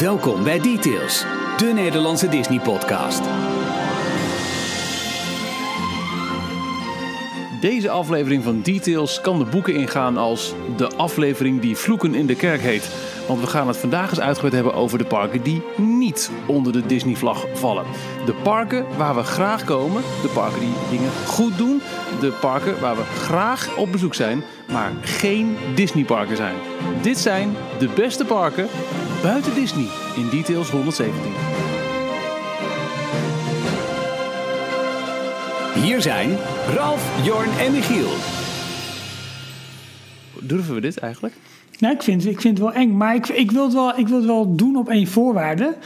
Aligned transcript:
Welkom 0.00 0.44
bij 0.44 0.60
Details, 0.60 1.24
de 1.56 1.72
Nederlandse 1.74 2.28
Disney-podcast. 2.28 3.22
Deze 7.60 7.90
aflevering 7.90 8.42
van 8.42 8.60
Details 8.62 9.20
kan 9.20 9.38
de 9.38 9.44
boeken 9.44 9.74
ingaan 9.74 10.16
als 10.16 10.54
de 10.76 10.96
aflevering 10.96 11.60
die 11.60 11.76
Vloeken 11.76 12.14
in 12.14 12.26
de 12.26 12.34
Kerk 12.34 12.60
heet. 12.60 12.90
Want 13.28 13.40
we 13.40 13.46
gaan 13.46 13.68
het 13.68 13.76
vandaag 13.76 14.10
eens 14.10 14.20
uitgebreid 14.20 14.54
hebben 14.54 14.74
over 14.74 14.98
de 14.98 15.04
parken 15.04 15.42
die 15.42 15.62
niet 15.76 16.30
onder 16.46 16.72
de 16.72 16.86
Disney-vlag 16.86 17.46
vallen. 17.52 17.84
De 18.26 18.34
parken 18.34 18.86
waar 18.96 19.14
we 19.14 19.22
graag 19.22 19.64
komen, 19.64 20.02
de 20.22 20.30
parken 20.34 20.60
die 20.60 20.74
dingen 20.90 21.10
goed 21.26 21.58
doen, 21.58 21.82
de 22.20 22.32
parken 22.40 22.80
waar 22.80 22.96
we 22.96 23.02
graag 23.02 23.76
op 23.76 23.92
bezoek 23.92 24.14
zijn, 24.14 24.42
maar 24.72 24.92
geen 25.00 25.56
Disney-parken 25.74 26.36
zijn. 26.36 26.54
Dit 27.02 27.18
zijn 27.18 27.56
de 27.78 27.88
beste 27.94 28.24
parken 28.24 28.68
buiten 29.26 29.54
Disney 29.54 29.86
in 30.16 30.28
Details 30.30 30.70
117. 30.70 31.22
Hier 35.82 36.02
zijn 36.02 36.36
Ralf, 36.74 37.24
Jorn 37.24 37.50
en 37.58 37.72
Michiel. 37.72 38.08
Durven 40.42 40.74
we 40.74 40.80
dit 40.80 40.98
eigenlijk? 40.98 41.34
Nou, 41.78 41.94
ik 41.94 42.02
vind, 42.02 42.26
ik 42.26 42.40
vind 42.40 42.58
het 42.58 42.66
wel 42.66 42.76
eng, 42.76 42.96
maar 42.96 43.14
ik, 43.14 43.28
ik, 43.28 43.50
wil, 43.50 43.64
het 43.64 43.72
wel, 43.72 43.98
ik 43.98 44.08
wil 44.08 44.16
het 44.16 44.26
wel 44.26 44.56
doen 44.56 44.76
op 44.76 44.88
één 44.88 45.06
voorwaarde. 45.06 45.76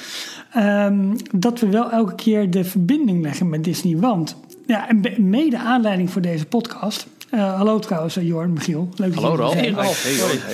Ehm, 0.52 1.16
dat 1.34 1.60
we 1.60 1.68
wel 1.68 1.90
elke 1.90 2.14
keer 2.14 2.50
de 2.50 2.64
verbinding 2.64 3.22
leggen 3.22 3.48
met 3.48 3.64
Disney. 3.64 3.96
Want, 3.96 4.36
ja, 4.66 4.88
mede 5.18 5.58
aanleiding 5.58 6.10
voor 6.10 6.22
deze 6.22 6.46
podcast. 6.46 7.06
Eh, 7.30 7.54
hallo 7.54 7.78
trouwens, 7.78 8.16
uh, 8.16 8.26
Jorn, 8.26 8.52
Michiel. 8.52 8.88
Leuk 8.96 9.14
dat 9.14 9.22
Hallo 9.22 9.36
Ralf. 9.36 9.54
Hey, 9.54 9.74
hey, 9.76 9.94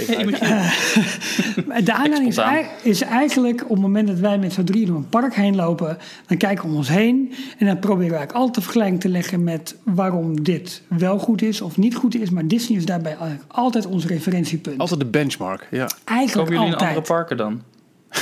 hey, 0.07 0.25
hey. 0.39 1.65
Maar 1.67 1.85
De 1.85 1.93
aanleiding 1.93 2.35
is, 2.83 3.03
eigenlijk 3.03 3.63
op 3.63 3.69
het 3.69 3.81
moment 3.81 4.07
dat 4.07 4.19
wij 4.19 4.39
met 4.39 4.53
z'n 4.53 4.65
drieën 4.65 4.87
door 4.87 4.97
een 4.97 5.09
park 5.09 5.35
heen 5.35 5.57
lopen, 5.57 5.99
dan 6.27 6.37
kijken 6.37 6.65
we 6.65 6.71
om 6.71 6.77
ons 6.77 6.89
heen 6.89 7.35
en 7.59 7.67
dan 7.67 7.79
proberen 7.79 8.11
we 8.11 8.17
eigenlijk 8.17 8.33
altijd 8.33 8.55
de 8.55 8.63
vergelijking 8.63 9.01
te 9.01 9.09
leggen 9.09 9.45
met 9.45 9.77
waarom 9.83 10.43
dit 10.43 10.83
wel 10.89 11.19
goed 11.19 11.43
is 11.43 11.61
of 11.61 11.77
niet 11.77 11.95
goed 11.95 12.15
is. 12.15 12.31
Maar 12.31 12.47
Disney 12.47 12.79
is 12.79 12.85
daarbij 12.85 13.17
eigenlijk 13.17 13.53
altijd 13.53 13.87
ons 13.87 14.07
referentiepunt. 14.07 14.79
Altijd 14.79 15.01
de 15.01 15.07
benchmark, 15.07 15.67
ja. 15.71 15.89
Eigenlijk 16.05 16.49
Komen 16.49 16.53
jullie 16.53 16.67
in 16.67 16.73
altijd. 16.73 16.97
andere 16.97 17.15
parken 17.15 17.37
dan? 17.37 17.63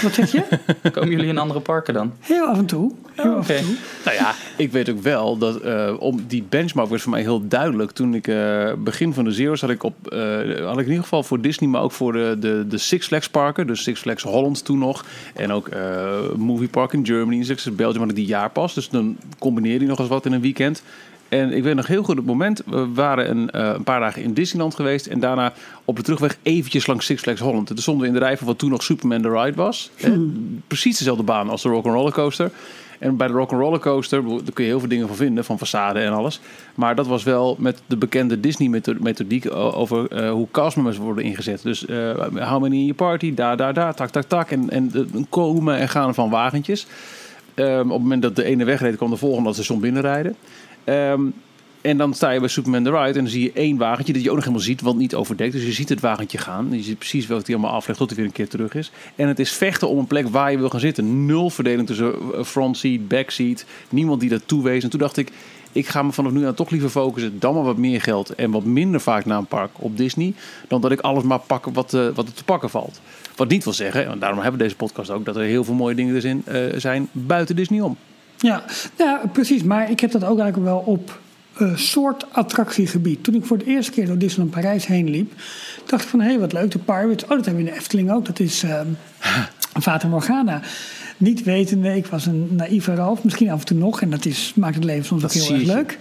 Wat 0.03 0.15
zeg 0.15 0.33
je? 0.33 0.43
Komen 0.93 1.11
jullie 1.11 1.27
in 1.27 1.39
andere 1.39 1.61
parken 1.61 1.95
dan? 1.95 2.13
Heel 2.21 2.47
af 2.47 2.59
en 2.59 2.67
toe. 2.67 2.93
Heel 3.13 3.35
af 3.35 3.49
en 3.49 3.55
oké. 3.55 3.65
toe. 3.65 3.77
Nou 4.05 4.17
ja, 4.17 4.35
ik 4.57 4.73
weet 4.73 4.91
ook 4.91 5.01
wel 5.01 5.39
dat 5.39 5.61
eh, 5.61 5.95
om 5.99 6.25
die 6.27 6.45
benchmark 6.49 6.89
was 6.89 7.03
voor 7.03 7.11
mij 7.11 7.21
heel 7.21 7.49
duidelijk. 7.49 7.91
Toen 7.91 8.15
ik 8.15 8.29
eh, 8.29 8.73
begin 8.79 9.13
van 9.13 9.25
de 9.25 9.33
Zero's 9.33 9.61
had 9.61 9.71
ik 9.71 9.83
op 9.83 10.13
eh, 10.13 10.21
had 10.65 10.79
ik 10.79 10.85
in 10.85 10.89
ieder 10.89 11.03
geval 11.03 11.23
voor 11.23 11.41
Disney, 11.41 11.71
maar 11.71 11.83
ook 11.83 11.93
voor 11.93 12.13
de, 12.13 12.37
de, 12.41 12.65
de 12.69 12.79
Six 12.79 13.07
Flags 13.07 13.29
parken, 13.29 13.67
dus 13.67 13.83
Six 13.83 14.01
Flags 14.01 14.23
Holland 14.23 14.65
toen 14.65 14.79
nog, 14.79 15.05
en 15.35 15.53
ook 15.53 15.69
eh, 15.69 16.33
Movie 16.37 16.69
Park 16.69 16.93
in 16.93 17.07
Germany, 17.07 17.43
Six 17.43 17.63
Flags 17.63 17.77
Belgium 17.77 18.01
had 18.01 18.11
ik 18.11 18.17
die 18.17 18.27
jaarpas. 18.27 18.75
Dus 18.75 18.89
dan 18.89 19.17
combineer 19.39 19.81
je 19.81 19.87
nog 19.87 19.99
eens 19.99 20.09
wat 20.09 20.27
in 20.27 20.33
een 20.33 20.41
weekend. 20.41 20.83
En 21.35 21.53
ik 21.53 21.63
weet 21.63 21.75
nog 21.75 21.87
heel 21.87 22.03
goed 22.03 22.17
het 22.17 22.27
moment. 22.27 22.63
We 22.67 22.93
waren 22.93 23.31
een, 23.31 23.51
eh, 23.51 23.73
een 23.75 23.83
paar 23.83 24.01
dagen 24.01 24.23
in 24.23 24.35
Disneyland 24.35 24.75
geweest. 24.75 25.07
En 25.07 25.21
daarna 25.21 25.53
op 25.85 25.97
de 25.97 26.03
terugweg 26.03 26.39
eventjes 26.43 26.87
langs 26.87 27.07
Six 27.07 27.23
Flags 27.23 27.41
Holland. 27.41 27.69
En 27.69 27.75
toen 27.75 27.83
stonden 27.83 28.03
we 28.03 28.09
in 28.09 28.19
de 28.19 28.25
rij 28.25 28.37
van 28.37 28.47
wat 28.47 28.59
toen 28.59 28.71
nog 28.71 28.83
Superman 28.83 29.23
the 29.23 29.31
Ride 29.31 29.57
was. 29.57 29.91
Hè, 29.95 30.13
precies 30.67 30.99
dezelfde 30.99 31.23
baan 31.23 31.49
als 31.49 31.63
de 31.63 31.69
Rock'n'Roller 31.69 32.13
Coaster. 32.13 32.51
En 32.99 33.17
bij 33.17 33.27
de 33.27 33.33
Rock'n'Roller 33.33 33.79
Coaster, 33.79 34.23
daar 34.29 34.53
kun 34.53 34.65
je 34.65 34.71
heel 34.71 34.79
veel 34.79 34.89
dingen 34.89 35.07
van 35.07 35.17
vinden. 35.17 35.45
Van 35.45 35.59
façade 35.59 35.97
en 35.97 36.13
alles. 36.13 36.41
Maar 36.75 36.95
dat 36.95 37.07
was 37.07 37.23
wel 37.23 37.57
met 37.59 37.83
de 37.87 37.97
bekende 37.97 38.41
Disney-methodiek 38.41 39.55
over 39.55 40.09
eh, 40.09 40.31
hoe 40.31 40.49
castmembers 40.51 40.97
worden 40.97 41.25
ingezet. 41.25 41.63
Dus 41.63 41.87
eh 41.87 42.11
how 42.51 42.61
many 42.61 42.75
in 42.75 42.87
je 42.87 42.95
party, 42.95 43.35
daar, 43.35 43.57
daar, 43.57 43.75
daar, 43.75 43.95
tak, 43.95 44.11
tak, 44.11 44.25
tak. 44.25 44.51
En, 44.51 44.71
en 44.71 44.93
komen 45.29 45.79
en 45.79 45.89
gaan 45.89 46.15
van 46.15 46.31
wagentjes. 46.31 46.87
Ehm, 47.55 47.81
op 47.81 47.91
het 47.91 48.03
moment 48.03 48.23
dat 48.23 48.37
de 48.37 48.45
ene 48.45 48.65
wegreed, 48.65 48.97
kwam 48.97 49.11
de 49.11 49.17
volgende 49.17 49.45
dat 49.45 49.55
station 49.55 49.81
binnenrijden. 49.81 50.37
Ehm, 50.85 51.23
en 51.85 51.97
dan 51.97 52.15
sta 52.15 52.31
je 52.31 52.41
bij 52.41 52.49
Superman 52.49 52.83
the 52.83 52.91
Ride 52.91 53.19
en 53.19 53.25
dan 53.25 53.29
zie 53.29 53.43
je 53.43 53.53
één 53.53 53.77
wagentje 53.77 54.13
dat 54.13 54.23
je 54.23 54.29
ook 54.29 54.35
nog 54.35 54.45
helemaal 54.45 54.67
ziet, 54.67 54.81
want 54.81 54.99
niet 54.99 55.15
overdekt. 55.15 55.53
Dus 55.53 55.65
je 55.65 55.73
ziet 55.73 55.89
het 55.89 56.01
wagentje 56.01 56.39
gaan. 56.39 56.69
Je 56.71 56.83
ziet 56.83 56.99
precies 56.99 57.27
welke 57.27 57.45
die 57.45 57.55
allemaal 57.55 57.75
aflegt 57.75 57.99
tot 57.99 58.09
hij 58.09 58.19
weer 58.19 58.27
een 58.27 58.33
keer 58.33 58.49
terug 58.49 58.75
is. 58.75 58.91
En 59.15 59.29
het 59.29 59.39
is 59.39 59.53
vechten 59.53 59.89
om 59.89 59.99
een 59.99 60.07
plek 60.07 60.29
waar 60.29 60.51
je 60.51 60.59
wil 60.59 60.69
gaan 60.69 60.81
zitten. 60.81 61.27
Nul 61.27 61.51
verdeling 61.51 61.87
tussen 61.87 62.13
eh, 62.13 62.45
front 62.45 62.77
seat, 62.77 63.09
back 63.09 63.31
seat. 63.31 63.65
Niemand 63.89 64.21
die 64.21 64.29
dat 64.29 64.43
toewees. 64.47 64.85
En 64.85 64.91
toen 64.91 65.01
dacht 65.01 65.17
ik, 65.17 65.31
ik 65.73 65.87
ga 65.87 66.03
me 66.03 66.13
vanaf 66.13 66.33
nu 66.33 66.47
aan 66.47 66.55
toch 66.55 66.71
liever 66.71 66.89
focussen. 66.89 67.39
Dan 67.39 67.55
maar 67.55 67.65
wat 67.65 67.77
meer 67.77 68.01
geld 68.01 68.35
en 68.35 68.51
wat 68.51 68.65
minder 68.65 69.01
vaak 69.01 69.25
naar 69.25 69.39
een 69.39 69.47
park 69.47 69.71
op 69.75 69.97
Disney. 69.97 70.35
Dan 70.69 70.81
dat 70.81 70.93
ik 70.93 71.01
alles 71.01 71.23
maar 71.23 71.41
pak 71.41 71.65
wat, 71.73 71.95
eh, 71.95 72.09
wat 72.15 72.27
er 72.27 72.35
te 72.35 72.45
pakken 72.45 72.71
valt. 72.71 73.01
Wat 73.37 73.49
niet 73.49 73.65
wil 73.65 73.73
zeggen, 73.73 74.07
en 74.07 74.19
daarom 74.19 74.39
hebben 74.41 74.59
we 74.59 74.65
deze 74.65 74.77
podcast 74.77 75.11
ook, 75.11 75.25
dat 75.25 75.37
er 75.37 75.43
heel 75.43 75.65
veel 75.65 75.75
mooie 75.75 75.95
dingen 75.95 76.15
er 76.15 76.21
zijn, 76.21 76.43
eh, 76.45 76.61
zijn 76.77 77.09
buiten 77.13 77.57
Disney 77.57 77.81
om. 77.81 77.97
Ja, 78.45 78.63
ja, 78.99 79.21
precies. 79.33 79.63
Maar 79.63 79.91
ik 79.91 80.01
heb 80.01 80.11
dat 80.11 80.25
ook 80.25 80.39
eigenlijk 80.39 80.69
wel 80.71 80.83
op 80.87 81.21
een 81.55 81.79
soort 81.79 82.27
attractiegebied. 82.33 83.25
Toen 83.25 83.35
ik 83.35 83.45
voor 83.47 83.59
de 83.59 83.65
eerste 83.65 83.93
keer 83.93 84.07
door 84.07 84.19
Disneyland 84.19 84.55
Parijs 84.55 84.87
heen 84.87 85.11
liep, 85.11 85.33
dacht 85.87 86.03
ik 86.03 86.09
van 86.09 86.21
hé, 86.21 86.39
wat 86.39 86.53
leuk, 86.53 86.71
de 86.71 86.79
Pirates. 86.79 87.23
Oh, 87.23 87.29
dat 87.29 87.45
hebben 87.45 87.55
we 87.63 87.69
in 87.69 87.75
de 87.75 87.81
Efteling 87.81 88.11
ook. 88.13 88.27
Dat 88.27 88.41
is 88.41 88.63
ehm 88.63 88.87
Fata 89.83 90.09
Morgana. 90.09 90.61
Niet 91.17 91.43
wetende, 91.43 91.97
ik 91.97 92.07
was 92.07 92.27
een 92.27 92.49
naïeve 92.51 92.95
Ralf, 92.95 93.25
misschien 93.25 93.51
af 93.51 93.61
en 93.61 93.67
toe 93.67 93.77
nog, 93.77 94.01
en 94.03 94.11
dat 94.11 94.25
is, 94.25 94.53
maakt 94.57 94.75
het 94.75 94.85
leven 94.85 95.05
soms 95.05 95.25
ook 95.25 95.33
heel 95.33 95.55
erg 95.55 95.63
leuk. 95.63 95.99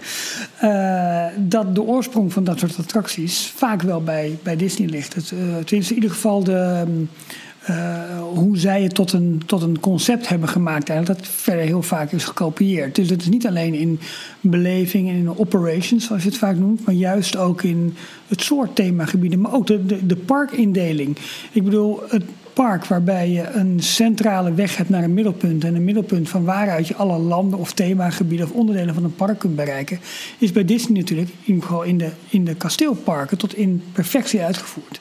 eh, 0.58 1.26
dat 1.36 1.74
de 1.74 1.82
oorsprong 1.82 2.32
van 2.32 2.44
dat 2.44 2.58
soort 2.58 2.78
attracties 2.78 3.52
vaak 3.56 3.82
wel 3.82 4.02
bij, 4.02 4.38
bij 4.42 4.56
Disney 4.56 4.88
ligt. 4.88 5.14
Het, 5.14 5.32
eh, 5.32 5.38
tenminste, 5.38 5.94
in 5.94 5.94
ieder 5.94 6.10
geval 6.10 6.44
de, 6.44 6.56
ehm, 6.56 6.90
eh, 7.64 8.18
hoe 8.34 8.58
zij 8.58 8.82
het 8.82 8.94
tot 8.94 9.12
een, 9.12 9.42
tot 9.46 9.62
een 9.62 9.80
concept 9.80 10.28
hebben 10.28 10.48
gemaakt. 10.48 10.88
Eigenlijk, 10.88 11.20
dat 11.20 11.30
verder 11.30 11.64
heel 11.64 11.82
vaak 11.82 12.12
is 12.12 12.24
gekopieerd. 12.24 12.94
Dus 12.94 13.10
het 13.10 13.20
is 13.20 13.28
niet 13.28 13.46
alleen 13.46 13.74
in 13.74 14.00
beleving 14.40 15.08
en 15.08 15.14
in 15.14 15.38
operations, 15.38 16.06
zoals 16.06 16.22
je 16.22 16.28
het 16.28 16.38
vaak 16.38 16.56
noemt, 16.56 16.86
maar 16.86 16.94
juist 16.94 17.36
ook 17.36 17.62
in 17.62 17.96
het 18.28 18.42
soort 18.42 18.76
themagebieden, 18.76 19.40
maar 19.40 19.54
ook 19.54 19.66
de, 19.66 19.86
de, 19.86 20.06
de 20.06 20.16
parkindeling. 20.16 21.16
Ik 21.52 21.64
bedoel, 21.64 22.02
het 22.08 22.24
park 22.52 22.84
waarbij 22.84 23.30
je 23.30 23.48
een 23.48 23.82
centrale 23.82 24.54
weg 24.54 24.76
hebt 24.76 24.88
naar 24.88 25.04
een 25.04 25.14
middelpunt 25.14 25.64
en 25.64 25.74
een 25.74 25.84
middelpunt 25.84 26.28
van 26.28 26.44
waaruit 26.44 26.88
je 26.88 26.94
alle 26.94 27.18
landen 27.18 27.58
of 27.58 27.72
themagebieden 27.72 28.46
of 28.46 28.52
onderdelen 28.52 28.94
van 28.94 29.04
een 29.04 29.14
park 29.14 29.38
kunt 29.38 29.56
bereiken, 29.56 29.98
is 30.38 30.52
bij 30.52 30.64
Disney 30.64 30.98
natuurlijk, 30.98 31.30
in, 31.44 31.62
in 31.84 31.98
de, 31.98 32.10
in 32.28 32.44
de 32.44 32.54
kasteelparken, 32.54 33.38
tot 33.38 33.56
in 33.56 33.82
perfectie 33.92 34.42
uitgevoerd. 34.42 35.00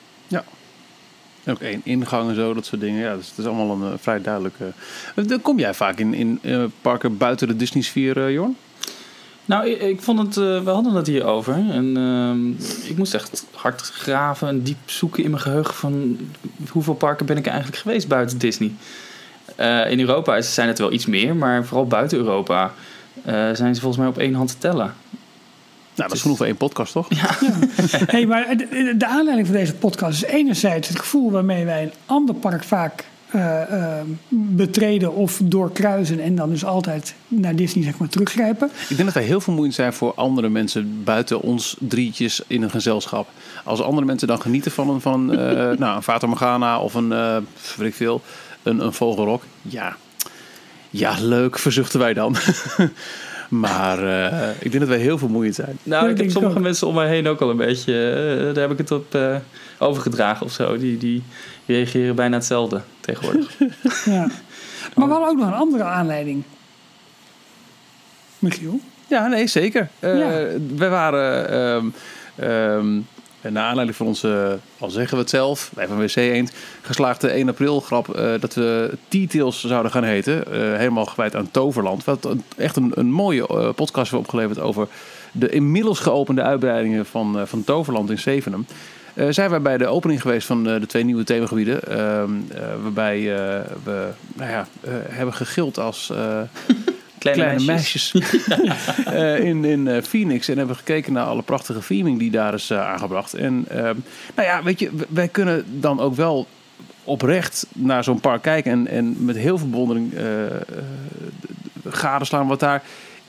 Ook 1.47 1.59
één 1.59 1.81
ingang 1.83 2.29
en 2.29 2.35
zo, 2.35 2.53
dat 2.53 2.65
soort 2.65 2.81
dingen. 2.81 3.01
Ja, 3.01 3.15
dus 3.15 3.29
het 3.29 3.37
is 3.37 3.45
allemaal 3.45 3.71
een 3.71 3.91
eh, 3.91 3.97
vrij 3.99 4.21
duidelijke... 4.21 4.71
Uh, 5.15 5.27
dan 5.27 5.41
kom 5.41 5.59
jij 5.59 5.73
vaak 5.73 5.97
in, 5.99 6.13
in 6.13 6.39
eh, 6.41 6.63
parken 6.81 7.17
buiten 7.17 7.47
de 7.47 7.55
Disney-sfeer, 7.55 8.25
eh, 8.25 8.31
Jorn? 8.31 8.55
Nou, 9.45 9.67
ik, 9.67 10.01
vond 10.01 10.19
het, 10.19 10.37
eh, 10.37 10.63
we 10.63 10.69
hadden 10.69 10.93
het 10.93 11.07
hier 11.07 11.25
over. 11.25 11.53
En 11.53 11.97
ehm, 11.97 12.49
ik 12.89 12.97
moest 12.97 13.13
echt 13.13 13.45
hard 13.51 13.81
graven 13.81 14.47
en 14.47 14.61
diep 14.61 14.77
zoeken 14.85 15.23
in 15.23 15.29
mijn 15.29 15.41
geheugen 15.41 15.73
van 15.73 16.17
hoeveel 16.69 16.93
parken 16.93 17.25
ben 17.25 17.37
ik 17.37 17.47
eigenlijk 17.47 17.77
geweest 17.77 18.07
buiten 18.07 18.37
Disney. 18.37 18.71
Eh, 19.55 19.91
in 19.91 19.99
Europa 19.99 20.41
zijn 20.41 20.67
het 20.67 20.79
wel 20.79 20.91
iets 20.91 21.05
meer, 21.05 21.35
maar 21.35 21.65
vooral 21.65 21.87
buiten 21.87 22.17
Europa 22.17 22.73
eh, 23.23 23.33
zijn 23.33 23.75
ze 23.75 23.81
volgens 23.81 23.97
mij 23.97 24.07
op 24.07 24.17
één 24.17 24.33
hand 24.33 24.49
te 24.49 24.57
tellen. 24.57 24.93
Nou, 25.95 26.09
dat 26.09 26.11
is 26.11 26.21
genoeg 26.21 26.37
voor 26.37 26.45
één 26.45 26.57
podcast, 26.57 26.93
toch? 26.93 27.07
Hey, 28.05 28.25
maar 28.25 28.57
de, 28.57 28.93
de 28.97 29.07
aanleiding 29.07 29.47
van 29.47 29.55
deze 29.55 29.73
podcast 29.73 30.23
is 30.23 30.29
enerzijds 30.29 30.87
het 30.87 30.99
gevoel 30.99 31.31
waarmee 31.31 31.65
wij 31.65 31.83
een 31.83 31.93
ander 32.05 32.35
park 32.35 32.63
vaak 32.63 33.05
eh, 33.33 33.61
eh, 33.61 34.05
betreden 34.29 35.13
of 35.13 35.39
doorkruisen 35.43 36.19
en 36.19 36.35
dan 36.35 36.49
dus 36.49 36.65
altijd 36.65 37.15
naar 37.27 37.55
Disney 37.55 37.83
zeg 37.83 37.97
maar 37.97 38.07
teruggrijpen. 38.07 38.67
Ik 38.67 38.95
denk 38.95 39.03
dat 39.03 39.13
wij 39.13 39.23
heel 39.23 39.41
vermoeiend 39.41 39.75
zijn 39.75 39.93
voor 39.93 40.13
andere 40.15 40.49
mensen 40.49 41.03
buiten 41.03 41.41
ons 41.41 41.75
drietjes 41.79 42.41
in 42.47 42.61
een 42.61 42.69
gezelschap. 42.69 43.27
Als 43.63 43.81
andere 43.81 44.05
mensen 44.05 44.27
dan 44.27 44.41
genieten 44.41 44.71
van 44.71 44.89
een, 44.89 45.01
van 45.01 45.29
een, 45.29 45.57
eh, 45.57 45.77
nou, 45.83 45.95
een 45.95 46.03
Fata 46.03 46.27
Morgana 46.27 46.79
of 46.79 46.93
een, 46.93 47.11
eh 47.11 47.37
weet 47.77 47.87
ik 47.87 47.95
veel, 47.95 48.21
een, 48.63 48.79
een 48.79 48.93
vogelrok. 48.93 49.43
Ja. 49.61 49.95
ja, 50.89 51.15
leuk, 51.19 51.59
verzuchten 51.59 51.99
wij 51.99 52.13
dan. 52.13 52.35
maar 53.59 53.99
eh, 54.31 54.49
ik 54.59 54.71
denk 54.71 54.79
dat 54.79 54.87
wij 54.87 54.97
heel 54.97 55.17
vermoeiend 55.17 55.55
zijn. 55.55 55.77
Nou, 55.83 56.05
Ja, 56.05 56.11
ik 56.11 56.17
heb 56.17 56.31
sommige 56.31 56.55
ook. 56.55 56.61
mensen 56.61 56.87
om 56.87 56.95
mij 56.95 57.07
heen 57.07 57.27
ook 57.27 57.41
al 57.41 57.49
een 57.49 57.57
beetje, 57.57 57.93
eh, 58.11 58.53
daar 58.53 58.63
heb 58.63 58.71
ik 58.71 58.77
het 58.77 58.91
op 58.91 59.15
eh, 59.15 59.35
overgedragen 59.79 60.45
of 60.45 60.51
zo. 60.51 60.77
Die, 60.77 60.97
die 60.97 61.23
reageren 61.65 62.15
bijna 62.15 62.35
hetzelfde 62.35 62.81
tegenwoordig. 62.99 63.57
Ja. 64.05 64.27
Maar 64.95 65.07
we 65.07 65.13
hadden 65.13 65.29
ook 65.29 65.37
nog 65.37 65.47
een 65.47 65.53
andere 65.53 65.83
aanleiding. 65.83 66.43
Michiel? 68.39 68.79
Ja, 69.07 69.27
nee, 69.27 69.47
zeker. 69.47 69.89
Eh 69.99 70.17
Ja. 70.17 70.29
We 70.75 70.87
waren, 70.87 71.49
ehm, 72.35 72.99
ehm, 73.43 73.53
naar 73.53 73.63
aanleiding 73.63 73.97
van 73.97 74.07
onze, 74.07 74.57
al 74.77 74.89
zeggen 74.89 75.13
we 75.13 75.21
het 75.21 75.29
zelf, 75.29 75.71
wij 75.73 75.87
van 75.87 75.97
WC 75.97 76.15
Eend, 76.15 76.53
geslaagde 76.81 77.27
1 77.27 77.49
april 77.49 77.79
grap 77.79 78.15
eh, 78.15 78.31
dat 78.39 78.53
we 78.53 78.97
T-Tails 79.07 79.63
zouden 79.63 79.91
gaan 79.91 80.03
heten. 80.03 80.51
Eh, 80.51 80.77
helemaal 80.77 81.05
gewijd 81.05 81.35
aan 81.35 81.51
Toverland. 81.51 82.03
Wat 82.03 82.35
echt 82.57 82.75
een, 82.75 82.91
een 82.95 83.11
mooie 83.11 83.47
eh, 83.47 83.69
podcast 83.75 84.11
hebben 84.11 84.19
opgeleverd 84.19 84.59
over 84.59 84.87
de 85.31 85.49
inmiddels 85.49 85.99
geopende 85.99 86.41
uitbreidingen 86.41 87.05
van, 87.05 87.47
van 87.47 87.63
Toverland 87.63 88.09
in 88.09 88.19
Zevenum. 88.19 88.65
zijn 89.29 89.49
wij 89.49 89.61
bij 89.61 89.77
de 89.77 89.87
opening 89.87 90.21
geweest 90.21 90.47
van 90.47 90.63
de 90.63 90.85
twee 90.87 91.03
nieuwe 91.03 91.23
themagebieden. 91.23 91.81
ehm, 91.83 92.31
eh, 92.51 92.81
waarbij 92.81 93.21
we 93.83 94.07
nou 94.33 94.51
ja, 94.51 94.67
hebben 94.89 95.33
gegild 95.33 95.79
als 95.79 96.11
Kleine, 97.31 97.63
meisjes. 97.63 98.11
meisjes, 98.11 98.47
Eh, 99.05 99.39
in, 99.39 99.65
in 99.65 99.87
eh, 99.87 100.03
Phoenix. 100.03 100.47
En 100.47 100.57
hebben 100.57 100.75
gekeken 100.75 101.13
naar 101.13 101.25
alle 101.25 101.41
prachtige 101.41 101.79
theming 101.79 102.19
die 102.19 102.31
daar 102.31 102.53
is 102.53 102.69
eh, 102.69 102.89
aangebracht. 102.91 103.33
En 103.33 103.65
ehm, 103.69 103.95
nou 104.35 104.47
ja, 104.47 104.63
weet 104.63 104.79
je, 104.79 104.89
wij 105.09 105.27
kunnen 105.27 105.65
dan 105.79 105.99
ook 105.99 106.15
wel 106.15 106.47
oprecht 107.03 107.65
naar 107.73 108.03
zo'n 108.03 108.19
park 108.19 108.41
kijken. 108.41 108.71
En, 108.71 108.87
en 108.87 109.25
met 109.25 109.35
heel 109.35 109.57
veel 109.57 109.69
bewondering 109.69 110.13
gadeslaan 111.89 112.47
wat 112.47 112.59
daar 112.59 112.83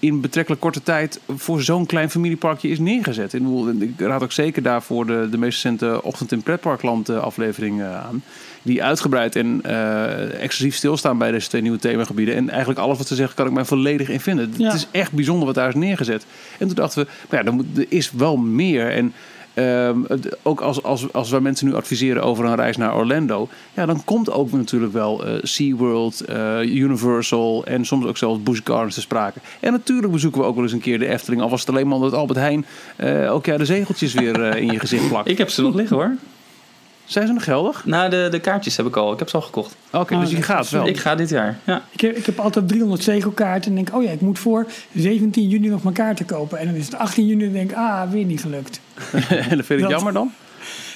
in 0.06 0.20
betrekkelijk 0.20 0.62
korte 0.62 0.82
tijd 0.82 1.20
voor 1.36 1.62
zo'n 1.62 1.86
klein 1.86 2.10
familieparkje 2.10 2.68
is 2.68 2.78
neergezet. 2.78 3.32
Ik, 3.32 3.42
bedoel, 3.42 3.68
ik 3.68 4.00
raad 4.00 4.22
ook 4.22 4.32
zeker 4.32 4.62
daarvoor 4.62 5.06
de, 5.06 5.28
de 5.30 5.38
meest 5.38 5.62
recente 5.62 6.02
Ochtend 6.02 6.32
in 6.32 6.42
Pretparkland 6.42 7.08
eh, 7.08 7.18
aflevering 7.18 7.80
eh, 7.80 8.04
aan. 8.04 8.22
Die 8.62 8.82
uitgebreid 8.82 9.36
en 9.36 9.60
eh, 9.62 10.42
exclusief 10.42 10.76
stilstaan 10.76 11.18
bij 11.18 11.30
deze 11.30 11.48
twee 11.48 11.62
nieuwe 11.62 11.78
themagebieden. 11.78 12.34
En 12.34 12.48
eigenlijk 12.48 12.80
alles 12.80 12.98
wat 12.98 13.06
ze 13.06 13.14
zeggen 13.14 13.36
kan 13.36 13.46
ik 13.46 13.52
mij 13.52 13.64
volledig 13.64 14.08
in 14.08 14.20
vinden. 14.20 14.54
Ja. 14.56 14.64
Het 14.64 14.74
is 14.74 14.88
echt 14.90 15.12
bijzonder 15.12 15.46
wat 15.46 15.54
daar 15.54 15.68
is 15.68 15.74
neergezet. 15.74 16.26
En 16.58 16.66
toen 16.66 16.76
dachten 16.76 17.02
we, 17.02 17.10
maar 17.30 17.40
ja, 17.40 17.46
er, 17.46 17.54
moet, 17.54 17.78
er 17.78 17.86
is 17.88 18.10
wel 18.10 18.36
meer. 18.36 18.90
En 18.90 19.12
ehm, 19.54 19.98
ook 20.42 20.60
als, 20.60 20.82
als, 20.82 21.12
als 21.12 21.30
wij 21.30 21.40
mensen 21.40 21.66
nu 21.66 21.74
adviseren 21.74 22.22
over 22.22 22.44
een 22.44 22.54
reis 22.54 22.76
naar 22.76 22.96
Orlando, 22.96 23.48
ja, 23.74 23.86
dan 23.86 24.04
komt 24.04 24.30
ook 24.30 24.52
natuurlijk 24.52 24.92
wel 24.92 25.24
eh 25.24 25.32
SeaWorld, 25.42 26.20
eh, 26.20 26.60
Universal 26.62 27.64
en 27.64 27.84
soms 27.84 28.06
ook 28.06 28.16
zelfs 28.16 28.42
Busch 28.42 28.60
Gardens 28.64 28.94
te 28.94 29.00
sprake. 29.00 29.38
En 29.60 29.72
natuurlijk 29.72 30.12
bezoeken 30.12 30.40
we 30.40 30.46
ook 30.46 30.54
wel 30.54 30.64
eens 30.64 30.72
een 30.72 30.80
keer 30.80 30.98
de 30.98 31.08
Efteling, 31.08 31.42
al 31.42 31.50
was 31.50 31.60
het 31.60 31.68
alleen 31.68 31.86
maar 31.86 31.96
omdat 31.96 32.12
Albert 32.12 32.38
Heijn 32.38 32.66
eh 32.96 33.24
elk 33.24 33.46
jaar 33.46 33.58
de 33.58 33.64
zegeltjes 33.64 34.14
weer 34.14 34.42
eh, 34.42 34.60
in 34.60 34.72
je 34.72 34.78
gezicht 34.78 35.08
plakt. 35.08 35.28
Ik 35.34 35.38
heb 35.38 35.50
ze 35.50 35.62
nog 35.62 35.74
liggen 35.74 35.96
hoor. 35.96 36.16
Zijn 37.04 37.26
ze 37.26 37.32
nog 37.32 37.44
geldig? 37.44 37.84
Nou, 37.84 38.10
de, 38.10 38.28
de 38.30 38.40
kaartjes 38.40 38.76
heb 38.76 38.86
ik 38.86 38.96
al. 38.96 39.12
Ik 39.12 39.18
heb 39.18 39.28
ze 39.28 39.36
al 39.36 39.42
gekocht. 39.42 39.76
Oké, 39.92 40.14
Oh, 40.14 40.20
dus 40.20 40.30
je 40.30 40.42
gaat 40.42 40.70
wel. 40.70 40.86
Ik 40.86 40.98
ga 40.98 41.14
dit 41.14 41.28
jaar. 41.28 41.58
Ja. 41.64 41.82
Ik 41.90 42.00
heb, 42.00 42.16
ik 42.16 42.26
heb 42.26 42.38
altijd 42.38 42.68
300 42.68 43.02
zegelkaarten 43.02 43.70
en 43.70 43.76
denk, 43.76 43.96
oh 43.96 44.02
ja, 44.02 44.10
ik 44.10 44.20
moet 44.20 44.38
voor 44.38 44.66
17 44.94 45.48
juni 45.48 45.68
nog 45.68 45.82
mijn 45.82 45.94
kaarten 45.94 46.26
kopen. 46.26 46.58
En 46.58 46.66
dan 46.66 46.74
is 46.74 46.84
het 46.84 46.94
18 46.94 47.26
juni 47.26 47.44
en 47.44 47.52
denk 47.52 47.70
ik, 47.70 47.76
ah, 47.76 48.10
weer 48.10 48.24
niet 48.24 48.40
gelukt. 48.40 48.80
en 49.50 49.56
dat 49.56 49.66
vind 49.66 49.70
ik 49.70 49.80
Dat- 49.80 49.90
jammer 49.90 50.12
dan. 50.12 50.32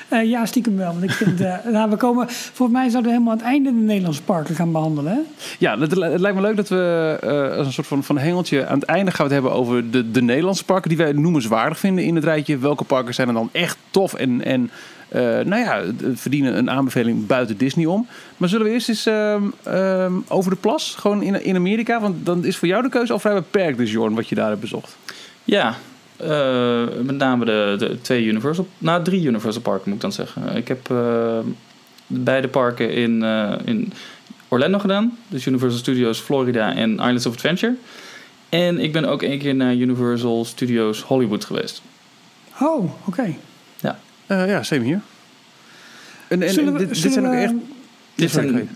Eh, 0.09 0.25
ja, 0.25 0.47
stiekem 0.47 0.77
wel. 0.77 0.93
Want 0.93 1.03
ik 1.03 1.11
vind, 1.11 1.41
eh, 1.41 1.55
nou, 1.73 1.91
we 1.91 1.97
komen, 1.97 2.27
volgens 2.29 2.79
mij 2.79 2.89
zouden 2.89 3.03
we 3.03 3.17
helemaal 3.17 3.33
aan 3.33 3.39
het 3.39 3.47
einde 3.47 3.71
de 3.71 3.77
Nederlandse 3.77 4.23
parken 4.23 4.55
gaan 4.55 4.73
behandelen. 4.73 5.13
Hè? 5.13 5.19
Ja, 5.59 5.79
het, 5.79 5.91
het 5.91 6.21
lijkt 6.21 6.37
me 6.37 6.43
leuk 6.43 6.57
dat 6.57 6.69
we 6.69 7.17
eh, 7.21 7.57
als 7.57 7.67
een 7.67 7.73
soort 7.73 7.87
van, 7.87 8.05
van 8.05 8.19
hengeltje 8.19 8.67
aan 8.67 8.79
het 8.79 8.89
einde 8.89 9.11
gaan 9.11 9.27
we 9.29 9.35
het 9.35 9.43
hebben 9.43 9.61
over 9.61 9.91
de, 9.91 10.11
de 10.11 10.23
Nederlandse 10.23 10.65
parken 10.65 10.89
die 10.89 10.99
wij 10.99 11.13
noemenswaardig 11.13 11.79
vinden 11.79 12.05
in 12.05 12.15
het 12.15 12.25
rijtje. 12.25 12.59
Welke 12.59 12.85
parken 12.85 13.15
zijn 13.15 13.29
er 13.29 13.35
dan 13.35 13.49
echt 13.53 13.77
tof 13.91 14.15
en, 14.15 14.45
en 14.45 14.71
eh, 15.09 15.21
nou 15.23 15.57
ja, 15.57 15.83
verdienen 16.15 16.59
een 16.59 16.71
aanbeveling 16.71 17.27
buiten 17.27 17.57
Disney 17.57 17.87
om. 17.87 18.07
Maar 18.37 18.49
zullen 18.49 18.67
we 18.67 18.73
eerst 18.73 18.89
eens 18.89 19.07
ehm, 19.07 19.43
ehm, 19.63 20.13
over 20.29 20.51
de 20.51 20.57
plas, 20.57 20.95
gewoon 20.99 21.23
in, 21.23 21.45
in 21.45 21.57
Amerika? 21.57 22.01
Want 22.01 22.27
dan 22.27 22.45
is 22.45 22.57
voor 22.57 22.69
jou 22.69 22.83
de 22.83 22.89
keuze 22.89 23.13
al 23.13 23.19
vrij 23.19 23.35
beperkt, 23.35 23.79
dus 23.79 23.93
Jorn, 23.93 24.15
wat 24.15 24.29
je 24.29 24.35
daar 24.35 24.49
hebt 24.49 24.61
bezocht. 24.61 24.97
Ja, 25.45 25.77
eh, 26.19 26.85
met 27.03 27.17
name 27.17 27.45
de, 27.45 27.75
de 27.79 28.01
twee 28.01 28.25
Universal... 28.25 28.69
Nou, 28.79 29.05
drie 29.05 29.25
Universal 29.25 29.63
parken 29.63 29.85
moet 29.85 29.95
ik 29.95 30.01
dan 30.01 30.13
zeggen. 30.13 30.57
Ik 30.57 30.69
heb 30.69 30.91
eh, 30.91 31.39
beide 32.07 32.49
parken 32.49 32.93
in, 32.93 33.23
eh, 33.23 33.53
in 33.65 33.93
Orlando 34.49 34.79
gedaan. 34.79 35.19
Dus 35.29 35.47
Universal 35.47 35.79
Studios 35.79 36.19
Florida 36.19 36.75
en 36.75 36.91
Islands 36.91 37.27
of 37.27 37.33
Adventure. 37.33 37.75
En 38.49 38.79
ik 38.79 38.93
ben 38.93 39.05
ook 39.05 39.23
één 39.23 39.39
keer 39.39 39.55
naar 39.55 39.75
Universal 39.75 40.45
Studios 40.45 41.03
Hollywood 41.03 41.45
geweest. 41.45 41.83
Oh, 42.61 42.91
oké. 43.05 43.37
Ja, 44.29 44.63
same 44.63 44.85
hier. 44.85 45.01
En, 46.29 46.43
en, 46.43 46.51
Zullen 46.53 46.73
we- 46.73 46.87
dit, 46.87 46.97
zijn 46.97 47.27
ook 47.27 47.33
we- 47.33 47.39
echt... 47.39 47.53
Dit 48.15 48.31
zijn, 48.31 48.69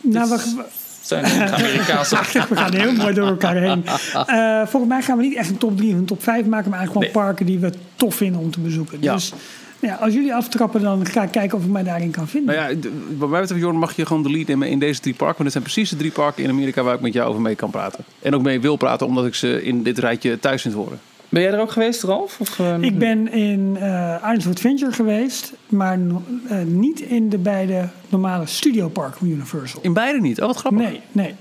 Nou, 0.00 0.28
we, 0.28 0.64
zijn 1.02 1.24
Amerikaanse... 1.52 2.16
we 2.48 2.56
gaan 2.56 2.74
heel 2.74 2.92
mooi 2.92 3.14
door 3.14 3.26
elkaar 3.28 3.56
heen. 3.56 3.84
Eh, 4.26 4.66
volgens 4.66 4.92
mij 4.92 5.02
gaan 5.02 5.16
we 5.16 5.22
niet 5.22 5.36
echt 5.36 5.48
een 5.50 5.58
top 5.58 5.76
3 5.76 5.92
of 5.92 5.98
een 5.98 6.04
top 6.04 6.22
5 6.22 6.46
maken, 6.46 6.70
maar 6.70 6.78
eigenlijk 6.78 7.06
gewoon 7.06 7.24
parken 7.26 7.46
die 7.46 7.58
we 7.58 7.72
tof 7.96 8.14
vinden 8.14 8.40
om 8.40 8.50
te 8.50 8.60
bezoeken. 8.60 8.98
Ja. 9.00 9.14
Dus 9.14 9.32
nou 9.80 9.94
ja, 9.94 9.98
als 10.04 10.14
jullie 10.14 10.34
aftrappen, 10.34 10.80
dan 10.80 11.06
ga 11.06 11.22
ik 11.22 11.30
kijken 11.30 11.58
of 11.58 11.64
ik 11.64 11.70
mij 11.70 11.82
daarin 11.82 12.10
kan 12.10 12.28
vinden. 12.28 12.54
Nou 12.56 12.70
ja, 12.70 12.88
wat 13.18 13.28
mij 13.28 13.40
betreft, 13.40 13.60
Jorn, 13.62 13.76
mag 13.76 13.96
je 13.96 14.06
gewoon 14.06 14.22
de 14.22 14.30
lead 14.30 14.46
nemen 14.46 14.68
in 14.68 14.78
deze 14.78 15.00
drie 15.00 15.14
parken. 15.14 15.42
Want 15.42 15.42
dit 15.42 15.52
zijn 15.52 15.64
precies 15.64 15.90
de 15.90 15.96
drie 15.96 16.10
parken 16.10 16.42
in 16.44 16.50
Amerika 16.50 16.82
waar 16.82 16.94
ik 16.94 17.00
met 17.00 17.12
jou 17.12 17.28
over 17.28 17.40
mee 17.40 17.54
kan 17.54 17.70
praten. 17.70 18.04
En 18.22 18.34
ook 18.34 18.42
mee 18.42 18.60
wil 18.60 18.76
praten, 18.76 19.06
omdat 19.06 19.26
ik 19.26 19.34
ze 19.34 19.62
in 19.62 19.82
dit 19.82 19.98
rijtje 19.98 20.38
thuis 20.38 20.62
vind 20.62 20.74
horen. 20.74 20.98
Ben 21.28 21.42
jij 21.42 21.52
er 21.52 21.60
ook 21.60 21.70
geweest, 21.70 22.02
Ralf? 22.02 22.40
Of, 22.40 22.58
eh, 22.58 22.76
Ik 22.80 22.98
ben 22.98 23.32
in 23.32 23.76
eh 23.80 24.16
Islands 24.22 24.46
of 24.46 24.52
Adventure 24.52 24.92
geweest, 24.92 25.52
maar 25.68 25.98
no- 25.98 26.22
eh, 26.48 26.56
niet 26.66 27.00
in 27.00 27.28
de 27.28 27.38
beide 27.38 27.88
normale 28.08 28.46
studioparken 28.46 29.18
van 29.18 29.28
Universal. 29.28 29.80
In 29.82 29.92
beide 29.92 30.20
niet. 30.20 30.40
Oh, 30.40 30.46
wat 30.46 30.56
grappig. 30.56 30.80
Nee, 30.80 31.00
nee. 31.12 31.34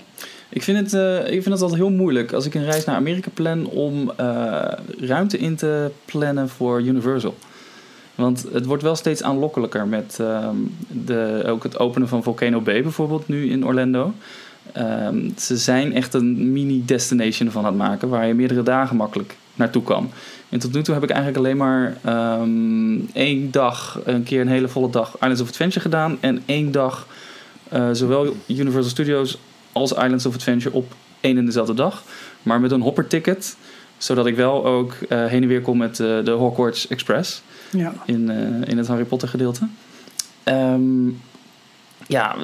Ik 0.50 0.64
vind, 0.64 0.78
het, 0.78 0.94
eh, 0.94 1.18
ik 1.34 1.42
vind 1.42 1.46
het 1.54 1.62
altijd 1.62 1.80
heel 1.80 1.90
moeilijk 1.92 2.32
als 2.34 2.46
ik 2.46 2.54
een 2.54 2.66
reis 2.66 2.86
naar 2.86 2.96
Amerika 2.96 3.30
plan 3.34 3.66
om 3.66 4.12
eh, 4.18 4.62
ruimte 5.00 5.38
in 5.38 5.56
te 5.56 5.92
plannen 6.06 6.50
voor 6.50 6.82
Universal. 6.82 7.36
Want 8.16 8.46
het 8.52 8.66
wordt 8.66 8.84
wel 8.84 8.96
steeds 8.96 9.24
aanlokkelijker 9.24 9.88
met 9.88 10.18
ehm, 10.20 10.56
de, 10.88 11.44
ook 11.48 11.64
het 11.64 11.80
openen 11.80 12.08
van 12.08 12.24
Volcano 12.24 12.62
Bay 12.62 12.82
bijvoorbeeld 12.82 13.28
nu 13.28 13.50
in 13.50 13.66
Orlando. 13.66 14.14
Ehm, 14.72 15.30
ze 15.38 15.58
zijn 15.58 15.94
echt 15.94 16.14
een 16.14 16.52
mini-destination 16.52 17.52
van 17.52 17.66
het 17.66 17.76
maken 17.76 18.10
waar 18.10 18.28
je 18.28 18.34
meerdere 18.34 18.64
dagen 18.64 18.96
makkelijk 18.96 19.36
naartoe 19.56 19.84
kan. 19.84 20.12
En 20.50 20.60
tot 20.60 20.74
nu 20.74 20.82
toe 20.84 20.94
heb 20.94 21.04
ik 21.04 21.10
eigenlijk 21.10 21.40
alleen 21.40 21.58
maar 21.58 21.98
ehm, 22.04 23.00
één 23.14 23.52
dag, 23.52 24.00
een 24.04 24.24
keer 24.24 24.42
een 24.42 24.48
hele 24.48 24.68
volle 24.68 24.90
dag 24.90 25.14
Islands 25.14 25.42
of 25.42 25.48
Adventure 25.48 25.80
gedaan. 25.80 26.18
En 26.20 26.44
één 26.46 26.72
dag 26.72 27.08
eh, 27.70 27.90
zowel 27.92 28.36
Universal 28.48 28.90
Studios 28.92 29.38
als 29.72 29.92
Islands 29.92 30.26
of 30.26 30.36
Adventure 30.36 30.76
op 30.76 30.94
één 31.20 31.38
en 31.38 31.46
dezelfde 31.46 31.74
dag. 31.74 32.04
Maar 32.44 32.60
met 32.60 32.72
een 32.72 32.82
hopper 32.82 33.08
ticket, 33.08 33.56
zodat 33.98 34.26
ik 34.26 34.36
wel 34.36 34.66
ook 34.66 34.94
eh, 34.94 35.26
heen 35.26 35.42
en 35.42 35.48
weer 35.48 35.62
kom 35.62 35.78
met 35.78 36.00
eh, 36.00 36.24
de 36.24 36.32
Hogwarts 36.32 36.88
Express 36.88 37.42
Ja. 37.72 37.94
in, 38.06 38.30
in 38.66 38.78
het 38.78 38.88
Harry 38.88 39.04
Potter 39.04 39.28
gedeelte. 39.28 39.68
Ehm, 40.44 41.08
ja, 42.08 42.36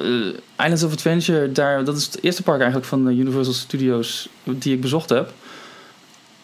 Islands 0.58 0.82
of 0.82 0.92
Adventure, 0.92 1.52
daar, 1.52 1.84
dat 1.84 1.96
is 1.96 2.04
het 2.04 2.22
eerste 2.22 2.42
park 2.42 2.58
eigenlijk 2.58 2.88
van 2.88 3.04
de 3.04 3.14
Universal 3.14 3.52
Studios 3.54 4.28
die 4.44 4.74
ik 4.74 4.80
bezocht 4.80 5.08
heb. 5.08 5.32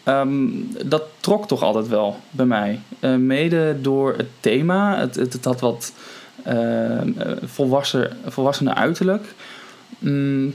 Ehm, 0.06 0.48
dat 0.84 1.02
trok 1.20 1.46
toch 1.46 1.62
altijd 1.62 1.88
wel 1.88 2.16
bij 2.30 2.46
mij. 2.46 2.80
Eh, 3.00 3.14
mede 3.14 3.76
door 3.80 4.14
het 4.16 4.28
thema. 4.40 4.98
Het, 4.98 5.14
het, 5.14 5.44
had 5.44 5.60
wat 5.60 5.92
eh, 6.46 7.00
eh, 7.00 7.06
volwassen, 7.44 8.16
volwassene 8.26 8.74
uiterlijk. 8.74 9.34
Mm, 9.98 10.54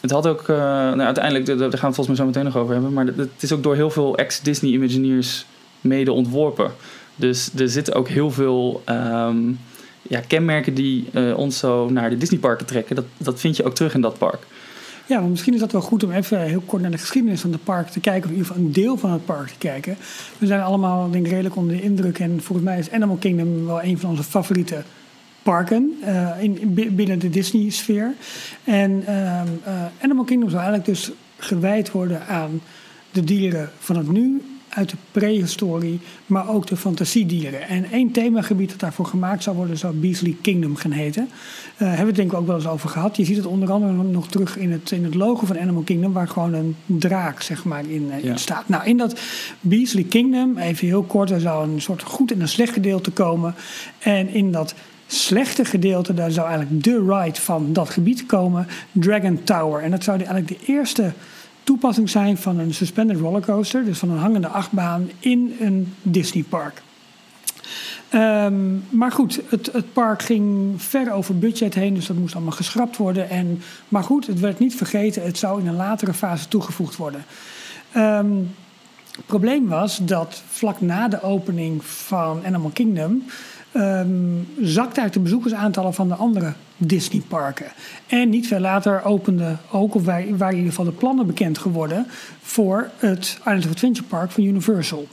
het 0.00 0.10
had 0.10 0.26
ook, 0.26 0.40
eh, 0.40 0.56
nou, 0.56 1.00
uiteindelijk, 1.00 1.46
daar 1.46 1.56
gaan 1.56 1.68
we 1.68 1.72
het 1.72 1.80
volgens 1.80 2.06
mij 2.06 2.16
zo 2.16 2.24
meteen 2.24 2.44
nog 2.44 2.56
over 2.56 2.72
hebben. 2.74 2.92
Maar 2.92 3.06
het 3.06 3.42
is 3.42 3.52
ook 3.52 3.62
door 3.62 3.74
heel 3.74 3.90
veel 3.90 4.16
ex-Disney 4.16 4.72
Imagineers 4.72 5.46
mede 5.80 6.12
ontworpen. 6.12 6.72
Dus 7.16 7.50
er 7.56 7.68
zitten 7.68 7.94
ook 7.94 8.08
heel 8.08 8.30
veel 8.30 8.82
ehm, 8.84 9.38
ja, 10.02 10.20
kenmerken 10.26 10.74
die 10.74 11.08
ons 11.34 11.58
zo 11.58 11.90
naar 11.90 12.10
de 12.10 12.18
Disneyparken 12.18 12.66
trekken. 12.66 12.96
Dat, 12.96 13.04
dat 13.16 13.40
vind 13.40 13.56
je 13.56 13.64
ook 13.64 13.74
terug 13.74 13.94
in 13.94 14.00
dat 14.00 14.18
park. 14.18 14.46
Ja, 15.08 15.20
misschien 15.20 15.54
is 15.54 15.60
dat 15.60 15.72
wel 15.72 15.80
goed 15.80 16.04
om 16.04 16.10
even 16.12 16.40
heel 16.40 16.62
kort 16.66 16.82
naar 16.82 16.90
de 16.90 16.98
geschiedenis 16.98 17.40
van 17.40 17.52
het 17.52 17.64
park 17.64 17.88
te 17.88 18.00
kijken. 18.00 18.22
Of 18.22 18.30
in 18.30 18.36
ieder 18.36 18.46
geval 18.52 18.62
een 18.66 18.72
deel 18.72 18.96
van 18.96 19.10
het 19.10 19.24
park 19.24 19.48
te 19.48 19.58
kijken. 19.58 19.96
We 20.38 20.46
zijn 20.46 20.60
allemaal 20.60 21.10
denk 21.10 21.24
ik 21.24 21.30
redelijk 21.30 21.56
onder 21.56 21.76
de 21.76 21.82
indruk. 21.82 22.18
En 22.18 22.42
volgens 22.42 22.68
mij 22.68 22.78
is 22.78 22.90
Animal 22.90 23.16
Kingdom 23.16 23.66
wel 23.66 23.82
een 23.82 23.98
van 23.98 24.10
onze 24.10 24.22
favoriete 24.22 24.82
parken 25.42 25.92
eh, 26.02 26.28
in, 26.40 26.60
in- 26.60 26.74
bi- 26.74 26.90
binnen 26.90 27.18
de 27.18 27.30
Disney-sfeer. 27.30 28.12
En 28.64 29.02
ehm, 29.06 29.46
eh, 29.64 29.84
Animal 30.02 30.24
Kingdom 30.24 30.50
zou 30.50 30.62
eigenlijk 30.62 30.98
dus 30.98 31.10
gewijd 31.36 31.90
worden 31.90 32.26
aan 32.26 32.60
de 33.12 33.24
dieren 33.24 33.70
van 33.78 33.96
het 33.96 34.08
nu, 34.10 34.42
uit 34.76 34.90
de 34.90 34.96
prehistorie, 35.10 36.00
maar 36.26 36.48
ook 36.48 36.66
de 36.66 36.76
fantasiedieren. 36.76 37.68
En 37.68 37.90
één 37.90 38.10
themagebied 38.10 38.70
dat 38.70 38.80
daarvoor 38.80 39.06
gemaakt 39.06 39.42
zou 39.42 39.56
worden, 39.56 39.78
zou 39.78 39.94
Beasley 39.94 40.36
Kingdom 40.40 40.76
gaan 40.76 40.90
heten. 40.90 41.28
Eh 41.76 41.86
hebben 41.86 41.98
we 41.98 42.06
het 42.06 42.16
denk 42.16 42.32
ik 42.32 42.38
ook 42.38 42.46
wel 42.46 42.56
eens 42.56 42.68
over 42.68 42.88
gehad. 42.88 43.16
Je 43.16 43.24
ziet 43.24 43.36
het 43.36 43.46
onder 43.46 43.70
andere 43.70 43.92
nog 43.92 44.28
terug 44.28 44.56
in 44.56 44.72
het, 44.72 44.90
in 44.90 45.04
het 45.04 45.14
logo 45.14 45.46
van 45.46 45.58
Animal 45.58 45.82
Kingdom, 45.82 46.12
waar 46.12 46.28
gewoon 46.28 46.54
een 46.54 46.76
draak 46.86 47.42
zeg 47.42 47.64
maar, 47.64 47.86
in, 47.88 48.10
eh, 48.10 48.24
in 48.24 48.38
staat. 48.38 48.68
Nou, 48.68 48.84
in 48.84 48.96
dat 48.96 49.20
Beasley 49.60 50.04
Kingdom, 50.04 50.58
even 50.58 50.86
heel 50.86 51.02
kort, 51.02 51.30
er 51.30 51.40
zou 51.40 51.68
een 51.68 51.80
soort 51.80 52.02
goed 52.02 52.32
en 52.32 52.40
een 52.40 52.48
slecht 52.48 52.72
gedeelte 52.72 53.10
komen. 53.10 53.54
En 53.98 54.28
in 54.28 54.52
dat 54.52 54.74
slechte 55.06 55.64
gedeelte, 55.64 56.14
daar 56.14 56.30
zou 56.30 56.48
eigenlijk 56.48 56.84
de 56.84 57.04
ride 57.08 57.40
van 57.40 57.72
dat 57.72 57.90
gebied 57.90 58.26
komen, 58.26 58.66
Dragon 58.92 59.40
Tower. 59.44 59.82
En 59.82 59.90
dat 59.90 60.04
zou 60.04 60.16
eigenlijk 60.16 60.48
de 60.48 60.72
eerste 60.72 61.12
toepassing 61.66 62.10
zijn 62.10 62.36
van 62.36 62.58
een 62.58 62.74
suspended 62.74 63.18
rollercoaster, 63.18 63.84
dus 63.84 63.98
van 63.98 64.10
een 64.10 64.18
hangende 64.18 64.48
achtbaan 64.48 65.10
in 65.18 65.56
een 65.60 65.94
Disneypark. 66.02 66.82
Ehm, 68.08 68.74
maar 68.88 69.12
goed, 69.12 69.40
het, 69.48 69.72
het 69.72 69.92
park 69.92 70.22
ging 70.22 70.74
ver 70.82 71.12
over 71.12 71.38
budget 71.38 71.74
heen, 71.74 71.94
dus 71.94 72.06
dat 72.06 72.16
moest 72.16 72.34
allemaal 72.34 72.52
geschrapt 72.52 72.96
worden. 72.96 73.30
En, 73.30 73.62
maar 73.88 74.02
goed, 74.02 74.26
het 74.26 74.40
werd 74.40 74.58
niet 74.58 74.74
vergeten, 74.74 75.22
het 75.22 75.38
zou 75.38 75.60
in 75.60 75.66
een 75.66 75.76
latere 75.76 76.14
fase 76.14 76.48
toegevoegd 76.48 76.96
worden. 76.96 77.24
Ehm, 77.92 78.32
het 79.16 79.26
probleem 79.26 79.66
was 79.66 79.98
dat 80.02 80.42
vlak 80.48 80.80
na 80.80 81.08
de 81.08 81.22
opening 81.22 81.84
van 81.84 82.44
Animal 82.44 82.70
Kingdom 82.70 83.22
ehm 83.76 84.08
zakte 84.60 85.00
uit 85.00 85.12
de 85.12 85.20
bezoekersaantallen 85.20 85.94
van 85.94 86.08
de 86.08 86.14
andere 86.14 86.52
Disney-parken. 86.76 87.66
En 88.06 88.28
niet 88.28 88.46
veel 88.46 88.60
later 88.60 89.04
opende 89.04 89.56
ook, 89.70 89.94
of 89.94 90.04
wij- 90.04 90.34
waren 90.36 90.52
in 90.52 90.56
ieder 90.56 90.70
geval 90.74 90.84
de 90.84 90.98
plannen 90.98 91.26
bekend 91.26 91.58
geworden 91.58 92.06
voor 92.42 92.90
het 92.98 93.36
Islands 93.38 93.66
of 93.66 93.72
Adventure 93.72 94.06
Park 94.08 94.30
van 94.30 94.44
Universal. 94.44 95.06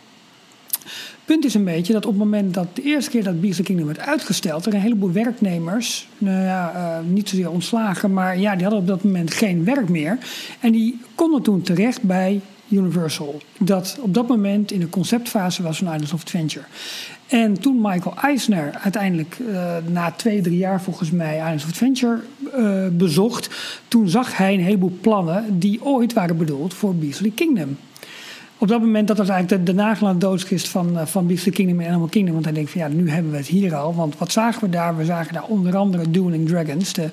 Punt 1.26 1.46
is 1.46 1.54
een 1.54 1.64
beetje 1.64 1.94
dat 1.94 2.06
op 2.06 2.12
het 2.12 2.20
moment 2.20 2.54
dat 2.54 2.68
de 2.74 2.82
eerste 2.82 3.10
keer 3.12 3.24
dat 3.24 3.42
Beasley 3.42 3.66
Kingdom 3.66 3.88
werd 3.88 4.00
uitgesteld, 4.00 4.66
er 4.66 4.74
een 4.74 4.80
heleboel 4.80 5.12
werknemers, 5.12 6.08
nou 6.18 6.44
ja, 6.44 6.72
eh, 6.74 7.06
niet 7.08 7.30
zozeer 7.30 7.52
ontslagen, 7.52 8.14
maar 8.14 8.40
ja, 8.40 8.54
die 8.54 8.62
hadden 8.62 8.82
op 8.82 8.88
dat 8.88 9.04
moment 9.04 9.34
geen 9.34 9.64
werk 9.64 9.90
meer. 9.90 10.18
En 10.60 10.72
die 10.72 11.02
konden 11.16 11.42
toen 11.42 11.62
terecht 11.62 12.02
bij 12.02 12.42
Universal. 12.74 13.42
Dat 13.60 13.98
op 14.02 14.14
dat 14.14 14.28
moment 14.28 14.72
in 14.72 14.80
de 14.80 14.90
conceptfase 14.90 15.64
was 15.64 15.78
van 15.78 15.88
Islands 15.88 16.14
of 16.14 16.22
Adventure. 16.22 16.66
En 17.28 17.60
toen 17.60 17.82
Michael 17.82 18.16
Eisner 18.22 18.74
uiteindelijk 18.82 19.38
eh, 19.52 19.76
na 19.92 20.12
twee, 20.12 20.42
drie 20.42 20.58
jaar 20.58 20.82
volgens 20.82 21.12
mij 21.12 21.38
Islands 21.38 21.64
of 21.64 21.70
Adventure 21.70 22.20
eh, 22.56 22.88
bezocht, 22.92 23.50
toen 23.88 24.10
zag 24.10 24.38
hij 24.38 24.54
een 24.54 24.64
heleboel 24.64 24.98
plannen 25.02 25.60
die 25.60 25.84
ooit 25.84 26.14
waren 26.14 26.38
bedoeld 26.38 26.74
voor 26.74 26.96
Beasley 26.96 27.32
Kingdom. 27.36 27.78
Op 28.58 28.68
dat 28.68 28.80
moment, 28.80 29.08
dat 29.08 29.18
was 29.18 29.30
eigenlijk 29.30 29.66
de, 29.66 29.72
de 29.72 29.78
nagel 29.82 30.08
aan 30.08 30.20
de 30.20 30.26
doodskist 30.26 30.68
van, 30.68 30.98
eh, 30.98 31.06
van 31.06 31.28
Beasley 31.28 31.54
Kingdom 31.54 31.80
en 31.80 31.90
Animal 31.90 32.08
Kingdom. 32.08 32.34
Want 32.34 32.46
hij 32.46 32.54
denkt 32.54 32.72
van 32.72 32.82
ja, 32.82 32.88
nu 32.88 33.10
hebben 33.10 33.32
we 33.32 33.38
het 33.38 33.48
hier 33.48 33.76
al. 33.76 33.96
Want 33.96 34.18
wat 34.18 34.32
zagen 34.32 34.62
we 34.62 34.70
daar? 34.70 34.98
We 34.98 35.06
zagen 35.06 35.34
daar 35.34 35.44
onder 35.44 35.76
andere 35.76 36.12
Dueling 36.12 36.48
Dragons. 36.48 36.94
De 36.94 37.10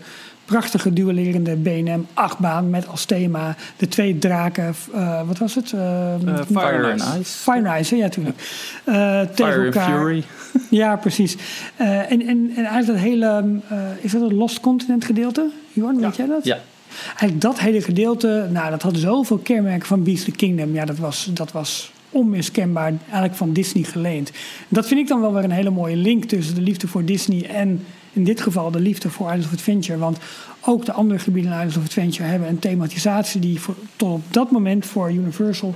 prachtige 0.51 0.93
duellerende 0.93 1.57
B&M 1.57 2.01
achtbaan 2.15 2.71
met 2.71 2.89
als 2.89 3.05
thema 3.05 3.57
de 3.77 3.89
twee 3.89 4.19
draken. 4.19 4.75
eh, 4.95 5.21
wat 5.27 5.39
was 5.39 5.55
het? 5.55 5.73
Eh, 5.73 6.15
Fire 6.47 6.91
and 6.93 7.01
Ice. 7.21 7.33
Fire 7.43 7.69
and 7.69 7.81
Ice, 7.81 7.97
ja, 7.97 8.03
natuurlijk. 8.03 8.37
Eh, 8.85 9.21
tegen 9.21 9.65
elkaar. 9.65 9.99
Fury. 9.99 10.23
Ja, 10.71 10.97
precies. 10.97 11.37
Eh, 11.77 11.99
en, 12.13 12.21
en, 12.27 12.53
en 12.57 12.65
eigenlijk 12.65 12.87
dat 12.87 12.97
hele... 12.97 13.45
eh, 13.69 13.79
is 14.01 14.13
dat 14.13 14.21
het 14.23 14.33
Lost 14.33 14.61
Continent 14.61 15.05
gedeelte? 15.05 15.51
Jorn, 15.73 16.01
weet 16.01 16.17
jij 16.17 16.27
dat? 16.27 16.45
Ja. 16.45 16.59
Eigenlijk 17.07 17.41
dat 17.41 17.61
hele 17.61 17.83
gedeelte, 17.83 18.49
nou, 18.53 18.71
dat 18.71 18.83
had 18.83 18.97
zoveel 18.97 19.39
kenmerken 19.39 19.87
van 19.87 20.03
Beastly 20.03 20.33
Kingdom. 20.37 20.75
Ja, 20.75 20.85
dat 20.85 20.99
was, 20.99 21.31
dat 21.35 21.53
was 21.53 21.93
onmiskenbaar 22.11 22.93
eigenlijk 23.03 23.35
van 23.35 23.53
Disney 23.53 23.83
geleend. 23.85 24.31
Dat 24.69 24.87
vind 24.87 25.01
ik 25.01 25.09
dan 25.09 25.21
wel 25.21 25.33
weer 25.33 25.45
een 25.45 25.51
hele 25.51 25.71
mooie 25.71 25.97
link 25.97 26.25
tussen 26.25 26.55
de 26.55 26.61
liefde 26.61 26.89
voor 26.89 27.05
Disney 27.05 27.47
en 27.51 27.85
in 28.13 28.25
dit 28.25 28.41
geval 28.41 28.71
de 28.71 28.81
liefde 28.81 29.11
voor 29.11 29.27
Islands 29.27 29.47
of 29.47 29.53
Adventure. 29.53 29.99
Want 29.99 30.19
ook 30.61 30.85
de 30.85 30.93
andere 30.93 31.19
gebieden 31.19 31.53
in 31.53 31.57
Islands 31.57 31.77
of 31.77 31.85
Adventure 31.85 32.29
hebben 32.29 32.49
een 32.49 32.59
thematisatie 32.59 33.41
die 33.41 33.61
voor, 33.61 33.75
tot 33.97 34.13
op 34.13 34.23
dat 34.31 34.51
moment 34.51 34.87
voor 34.87 35.13
Universal 35.13 35.75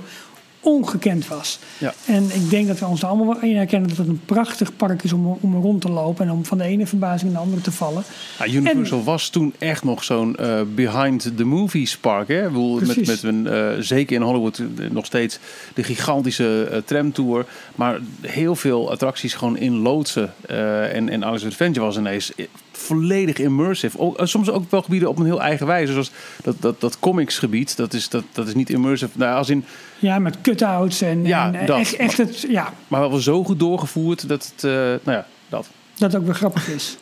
ongekend 0.65 1.27
was. 1.27 1.59
Ja. 1.77 1.93
En 2.05 2.23
ik 2.23 2.49
denk 2.49 2.67
dat 2.67 2.79
we 2.79 2.85
ons 2.85 3.01
er 3.01 3.07
allemaal 3.07 3.25
wel 3.25 3.49
in 3.49 3.55
herkennen 3.55 3.89
dat 3.89 3.97
het 3.97 4.07
een 4.07 4.21
prachtig 4.25 4.75
park 4.75 5.03
is 5.03 5.13
om, 5.13 5.37
om 5.41 5.55
rond 5.55 5.81
te 5.81 5.89
lopen 5.89 6.25
en 6.25 6.31
om 6.31 6.45
van 6.45 6.57
de 6.57 6.63
ene 6.63 6.87
verbazing 6.87 7.29
in 7.29 7.37
de 7.37 7.43
andere 7.43 7.61
te 7.61 7.71
vallen. 7.71 8.03
Ja, 8.37 8.47
Universal 8.47 9.03
was 9.03 9.29
toen 9.29 9.53
echt 9.59 9.83
nog 9.83 10.03
zo'n 10.03 10.35
eh, 10.35 10.61
behind 10.75 11.37
the 11.37 11.43
movies 11.43 11.97
park. 11.97 12.27
Hè? 12.27 12.43
Bedoel, 12.43 12.79
met, 12.79 13.07
met 13.07 13.23
een, 13.23 13.47
eh, 13.47 13.69
zeker 13.79 14.15
in 14.15 14.21
Hollywood 14.21 14.57
eh, 14.57 14.89
nog 14.89 15.05
steeds 15.05 15.39
de 15.73 15.83
gigantische 15.83 16.67
eh, 16.71 16.77
tramtour. 16.85 17.45
Maar 17.75 17.99
heel 18.21 18.55
veel 18.55 18.91
attracties 18.91 19.33
gewoon 19.33 19.57
in 19.57 19.75
loodsen. 19.75 20.33
en, 20.47 21.09
en 21.09 21.25
Alice 21.25 21.45
Adventure 21.45 21.85
was 21.85 21.97
ineens 21.97 22.31
volledig 22.77 23.37
immersive. 23.37 23.99
Ook, 23.99 24.17
eh, 24.17 24.25
soms 24.25 24.49
ook 24.49 24.71
wel 24.71 24.81
gebieden 24.81 25.09
op 25.09 25.19
een 25.19 25.25
heel 25.25 25.41
eigen 25.41 25.67
wijze. 25.67 25.91
Zoals 25.91 26.11
dat, 26.43 26.55
dat, 26.59 26.81
dat 26.81 26.99
comics 26.99 27.37
gebied, 27.37 27.77
dat 27.77 27.93
is, 27.93 28.09
dat, 28.09 28.23
dat 28.31 28.47
is 28.47 28.53
niet 28.53 28.69
immersive. 28.69 29.17
Nou, 29.17 29.37
als 29.37 29.49
in, 29.49 29.65
Ja, 29.99 30.19
met 30.19 30.41
cut-outs 30.41 31.01
en, 31.01 31.25
Ja, 31.25 31.53
en 31.53 31.65
dat. 31.65 31.77
echt, 31.77 31.95
echt 31.95 32.17
het, 32.17 32.45
ja, 32.49 32.73
maar 32.87 33.09
wel 33.09 33.19
zo 33.19 33.43
goed 33.43 33.59
doorgevoerd 33.59 34.27
dat 34.27 34.51
het, 34.53 34.63
eh, 34.63 34.71
nou 34.71 34.99
ja, 35.17 35.25
dat. 35.49 35.67
dat 35.97 36.15
ook 36.15 36.25
weer 36.25 36.35
grappig 36.35 36.69
is. 36.69 36.97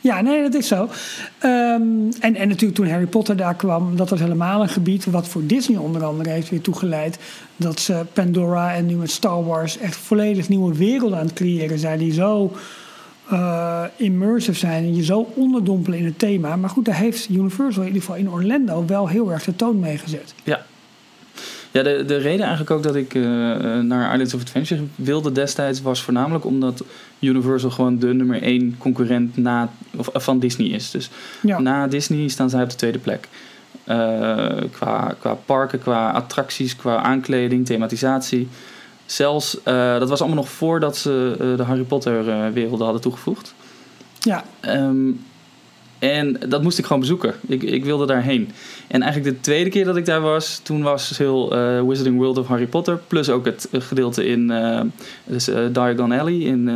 Ja, 0.00 0.20
nee, 0.20 0.42
dat 0.42 0.54
is 0.54 0.68
zo. 0.68 0.88
Ehm, 1.38 1.82
en, 2.20 2.34
en 2.34 2.48
natuurlijk 2.48 2.74
toen 2.74 2.90
Harry 2.90 3.06
Potter 3.06 3.36
daar 3.36 3.54
kwam, 3.54 3.96
dat 3.96 4.10
was 4.10 4.20
helemaal 4.20 4.62
een 4.62 4.68
gebied 4.68 5.04
wat 5.04 5.28
voor 5.28 5.46
Disney 5.46 5.78
onder 5.78 6.04
andere 6.04 6.30
heeft 6.30 6.48
weer 6.48 6.60
toegeleid. 6.60 7.18
Dat 7.56 7.80
ze 7.80 8.06
Pandora 8.12 8.74
en 8.74 8.86
nu 8.86 8.94
met 8.94 9.10
Star 9.10 9.44
Wars 9.44 9.78
echt 9.78 9.96
volledig 9.96 10.48
nieuwe 10.48 10.74
werelden 10.76 11.18
aan 11.18 11.26
het 11.26 11.34
creëren 11.34 11.78
zijn. 11.78 11.98
Die 11.98 12.12
zo 12.12 12.52
eh, 13.30 13.84
immersive 13.96 14.58
zijn 14.58 14.84
en 14.84 14.94
je 14.94 15.04
zo 15.04 15.32
onderdompelen 15.34 15.98
in 15.98 16.04
het 16.04 16.18
thema. 16.18 16.56
Maar 16.56 16.70
goed, 16.70 16.84
daar 16.84 16.96
heeft 16.96 17.28
Universal 17.28 17.82
in 17.82 17.88
ieder 17.88 18.02
geval 18.02 18.16
in 18.16 18.30
Orlando 18.30 18.84
wel 18.86 19.08
heel 19.08 19.32
erg 19.32 19.44
de 19.44 19.56
toon 19.56 19.80
mee 19.80 19.98
gezet. 19.98 20.34
Ja. 20.44 20.64
Ja, 21.76 21.82
de, 21.82 22.04
de 22.06 22.16
reden 22.16 22.40
eigenlijk 22.40 22.70
ook 22.70 22.82
dat 22.82 22.94
ik 22.94 23.14
eh, 23.14 23.22
naar 23.80 24.12
Islands 24.12 24.34
of 24.34 24.40
Adventure 24.40 24.82
wilde 24.94 25.32
destijds 25.32 25.82
was 25.82 26.02
voornamelijk 26.02 26.44
omdat 26.44 26.84
Universal 27.20 27.70
gewoon 27.70 27.98
de 27.98 28.14
nummer 28.14 28.42
één 28.42 28.74
concurrent 28.78 29.36
na, 29.36 29.70
of, 29.96 30.08
eh, 30.08 30.20
van 30.20 30.38
Disney 30.38 30.68
is. 30.68 30.90
Dus 30.90 31.10
Ja, 31.42 31.60
na 31.60 31.86
Disney 31.86 32.28
staan 32.28 32.50
zij 32.50 32.62
op 32.62 32.70
de 32.70 32.76
tweede 32.76 32.98
plek. 32.98 33.28
Eh, 33.84 34.56
qua, 34.72 35.14
qua 35.20 35.34
parken, 35.34 35.78
qua 35.78 36.10
attracties, 36.10 36.76
qua 36.76 36.96
aankleding, 36.96 37.66
thematisatie. 37.66 38.48
Zelfs, 39.06 39.62
eh, 39.62 39.98
dat 39.98 40.08
was 40.08 40.20
allemaal 40.20 40.38
nog 40.38 40.48
voordat 40.48 40.96
ze 40.96 41.36
eh, 41.40 41.56
de 41.56 41.62
Harry 41.62 41.82
Potter 41.82 42.28
eh, 42.28 42.48
werelden 42.52 42.84
hadden 42.84 43.02
toegevoegd. 43.02 43.54
ja, 44.18 44.44
Ehm, 44.60 45.10
en 45.98 46.36
dat 46.48 46.62
moest 46.62 46.78
ik 46.78 46.84
gewoon 46.84 47.00
bezoeken. 47.00 47.34
Ik, 47.46 47.62
ik 47.62 47.84
wilde 47.84 48.06
daarheen. 48.06 48.50
En 48.86 49.02
eigenlijk 49.02 49.34
de 49.36 49.40
tweede 49.42 49.70
keer 49.70 49.84
dat 49.84 49.96
ik 49.96 50.04
daar 50.04 50.20
was, 50.20 50.60
toen 50.62 50.82
was 50.82 51.18
heel 51.18 51.52
eh, 51.52 51.82
Wizarding 51.82 52.16
World 52.16 52.38
of 52.38 52.46
Harry 52.46 52.66
Potter. 52.66 53.00
Plus 53.06 53.28
ook 53.30 53.44
het 53.44 53.68
gedeelte 53.72 54.26
in 54.26 54.52
dus, 55.24 55.44
Diagon 55.72 56.12
Alley 56.12 56.38
in 56.38 56.68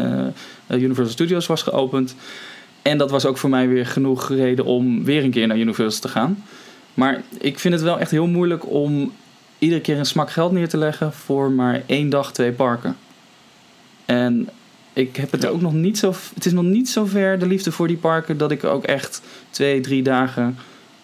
Universal 0.68 1.12
Studios 1.12 1.46
was 1.46 1.62
geopend. 1.62 2.14
En 2.82 2.98
dat 2.98 3.10
was 3.10 3.26
ook 3.26 3.38
voor 3.38 3.50
mij 3.50 3.68
weer 3.68 3.86
genoeg 3.86 4.28
reden 4.28 4.64
om 4.64 5.04
weer 5.04 5.24
een 5.24 5.30
keer 5.30 5.46
naar 5.46 5.58
Universal 5.58 6.00
te 6.00 6.08
gaan. 6.08 6.44
Maar 6.94 7.22
ik 7.38 7.58
vind 7.58 7.74
het 7.74 7.82
wel 7.82 7.98
echt 7.98 8.10
heel 8.10 8.26
moeilijk 8.26 8.70
om 8.70 9.12
iedere 9.60 9.80
keer 9.80 9.98
een 9.98 10.06
smak 10.06 10.30
geld 10.30 10.52
neer 10.52 10.68
te 10.68 10.76
leggen 10.76 11.12
voor 11.12 11.50
maar 11.50 11.82
één 11.86 12.08
dag, 12.10 12.32
twee 12.32 12.52
parken. 12.52 12.96
En 14.04 14.48
ik 14.92 15.16
heb 15.16 15.30
het 15.32 15.42
Ja. 15.42 15.48
ook 15.48 15.60
nog 15.60 15.72
niet 15.72 15.98
zo. 15.98 16.14
Het 16.34 16.46
is 16.46 16.52
nog 16.52 16.64
niet 16.64 16.88
zo 16.88 17.04
ver 17.04 17.38
de 17.38 17.46
liefde 17.46 17.72
voor 17.72 17.88
die 17.88 17.96
parken 17.96 18.38
dat 18.38 18.50
ik 18.50 18.64
ook 18.64 18.84
echt 18.84 19.22
twee, 19.50 19.80
drie 19.80 20.02
dagen 20.02 20.56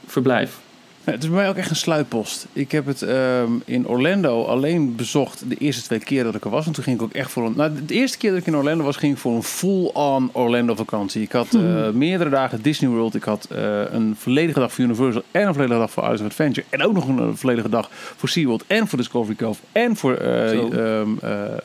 verblijf. 0.07 0.59
Het 1.15 1.23
is 1.23 1.29
bij 1.29 1.39
mij 1.39 1.49
ook 1.49 1.57
echt 1.57 1.71
een 1.71 1.77
sluitpost. 1.77 2.47
Ik 2.53 2.73
heb 2.73 2.87
het 2.87 3.03
ehm, 3.03 3.51
in 3.65 3.89
Orlando 3.89 4.45
alleen 4.45 4.97
bezocht 4.97 5.51
de 5.51 5.55
eerste 5.55 5.83
twee 5.83 5.99
keer 5.99 6.25
dat 6.25 6.35
ik 6.35 6.45
er 6.45 6.51
was. 6.51 6.67
En 6.67 6.73
toen 6.73 6.85
ging 6.85 6.97
ik 6.97 7.03
ook 7.03 7.13
echt 7.13 7.31
voor 7.31 7.47
een... 7.47 7.53
Nou, 7.57 7.71
de 7.87 7.95
eerste 7.95 8.19
keer 8.19 8.31
dat 8.31 8.41
ik 8.41 8.47
in 8.47 8.57
Orlando 8.57 8.85
was, 8.85 8.97
ging 8.97 9.13
ik 9.13 9.19
voor 9.19 9.35
een 9.35 9.43
full-on 9.43 10.31
Orlando 10.33 10.75
vakantie. 10.75 11.23
Ik 11.23 11.33
had 11.33 11.55
eh, 11.55 11.91
meerdere 11.91 12.31
dagen 12.31 12.63
Disney 12.63 12.91
World. 12.91 13.15
Ik 13.15 13.23
had 13.23 13.49
eh, 13.51 13.93
een 13.93 14.15
volledige 14.19 14.59
dag 14.59 14.73
voor 14.73 14.85
Universal 14.85 15.23
en 15.31 15.47
een 15.47 15.53
volledige 15.53 15.79
dag 15.79 15.91
voor 15.91 16.03
Islands 16.03 16.23
of 16.23 16.29
Adventure. 16.29 16.67
En 16.71 16.83
ook 16.83 16.93
nog 16.93 17.09
een, 17.09 17.19
eh, 17.19 17.29
volledige 17.35 17.69
dag 17.69 17.91
voor 17.93 18.29
SeaWorld 18.29 18.65
en 18.67 18.89
voor 18.89 18.99
Discovery 18.99 19.37
Cove 19.37 19.61
en 19.73 19.97
voor 19.97 20.15
eh, 20.15 21.03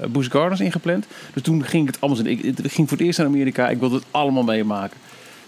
Busch 0.09 0.31
Gardens 0.31 0.61
ingepland. 0.61 1.05
Dus 1.33 1.43
toen 1.43 1.65
ging 1.65 1.87
ik 1.87 1.93
het 1.93 2.01
allemaal. 2.01 2.25
Ik, 2.25 2.41
ik 2.43 2.55
ging 2.71 2.89
voor 2.89 2.97
het 2.97 3.05
eerst 3.05 3.17
naar 3.17 3.27
Amerika. 3.27 3.69
Ik 3.69 3.79
wilde 3.79 3.95
het 3.95 4.05
allemaal 4.11 4.43
meemaken. 4.43 4.97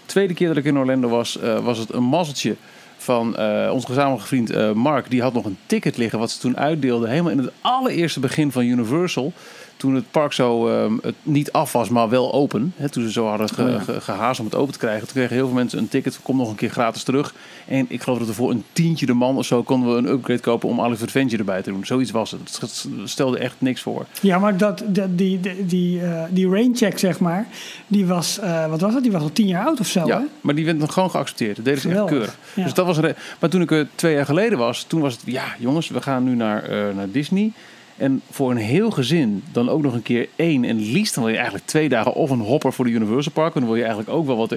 Tweede 0.06 0.34
keer 0.34 0.48
dat 0.48 0.56
ik 0.56 0.64
in 0.64 0.78
Orlando 0.78 1.08
was, 1.08 1.38
was 1.62 1.78
het 1.78 1.92
een 1.92 2.02
mazzeltje 2.02 2.56
van 3.04 3.36
eh, 3.36 3.70
onze 3.72 3.86
gezamenlijke 3.86 4.26
vriend 4.26 4.50
eh, 4.50 4.72
Mark. 4.72 5.10
Die 5.10 5.22
had 5.22 5.32
nog 5.32 5.44
een 5.44 5.58
ticket 5.66 5.96
liggen 5.96 6.18
wat 6.18 6.30
ze 6.30 6.38
toen 6.38 6.56
uitdeelden. 6.56 7.10
Helemaal 7.10 7.32
in 7.32 7.38
het 7.38 7.52
allereerste 7.60 8.20
begin 8.20 8.52
van 8.52 8.64
Universal. 8.64 9.32
Toen 9.76 9.94
het 9.94 10.10
park 10.10 10.32
zo 10.32 10.68
ehm, 10.68 10.92
het 11.02 11.14
niet 11.22 11.52
af 11.52 11.72
was, 11.72 11.88
maar 11.88 12.08
wel 12.08 12.32
open. 12.32 12.72
Hè, 12.76 12.88
toen 12.88 13.02
ze 13.02 13.12
zo 13.12 13.26
hadden 13.26 13.48
ge, 13.48 13.62
Oh 13.62 13.94
ja. 13.94 14.00
gehaast 14.00 14.40
om 14.40 14.46
het 14.46 14.54
open 14.54 14.72
te 14.72 14.78
krijgen. 14.78 15.02
Toen 15.02 15.16
kregen 15.16 15.34
heel 15.34 15.46
veel 15.46 15.54
mensen 15.54 15.78
een 15.78 15.88
ticket. 15.88 16.18
Kom 16.22 16.36
nog 16.36 16.48
een 16.48 16.54
keer 16.54 16.70
gratis 16.70 17.02
terug. 17.02 17.34
En 17.66 17.86
ik 17.88 18.02
geloof 18.02 18.18
dat 18.18 18.28
er 18.28 18.34
voor 18.34 18.50
een 18.50 18.64
tientje 18.72 19.06
de 19.06 19.12
man 19.12 19.36
of 19.36 19.44
zo 19.44 19.62
konden 19.62 19.92
we 19.92 19.98
een 19.98 20.08
upgrade 20.08 20.40
kopen 20.40 20.68
om 20.68 20.80
Alice 20.80 21.02
Adventure 21.02 21.38
erbij 21.38 21.62
te 21.62 21.70
doen. 21.70 21.86
Zoiets 21.86 22.10
was 22.10 22.30
het. 22.30 22.58
Het 22.60 22.86
stelde 23.04 23.38
echt 23.38 23.54
niks 23.58 23.80
voor. 23.80 24.06
Ja, 24.20 24.38
maar 24.38 24.56
dat, 24.56 24.82
dat, 24.86 25.18
die, 25.18 25.40
die, 25.40 25.66
die, 25.66 26.02
eh, 26.02 26.22
die 26.30 26.48
raincheck, 26.48 26.98
zeg 26.98 27.18
maar, 27.20 27.46
die 27.86 28.06
was, 28.06 28.38
eh, 28.38 28.66
wat 28.68 28.80
was 28.80 28.92
dat? 28.92 29.02
Die 29.02 29.12
was 29.12 29.22
al 29.22 29.32
tien 29.32 29.46
jaar 29.46 29.66
oud 29.66 29.80
of 29.80 29.86
zo, 29.86 30.00
hè? 30.00 30.06
Ja, 30.06 30.24
maar 30.40 30.54
die 30.54 30.64
werd 30.64 30.78
nog 30.78 30.92
gewoon 30.92 31.10
geaccepteerd. 31.10 31.56
Dat 31.56 31.64
deden 31.64 31.80
ze 31.80 31.90
echt 31.90 32.04
keurig. 32.04 32.36
ja. 32.54 32.62
Dus 32.62 32.74
dat 32.74 32.86
was 32.86 32.98
maar 33.40 33.50
toen 33.50 33.62
ik 33.62 33.70
er 33.70 33.88
twee 33.94 34.14
jaar 34.14 34.24
geleden 34.24 34.58
was, 34.58 34.82
toen 34.82 35.00
was 35.00 35.12
het... 35.12 35.22
Ja, 35.24 35.44
jongens, 35.58 35.88
we 35.88 36.02
gaan 36.02 36.24
nu 36.24 36.34
naar, 36.34 36.62
eh, 36.62 36.94
naar 36.94 37.10
Disney. 37.10 37.52
En 37.96 38.20
voor 38.30 38.50
een 38.50 38.56
heel 38.56 38.90
gezin 38.90 39.42
dan 39.52 39.68
ook 39.68 39.82
nog 39.82 39.94
een 39.94 40.02
keer 40.02 40.28
één. 40.36 40.64
En 40.64 40.76
liefst 40.76 41.14
dan 41.14 41.22
wil 41.22 41.32
je 41.32 41.38
eigenlijk 41.38 41.66
twee 41.66 41.88
dagen 41.88 42.14
of 42.14 42.30
een 42.30 42.40
hopper 42.40 42.72
voor 42.72 42.84
de 42.84 42.90
Universal 42.90 43.32
Park. 43.32 43.54
En 43.54 43.60
dan 43.60 43.68
wil 43.68 43.78
je 43.78 43.84
eigenlijk 43.84 44.16
ook 44.16 44.26
wel 44.26 44.36
wat... 44.36 44.56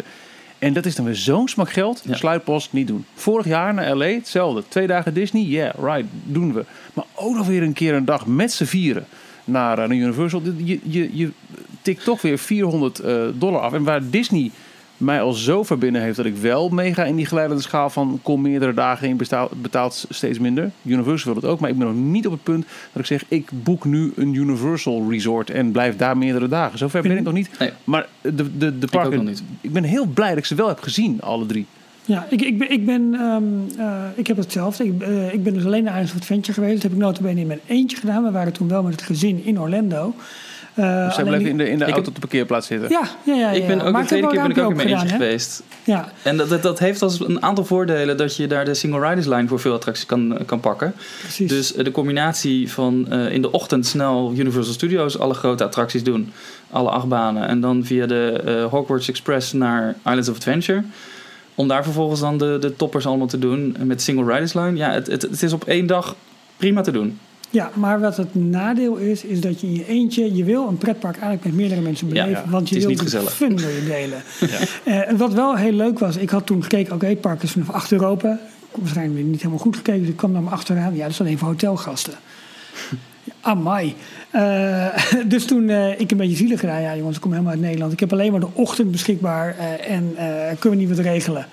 En 0.60 0.74
dat 0.74 0.86
is 0.86 0.96
dan 0.96 1.06
weer 1.06 1.16
zo'n 1.16 1.48
smak 1.48 1.72
geld. 1.72 2.02
Ja. 2.06 2.16
Sluitpost, 2.16 2.74
niet 2.74 2.88
doen. 2.88 3.06
Vorig 3.14 3.46
jaar 3.46 3.74
naar 3.74 3.96
LA, 3.96 4.06
hetzelfde. 4.06 4.64
Twee 4.68 4.88
dagen 4.88 5.14
Disney, 5.14 5.44
yeah, 5.44 5.74
right, 5.82 6.06
doen 6.24 6.54
we. 6.54 6.66
Maar 6.94 7.06
ook 7.16 7.36
nog 7.36 7.48
weer 7.48 7.64
een 7.64 7.74
keer 7.74 7.94
een 7.94 8.06
dag 8.06 8.26
met 8.26 8.52
z'n 8.52 8.64
vieren 8.64 9.06
naar, 9.44 9.80
eh, 9.80 9.88
naar 9.88 9.98
Universal. 9.98 10.42
Je, 10.58 10.80
je, 10.84 11.10
je 11.18 11.32
tikt 11.82 12.04
toch 12.04 12.22
weer 12.22 12.38
400 12.38 13.00
eh, 13.00 13.22
dollar 13.34 13.62
af. 13.62 13.74
En 13.74 13.84
waar 13.84 14.10
Disney 14.10 14.52
mij 14.98 15.22
al 15.22 15.34
zo 15.34 15.64
ver 15.64 15.78
binnen 15.78 16.02
heeft 16.02 16.18
dat 16.18 16.26
ik 16.26 16.38
wel 16.38 16.70
meega 16.70 17.06
in 17.06 17.16
die 17.16 17.26
geleidende 17.26 17.64
schaal 17.64 17.90
van 17.90 18.20
kom 18.24 18.42
meerdere 18.42 18.74
dagen 18.74 19.08
in, 19.08 19.20
betaalt 19.62 20.06
steeds 20.10 20.40
minder. 20.40 20.72
Universal 20.84 21.34
wil 21.34 21.42
het 21.42 21.52
ook, 21.52 21.60
maar 21.60 21.70
ik 21.70 21.78
ben 21.78 21.88
nog 21.88 21.96
niet 21.96 22.26
op 22.26 22.32
het 22.32 22.44
punt 22.44 22.66
dat 22.92 23.02
ik 23.02 23.06
zeg 23.06 23.24
ik 23.28 23.50
boek 23.52 23.86
nu 23.86 24.12
een 24.16 24.34
Universal 24.34 25.06
Resort 25.10 25.50
en 25.50 25.72
blijf 25.72 25.96
daar 25.96 26.18
meerdere 26.18 26.48
dagen. 26.48 26.78
Zover 26.78 27.02
ben 27.02 27.18
ik 27.18 27.24
nog 27.24 27.34
niet. 27.34 27.50
Nee. 27.60 27.72
Maar 27.84 28.08
de, 28.22 28.58
de, 28.58 28.58
de 28.58 28.86
ook 28.86 28.92
parken, 28.92 29.18
nog 29.18 29.28
niet. 29.28 29.44
ik 29.62 29.72
ben 29.72 29.84
heel 29.84 30.06
blij 30.06 30.30
dat 30.30 30.38
ik 30.38 30.46
ze 30.46 30.56
wel 30.56 30.68
heb 30.68 30.80
gezien, 30.80 31.22
alle 31.22 31.46
drie. 31.46 31.66
Ja, 32.06 32.26
ik, 32.30 32.42
ik 32.42 32.58
ben, 32.58 32.72
ik, 32.72 32.86
ben 32.86 33.14
ehm, 33.14 33.80
eh, 33.80 34.04
ik 34.16 34.28
heb 34.28 34.38
hetzelfde. 34.38 34.86
Ik, 34.86 35.02
eh, 35.02 35.34
ik 35.34 35.44
ben 35.44 35.54
dus 35.54 35.66
alleen 35.66 35.84
naar 35.84 35.94
Islands 35.94 36.14
of 36.14 36.20
Adventure 36.20 36.54
geweest. 36.54 36.74
Dat 36.74 36.84
heb 36.84 36.92
ik 36.92 36.98
notabene 36.98 37.40
in 37.40 37.48
mijn 37.48 37.60
eentje 37.68 37.98
gedaan. 37.98 38.24
We 38.24 38.32
waren 38.32 38.54
toen 38.54 38.68
wel 38.68 38.84
met 38.84 38.92
het 38.92 39.02
gezin 39.02 39.44
in 39.44 39.60
Orlando. 39.60 40.14
Eh, 40.78 41.06
Dus 41.06 41.16
zij 41.16 41.24
blijven 41.24 41.50
in 41.50 41.58
de, 41.58 41.70
in 41.70 41.78
de 41.78 41.84
auto 41.84 41.98
heb- 42.00 42.08
op 42.08 42.14
de 42.14 42.20
parkeerplaats 42.20 42.68
zitten. 42.68 42.90
Ja, 42.90 43.02
ja, 43.24 43.34
ja, 43.34 43.40
ja. 43.40 43.50
Ik 43.50 43.68
ben 43.68 43.82
ook 43.82 43.92
Maar 43.92 44.02
de 44.02 44.08
tweede 44.08 44.28
keer 44.28 44.42
ben 44.42 44.52
ik 44.52 44.58
ook 44.58 44.70
in 44.70 44.76
mijn 44.76 44.88
eentje 44.88 45.08
geweest. 45.08 45.64
Ja, 45.84 46.12
En 46.24 46.38
dat, 46.38 46.50
dat, 46.50 46.62
dat 46.62 46.80
heeft 46.80 47.02
als 47.02 47.20
een 47.20 47.42
aantal 47.44 47.66
voordelen 47.66 48.18
dat 48.18 48.36
je 48.36 48.48
daar 48.48 48.66
de 48.66 48.74
single 48.74 49.08
riders 49.10 49.28
line 49.28 49.48
voor 49.48 49.60
veel 49.60 49.74
attracties 49.74 50.06
kan, 50.06 50.38
kan 50.46 50.60
pakken. 50.60 50.94
precies. 51.22 51.50
Dus 51.50 51.76
eh, 51.76 51.84
de 51.84 51.92
combinatie 51.92 52.72
van 52.72 53.06
eh, 53.12 53.32
in 53.32 53.42
de 53.42 53.52
ochtend 53.52 53.86
snel 53.86 54.34
Universal 54.38 54.74
Studios 54.74 55.20
alle 55.20 55.34
grote 55.34 55.64
attracties 55.64 56.04
doen, 56.04 56.32
alle 56.72 56.90
acht 56.90 57.08
banen, 57.08 57.48
en 57.48 57.60
dan 57.62 57.86
via 57.86 58.06
de 58.06 58.42
eh, 58.46 58.66
Hogwarts 58.66 59.10
Express 59.10 59.54
naar 59.54 59.96
Islands 60.06 60.30
of 60.30 60.36
Adventure. 60.36 60.84
Om 61.56 61.68
daar 61.68 61.84
vervolgens 61.84 62.20
dan 62.20 62.38
de, 62.38 62.58
de 62.62 62.76
toppers 62.76 63.06
allemaal 63.06 63.28
te 63.28 63.40
doen 63.40 63.76
met 63.84 64.02
single 64.02 64.34
riders 64.34 64.54
line. 64.54 64.76
Ja, 64.76 64.92
het, 64.92 65.08
het, 65.08 65.22
het 65.22 65.44
is 65.44 65.54
op 65.54 65.64
één 65.64 65.88
dag 65.88 66.16
prima 66.58 66.82
te 66.82 66.92
doen. 66.92 67.20
Ja, 67.50 67.72
maar 67.74 68.00
wat 68.00 68.18
het 68.18 68.36
nadeel 68.36 68.96
is, 68.96 69.24
is 69.24 69.42
dat 69.42 69.62
je 69.62 69.68
in 69.68 69.74
je 69.74 69.88
eentje, 69.88 70.36
je 70.36 70.44
wil 70.44 70.68
een 70.68 70.78
pretpark 70.78 71.16
eigenlijk 71.16 71.44
met 71.46 71.54
meerdere 71.54 71.82
mensen 71.82 72.08
Ja, 72.08 72.14
beleven. 72.14 72.44
ja. 72.46 72.50
want 72.50 72.70
je 72.70 72.80
wil 72.80 72.96
de 72.96 73.22
fun 73.30 73.58
wil 73.58 73.70
je 73.70 73.86
delen. 73.86 74.22
Eh, 74.84 75.10
en 75.10 75.18
wat 75.18 75.34
wel 75.34 75.56
heel 75.56 75.72
leuk 75.72 76.00
was, 76.00 76.18
ik 76.18 76.30
had 76.30 76.46
toen 76.46 76.64
gekeken, 76.64 76.94
oké, 76.94 77.06
het 77.06 77.22
park 77.22 77.44
is 77.44 77.52
vanaf 77.52 77.70
8 77.70 77.92
euro 77.92 78.08
open. 78.08 78.32
Ik 78.32 78.68
heb 78.72 78.82
waarschijnlijk 78.82 79.26
niet 79.26 79.38
helemaal 79.38 79.60
goed 79.60 79.76
gekeken, 79.76 80.00
dus 80.00 80.10
ik 80.10 80.16
kwam 80.16 80.32
naar 80.32 80.42
me 80.42 80.50
achteraan. 80.50 80.96
Ja, 80.96 81.02
dat 81.02 81.12
is 81.12 81.20
alleen 81.20 81.38
voor 81.38 81.48
hotelgasten. 81.48 82.14
Amai. 83.42 83.96
Eh, 84.32 84.88
dus 85.28 85.46
toen 85.46 85.70
eh, 85.70 86.00
ik 86.00 86.12
een 86.12 86.18
beetje 86.18 86.36
zielig 86.36 86.60
gedaan. 86.60 86.82
Ja 86.82 86.96
jongens, 86.96 87.16
ik 87.16 87.22
kom 87.22 87.32
helemaal 87.32 87.54
uit 87.54 87.62
Nederland. 87.62 87.94
Ik 87.94 88.00
heb 88.00 88.12
alleen 88.12 88.32
maar 88.32 88.40
de 88.40 88.48
ochtend 88.54 88.92
beschikbaar 88.92 89.56
en 89.88 90.16
kunnen 90.60 90.80
we 90.80 90.86
niet 90.86 90.96
wat 90.96 91.06
regelen. 91.06 91.46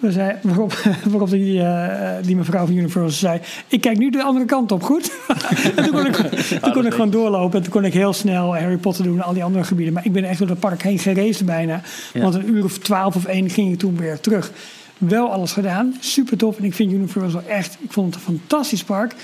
We 0.00 0.12
zei, 0.12 0.36
waarop, 0.42 0.72
waarop 1.10 1.30
die, 1.30 1.62
eh, 1.62 2.24
die 2.24 2.36
mevrouw 2.36 2.66
van 2.66 2.74
Universal 2.74 3.10
zei... 3.10 3.40
ik 3.66 3.80
kijk 3.80 3.98
nu 3.98 4.10
de 4.10 4.22
andere 4.22 4.44
kant 4.44 4.72
op, 4.72 4.82
goed? 4.82 5.12
en 5.76 5.84
toen 5.84 5.92
kon 5.92 6.06
ik, 6.06 6.16
toen 6.62 6.72
kon 6.72 6.86
ik 6.86 6.92
gewoon 6.92 7.10
doorlopen. 7.10 7.56
En 7.56 7.62
toen 7.62 7.72
kon 7.72 7.84
ik 7.84 7.92
heel 7.92 8.12
snel 8.12 8.56
Harry 8.56 8.76
Potter 8.76 9.04
doen 9.04 9.16
en 9.16 9.24
al 9.24 9.32
die 9.32 9.44
andere 9.44 9.64
gebieden. 9.64 9.94
Maar 9.94 10.04
ik 10.04 10.12
ben 10.12 10.24
echt 10.24 10.38
door 10.38 10.48
het 10.48 10.60
park 10.60 10.82
heen 10.82 10.98
geraced 10.98 11.46
bijna. 11.46 11.80
Ja. 12.12 12.20
Want 12.20 12.34
een 12.34 12.48
uur 12.48 12.64
of 12.64 12.78
twaalf 12.78 13.16
of 13.16 13.24
één 13.24 13.50
ging 13.50 13.72
ik 13.72 13.78
toen 13.78 13.96
weer 13.96 14.20
terug. 14.20 14.52
Wel 14.98 15.32
alles 15.32 15.52
gedaan, 15.52 15.96
super 16.00 16.36
tof. 16.36 16.58
En 16.58 16.64
ik 16.64 16.74
vind 16.74 16.92
Universal 16.92 17.42
echt, 17.46 17.78
ik 17.80 17.92
vond 17.92 18.14
het 18.14 18.24
een 18.24 18.38
fantastisch 18.38 18.84
park. 18.84 19.14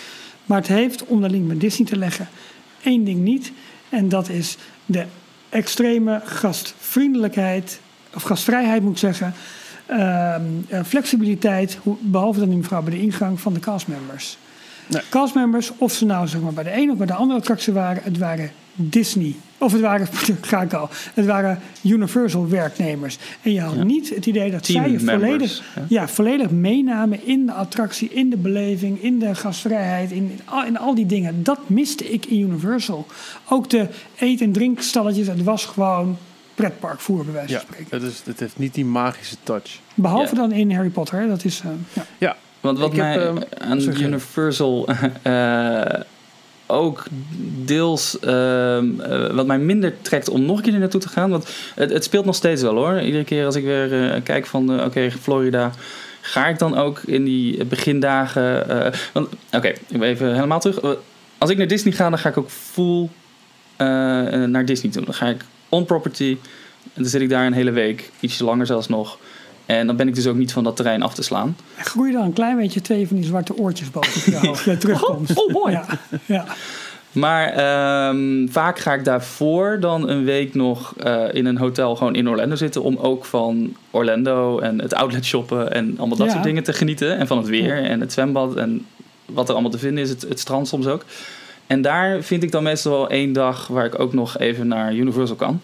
Maar 0.45 0.59
het 0.59 0.69
heeft, 0.69 1.05
om 1.05 1.21
de 1.21 1.31
link 1.31 1.47
met 1.47 1.61
Disney 1.61 1.89
te 1.89 1.97
leggen, 1.97 2.29
één 2.83 3.05
ding 3.05 3.21
niet. 3.21 3.53
En 3.89 4.09
dat 4.09 4.29
is 4.29 4.57
de 4.87 5.05
extreme 5.49 6.21
gastvriendelijkheid, 6.25 7.81
of 8.15 8.23
gastvrijheid 8.23 8.83
moet 8.83 8.93
ik 8.93 8.99
zeggen. 8.99 9.35
Ehm, 9.87 10.43
eh, 10.69 10.81
flexibiliteit, 10.85 11.79
behalve 12.01 12.39
dan 12.39 12.49
die 12.49 12.59
mevrouw 12.59 12.83
bij 12.83 12.93
de 12.95 13.01
ingang 13.01 13.41
van 13.41 13.53
de 13.53 13.61
castmembers. 13.61 14.39
Nee. 14.87 15.03
Castmembers, 15.11 15.73
of 15.79 15.93
ze 15.93 16.05
nou 16.05 16.27
zeg 16.29 16.41
maar, 16.41 16.53
bij 16.53 16.65
de 16.65 16.71
ene 16.71 16.93
of 16.93 16.99
bij 16.99 17.07
de 17.07 17.15
andere 17.15 17.39
attractie 17.39 17.73
waren, 17.73 18.03
het 18.03 18.19
waren 18.19 18.51
Disney. 18.75 19.35
Of 19.59 19.73
het 19.73 19.81
waren, 19.81 20.09
ga 20.41 20.63
ik 20.63 20.73
al, 20.73 20.89
het 21.15 21.27
waren 21.27 21.61
Universal 21.83 22.49
werknemers. 22.49 23.19
En 23.43 23.53
je 23.53 23.61
had 23.61 23.75
Ja. 23.75 23.83
niet 23.85 24.15
het 24.15 24.27
idee 24.27 24.51
dat 24.51 24.67
zij 24.67 24.91
je 24.91 25.01
volledig, 25.01 25.63
ja. 25.75 25.85
ja, 25.89 26.09
volledig 26.09 26.51
meenamen 26.51 27.27
in 27.27 27.47
de 27.47 27.53
attractie, 27.53 28.09
in 28.13 28.31
de 28.31 28.37
beleving, 28.37 29.03
in 29.03 29.19
de 29.19 29.35
gastvrijheid, 29.35 30.11
in, 30.11 30.17
in, 30.31 30.41
al, 30.45 30.65
in 30.65 30.79
al 30.79 30.95
die 30.95 31.07
dingen. 31.07 31.43
Dat 31.43 31.69
miste 31.69 32.13
ik 32.13 32.27
in 32.27 32.41
Universal. 32.41 33.07
Ook 33.49 33.71
de 33.71 33.87
eet- 34.19 34.41
en 34.41 34.53
drinkstalletjes, 34.53 35.27
het 35.27 35.43
was 35.43 35.65
gewoon 35.65 36.17
pretparkvoer, 36.57 37.25
bij 37.25 37.33
wijze 37.35 37.53
Ja, 37.53 37.59
van 37.61 37.69
spreken. 37.73 37.99
het, 38.03 38.13
is, 38.13 38.23
het 38.25 38.41
heeft 38.41 38.59
niet 38.59 38.75
die 38.75 38.85
magische 38.85 39.37
touch. 39.43 39.79
Behalve 39.95 40.35
Ja. 40.35 40.41
dan 40.41 40.53
in 40.53 40.73
Harry 40.75 40.89
Potter, 40.91 41.19
hè, 41.21 41.29
dat 41.29 41.45
is... 41.45 41.61
eh, 41.65 41.71
ja. 41.93 42.05
Ja, 42.19 42.37
Want 42.61 42.79
wat 42.79 42.91
Ik 42.91 42.97
heb, 42.97 43.05
mij 43.05 43.27
ehm, 43.27 43.71
aan. 43.71 43.81
Universal 43.81 44.89
eh, 45.23 46.01
ook 46.67 47.05
deels 47.65 48.19
ehm, 48.21 49.01
eh, 49.01 49.31
wat 49.35 49.47
mij 49.47 49.59
minder 49.59 49.95
trekt 50.03 50.29
om 50.29 50.43
nog 50.45 50.57
een 50.57 50.63
keer 50.63 50.73
er 50.75 50.79
naartoe 50.79 51.01
te 51.01 51.09
gaan. 51.09 51.31
Want 51.31 51.49
het, 51.75 51.91
het 51.93 52.05
speelt 52.05 52.25
nog 52.25 52.35
steeds 52.35 52.63
wel 52.63 52.75
hoor. 52.75 53.01
Iedere 53.01 53.25
keer 53.25 53.45
als 53.47 53.55
ik 53.57 53.65
weer 53.65 54.11
eh, 54.13 54.23
kijk 54.23 54.47
van 54.47 54.85
oké, 54.85 55.11
Florida. 55.11 55.71
Ga 56.21 56.47
ik 56.47 56.59
dan 56.59 56.77
ook 56.77 57.01
in 57.05 57.25
die 57.25 57.65
begindagen. 57.65 58.69
eh, 58.85 58.93
want 59.13 59.29
Oké, 59.53 59.69
ik 59.69 59.99
ben 59.99 60.03
even 60.09 60.35
helemaal 60.35 60.61
terug. 60.61 60.97
Als 61.39 61.51
ik 61.51 61.57
naar 61.57 61.67
Disney 61.67 61.93
ga, 61.93 62.09
dan 62.11 62.19
ga 62.19 62.29
ik 62.29 62.37
ook 62.39 62.51
full 62.51 63.09
naar 64.47 64.65
Disney 64.65 64.93
toe. 64.93 65.05
Dan 65.05 65.15
ga 65.15 65.27
ik 65.27 65.45
on 65.69 65.85
property. 65.85 66.37
En 66.95 67.03
dan 67.03 67.11
zit 67.11 67.21
ik 67.21 67.29
daar 67.29 67.47
een 67.47 67.53
hele 67.53 67.71
week, 67.71 68.11
ietsje 68.21 68.45
langer 68.45 68.67
zelfs 68.67 68.89
nog. 68.89 69.19
En 69.67 69.87
dan 69.87 69.97
ben 69.97 70.09
ik 70.09 70.15
dus 70.15 70.27
ook 70.27 70.37
niet 70.37 70.53
van 70.53 70.65
dat 70.65 70.77
terrein 70.77 71.03
af 71.03 71.15
te 71.15 71.23
slaan. 71.23 71.57
Groei 71.79 72.13
dan 72.13 72.23
een 72.25 72.33
klein 72.33 72.57
beetje 72.57 72.81
twee 72.81 73.07
van 73.09 73.17
die 73.17 73.25
zwarte 73.25 73.57
oortjes 73.57 73.91
boven 73.91 74.33
je 74.33 74.39
hoofd 74.47 74.65
bij 74.65 74.77
terugkomst. 74.77 75.37
oh, 75.37 75.53
mooi. 75.53 75.73
Ja, 75.73 75.87
ja. 76.27 76.45
Maar 77.13 77.49
ehm, 77.49 78.49
vaak 78.49 78.79
ga 78.79 78.95
ik 78.95 79.05
daarvoor 79.05 79.77
dan 79.81 80.09
een 80.09 80.25
week 80.25 80.55
nog 80.55 80.95
eh, 80.97 81.25
in 81.33 81.47
een 81.47 81.59
hotel 81.59 81.97
gewoon 81.97 82.15
in 82.15 82.29
Orlando 82.29 82.55
zitten. 82.55 82.83
Om 82.83 82.97
ook 82.97 83.25
van 83.25 83.75
Orlando 83.91 84.59
en 84.59 84.81
het 84.81 84.95
outlet 84.95 85.25
shoppen 85.25 85.73
en 85.73 85.95
allemaal 85.99 86.17
dat 86.17 86.27
Ja. 86.27 86.33
soort 86.33 86.45
dingen 86.45 86.63
te 86.63 86.73
genieten. 86.73 87.19
En 87.19 87.27
van 87.27 87.37
het 87.39 87.47
weer 87.47 87.85
en 87.85 88.01
het 88.01 88.13
zwembad 88.13 88.57
en 88.57 88.87
wat 89.27 89.47
er 89.49 89.53
allemaal 89.53 89.71
te 89.71 89.79
vinden 89.79 90.05
is. 90.05 90.11
Het, 90.11 90.23
het 90.29 90.41
strand 90.41 90.69
soms 90.69 90.87
ook. 90.87 91.05
En 91.67 91.83
daar 91.83 92.23
vind 92.23 92.43
ik 92.43 92.51
dan 92.53 92.63
meestal 92.63 92.93
wel 92.93 93.09
één 93.11 93.33
dag 93.33 93.67
waar 93.67 93.85
ik 93.85 93.99
ook 93.99 94.13
nog 94.13 94.39
even 94.39 94.69
naar 94.69 94.95
Universal 94.95 95.37
kan. 95.37 95.61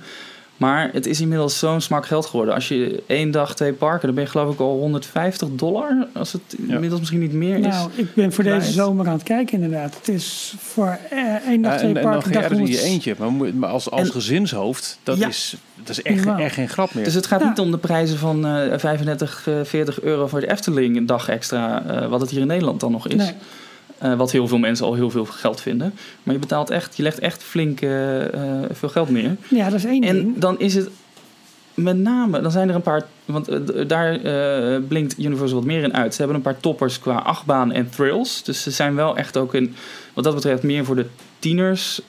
Maar 0.57 0.91
het 0.93 1.07
is 1.07 1.21
inmiddels 1.21 1.59
zo'n 1.59 1.81
smak 1.81 2.07
geld 2.07 2.27
geworden. 2.27 2.55
Als 2.55 2.69
je 2.69 3.03
één 3.07 3.31
dag 3.31 3.55
twee 3.55 3.73
parken, 3.73 4.07
dan 4.07 4.15
ben 4.15 4.25
je 4.25 4.31
geloof 4.31 4.55
ik 4.55 4.61
al 4.61 4.79
150 4.79 5.49
dollar. 5.53 6.07
Als 6.15 6.33
het 6.33 6.41
inmiddels 6.69 6.99
misschien 6.99 7.21
niet 7.21 7.33
meer 7.33 7.59
is. 7.59 7.67
Nou, 7.67 7.91
ik 7.95 8.15
ben 8.15 8.33
voor 8.33 8.45
deze 8.45 8.73
zomer 8.73 9.07
aan 9.07 9.13
het 9.13 9.23
kijken 9.23 9.55
inderdaad. 9.63 9.95
Het 9.97 10.09
is 10.09 10.55
voor 10.59 10.99
eh, 11.11 11.19
één 11.47 11.63
dag 11.63 11.73
Ja, 11.73 11.79
twee 11.79 11.91
en, 11.91 11.97
en 11.97 12.03
dan 12.03 12.13
parken. 12.13 12.33
ga 12.33 12.39
je 12.41 12.45
er 12.45 12.51
in 12.53 12.57
je 12.59 12.63
100 12.65 12.83
eentje. 12.85 13.15
Maar, 13.19 13.31
moet- 13.31 13.55
maar 13.55 13.71
als, 13.71 13.91
als 13.91 14.01
En- 14.07 14.13
gezinshoofd, 14.13 14.99
dat, 15.03 15.19
Ja. 15.19 15.29
is, 15.29 15.57
dat 15.77 15.89
is 15.89 16.03
echt, 16.03 16.27
echt 16.39 16.55
geen 16.55 16.69
grap 16.69 16.95
meer. 16.95 17.05
Dus 17.05 17.15
het 17.15 17.27
gaat 17.27 17.41
Ja. 17.41 17.49
niet 17.49 17.59
om 17.59 17.71
de 17.71 17.79
prijzen 17.79 18.19
van 18.19 18.47
eh 18.47 18.79
35, 18.79 19.47
eh, 19.47 19.55
40 19.65 20.01
euro 20.03 20.27
voor 20.27 20.41
de 20.41 20.51
Efteling 20.51 20.97
een 20.97 21.07
dag 21.07 21.29
extra, 21.29 21.85
eh, 21.87 22.09
wat 22.09 22.21
het 22.21 22.31
hier 22.31 22.41
in 22.41 22.47
Nederland 22.47 22.81
dan 22.81 22.93
nog 22.93 23.09
is. 23.09 23.15
Nee. 23.15 23.33
Eh, 24.03 24.15
wat 24.15 24.33
heel 24.33 24.49
veel 24.49 24.59
mensen 24.59 24.87
al 24.87 24.95
heel 24.95 25.11
veel 25.11 25.25
geld 25.25 25.61
vinden. 25.61 25.95
Maar 26.23 26.35
je 26.35 26.41
betaalt 26.41 26.71
echt, 26.71 26.97
je 26.97 27.03
legt 27.03 27.19
echt 27.19 27.43
flink 27.43 27.81
eh, 27.81 28.35
eh, 28.35 28.71
veel 28.71 28.89
geld 28.89 29.09
meer. 29.11 29.37
Ja, 29.49 29.65
dat 29.65 29.79
is 29.79 29.85
één 29.85 30.03
En 30.03 30.17
ding. 30.17 30.39
dan 30.39 30.59
is 30.59 30.75
het 30.75 30.89
met 31.75 31.99
name, 31.99 32.41
dan 32.41 32.51
zijn 32.51 32.69
er 32.69 32.75
een 32.75 32.83
paar, 32.83 33.03
want 33.25 33.49
daar 33.89 34.19
blinkt 34.81 35.19
Universal 35.19 35.59
wat 35.59 35.67
meer 35.67 35.83
in 35.83 35.95
uit. 35.95 36.13
Ze 36.13 36.19
hebben 36.19 36.37
een 36.37 36.43
paar 36.43 36.61
toppers 36.61 36.99
qua 36.99 37.15
achtbaan 37.15 37.73
en 37.73 37.89
thrills. 37.91 38.43
Dus 38.43 38.63
ze 38.63 38.71
zijn 38.71 38.95
wel 38.95 39.17
echt 39.17 39.37
ook 39.37 39.55
in, 39.55 39.75
wat 40.13 40.25
dat 40.25 40.35
betreft, 40.35 40.63
meer 40.63 40.85
voor 40.85 40.97
de 40.97 41.07
tieners 41.39 42.01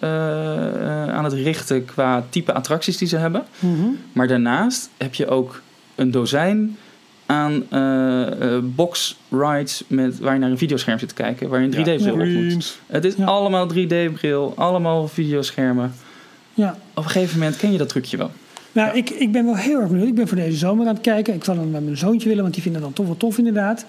aan 1.10 1.24
het 1.24 1.34
richten 1.34 1.86
qua 1.86 2.26
type 2.30 2.54
attracties 2.54 2.98
die 2.98 3.08
ze 3.08 3.18
hebben. 3.18 3.44
Mhm. 3.60 3.88
Maar 4.12 4.28
daarnaast 4.28 4.90
heb 4.98 5.14
je 5.14 5.28
ook 5.28 5.62
een 5.96 6.12
dozijn 6.12 6.78
aan 7.26 7.64
eh, 7.70 8.58
box 8.64 9.18
rides 9.30 9.84
met, 9.88 10.20
waar 10.20 10.34
je 10.34 10.40
naar 10.40 10.52
een 10.52 10.58
videoscherm 10.58 11.00
zit 11.00 11.08
te 11.10 11.16
kijken, 11.16 11.50
waar 11.50 11.62
je 11.62 11.66
een 11.66 11.72
3D-bril 12.00 12.14
op 12.14 12.44
moet. 12.54 12.78
Het 12.88 13.06
is 13.06 13.16
Ja. 13.16 13.26
allemaal 13.26 13.68
3D-bril, 13.74 14.54
allemaal 14.56 15.08
videoschermen. 15.08 15.94
Ja. 16.54 16.78
Op 16.94 17.04
een 17.04 17.10
gegeven 17.10 17.40
moment 17.40 17.58
ken 17.58 17.72
je 17.72 17.78
dat 17.78 17.90
trucje 17.90 18.18
wel. 18.18 18.32
Nou, 18.72 18.98
ik, 18.98 19.10
ik 19.10 19.32
ben 19.32 19.46
wel 19.46 19.56
heel 19.58 19.80
erg 19.80 19.90
benieuwd. 19.90 20.08
Ik 20.08 20.16
ben 20.16 20.28
voor 20.28 20.38
deze 20.38 20.58
zomer 20.58 20.88
aan 20.88 20.94
het 20.94 21.04
kijken. 21.04 21.34
Ik 21.34 21.44
zal 21.44 21.56
dan 21.56 21.72
met 21.72 21.84
mijn 21.84 21.98
zoontje 21.98 22.28
willen, 22.28 22.44
want 22.44 22.54
die 22.54 22.64
vindt 22.64 22.78
het 22.78 22.86
dan 22.88 22.96
toch 22.96 23.06
wel 23.06 23.18
tof 23.18 23.38
inderdaad. 23.38 23.86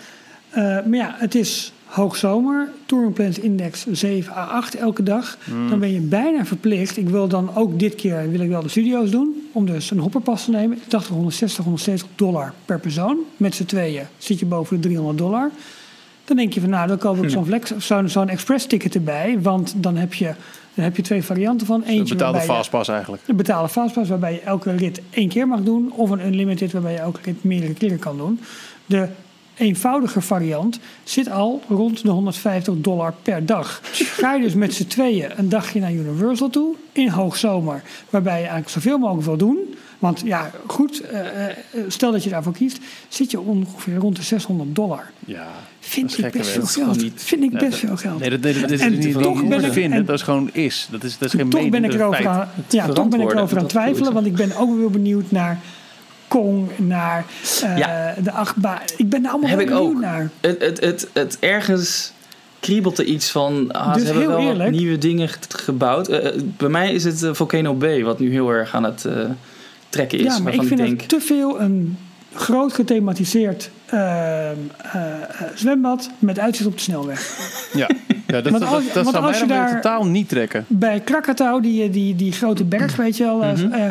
Eh, 0.51 0.63
maar 0.63 0.95
ja, 0.95 1.15
het 1.19 1.35
is 1.35 1.73
hoogzomer. 1.95 2.69
Touring 2.87 3.13
Plans 3.15 3.39
Index 3.39 3.87
7 3.91 4.33
à 4.37 4.45
8 4.47 4.75
elke 4.75 5.03
dag. 5.03 5.39
Dan 5.69 5.79
ben 5.79 5.93
je 5.93 6.01
bijna 6.01 6.45
verplicht. 6.45 6.97
Ik 6.97 7.09
wil 7.09 7.29
dan 7.29 7.55
ook 7.55 7.79
dit 7.79 7.95
keer 7.95 8.31
wil 8.31 8.41
ik 8.41 8.49
wel 8.49 8.63
de 8.63 8.69
studio's 8.69 9.11
doen. 9.11 9.49
Om 9.53 9.67
dus 9.67 9.91
een 9.91 9.99
hopperpas 9.99 10.45
te 10.45 10.51
nemen. 10.51 10.77
Ik 10.77 10.91
dacht 10.91 11.09
160, 11.09 11.65
170 11.65 12.09
dollar 12.17 12.53
per 12.65 12.81
persoon. 12.81 13.19
Met 13.37 13.55
z'n 13.55 13.65
tweeën 13.65 14.07
zit 14.19 14.39
je 14.39 14.47
boven 14.47 14.77
de 14.81 14.83
300 14.83 15.19
dollar. 15.19 15.51
Dan 16.25 16.37
denk 16.37 16.53
je 16.53 16.61
van 16.61 16.71
nou, 16.71 16.89
dan 16.89 16.99
koop 16.99 17.23
ik 17.25 17.31
zo'n 17.31 17.45
flex, 17.47 17.77
zo'n 17.77 18.09
zo'n 18.09 18.29
express 18.29 18.67
ticket 18.67 18.95
erbij. 18.95 19.39
Want 19.43 19.75
dan 19.77 19.97
heb 19.97 20.15
je, 20.15 20.33
dan 20.75 20.85
heb 20.85 20.97
je 20.97 21.03
twee 21.03 21.23
varianten 21.23 21.67
van. 21.67 21.81
Een 21.83 21.89
Eentje 21.89 22.15
betaalde 22.15 22.23
waarbij 22.39 22.43
je- 22.43 22.53
fastpass 22.63 22.89
eigenlijk. 22.89 23.23
een 23.27 23.37
betalen 23.37 23.71
fastpass 23.71 24.09
waarbij 24.09 24.33
je 24.33 24.41
elke 24.41 24.77
rit 24.77 25.01
één 25.11 25.29
keer 25.29 25.49
mag 25.49 25.61
doen. 25.61 25.93
Of 25.93 26.11
een 26.11 26.27
unlimited 26.27 26.73
waarbij 26.73 26.93
je 26.93 26.99
elke 26.99 27.21
rit 27.23 27.45
meerdere 27.45 27.73
keren 27.75 27.99
kan 27.99 28.17
doen. 28.17 28.41
De 28.87 29.09
eenvoudige 29.57 30.21
variant 30.21 30.79
zit 31.05 31.31
al 31.31 31.63
rond 31.69 32.03
de 32.03 32.11
150 32.11 32.75
dollar 32.77 33.15
per 33.23 33.47
dag. 33.47 33.81
Ga 33.93 34.35
je 34.35 34.43
dus 34.43 34.55
met 34.55 34.75
z'n 34.75 34.87
tweeën 34.87 35.31
een 35.37 35.49
dagje 35.49 35.81
naar 35.81 35.93
Universal 35.93 36.51
toe 36.51 36.75
in 36.93 37.09
hoogzomer. 37.09 37.83
Waarbij 38.11 38.33
je 38.33 38.39
eigenlijk 38.39 38.69
zoveel 38.71 38.99
mogelijk 38.99 39.27
wil 39.27 39.37
doen. 39.37 39.59
Want 39.99 40.23
ja, 40.25 40.51
goed, 40.67 41.01
eh, 41.01 41.47
eh, 41.47 41.57
stel 41.89 42.13
dat 42.13 42.25
je 42.25 42.31
daarvoor 42.31 42.53
kiest, 42.53 42.79
zit 43.09 43.31
je 43.31 43.41
ongeveer 43.41 43.97
rond 43.97 44.17
de 44.17 44.23
600 44.23 44.75
dollar. 44.75 45.11
Ja. 45.27 45.47
Vind 45.81 46.11
is 46.11 46.19
ik 46.25 46.33
best 46.33 46.51
veel 46.51 46.67
geld. 46.67 46.87
Dat 46.87 46.97
is 46.97 47.03
niet- 47.03 47.23
Vind 47.23 47.43
ik 47.43 47.51
best 47.51 47.79
veel 47.79 47.97
geld. 47.97 48.19
Nee, 48.21 48.31
dat, 48.31 48.43
dat, 48.43 48.55
dat 48.61 48.71
is 48.71 48.81
En 48.81 48.99
niet 48.99 49.23
toch 49.23 49.49
ben 49.49 49.65
ik- 49.65 49.73
vinden. 49.73 49.99
en- 49.99 50.05
dat 50.05 50.15
is 50.15 50.23
gewoon 50.23 50.51
is. 50.53 50.89
Dat 50.91 51.05
is, 51.05 51.19
dat 51.19 51.29
is 51.29 51.35
geen 51.41 51.51
toch 51.51 51.61
mening, 51.63 51.71
ben 51.83 51.85
ik 51.85 51.93
erover 52.01 52.29
aan, 52.29 52.49
ja, 52.69 52.89
toch 52.89 53.09
ben 53.09 53.21
ik 53.21 53.31
erover 53.33 53.59
aan 53.59 53.67
twijfelen, 53.67 54.13
want 54.13 54.27
ik. 54.27 54.33
ik 54.33 54.39
ben 54.49 54.57
ook 54.57 54.79
wel 54.79 54.91
benieuwd 54.91 55.31
naar 55.31 55.61
Kong, 56.29 56.69
naar 56.77 57.25
eh, 57.63 57.77
Ja. 57.79 58.15
de 58.23 58.33
achtbaan. 58.33 58.79
Ik 58.97 59.09
ben 59.09 59.25
er 59.25 59.31
allemaal 59.31 59.51
Heb 59.51 59.61
ik 59.61 59.67
benieuwd 59.67 59.95
ook. 59.95 60.01
naar. 60.01 60.31
Het, 60.41 60.61
het, 60.63 60.81
het, 60.81 61.09
het 61.13 61.37
ergens 61.41 62.13
kriebelt 62.61 62.99
er 62.99 63.05
iets 63.05 63.31
van. 63.31 63.73
Ah, 63.73 63.95
Dus 63.95 64.03
ze 64.03 64.09
hebben 64.09 64.29
heel 64.29 64.37
wel 64.43 64.49
eerlijk- 64.51 64.71
nieuwe 64.71 64.99
dingen 64.99 65.29
ge- 65.29 65.39
gebouwd. 65.49 66.09
Eh, 66.09 66.27
eh, 66.27 66.41
bij 66.57 66.69
mij 66.69 66.93
is 66.93 67.05
het 67.05 67.29
Volcano 67.33 67.75
Bay, 67.75 68.03
wat 68.05 68.19
nu 68.19 68.31
heel 68.31 68.49
erg 68.51 68.75
aan 68.75 68.85
het 68.85 69.07
trekken 69.89 70.19
is. 70.19 70.25
Ja, 70.25 70.39
maar 70.43 70.55
ik 70.55 70.63
vind 70.63 70.81
denk, 70.81 71.01
het 71.01 71.09
te 71.09 71.21
veel 71.21 71.61
een 71.61 71.99
groot 72.35 72.73
gethematiseerd 72.73 73.71
eh, 73.87 74.51
eh, 74.51 74.55
eh, 74.93 75.07
zwembad 75.55 76.11
met 76.19 76.39
uitzicht 76.39 76.69
op 76.69 76.75
de 76.75 76.81
snelweg. 76.83 77.39
Ja, 77.75 77.89
ja 78.27 78.41
dat, 78.41 78.49
Want 78.53 78.63
dat, 78.63 78.73
als- 78.73 78.85
dat, 78.85 78.95
dat 78.95 79.03
want 79.05 79.17
zou 79.17 79.27
als 79.27 79.39
mij 79.39 79.49
je 79.49 79.55
daar- 79.55 79.75
totaal 79.83 80.07
niet 80.07 80.29
trekken. 80.29 80.65
Bij 80.69 81.01
Krakatau, 81.01 81.63
die, 81.63 81.91
die, 81.91 82.17
die 82.17 82.33
grote 82.33 82.65
berg, 82.65 82.97
weet 82.97 83.17
je 83.17 83.25
wel. 83.25 83.43
eh, 83.43 83.53
Mhm. 83.53 83.73
eh, 83.73 83.83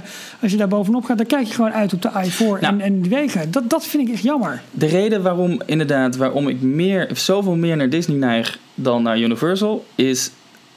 als 0.42 0.52
je 0.52 0.58
daar 0.58 0.68
bovenop 0.68 1.06
gaat, 1.06 1.18
dan 1.18 1.26
kijk 1.26 1.48
je 1.48 1.54
gewoon 1.54 1.72
uit 1.74 1.94
op 1.94 2.02
de 2.02 2.10
I4 2.10 2.40
en, 2.40 2.78
Nou. 2.78 2.80
en 2.80 3.02
die 3.02 3.12
wegen. 3.12 3.52
Dat, 3.52 3.70
dat 3.70 3.86
vind 3.86 4.08
ik 4.08 4.14
echt 4.14 4.24
jammer. 4.24 4.62
De 4.72 4.86
reden 4.86 5.22
waarom 5.22 5.62
inderdaad, 5.66 6.16
waarom 6.16 6.48
ik 6.48 6.62
meer, 6.62 7.10
zoveel 7.14 7.56
meer 7.56 7.78
naar 7.78 7.90
Disney 7.90 8.18
neig 8.18 8.58
dan 8.76 9.04
naar 9.04 9.20
Universal, 9.20 9.86
is 9.96 10.32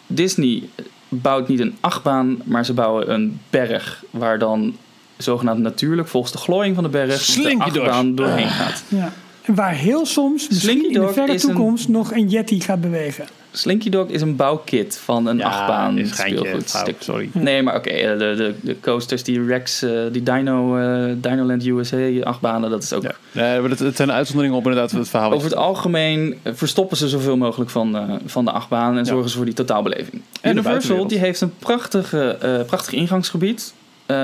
Disney 0.07 0.62
bouwt 1.09 1.48
niet 1.48 1.61
een 1.61 1.76
achtbaan, 1.81 2.37
maar 2.44 2.64
ze 2.64 2.72
bouwen 2.72 3.12
een 3.12 3.40
berg 3.50 4.05
waar 4.11 4.38
dan 4.38 4.76
zogenaamd 5.16 5.59
natuurlijk, 5.61 6.09
volgens 6.09 6.33
de 6.33 6.38
glooiing 6.38 6.74
van 6.74 6.85
de 6.85 6.90
berg, 6.90 7.11
de 7.11 7.18
Slinky 7.18 7.70
Dog. 7.70 7.83
achtbaan 7.83 8.14
doorheen 8.14 8.48
gaat. 8.48 8.83
Ja. 8.88 9.12
En 9.42 9.55
waar 9.55 9.72
heel 9.74 10.07
soms, 10.07 10.48
misschien 10.48 10.70
Slinky 10.70 10.94
in 10.94 11.00
de 11.07 11.12
verre 11.12 11.33
een- 11.33 11.38
toekomst, 11.38 11.88
nog 11.88 12.12
een 12.12 12.29
Yeti 12.29 12.61
gaat 12.61 12.81
bewegen. 12.81 13.24
Slinky 13.52 13.88
Dog 13.90 14.09
is 14.09 14.20
een 14.20 14.37
bouwkit 14.37 14.98
van 15.05 15.26
een 15.26 15.44
achtbaan 15.44 15.98
is 15.98 16.11
fout, 16.12 16.94
sorry. 16.98 17.29
Nee, 17.33 17.62
maar 17.62 17.76
oké, 17.76 17.88
eh, 17.90 18.18
de, 18.18 18.35
de, 18.37 18.55
de 18.61 18.76
coasters, 18.81 19.22
die 19.22 19.44
Rex, 19.46 19.83
eh, 19.83 19.90
die 20.12 20.22
Dino, 20.22 20.76
eh, 20.79 21.12
Dinoland 21.16 21.66
USA 21.66 21.96
achtbanen, 22.22 22.70
dat 22.70 22.83
is 22.83 22.92
ook 22.92 23.02
Ja. 23.02 23.14
Nee, 23.33 23.61
maar 23.61 23.70
het, 23.70 23.96
zijn 23.96 24.12
uitzonderingen 24.12 24.59
op 24.59 24.64
inderdaad 24.66 24.90
het 24.90 25.09
verhaal. 25.09 25.33
Over 25.33 25.48
het 25.48 25.57
algemeen 25.59 26.35
verstoppen 26.44 26.96
ze 26.96 27.09
zoveel 27.09 27.37
mogelijk 27.37 27.70
van, 27.70 27.96
eh, 27.96 28.02
van 28.26 28.44
de 28.44 28.50
achtbaan 28.50 28.90
en 28.92 28.98
Ja. 28.98 29.05
zorgen 29.05 29.31
ze 29.31 29.37
voor 29.37 29.44
die 29.44 29.55
totaalbeleving. 29.55 30.22
de 30.42 30.48
Universal 30.50 31.07
die 31.07 31.18
heeft 31.18 31.40
een 31.40 31.52
prachtige, 31.59 32.37
eh, 32.40 32.61
prachtig 32.66 32.92
ingangsgebied. 32.92 33.72
Eh, 34.06 34.16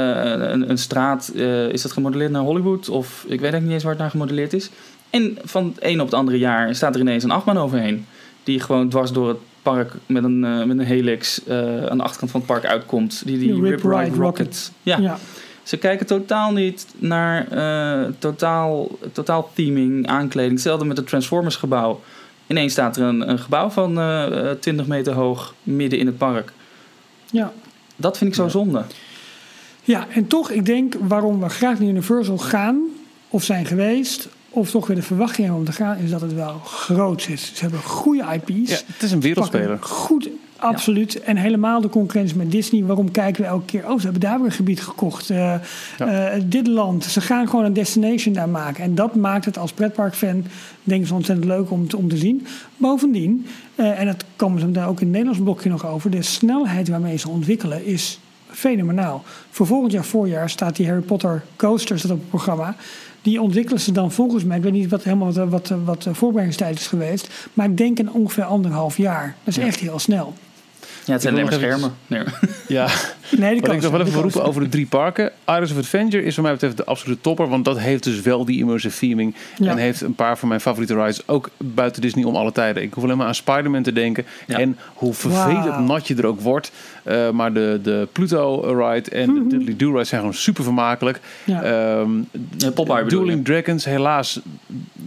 een, 0.52 0.70
een 0.70 0.78
straat, 0.78 1.32
eh, 1.36 1.68
is 1.68 1.82
dat 1.82 1.92
gemodelleerd 1.92 2.30
naar 2.30 2.42
Hollywood? 2.42 2.88
Of 2.88 3.22
ik 3.22 3.28
weet 3.28 3.40
eigenlijk 3.40 3.64
niet 3.64 3.72
eens 3.72 3.82
waar 3.82 3.92
het 3.92 4.00
naar 4.00 4.10
gemodelleerd 4.10 4.52
is. 4.52 4.70
En 5.10 5.38
van 5.44 5.64
het 5.64 5.84
een 5.84 6.00
op 6.00 6.06
het 6.06 6.14
andere 6.14 6.38
jaar 6.38 6.74
staat 6.74 6.94
er 6.94 7.00
ineens 7.00 7.24
een 7.24 7.30
achtbaan 7.30 7.58
overheen. 7.58 8.06
Die 8.44 8.60
gewoon 8.60 8.88
dwars 8.88 9.12
door 9.12 9.28
het 9.28 9.38
park 9.62 9.92
met 10.06 10.24
een, 10.24 10.44
eh, 10.44 10.64
met 10.64 10.78
een 10.78 10.84
helix 10.84 11.44
eh, 11.44 11.86
aan 11.86 11.96
de 11.96 12.02
achterkant 12.02 12.30
van 12.30 12.40
het 12.40 12.48
park 12.48 12.64
uitkomt. 12.64 13.22
Die, 13.24 13.38
die 13.38 13.52
Rip 13.54 13.62
Rip 13.62 13.82
Ride 13.82 13.96
Ride 13.96 14.16
Rocket. 14.16 14.18
Rocket. 14.18 14.72
Ja. 14.82 14.98
Ja. 14.98 15.18
Ze 15.62 15.76
kijken 15.76 16.06
totaal 16.06 16.52
niet 16.52 16.86
naar 16.98 17.48
eh, 17.48 18.10
totaal, 18.18 18.88
totaal 19.12 19.50
theming, 19.54 20.06
aankleding. 20.06 20.52
Hetzelfde 20.52 20.84
met 20.84 20.96
het 20.96 21.06
Transformers 21.06 21.56
gebouw. 21.56 22.00
Ineens 22.46 22.72
staat 22.72 22.96
er 22.96 23.02
een, 23.02 23.28
een 23.30 23.38
gebouw 23.38 23.68
van 23.68 23.98
eh, 23.98 24.50
eh, 24.50 24.58
20 24.58 24.86
meter 24.86 25.12
hoog 25.12 25.54
midden 25.62 25.98
in 25.98 26.06
het 26.06 26.18
park. 26.18 26.52
Ja. 27.30 27.52
Dat 27.96 28.18
vind 28.18 28.30
ik 28.30 28.36
zo 28.36 28.48
zonde. 28.48 28.82
Ja, 29.82 30.06
en 30.08 30.26
toch, 30.26 30.50
ik 30.50 30.66
denk 30.66 30.94
waarom 31.00 31.40
we 31.40 31.48
graag 31.48 31.78
naar 31.78 31.88
Universal 31.88 32.38
gaan, 32.38 32.80
of 33.28 33.44
zijn 33.44 33.66
geweest, 33.66 34.28
of 34.50 34.70
toch 34.70 34.86
weer 34.86 34.96
de 34.96 35.02
verwachting 35.02 35.46
hebben 35.46 35.56
om 35.56 35.64
te 35.64 35.72
gaan, 35.72 35.98
is 35.98 36.10
dat 36.10 36.20
het 36.20 36.34
wel 36.34 36.58
groot 36.64 37.28
is. 37.28 37.52
Ze 37.54 37.60
hebben 37.60 37.80
goede 37.80 38.24
IP's. 38.32 38.70
Ja, 38.70 38.76
het 38.86 39.02
is 39.02 39.12
een 39.12 39.20
wereldspeler. 39.20 39.78
Goed, 39.80 40.28
absoluut. 40.56 41.20
En 41.20 41.36
helemaal 41.36 41.80
de 41.80 41.88
concurrentie 41.88 42.36
met 42.36 42.50
Disney. 42.50 42.84
Waarom 42.84 43.10
kijken 43.10 43.42
we 43.42 43.48
elke 43.48 43.64
keer? 43.64 43.90
Oh, 43.90 43.96
ze 43.96 44.02
hebben 44.02 44.20
daar 44.20 44.36
weer 44.36 44.46
een 44.46 44.52
gebied 44.52 44.80
gekocht. 44.80 45.30
Eh, 45.30 45.54
eh, 45.98 46.42
dit 46.44 46.66
land. 46.66 47.04
Ze 47.04 47.20
gaan 47.20 47.48
gewoon 47.48 47.64
een 47.64 47.72
destination 47.72 48.34
daar 48.34 48.48
maken. 48.48 48.84
En 48.84 48.94
dat 48.94 49.14
maakt 49.14 49.44
het 49.44 49.58
als 49.58 49.72
pretparkfan, 49.72 50.44
denk 50.82 51.00
ik, 51.00 51.06
zo 51.06 51.14
ontzettend 51.14 51.48
leuk 51.48 51.70
om 51.70 51.88
te, 51.88 51.96
om 51.96 52.08
te 52.08 52.16
zien. 52.16 52.46
Bovendien, 52.76 53.46
eh, 53.74 54.00
en 54.00 54.06
dat 54.06 54.24
komen 54.36 54.60
ze 54.60 54.70
daar 54.70 54.88
ook 54.88 55.00
in 55.00 55.06
het 55.06 55.16
Nederlands 55.16 55.42
blokje 55.42 55.70
nog 55.70 55.86
over. 55.86 56.10
De 56.10 56.22
snelheid 56.22 56.88
waarmee 56.88 57.16
ze 57.16 57.28
ontwikkelen 57.28 57.86
is 57.86 58.18
fenomenaal. 58.52 59.22
Voor 59.50 59.66
volgend 59.66 59.92
jaar 59.92 60.04
voorjaar 60.04 60.50
staat 60.50 60.76
die 60.76 60.86
Harry 60.86 61.02
Potter 61.02 61.44
coaster 61.56 61.98
staat 61.98 62.10
op 62.10 62.18
het 62.18 62.28
programma. 62.28 62.76
Die 63.22 63.40
ontwikkelen 63.40 63.80
ze 63.80 63.92
dan 63.92 64.12
volgens 64.12 64.44
mij, 64.44 64.56
ik 64.56 64.62
weet 64.62 64.72
niet 64.72 64.90
wat 64.90 65.02
helemaal 65.02 65.32
wat, 65.32 65.48
wat, 65.48 65.72
wat 65.84 66.02
de 66.02 66.14
voorbereidingstijd 66.14 66.78
is 66.78 66.86
geweest, 66.86 67.48
maar 67.52 67.66
ik 67.66 67.76
denk 67.76 67.98
in 67.98 68.12
ongeveer 68.12 68.44
anderhalf 68.44 68.96
jaar. 68.96 69.36
Dat 69.44 69.56
is 69.56 69.64
echt 69.64 69.80
heel 69.80 69.98
snel. 69.98 70.34
Ja, 71.04 71.12
het 71.12 71.22
zijn 71.22 71.34
alleen 71.34 71.44
maar 71.44 71.54
schermen. 71.54 71.94
Nee. 72.06 72.22
Ja, 72.68 72.88
Nee, 73.36 73.54
de 73.54 73.60
wat 73.60 73.74
ik 73.74 73.80
nog 73.80 73.90
wel 73.90 74.00
even 74.00 74.20
roepen 74.20 74.40
over. 74.40 74.48
over 74.48 74.62
de 74.62 74.68
drie 74.68 74.86
parken. 74.86 75.32
Islands 75.46 75.70
of 75.70 75.76
Adventure 75.76 76.24
is 76.24 76.34
voor 76.34 76.42
mij 76.42 76.52
betreft 76.52 76.76
de 76.76 76.84
absolute 76.84 77.20
topper. 77.20 77.48
Want 77.48 77.64
dat 77.64 77.78
heeft 77.78 78.02
dus 78.02 78.20
wel 78.20 78.44
die 78.44 78.58
immersive 78.58 78.98
theming. 78.98 79.34
Ja. 79.58 79.70
En 79.70 79.76
heeft 79.76 80.00
een 80.00 80.14
paar 80.14 80.38
van 80.38 80.48
mijn 80.48 80.60
favoriete 80.60 80.94
rides 80.94 81.28
ook 81.28 81.50
buiten 81.58 82.02
Disney 82.02 82.24
om 82.24 82.36
alle 82.36 82.52
tijden. 82.52 82.82
Ik 82.82 82.94
hoef 82.94 83.04
alleen 83.04 83.16
maar 83.16 83.26
aan 83.26 83.34
Spider-Man 83.34 83.82
te 83.82 83.92
denken. 83.92 84.24
Ja. 84.46 84.58
En 84.58 84.78
hoe 84.94 85.14
vervelend 85.14 85.78
nat 85.86 86.06
je 86.06 86.14
er 86.14 86.26
ook 86.26 86.40
wordt. 86.40 86.72
Uh, 87.04 87.30
maar 87.30 87.52
de, 87.52 87.80
de 87.82 88.08
Pluto 88.12 88.60
ride 88.60 89.10
en 89.10 89.34
de 89.34 89.46
Diddly 89.46 89.76
Do 89.76 89.90
ride 89.90 90.04
zijn 90.04 90.20
gewoon 90.20 90.36
super 90.36 90.64
vermakelijk. 90.64 91.20
Ja. 91.44 91.98
Um, 92.00 92.28
je? 92.56 93.04
Dueling 93.06 93.44
Dragons 93.44 93.84
helaas 93.84 94.40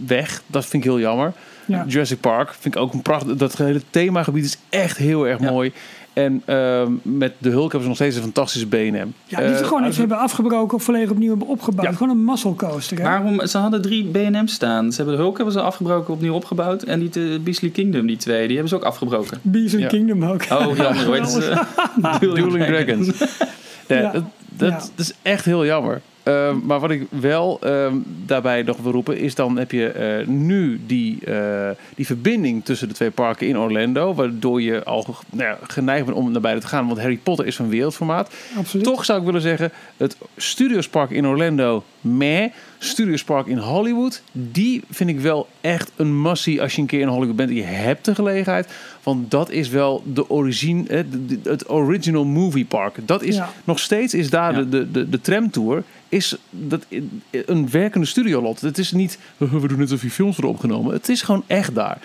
weg. 0.06 0.42
Dat 0.46 0.66
vind 0.66 0.84
ik 0.84 0.90
heel 0.90 1.00
jammer. 1.00 1.32
Ja. 1.66 1.84
Jurassic 1.88 2.20
Park 2.20 2.54
vind 2.60 2.74
ik 2.74 2.80
ook 2.80 2.92
een 2.92 3.02
prachtig. 3.02 3.36
Dat 3.36 3.56
hele 3.56 3.80
themagebied 3.90 4.44
is 4.44 4.56
echt 4.68 4.96
heel 4.96 5.26
erg 5.26 5.40
Ja. 5.40 5.50
mooi. 5.50 5.72
En 6.12 6.42
uh, 6.46 6.82
met 7.02 7.32
de 7.38 7.48
Hulk 7.48 7.62
hebben 7.62 7.80
ze 7.82 7.86
nog 7.88 7.96
steeds 7.96 8.16
een 8.16 8.22
fantastische 8.22 8.66
BNM. 8.66 9.12
Ja, 9.24 9.38
die 9.40 9.54
ze 9.56 9.60
Uh, 9.60 9.66
gewoon 9.66 9.82
als 9.82 9.88
even 9.90 9.98
hebben 9.98 10.18
afgebroken 10.18 10.76
of 10.76 10.82
volledig 10.82 11.10
opnieuw 11.10 11.28
hebben 11.28 11.48
opgebouwd. 11.48 11.86
Ja. 11.88 11.92
Gewoon 11.94 12.16
een 12.18 12.24
muscle 12.24 12.54
coaster. 12.54 12.96
Hè? 12.96 13.02
Waarom? 13.02 13.46
Ze 13.46 13.58
hadden 13.58 13.82
drie 13.82 14.04
B&M's 14.10 14.52
staan. 14.52 14.90
Ze 14.90 14.96
hebben 14.96 15.14
de 15.16 15.20
Hulk 15.22 15.36
hebben 15.36 15.54
ze 15.54 15.60
afgebroken, 15.60 16.14
opnieuw 16.14 16.34
opgebouwd. 16.34 16.82
En 16.82 17.00
die 17.00 17.08
de 17.08 17.40
Beastly 17.44 17.68
Kingdom, 17.70 18.06
die 18.06 18.16
twee, 18.16 18.46
die 18.46 18.56
hebben 18.56 18.68
ze 18.68 18.74
ook 18.76 18.82
afgebroken. 18.82 19.40
Ja. 19.52 19.86
Kingdom 19.86 20.24
ook. 20.24 20.42
Oh, 20.52 20.76
ja, 20.76 21.04
hoe 21.04 21.14
heet 21.14 21.28
ze? 21.28 21.62
Dueling 22.20 22.64
Dragons. 22.64 23.10
Ja, 23.88 23.96
Ja. 23.98 24.12
Dat, 24.12 24.22
dat, 24.48 24.68
Ja. 24.70 24.76
dat 24.76 24.90
is 24.96 25.12
echt 25.22 25.44
heel 25.44 25.64
jammer. 25.64 26.00
Uh, 26.28 26.52
maar 26.62 26.80
wat 26.80 26.90
ik 26.90 27.06
wel 27.08 27.60
uh, 27.64 27.86
daarbij 28.26 28.62
nog 28.62 28.76
wil 28.76 28.92
roepen, 28.92 29.18
is 29.18 29.34
dan 29.34 29.58
heb 29.58 29.70
je 29.70 30.18
uh, 30.20 30.26
nu 30.28 30.80
die, 30.86 31.18
uh, 31.28 31.68
die 31.94 32.06
verbinding 32.06 32.64
tussen 32.64 32.88
de 32.88 32.94
twee 32.94 33.10
parken 33.10 33.46
in 33.46 33.58
Orlando. 33.58 34.14
Waardoor 34.14 34.62
je 34.62 34.84
al 34.84 35.06
nou 35.30 35.48
ja, 35.48 35.58
geneigd 35.62 36.04
bent 36.04 36.16
om 36.16 36.32
naar 36.32 36.40
beide 36.40 36.60
te 36.60 36.66
gaan. 36.66 36.86
Want 36.86 37.00
Harry 37.00 37.16
Potter 37.22 37.46
is 37.46 37.56
van 37.56 37.68
wereldformaat. 37.68 38.34
Absoluut. 38.56 38.84
Toch 38.86 39.04
zou 39.04 39.18
ik 39.18 39.24
willen 39.24 39.40
zeggen, 39.40 39.72
het 39.96 40.16
Studiospark 40.36 41.10
in 41.10 41.26
Orlando, 41.26 41.84
meh. 42.00 42.50
Studiospark 42.78 43.46
in 43.46 43.58
Hollywood, 43.58 44.22
die 44.32 44.82
vind 44.90 45.10
ik 45.10 45.20
wel 45.20 45.48
echt 45.60 45.90
een 45.96 46.16
massie 46.20 46.62
als 46.62 46.74
je 46.74 46.80
een 46.80 46.86
keer 46.86 47.00
in 47.00 47.06
Hollywood 47.08 47.36
bent 47.36 47.50
en 47.50 47.56
je 47.56 47.62
hebt 47.62 48.04
de 48.04 48.14
gelegenheid. 48.14 48.68
Want 49.02 49.30
dat 49.30 49.50
is 49.50 49.68
wel 49.68 50.02
de 50.12 50.30
origine, 50.30 50.84
het, 50.88 51.06
het 51.42 51.70
original 51.70 52.24
movie 52.24 52.64
park. 52.64 52.96
Dat 53.06 53.22
is 53.22 53.36
Ja. 53.36 53.52
nog 53.64 53.78
steeds 53.78 54.14
is 54.14 54.30
daar 54.30 54.52
Ja. 54.52 54.58
de, 54.58 54.68
de, 54.68 54.90
de, 54.90 55.08
de 55.08 55.20
tramtour 55.20 55.82
is 56.16 56.36
dat 56.50 56.86
een 57.30 57.70
werkende 57.70 58.06
studiolot. 58.06 58.60
Het 58.60 58.78
is 58.78 58.92
niet, 58.92 59.18
we 59.36 59.48
doen 59.50 59.68
net 59.68 59.80
alsof 59.80 60.00
die 60.00 60.10
films 60.10 60.36
worden 60.36 60.54
opgenomen. 60.54 60.92
Het 60.92 61.08
is 61.08 61.22
gewoon 61.22 61.44
echt 61.46 61.74
daar. 61.74 61.98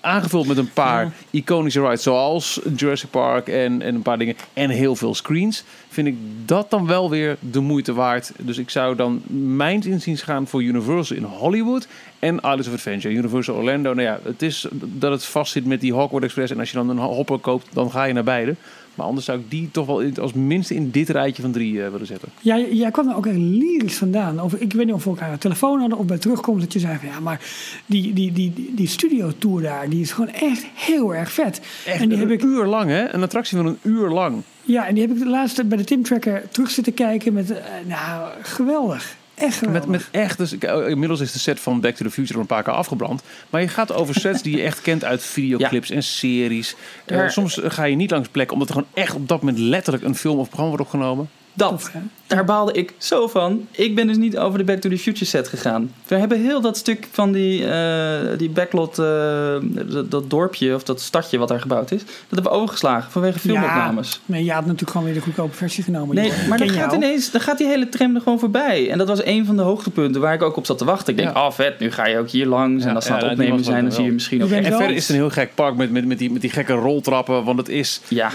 Aangevuld 0.00 0.46
met 0.46 0.56
een 0.56 0.72
paar 0.72 1.12
iconische 1.30 1.80
rides 1.80 2.02
zoals 2.02 2.60
Jurassic 2.76 3.10
Park 3.10 3.48
en, 3.48 3.82
en 3.82 3.94
een 3.94 4.02
paar 4.02 4.18
dingen. 4.18 4.36
En 4.52 4.70
heel 4.70 4.96
veel 4.96 5.14
screens. 5.14 5.64
Vind 5.88 6.06
ik 6.06 6.16
dat 6.44 6.70
dan 6.70 6.86
wel 6.86 7.10
weer 7.10 7.36
de 7.40 7.60
moeite 7.60 7.92
waard. 7.92 8.32
Dus 8.38 8.58
ik 8.58 8.70
zou 8.70 8.96
dan 8.96 9.22
mijns 9.56 9.86
inziens 9.86 10.22
gaan 10.22 10.46
voor 10.46 10.62
Universal 10.62 11.16
in 11.16 11.22
Hollywood 11.22 11.86
en 12.18 12.36
Islands 12.36 12.66
of 12.66 12.72
Adventure. 12.72 13.14
Universal 13.14 13.54
Orlando, 13.54 13.94
nou 13.94 14.06
ja, 14.06 14.18
het 14.22 14.42
is 14.42 14.66
dat 14.72 15.12
het 15.12 15.24
vast 15.24 15.52
zit 15.52 15.66
met 15.66 15.80
die 15.80 15.92
Hogwarts 15.92 16.24
Express. 16.24 16.52
En 16.52 16.58
als 16.58 16.70
je 16.70 16.76
dan 16.76 16.88
een 16.88 16.98
hopper 16.98 17.38
koopt, 17.38 17.66
dan 17.72 17.90
ga 17.90 18.04
je 18.04 18.12
naar 18.12 18.24
beide. 18.24 18.54
Maar 18.94 19.06
anders 19.06 19.26
zou 19.26 19.38
ik 19.38 19.50
die 19.50 19.68
toch 19.70 19.86
wel 19.86 20.02
als 20.20 20.32
minste 20.32 20.74
in 20.74 20.90
dit 20.90 21.08
rijtje 21.08 21.42
van 21.42 21.52
drie 21.52 21.84
eh, 21.84 21.90
willen 21.90 22.06
zetten. 22.06 22.28
Ja, 22.40 22.58
jij 22.58 22.90
kwam 22.90 23.08
er 23.08 23.16
ook 23.16 23.26
echt 23.26 23.36
lyrisch 23.36 23.96
vandaan. 23.96 24.40
Over, 24.40 24.60
ik 24.60 24.72
weet 24.72 24.86
niet 24.86 24.94
of 24.94 25.04
we 25.04 25.10
elkaar 25.10 25.32
een 25.32 25.38
telefoon 25.38 25.80
hadden 25.80 25.98
of 25.98 26.06
bij 26.06 26.18
terugkomst 26.18 26.60
dat 26.60 26.72
je 26.72 26.78
zei 26.78 26.98
van 26.98 27.08
ja, 27.08 27.20
maar 27.20 27.40
die, 27.86 28.12
die, 28.12 28.32
die, 28.32 28.52
die, 28.52 28.74
die 28.74 28.88
studio 28.88 29.32
tour 29.38 29.62
daar, 29.62 29.88
die 29.88 30.00
is 30.00 30.12
gewoon 30.12 30.32
echt 30.32 30.66
heel 30.74 31.14
erg 31.14 31.32
vet. 31.32 31.60
Echt 31.86 32.00
en 32.00 32.08
die 32.08 32.18
een 32.18 32.28
heb 32.28 32.40
ik, 32.40 32.42
uur 32.42 32.66
lang, 32.66 32.90
hè? 32.90 33.14
Een 33.14 33.22
attractie 33.22 33.56
van 33.56 33.66
een 33.66 33.78
uur 33.82 34.08
lang. 34.08 34.42
ja, 34.62 34.86
en 34.86 34.94
die 34.94 35.02
heb 35.02 35.12
ik 35.12 35.18
de 35.18 35.28
laatste 35.28 35.64
bij 35.64 35.78
de 35.78 35.84
Tim 35.84 36.02
Tracker 36.02 36.48
terug 36.50 36.70
zitten 36.70 36.94
kijken 36.94 37.32
met, 37.32 37.50
eh, 37.50 37.62
nou, 37.86 38.30
geweldig. 38.42 39.16
Echt 39.34 39.56
geweldig. 39.58 39.86
Met, 39.86 39.90
met 39.90 40.08
echt, 40.22 40.38
dus, 40.38 40.52
ik- 40.52 40.62
inmiddels 40.62 41.20
is 41.20 41.32
de 41.32 41.38
set 41.38 41.60
van 41.60 41.80
Back 41.80 41.94
to 41.94 42.04
the 42.04 42.10
Future 42.10 42.34
al 42.34 42.40
een 42.40 42.46
paar 42.46 42.62
keer 42.62 42.72
afgebrand. 42.72 43.22
Maar 43.50 43.60
je 43.60 43.68
gaat 43.68 43.92
over 43.92 44.14
sets 44.14 44.42
die 44.42 44.56
je 44.56 44.62
echt 44.62 44.80
kent 44.82 45.04
uit 45.04 45.22
videoclips 45.22 45.90
en 45.90 46.02
series. 46.02 46.74
Eh, 47.04 47.28
soms 47.28 47.60
ga 47.62 47.84
je 47.84 47.96
niet 47.96 48.10
langs 48.10 48.28
plekken, 48.28 48.52
omdat 48.54 48.68
er 48.68 48.74
gewoon 48.74 49.04
echt 49.04 49.14
op 49.14 49.28
dat 49.28 49.40
moment 49.40 49.58
letterlijk 49.58 50.04
een 50.04 50.14
film 50.14 50.38
of 50.38 50.46
programma 50.48 50.76
wordt 50.76 50.84
opgenomen. 50.86 51.28
Dat, 51.56 51.90
daar 52.26 52.44
baalde 52.44 52.72
ik 52.72 52.92
zo 52.98 53.26
van. 53.26 53.66
Ik 53.70 53.94
ben 53.94 54.06
dus 54.06 54.16
niet 54.16 54.38
over 54.38 54.58
de 54.58 54.64
Back 54.64 54.80
to 54.80 54.88
the 54.88 54.98
Future 54.98 55.24
set 55.24 55.48
gegaan. 55.48 55.92
We 56.06 56.14
hebben 56.16 56.42
heel 56.42 56.60
dat 56.60 56.76
stuk 56.76 57.08
van 57.10 57.32
die, 57.32 57.66
eh, 57.68 58.38
die 58.38 58.50
backlot, 58.50 58.98
eh, 58.98 59.54
dat, 59.62 60.10
dat 60.10 60.30
dorpje 60.30 60.74
of 60.74 60.82
dat 60.82 61.00
stadje 61.00 61.38
wat 61.38 61.48
daar 61.48 61.60
gebouwd 61.60 61.90
is, 61.90 62.00
dat 62.04 62.14
hebben 62.28 62.52
we 62.52 62.58
overgeslagen 62.58 63.10
vanwege 63.10 63.38
filmopnames. 63.38 64.20
Nee, 64.26 64.44
je 64.44 64.52
had 64.52 64.62
natuurlijk 64.64 64.90
gewoon 64.90 65.06
weer 65.06 65.14
de 65.14 65.20
goedkope 65.20 65.54
versie 65.56 65.84
genomen. 65.84 66.14
Nee, 66.16 66.32
maar 66.48 66.58
dan 66.58 66.68
gaat, 66.70 66.92
ineens, 66.92 67.30
dan 67.30 67.40
gaat 67.40 67.58
die 67.58 67.66
hele 67.66 67.88
tram 67.88 68.14
er 68.14 68.20
gewoon 68.20 68.38
voorbij. 68.38 68.90
En 68.90 68.98
dat 68.98 69.08
was 69.08 69.24
een 69.24 69.46
van 69.46 69.56
de 69.56 69.62
hoogtepunten 69.62 70.20
waar 70.20 70.34
ik 70.34 70.42
ook 70.42 70.56
op 70.56 70.66
zat 70.66 70.78
te 70.78 70.84
wachten. 70.84 71.08
Ik 71.16 71.18
denk, 71.22 71.36
Ja. 71.36 71.46
oh 71.46 71.52
vet, 71.52 71.78
nu 71.78 71.90
ga 71.90 72.06
je 72.06 72.18
ook 72.18 72.28
hier 72.30 72.46
langs. 72.46 72.82
Ja, 72.84 72.88
en 72.88 72.94
als 72.94 73.04
ze 73.04 73.12
aan 73.12 73.18
ja, 73.18 73.24
het 73.24 73.32
opnemen 73.32 73.64
zijn, 73.64 73.76
dan 73.76 73.84
wel- 73.84 73.94
zie 73.94 74.04
je 74.04 74.12
misschien 74.12 74.42
ook. 74.44 74.50
En 74.50 74.64
verder 74.64 74.90
is 74.90 75.00
het 75.02 75.08
een 75.08 75.22
heel 75.22 75.30
gek 75.30 75.54
park 75.54 75.76
met, 75.76 75.90
met, 75.90 76.06
met, 76.06 76.18
die, 76.18 76.30
met 76.32 76.40
die 76.40 76.50
gekke 76.50 76.72
roltrappen. 76.72 77.44
Want 77.44 77.58
het 77.58 77.68
is, 77.68 78.00
Ja, 78.08 78.30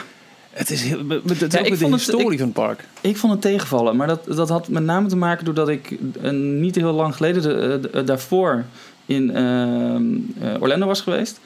het 0.60 0.70
is, 0.70 0.82
heel, 0.84 1.00
het 1.28 1.42
is 1.42 1.54
ik 1.54 1.70
de 1.70 1.78
vond 1.78 1.80
het- 1.94 2.02
historie 2.02 2.32
ik- 2.32 2.38
van 2.38 2.48
het 2.48 2.54
park. 2.56 2.86
ik 3.02 3.18
vond 3.18 3.34
het 3.34 3.42
tegenvallen. 3.42 3.96
Maar 3.96 4.08
dat, 4.08 4.26
dat 4.26 4.50
had 4.50 4.68
met 4.68 4.84
name 4.84 5.08
te 5.08 5.16
maken 5.16 5.46
doordat 5.46 5.70
ik 5.70 5.98
eh, 6.22 6.32
niet 6.32 6.76
heel 6.76 6.92
lang 6.94 7.16
geleden 7.16 7.42
de, 7.42 7.90
de- 7.92 8.04
daarvoor 8.04 8.64
in 9.06 9.36
ehm, 9.36 10.04
eh, 10.42 10.62
Orlando 10.62 10.86
was 10.86 11.02
geweest. 11.02 11.40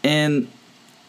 En 0.00 0.48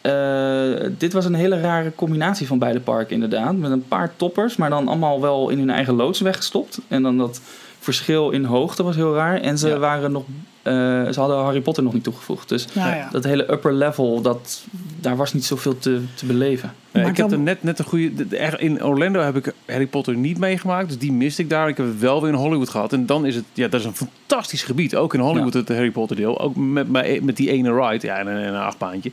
eh, 0.00 0.90
dit 0.98 1.12
was 1.12 1.24
een 1.24 1.34
hele 1.34 1.60
rare 1.60 1.92
combinatie 1.94 2.46
van 2.46 2.58
beide 2.58 2.80
parken 2.80 3.14
inderdaad. 3.14 3.56
Met 3.56 3.70
een 3.70 3.88
paar 3.88 4.12
toppers, 4.16 4.56
maar 4.56 4.70
dan 4.70 4.88
allemaal 4.88 5.20
wel 5.20 5.48
in 5.48 5.58
hun 5.58 5.70
eigen 5.70 5.94
loods 5.94 6.20
weggestopt. 6.20 6.78
En 6.88 7.02
dan 7.02 7.18
dat 7.18 7.40
verschil 7.78 8.30
in 8.30 8.44
hoogte 8.44 8.82
was 8.82 8.96
heel 8.96 9.14
raar. 9.14 9.40
En 9.40 9.58
ze 9.58 9.68
Ja. 9.68 9.78
waren 9.78 10.12
nog... 10.12 10.24
eh, 10.62 10.72
ze 10.72 11.14
hadden 11.20 11.36
Harry 11.38 11.60
Potter 11.60 11.82
nog 11.82 11.92
niet 11.92 12.04
toegevoegd. 12.04 12.48
Dus 12.48 12.66
ja. 12.72 13.08
dat 13.12 13.24
hele 13.24 13.50
upper 13.52 13.72
level, 13.74 14.20
dat, 14.20 14.64
daar 15.00 15.16
was 15.16 15.32
niet 15.32 15.44
zoveel 15.44 15.78
te, 15.78 16.00
te 16.14 16.26
beleven. 16.26 16.72
Nee, 16.92 17.06
ik 17.06 17.16
heb 17.16 17.30
er 17.30 17.38
net, 17.38 17.62
net 17.62 17.78
een 17.78 17.84
goede. 17.84 18.26
In 18.58 18.84
Orlando 18.84 19.20
heb 19.20 19.36
ik 19.36 19.52
Harry 19.66 19.86
Potter 19.86 20.16
niet 20.16 20.38
meegemaakt, 20.38 20.88
dus 20.88 20.98
die 20.98 21.12
miste 21.12 21.42
ik 21.42 21.50
daar. 21.50 21.68
Ik 21.68 21.76
heb 21.76 21.86
het 21.86 21.98
wel 22.00 22.20
weer 22.20 22.30
in 22.30 22.36
Hollywood 22.38 22.68
gehad. 22.68 22.92
En 22.92 23.06
dan 23.06 23.26
is 23.26 23.34
het, 23.34 23.44
ja, 23.52 23.68
dat 23.68 23.80
is 23.80 23.86
een 23.86 23.94
fantastisch 23.94 24.62
gebied. 24.62 24.96
Ook 24.96 25.14
in 25.14 25.20
Hollywood, 25.20 25.52
Ja. 25.52 25.58
het 25.58 25.68
Harry 25.68 25.90
Potter 25.90 26.16
deel. 26.16 26.40
Ook 26.40 26.56
met, 26.56 26.88
met 26.90 27.22
met 27.24 27.36
die 27.36 27.50
ene 27.50 27.80
ride, 27.88 28.06
ja, 28.06 28.16
en 28.18 28.26
een, 28.26 28.42
en 28.42 28.54
een 28.54 28.60
achtbaantje. 28.60 29.10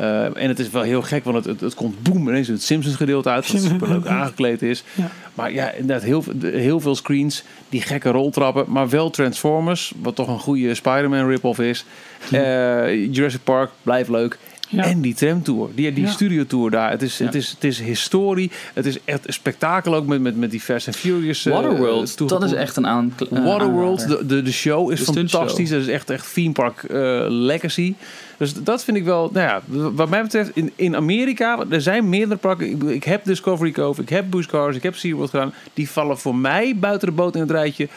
Eh, 0.00 0.24
en 0.24 0.48
het 0.48 0.58
is 0.58 0.70
wel 0.70 0.82
heel 0.82 1.02
gek, 1.02 1.24
want 1.24 1.36
het, 1.36 1.44
het, 1.44 1.60
het 1.60 1.74
komt 1.74 2.02
boem 2.02 2.28
ineens 2.28 2.48
het 2.48 2.62
Simpsons 2.62 2.96
gedeelte 2.96 3.28
uit, 3.28 3.52
wat 3.52 3.62
super 3.70 3.88
leuk 3.88 4.06
aangekleed 4.06 4.62
is. 4.62 4.84
Ja. 4.94 5.10
Maar 5.34 5.52
ja, 5.52 5.70
inderdaad, 5.70 6.02
heel, 6.02 6.24
heel 6.40 6.80
veel 6.80 6.94
screens, 6.94 7.44
die 7.68 7.82
gekke 7.82 8.10
roltrappen, 8.10 8.64
maar 8.68 8.88
wel 8.88 9.10
Transformers, 9.10 9.92
wat 10.02 10.14
toch 10.14 10.28
een 10.28 10.38
goede 10.38 10.74
Spider-Man 10.74 11.28
rip-off 11.28 11.58
is. 11.58 11.84
Eh, 12.30 13.14
Jurassic 13.14 13.44
Park, 13.44 13.70
blijft 13.82 14.08
leuk. 14.08 14.38
Ja. 14.72 14.84
En 14.84 15.00
die 15.00 15.14
tramtour, 15.14 15.68
die, 15.74 15.92
die 15.92 16.04
Ja. 16.04 16.10
studiotour 16.10 16.70
daar. 16.70 16.90
Het 16.90 17.02
is, 17.02 17.18
Ja. 17.18 17.24
het, 17.24 17.34
is, 17.34 17.50
het 17.50 17.64
is 17.64 17.80
historie. 17.80 18.50
Het 18.74 18.86
is 18.86 18.98
echt 19.04 19.26
een 19.26 19.32
spektakel 19.32 19.94
ook 19.94 20.06
met, 20.06 20.20
met, 20.20 20.36
met 20.36 20.50
die 20.50 20.60
Fast 20.60 20.86
and 20.86 20.96
Furious. 20.96 21.46
eh, 21.46 21.52
Waterworld, 21.52 22.28
dat 22.28 22.42
is 22.44 22.52
echt 22.52 22.76
een 22.76 22.86
aan. 22.86 23.14
Waterworld, 23.30 24.08
de, 24.08 24.26
de, 24.26 24.42
de 24.42 24.52
show 24.52 24.92
is 24.92 25.04
De 25.04 25.12
fantastisch. 25.12 25.70
Dat 25.70 25.80
is 25.80 25.86
echt, 25.88 26.10
echt 26.10 26.32
theme 26.34 26.52
park 26.52 26.82
eh, 26.82 27.24
legacy. 27.28 27.94
Dus 28.36 28.54
dat 28.54 28.84
vind 28.84 28.96
ik 28.96 29.04
wel, 29.04 29.30
nou 29.32 29.46
ja, 29.46 29.62
wat 29.92 30.08
mij 30.08 30.22
betreft, 30.22 30.50
in, 30.54 30.72
in 30.76 30.96
Amerika, 30.96 31.64
er 31.70 31.82
zijn 31.82 32.08
meerdere 32.08 32.36
parken. 32.40 32.70
Ik, 32.70 32.82
ik 32.82 33.04
heb 33.04 33.24
Discovery 33.24 33.70
Cove, 33.70 34.02
ik 34.02 34.08
heb 34.08 34.24
Busch 34.30 34.48
Cars, 34.48 34.76
ik 34.76 34.82
heb 34.82 34.96
SeaWorld 34.96 35.30
gedaan. 35.30 35.52
Die 35.74 35.90
vallen 35.90 36.18
voor 36.18 36.34
mij 36.36 36.76
buiten 36.76 37.08
de 37.08 37.14
boot 37.14 37.34
in 37.34 37.40
het 37.40 37.50
rijtje 37.50 37.88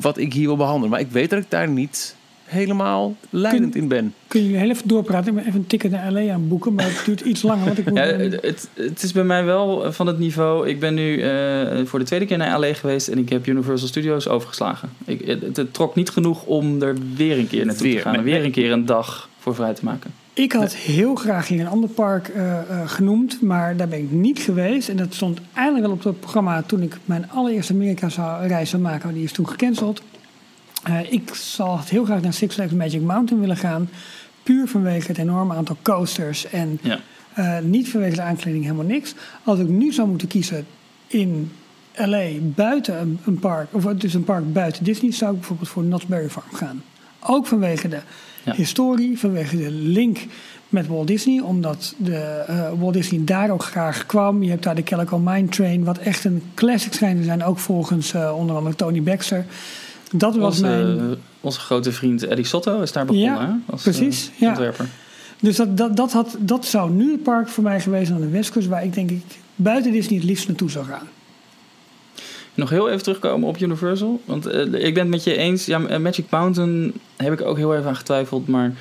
wat 0.00 0.18
ik 0.18 0.32
hier 0.32 0.46
wil 0.46 0.56
behandelen. 0.56 0.90
Maar 0.90 1.00
ik 1.00 1.10
weet 1.10 1.30
dat 1.30 1.38
ik 1.38 1.50
daar 1.50 1.68
niet 1.68 2.16
helemaal 2.52 3.16
leidend 3.30 3.76
in 3.76 3.88
ben. 3.88 4.14
Kun 4.26 4.50
je 4.50 4.56
heel 4.56 4.70
even 4.70 4.88
doorpraten? 4.88 5.28
Ik 5.28 5.34
ben 5.34 5.46
even 5.46 5.58
een 5.58 5.66
ticket 5.66 5.90
naar 5.90 6.12
LA 6.12 6.32
aan 6.32 6.48
boeken, 6.48 6.74
maar 6.74 6.84
het 6.84 7.02
duurt 7.04 7.20
iets 7.20 7.42
langer. 7.42 7.64
Want 7.64 7.78
ik 7.78 7.84
moet 7.84 7.98
Ja, 7.98 8.04
het, 8.04 8.68
het, 8.74 9.02
is 9.02 9.12
bij 9.12 9.24
mij 9.24 9.44
wel 9.44 9.92
van 9.92 10.06
het 10.06 10.18
niveau. 10.18 10.68
Ik 10.68 10.80
ben 10.80 10.94
nu 10.94 11.20
eh, 11.20 11.84
voor 11.84 11.98
de 11.98 12.04
tweede 12.04 12.26
keer 12.26 12.36
naar 12.38 12.58
LA 12.60 12.74
geweest 12.74 13.08
en 13.08 13.18
ik 13.18 13.28
heb 13.28 13.46
Universal 13.46 13.88
Studios 13.88 14.28
overgeslagen. 14.28 14.88
Ik, 15.04 15.26
het, 15.26 15.56
het 15.56 15.74
trok 15.74 15.94
niet 15.94 16.10
genoeg 16.10 16.44
om 16.44 16.82
er 16.82 16.96
weer 17.14 17.38
een 17.38 17.48
keer 17.48 17.66
naartoe 17.66 17.86
Weer, 17.86 17.96
te 17.96 18.02
gaan. 18.02 18.12
nee, 18.12 18.20
en 18.20 18.26
weer 18.26 18.44
een 18.44 18.50
keer 18.50 18.72
een 18.72 18.86
dag 18.86 19.28
voor 19.38 19.54
vrij 19.54 19.74
te 19.74 19.84
maken. 19.84 20.10
Ik 20.34 20.52
had 20.52 20.74
heel 20.74 21.14
graag 21.14 21.48
hier 21.48 21.60
een 21.60 21.66
ander 21.66 21.90
park 21.90 22.28
eh, 22.28 22.58
eh, 22.58 22.88
genoemd, 22.88 23.42
maar 23.42 23.76
daar 23.76 23.88
ben 23.88 23.98
ik 23.98 24.10
niet 24.10 24.38
geweest. 24.38 24.88
En 24.88 24.96
dat 24.96 25.14
stond 25.14 25.40
eindelijk 25.54 25.84
wel 25.84 25.94
op 25.94 26.04
het 26.04 26.20
programma 26.20 26.62
toen 26.62 26.82
ik 26.82 26.96
mijn 27.04 27.30
allereerste 27.30 27.72
Amerika-reis 27.72 28.70
zou 28.70 28.82
maken. 28.82 29.04
maar 29.04 29.14
Die 29.14 29.24
is 29.24 29.32
toen 29.32 29.48
gecanceld. 29.48 30.02
Eh, 30.82 31.12
ik 31.12 31.34
zal 31.34 31.80
heel 31.84 32.04
graag 32.04 32.20
naar 32.20 32.32
Six 32.32 32.54
Flags 32.54 32.72
Magic 32.72 33.00
Mountain 33.00 33.40
willen 33.40 33.56
gaan. 33.56 33.88
Puur 34.42 34.68
vanwege 34.68 35.06
het 35.06 35.18
enorme 35.18 35.54
aantal 35.54 35.76
coasters. 35.82 36.46
En 36.50 36.78
Ja. 36.82 36.98
eh, 37.34 37.58
niet 37.58 37.88
vanwege 37.90 38.14
de 38.16 38.22
aankleding 38.22 38.62
helemaal 38.64 38.84
niks. 38.84 39.14
Als 39.44 39.58
ik 39.58 39.68
nu 39.68 39.92
zou 39.92 40.08
moeten 40.08 40.28
kiezen 40.28 40.66
in 41.06 41.52
LA 41.94 42.26
buiten 42.40 43.00
een, 43.00 43.18
een 43.24 43.38
park, 43.38 43.68
of 43.70 43.84
dus 43.84 44.14
een 44.14 44.24
park 44.24 44.52
buiten 44.52 44.84
Disney, 44.84 45.12
zou 45.12 45.30
ik 45.32 45.38
bijvoorbeeld 45.38 45.68
voor 45.68 45.82
Knott's 45.82 46.06
Berry 46.06 46.28
Farm 46.28 46.52
gaan. 46.54 46.82
Ook 47.20 47.46
vanwege 47.46 47.88
de 47.88 48.00
Ja. 48.44 48.54
historie, 48.54 49.18
vanwege 49.18 49.56
de 49.56 49.70
link 49.70 50.18
met 50.68 50.86
Walt 50.86 51.06
Disney, 51.06 51.40
omdat 51.40 51.94
de, 51.96 52.16
eh, 52.46 52.70
Walt 52.78 52.92
Disney 52.92 53.24
daar 53.24 53.50
ook 53.50 53.62
graag 53.64 54.06
kwam. 54.06 54.42
Je 54.42 54.50
hebt 54.50 54.62
daar 54.62 54.74
de 54.74 54.82
Calico 54.82 55.18
Mine 55.18 55.48
Train, 55.48 55.84
wat 55.84 55.98
echt 55.98 56.24
een 56.24 56.42
classic 56.54 56.92
schijnt 56.92 57.18
te 57.18 57.24
zijn, 57.24 57.44
ook 57.44 57.58
volgens 57.58 58.14
onder 58.34 58.56
andere 58.56 58.74
Tony 58.76 59.02
Baxter. 59.02 59.44
Dat 60.12 60.36
was 60.36 60.44
Onze, 60.44 60.62
mijn. 60.62 61.16
onze 61.40 61.60
grote 61.60 61.92
vriend 61.92 62.22
Eddie 62.22 62.44
Sotto 62.44 62.80
is 62.80 62.92
daar 62.92 63.04
begonnen. 63.04 63.32
Ja, 63.32 63.46
hè? 63.46 63.72
Als, 63.72 63.82
precies, 63.82 64.30
eh, 64.34 64.40
ja. 64.40 64.48
ontwerper. 64.48 64.86
Dus 65.40 65.56
dat, 65.56 65.76
dat, 65.76 65.96
dat, 65.96 66.12
had, 66.12 66.36
dat 66.38 66.64
zou 66.64 66.90
nu 66.90 67.12
het 67.12 67.22
park 67.22 67.48
voor 67.48 67.62
mij 67.62 67.80
geweest 67.80 68.10
aan 68.10 68.20
de 68.20 68.28
Westkust, 68.28 68.68
waar 68.68 68.84
ik 68.84 68.94
denk 68.94 69.10
ik 69.10 69.22
buiten 69.54 69.92
Disney 69.92 70.18
het 70.18 70.28
liefst 70.28 70.48
naartoe 70.48 70.70
zou 70.70 70.84
gaan. 70.84 71.08
Nog 72.54 72.70
heel 72.70 72.88
even 72.90 73.02
terugkomen 73.02 73.48
op 73.48 73.60
Universal. 73.60 74.20
Want 74.24 74.46
eh, 74.46 74.60
ik 74.60 74.94
ben 74.94 75.02
het 75.02 75.08
met 75.08 75.24
je 75.24 75.36
eens. 75.36 75.66
Ja, 75.66 75.84
eh, 75.84 75.98
Magic 75.98 76.30
Mountain 76.30 76.92
heb 77.16 77.32
ik 77.32 77.40
ook 77.40 77.56
heel 77.56 77.74
even 77.74 77.88
aan 77.88 77.96
getwijfeld. 77.96 78.48
Maar 78.48 78.72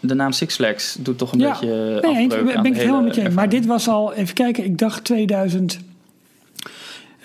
de 0.00 0.14
naam 0.14 0.32
Six 0.32 0.54
Flags 0.54 0.96
doet 0.98 1.18
toch 1.18 1.32
een 1.32 1.38
Ja, 1.38 1.50
beetje 1.50 1.98
Nee, 2.02 2.16
eens, 2.16 2.34
ben 2.34 2.48
ik 2.48 2.54
het 2.54 2.64
helemaal 2.64 2.94
hele 2.94 3.02
met 3.02 3.14
je 3.14 3.22
eens. 3.22 3.34
Maar 3.34 3.48
dit 3.48 3.66
was 3.66 3.88
al, 3.88 4.12
even 4.12 4.34
kijken, 4.34 4.64
ik 4.64 4.78
dacht 4.78 5.08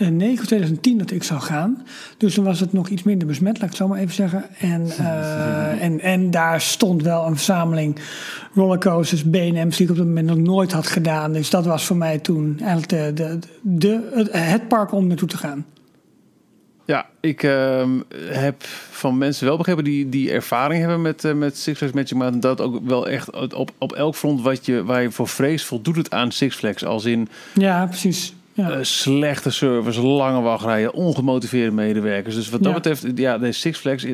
2009 0.02 0.40
of 0.40 0.46
2010 0.46 0.98
dat 0.98 1.12
ik 1.12 1.24
zou 1.24 1.40
gaan. 1.40 1.86
Dus 2.18 2.34
toen 2.34 2.46
was 2.46 2.60
het 2.60 2.74
nog 2.74 2.90
iets 2.90 3.04
minder 3.04 3.28
besmet, 3.28 3.54
laat 3.54 3.64
ik 3.64 3.70
het 3.70 3.78
zo 3.78 3.88
maar 3.88 4.00
even 4.00 4.14
zeggen. 4.14 4.46
En, 4.60 4.90
eh, 4.98 5.84
en, 5.84 6.00
en 6.00 6.32
daar 6.32 6.62
stond 6.62 7.04
wel 7.04 7.26
een 7.26 7.36
verzameling 7.36 8.00
rollercoasters, 8.54 9.24
BM's 9.24 9.78
die 9.78 9.86
ik 9.86 9.92
op 9.92 9.98
dat 9.98 10.06
moment 10.06 10.28
nog 10.28 10.38
nooit 10.38 10.72
had 10.72 10.88
gedaan. 10.88 11.34
Dus 11.34 11.50
dat 11.50 11.66
was 11.66 11.86
voor 11.86 11.98
mij 11.98 12.20
toen 12.20 12.60
eigenlijk 12.60 12.90
de, 12.90 13.12
de, 13.14 13.40
de, 13.62 14.10
het, 14.14 14.30
het 14.32 14.68
park 14.68 14.92
om 14.92 15.08
naartoe 15.08 15.28
te 15.28 15.38
gaan. 15.38 15.66
Ja, 16.86 17.06
ik 17.20 17.44
ehm, 17.44 17.90
heb 18.16 18.64
van 18.92 19.18
mensen 19.18 19.46
wel 19.46 19.58
begrepen 19.58 19.84
die, 19.84 20.10
die 20.10 20.32
ervaring 20.32 20.80
hebben 20.80 21.02
met, 21.02 21.26
eh, 21.26 21.34
met 21.34 21.58
Six 21.58 21.78
Flags 21.78 21.94
Magic 21.94 22.18
Mountain. 22.18 22.40
Dat 22.40 22.62
ook 22.62 22.88
wel 22.88 23.08
echt 23.08 23.54
op, 23.54 23.72
op 23.78 23.92
elk 23.94 24.16
front 24.16 24.42
wat 24.42 24.66
je, 24.66 24.84
waar 24.84 25.02
je 25.02 25.12
voor 25.12 25.28
vreest, 25.28 25.66
voldoet 25.66 25.96
het 25.96 26.12
aan 26.12 26.32
Six 26.32 26.56
Flags. 26.56 26.86
Als 26.86 27.06
in 27.06 27.30
Ja, 27.54 27.86
precies. 27.86 28.34
Ja. 28.54 28.70
eh, 28.72 28.78
slechte 28.82 29.50
service, 29.50 30.02
lange 30.02 30.42
wachtrijen, 30.42 30.94
ongemotiveerde 30.94 31.72
medewerkers. 31.72 32.36
Dus 32.36 32.50
wat 32.50 32.60
dat 32.64 32.70
Ja. 32.70 32.78
betreft, 32.78 33.06
ja, 33.16 33.38
de 33.38 33.52
Six 33.52 33.80
Flags. 33.80 34.06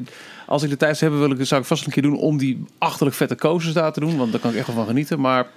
Als 0.48 0.64
ik 0.64 0.70
de 0.70 0.78
tijd 0.78 0.98
zou 0.98 1.12
hebben, 1.12 1.30
wil 1.30 1.40
ik, 1.40 1.46
zou 1.46 1.62
ik 1.62 1.68
vast 1.68 1.86
een 1.86 1.92
keer 1.92 2.04
doen 2.04 2.18
om 2.18 2.38
die 2.38 2.64
achterlijk 2.78 3.16
vette 3.16 3.36
coasters 3.36 3.74
daar 3.74 3.94
te 3.94 4.00
doen. 4.00 4.18
Want 4.18 4.32
daar 4.32 4.42
kan 4.42 4.52
ik 4.52 4.58
echt 4.58 4.68
wel 4.68 4.76
van 4.76 4.86
genieten. 4.86 5.20
Maar 5.20 5.48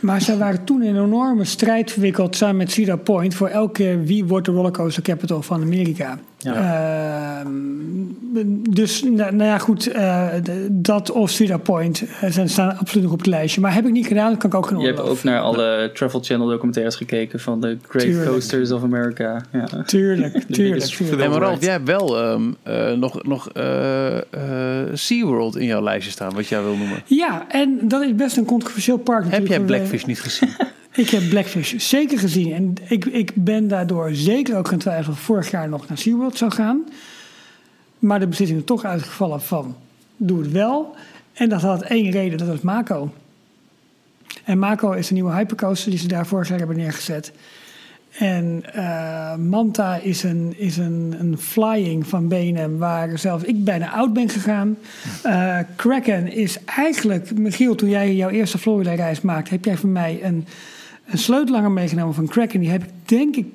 Maar 0.00 0.20
zij 0.20 0.36
waren 0.36 0.64
toen 0.64 0.82
in 0.82 0.96
een 0.96 1.04
enorme 1.04 1.44
strijd 1.44 1.92
verwikkeld 1.92 2.36
samen 2.36 2.56
met 2.56 2.70
Cedar 2.72 2.98
Point 2.98 3.34
voor 3.34 3.48
elke 3.48 4.00
wie 4.04 4.24
wordt 4.24 4.46
de 4.46 4.52
rollercoaster 4.52 5.02
capital 5.02 5.42
van 5.42 5.62
Amerika. 5.62 6.18
Ehm, 6.54 7.50
dus 8.70 9.02
nou, 9.02 9.34
nou 9.34 9.50
ja, 9.50 9.58
goed, 9.58 9.86
eh, 9.86 10.28
dat 10.70 11.10
of 11.10 11.30
Cedar 11.30 11.58
Point 11.58 12.04
eh, 12.20 12.30
zijn, 12.30 12.48
staan 12.48 12.78
absoluut 12.78 13.04
nog 13.04 13.12
op 13.12 13.18
het 13.18 13.26
lijstje. 13.26 13.60
Maar 13.60 13.74
heb 13.74 13.86
ik 13.86 13.92
niet 13.92 14.06
gedaan, 14.06 14.30
dat 14.30 14.38
kan 14.38 14.50
ik 14.50 14.56
ook 14.56 14.66
geen 14.66 14.78
Je 14.78 14.86
hebt 14.86 15.00
ook 15.00 15.22
naar 15.22 15.40
alle 15.40 15.90
Travel 15.94 16.20
Channel 16.20 16.48
documentaires 16.48 16.96
gekeken 16.96 17.40
van 17.40 17.60
de 17.60 17.78
Great 17.88 18.06
Tuurlijk. 18.06 18.30
Coasters 18.30 18.72
of 18.72 18.82
America. 18.82 19.44
Ja. 19.52 19.82
Tuurlijk, 19.82 20.44
tuurlijk. 20.50 20.98
Nee, 21.16 21.28
maar 21.28 21.38
Ralf, 21.38 21.60
jij 21.60 21.72
hebt 21.72 21.86
wel 21.86 22.18
ehm, 22.18 22.42
eh, 22.62 22.92
nog, 22.92 23.22
nog 23.22 23.50
eh, 23.52 24.16
eh, 24.16 24.22
SeaWorld 24.92 25.56
in 25.56 25.66
jouw 25.66 25.82
lijstje 25.82 26.10
staan, 26.10 26.34
wat 26.34 26.46
jij 26.46 26.62
wil 26.62 26.76
noemen. 26.76 27.02
Ja, 27.04 27.46
en 27.48 27.78
dat 27.82 28.02
is 28.02 28.14
best 28.14 28.36
een 28.36 28.44
controversieel 28.44 28.98
park 28.98 29.24
Heb 29.28 29.46
jij 29.46 29.60
Blackfish 29.60 30.04
niet 30.04 30.20
gezien? 30.20 30.48
Ik 30.96 31.10
heb 31.10 31.28
Blackfish 31.28 31.74
zeker 31.76 32.18
gezien. 32.18 32.52
En 32.52 32.74
ik, 32.88 33.04
ik 33.04 33.32
ben 33.34 33.68
daardoor 33.68 34.14
zeker 34.14 34.56
ook 34.56 34.68
gaan 34.68 34.78
twijfelen 34.78 35.10
of 35.10 35.18
ik 35.18 35.24
vorig 35.24 35.50
jaar 35.50 35.68
nog 35.68 35.88
naar 35.88 35.98
SeaWorld 35.98 36.36
zou 36.36 36.50
gaan. 36.50 36.84
Maar 37.98 38.20
de 38.20 38.26
beslissing 38.26 38.58
is 38.58 38.66
toch 38.66 38.84
uitgevallen 38.84 39.42
van 39.42 39.76
doe 40.16 40.38
het 40.40 40.50
wel. 40.50 40.94
En 41.32 41.48
dat 41.48 41.62
had 41.62 41.82
één 41.82 42.10
reden, 42.10 42.38
dat 42.38 42.48
was 42.48 42.60
Mako. 42.60 43.12
En 44.44 44.58
Mako 44.58 44.92
is 44.92 45.08
de 45.08 45.14
nieuwe 45.14 45.32
hypercoaster 45.32 45.90
die 45.90 46.00
ze 46.00 46.08
daar 46.08 46.26
vorig 46.26 46.48
jaar 46.48 46.58
hebben 46.58 46.76
neergezet. 46.76 47.32
En 48.18 48.62
eh, 48.72 49.36
Manta 49.36 49.96
is, 49.96 50.22
een, 50.22 50.54
is 50.56 50.76
een, 50.76 51.16
een 51.18 51.38
flying 51.38 52.06
van 52.06 52.28
BNM 52.28 52.78
waar 52.78 53.18
zelfs 53.18 53.44
ik 53.44 53.64
bijna 53.64 53.90
oud 53.90 54.12
ben 54.12 54.28
gegaan. 54.28 54.76
Eh, 55.22 55.58
Kraken 55.76 56.32
is 56.32 56.64
eigenlijk, 56.64 57.38
Michiel, 57.38 57.74
toen 57.74 57.88
jij 57.88 58.14
jouw 58.14 58.30
eerste 58.30 58.58
Florida-reis 58.58 59.20
maakte, 59.20 59.50
heb 59.50 59.64
jij 59.64 59.76
van 59.76 59.92
mij 59.92 60.20
een, 60.22 60.46
een 61.06 61.18
sleutelanger 61.18 61.70
meegenomen 61.70 62.14
van 62.14 62.26
Kraken. 62.26 62.60
Die 62.60 62.70
heb 62.70 62.82
ik 62.82 62.90
denk 63.04 63.36
ik 63.36 63.46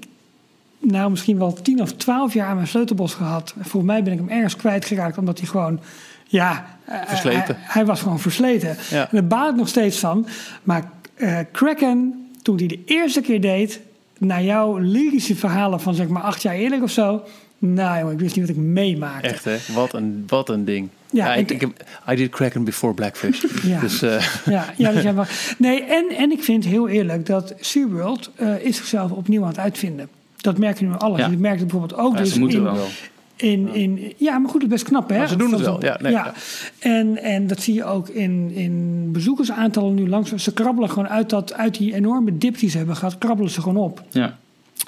nou 0.79 1.09
misschien 1.09 1.37
wel 1.37 1.53
10 1.53 1.81
of 1.81 1.93
12 1.93 2.33
jaar 2.33 2.47
aan 2.47 2.55
mijn 2.55 2.67
sleutelbos 2.67 3.13
gehad. 3.13 3.53
Volgens 3.59 3.91
mij 3.91 4.03
ben 4.03 4.13
ik 4.13 4.19
hem 4.19 4.29
ergens 4.29 4.55
kwijtgeraakt 4.55 5.17
omdat 5.17 5.39
hij 5.39 5.47
gewoon, 5.47 5.79
ja, 6.27 6.77
eh, 6.85 6.99
Versleten. 7.05 7.55
Hij, 7.55 7.65
hij 7.67 7.85
was 7.85 8.01
gewoon 8.01 8.19
versleten. 8.19 8.77
Ja. 8.89 9.01
En 9.01 9.09
daar 9.11 9.27
baal 9.27 9.49
ik 9.49 9.55
nog 9.55 9.67
steeds 9.67 9.99
van. 9.99 10.27
Maar 10.63 10.91
eh, 11.15 11.39
Kraken, 11.51 12.27
toen 12.41 12.57
hij 12.57 12.67
de 12.67 12.83
eerste 12.85 13.21
keer 13.21 13.41
deed, 13.41 13.79
naar 14.17 14.43
jouw 14.43 14.77
lyrische 14.77 15.35
verhalen 15.35 15.81
van 15.81 15.95
zeg 15.95 16.07
maar 16.07 16.21
acht 16.21 16.41
jaar 16.41 16.55
eerder 16.55 16.83
of 16.83 16.91
zo. 16.91 17.23
Nou 17.57 17.99
jongen, 17.99 18.13
ik 18.13 18.19
wist 18.19 18.35
niet 18.35 18.47
wat 18.47 18.55
ik 18.55 18.61
meemaakte. 18.61 19.27
Echt 19.27 19.45
hè? 19.45 19.57
Wat 19.73 19.93
een, 19.93 20.23
wat 20.27 20.49
een 20.49 20.65
ding. 20.65 20.89
Ja, 21.11 21.25
Ja, 21.25 21.33
ik, 21.33 21.67
I 22.11 22.15
did 22.15 22.29
Kraken 22.29 22.63
before 22.63 22.93
Blackfish. 22.93 23.43
Ja. 23.63 23.79
Dus 23.79 24.01
eh, 24.01 24.23
Ja, 24.45 24.65
ja, 24.77 24.91
dus 24.91 25.03
ja, 25.07 25.11
maar- 25.11 25.55
nee, 25.57 25.83
en, 25.83 26.05
en 26.17 26.31
ik 26.31 26.43
vind 26.43 26.65
heel 26.65 26.87
eerlijk 26.87 27.25
dat 27.25 27.53
SeaWorld 27.59 28.31
eh 28.35 28.65
is 28.65 28.77
zichzelf 28.77 29.11
opnieuw 29.11 29.41
aan 29.41 29.47
het 29.47 29.59
uitvinden. 29.59 30.07
Dat 30.37 30.57
merk 30.57 30.79
je 30.79 30.85
nu 30.85 30.91
alles. 30.97 31.19
Ja. 31.19 31.27
Je 31.27 31.37
merkt 31.37 31.59
het 31.59 31.67
bijvoorbeeld 31.69 31.99
ook 32.01 32.13
Ja, 32.13 32.19
dus 32.19 32.33
ze 32.33 32.39
moeten 32.39 32.57
in, 32.57 32.63
wel. 32.63 32.87
In, 33.35 33.73
in, 33.73 34.13
ja, 34.17 34.37
maar 34.37 34.49
goed, 34.49 34.61
het 34.61 34.71
is 34.71 34.77
best 34.77 34.89
knap, 34.89 35.09
hè? 35.09 35.17
Maar 35.17 35.27
ze 35.27 35.35
doen 35.35 35.51
het 35.51 35.61
wel, 35.61 35.83
ja, 35.83 35.97
nee, 36.01 36.11
ja. 36.11 36.33
En, 36.79 37.23
en 37.23 37.47
dat 37.47 37.61
zie 37.61 37.73
je 37.73 37.83
ook 37.85 38.09
in, 38.09 38.51
in 38.55 39.09
bezoekersaantallen 39.11 39.93
nu 39.93 40.09
langs. 40.09 40.33
Ze 40.35 40.53
krabbelen 40.53 40.89
gewoon 40.89 41.09
uit, 41.09 41.29
dat, 41.29 41.53
uit 41.53 41.77
die 41.77 41.93
enorme 41.93 42.37
dip 42.37 42.57
die 42.59 42.69
ze 42.69 42.77
hebben 42.77 42.95
gehad, 42.95 43.17
krabbelen 43.17 43.51
ze 43.51 43.61
gewoon 43.61 43.83
op. 43.83 44.03
Ja. 44.09 44.37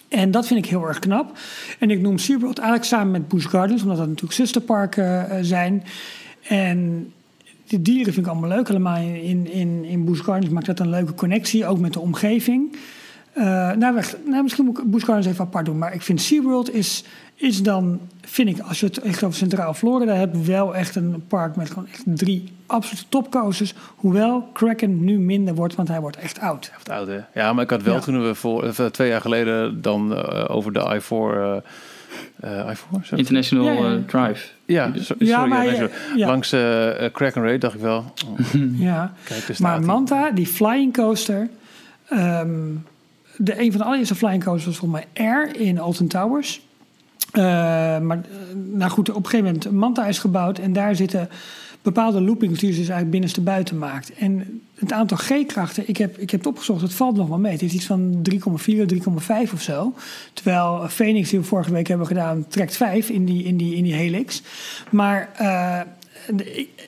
En 0.08 0.32
dat 0.32 0.48
vind 0.48 0.66
ik 0.66 0.72
heel 0.72 0.88
erg 0.88 1.00
knap. 1.00 1.38
En 1.80 1.92
ik 1.92 2.02
noem 2.02 2.18
SeaWorld 2.18 2.58
eigenlijk 2.58 2.88
samen 2.88 3.12
met 3.12 3.28
Busch 3.28 3.50
Gardens, 3.50 3.82
omdat 3.82 3.98
dat 3.98 4.08
natuurlijk 4.08 4.34
zusterparken 4.34 5.30
eh, 5.30 5.38
zijn. 5.42 5.84
En 6.48 7.12
de 7.68 7.82
dieren 7.82 8.14
vind 8.14 8.26
ik 8.26 8.32
allemaal 8.32 8.50
leuk. 8.50 8.68
Helemaal 8.68 8.98
in, 8.98 9.22
in, 9.22 9.52
in, 9.52 9.84
in 9.86 10.06
Busch 10.06 10.24
Gardens 10.24 10.54
maakt 10.54 10.66
dat 10.66 10.80
een 10.80 10.90
leuke 10.90 11.14
connectie, 11.14 11.66
ook 11.66 11.80
met 11.80 11.94
de 11.94 12.00
omgeving. 12.00 12.76
Eh, 13.34 13.44
nou, 13.72 14.02
nou, 14.26 14.44
misschien 14.44 14.66
moet 14.66 14.78
ik 14.78 14.92
Busch 14.92 15.06
Gardens 15.06 15.28
even 15.28 15.46
apart 15.46 15.66
doen. 15.66 15.78
Maar 15.78 15.94
ik 15.94 16.02
vind 16.02 16.22
SeaWorld 16.22 16.74
is, 16.74 17.04
is 17.36 17.64
dan, 17.64 18.00
vind 18.22 18.50
ik, 18.50 18.60
als 18.60 18.80
je 18.80 18.86
het 18.86 18.98
echt 19.02 19.24
over 19.24 19.38
Centraal 19.38 19.74
Florida 19.74 20.14
hebt, 20.14 20.46
wel 20.46 20.76
echt 20.76 20.96
een 20.96 21.24
park 21.28 21.56
met 21.56 21.70
gewoon 21.70 21.88
echt 21.92 22.04
drie 22.06 22.52
absolute 22.66 23.04
topcoasters. 23.10 23.74
Hoewel 23.96 24.42
Kraken 24.54 25.04
nu 25.04 25.20
minder 25.20 25.56
wordt, 25.56 25.76
want 25.76 25.88
hij 25.88 26.00
wordt 26.02 26.18
echt 26.18 26.40
oud. 26.40 26.72
Echt 26.76 26.90
oud, 26.90 27.08
hè? 27.08 27.20
Ja, 27.34 27.54
maar 27.54 27.64
ik 27.64 27.70
had 27.70 27.82
wel 27.84 27.94
Ja. 27.94 28.00
toen 28.00 28.24
we 28.24 28.36
voor 28.36 28.64
eh, 28.64 28.86
twee 28.86 29.10
jaar 29.10 29.22
geleden 29.22 29.82
dan 29.82 30.16
eh, 30.16 30.56
over 30.56 30.74
de 30.74 30.80
I4. 31.02 31.38
eh 31.38 31.56
eh, 32.40 32.76
I4? 32.76 33.04
Zo? 33.04 33.16
International 33.16 33.66
Ja, 33.66 33.74
ja. 33.90 34.00
Drive. 34.08 34.48
Ja, 34.66 34.92
so- 34.96 35.02
sorry, 35.02 35.26
Ja, 35.28 35.46
maar 35.46 35.90
langs 36.16 36.50
Kraken 37.12 37.44
Raid 37.44 37.62
dacht 37.62 37.76
ik 37.76 37.82
wel. 37.82 37.98
oh, 38.28 38.40
Ja. 38.80 39.14
kijk, 39.24 39.48
dus 39.48 39.58
Maar 39.60 39.82
Manta, 39.82 40.32
die 40.32 40.48
flying 40.48 40.94
coaster. 40.94 41.50
ehm, 42.10 42.50
de, 43.38 43.60
een 43.62 43.72
van 43.72 43.80
de 43.80 43.86
allereerste 43.86 44.16
flying 44.16 44.44
coasters 44.44 44.66
was 44.66 44.78
volgens 44.78 45.02
mij 45.02 45.26
Air 45.26 45.60
in 45.60 45.80
Alton 45.80 46.08
Towers. 46.08 46.62
Eh, 47.32 47.44
maar 48.00 48.18
eh, 48.18 48.56
nou 48.74 48.92
goed, 48.92 49.10
op 49.10 49.16
een 49.16 49.30
gegeven 49.30 49.46
moment 49.46 49.72
Manta 49.72 50.06
is 50.06 50.20
gebouwd 50.20 50.60
en 50.60 50.74
daar 50.74 50.96
zitten 50.96 51.30
bepaalde 51.82 52.22
loopings 52.22 52.60
die 52.60 52.72
ze 52.72 52.80
dus 52.80 52.90
eigenlijk 52.90 53.10
binnenstebuiten 53.10 53.78
maakt. 53.78 54.14
En 54.14 54.62
het 54.76 54.92
aantal 54.92 55.18
G-krachten, 55.18 55.84
ik 55.88 55.98
heb, 55.98 56.18
ik 56.18 56.30
heb 56.30 56.40
het 56.40 56.50
opgezocht, 56.50 56.82
het 56.82 56.94
valt 56.94 57.16
nog 57.16 57.28
wel 57.28 57.40
mee. 57.40 57.52
Het 57.52 57.62
is 57.62 57.74
iets 57.74 57.86
van 57.86 58.28
3,4, 58.32 58.38
3,5 58.38 59.54
of 59.54 59.62
zo. 59.62 59.94
Terwijl 60.34 60.88
Phoenix, 60.90 61.30
die 61.30 61.40
we 61.40 61.46
vorige 61.46 61.72
week 61.72 61.88
hebben 61.88 62.08
gedaan, 62.08 62.46
trekt 62.48 62.76
5 62.76 63.10
in 63.10 63.26
die, 63.26 63.44
in 63.44 63.58
die, 63.58 63.76
in 63.76 63.84
die 63.84 63.94
helix. 63.94 64.42
Maar 64.90 65.30
eh, 65.36 65.82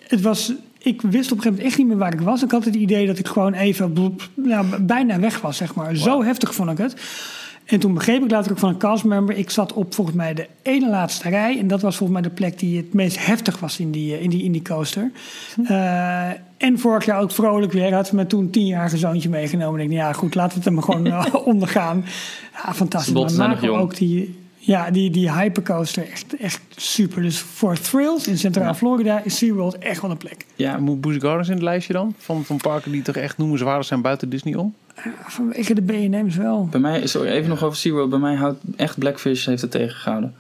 het 0.08 0.22
was, 0.22 0.54
ik 0.86 1.02
wist 1.02 1.32
op 1.32 1.38
een 1.38 1.44
gegeven 1.44 1.52
moment 1.52 1.68
echt 1.68 1.78
niet 1.78 1.88
meer 1.88 1.98
waar 1.98 2.14
ik 2.14 2.20
was. 2.20 2.44
Ik 2.44 2.52
had 2.52 2.66
het 2.66 2.76
idee 2.76 3.08
dat 3.08 3.20
ik 3.20 3.28
gewoon 3.28 3.54
even 3.54 3.94
bloep, 3.94 4.30
nou, 4.34 4.82
bijna 4.82 5.20
weg 5.20 5.42
was, 5.42 5.58
zeg 5.58 5.76
maar. 5.76 5.96
Zo 5.96 6.24
heftig 6.24 6.56
vond 6.56 6.72
ik 6.72 6.78
het. 6.78 6.96
En 7.66 7.80
toen 7.80 7.94
begreep 7.94 8.24
ik 8.24 8.32
later 8.32 8.52
ook 8.52 8.58
van 8.58 8.70
een 8.70 8.78
castmember... 8.78 9.38
ik 9.38 9.50
zat 9.50 9.74
op 9.74 9.94
volgens 9.94 10.16
mij 10.16 10.34
de 10.34 10.48
ene 10.62 10.90
laatste 10.90 11.30
rij... 11.30 11.60
en 11.60 11.68
dat 11.68 11.82
was 11.82 11.98
volgens 11.98 12.20
mij 12.20 12.30
de 12.30 12.36
plek 12.36 12.60
die 12.60 12.78
het 12.78 12.94
meest 12.94 13.26
heftig 13.26 13.60
was 13.60 13.80
in 13.80 13.92
die, 13.92 14.16
eh, 14.16 14.22
in 14.22 14.30
die, 14.30 14.44
in 14.44 14.52
die 14.52 14.62
coaster. 14.62 15.12
Eh, 15.68 16.30
en 16.58 16.80
vorig 16.80 17.06
jaar 17.06 17.22
ook 17.22 17.32
vrolijk 17.32 17.72
weer... 17.72 17.94
had 17.94 18.08
ze 18.08 18.16
me 18.16 18.28
toen 18.28 18.42
een 18.42 18.52
tienjarige 18.52 18.98
zoontje 18.98 19.30
meegenomen. 19.30 19.80
En 19.80 19.86
ik 19.86 19.92
dacht, 19.92 20.02
ja 20.02 20.14
goed, 20.14 20.36
laten 20.36 20.58
we 20.58 20.64
het 20.64 20.74
hem 20.74 20.84
gewoon 20.84 21.06
eh, 21.26 21.48
ondergaan. 21.48 22.06
Ja, 22.54 22.74
fantastisch. 22.74 23.38
Maar 23.38 23.70
ook 23.70 23.96
die... 23.96 24.44
Ja, 24.66 24.92
die, 24.92 25.10
die 25.10 25.32
hypercoaster, 25.32 26.10
echt, 26.12 26.36
echt 26.38 26.62
super. 26.76 27.22
Dus 27.22 27.40
voor 27.40 27.80
thrills 27.80 28.28
in 28.28 28.38
Centraal 28.38 28.74
Florida 28.74 29.22
is 29.24 29.38
SeaWorld 29.38 29.78
echt 29.78 30.02
wel 30.02 30.12
een 30.12 30.18
plek. 30.18 30.46
Ja, 30.56 30.78
moet 30.78 31.02
Busch 31.02 31.22
Gardens 31.22 31.48
in 31.48 31.54
het 31.54 31.64
lijstje 31.64 31.94
dan? 31.94 32.14
Van, 32.18 32.46
van 32.46 32.58
parken 32.58 32.92
die 32.92 33.02
toch 33.02 33.16
echt 33.16 33.38
noemenswaardig 33.38 33.86
zijn 33.86 34.02
buiten 34.02 34.30
Disney 34.30 34.56
om? 34.56 34.74
Vanwege 35.26 35.74
de 35.74 35.82
B&M's 35.82 36.36
wel. 36.36 36.68
Bij 36.72 36.80
mij, 36.80 37.08
sorry, 37.08 37.30
even 37.30 37.50
nog 37.50 37.64
over 37.64 37.78
SeaWorld. 37.78 38.10
Bij 38.10 38.20
mij 38.20 38.36
houdt 38.36 38.60
echt 38.76 38.98
Blackfish 38.98 39.46
heeft 39.46 39.62
het 39.62 39.72
tegengehouden. 39.72 40.34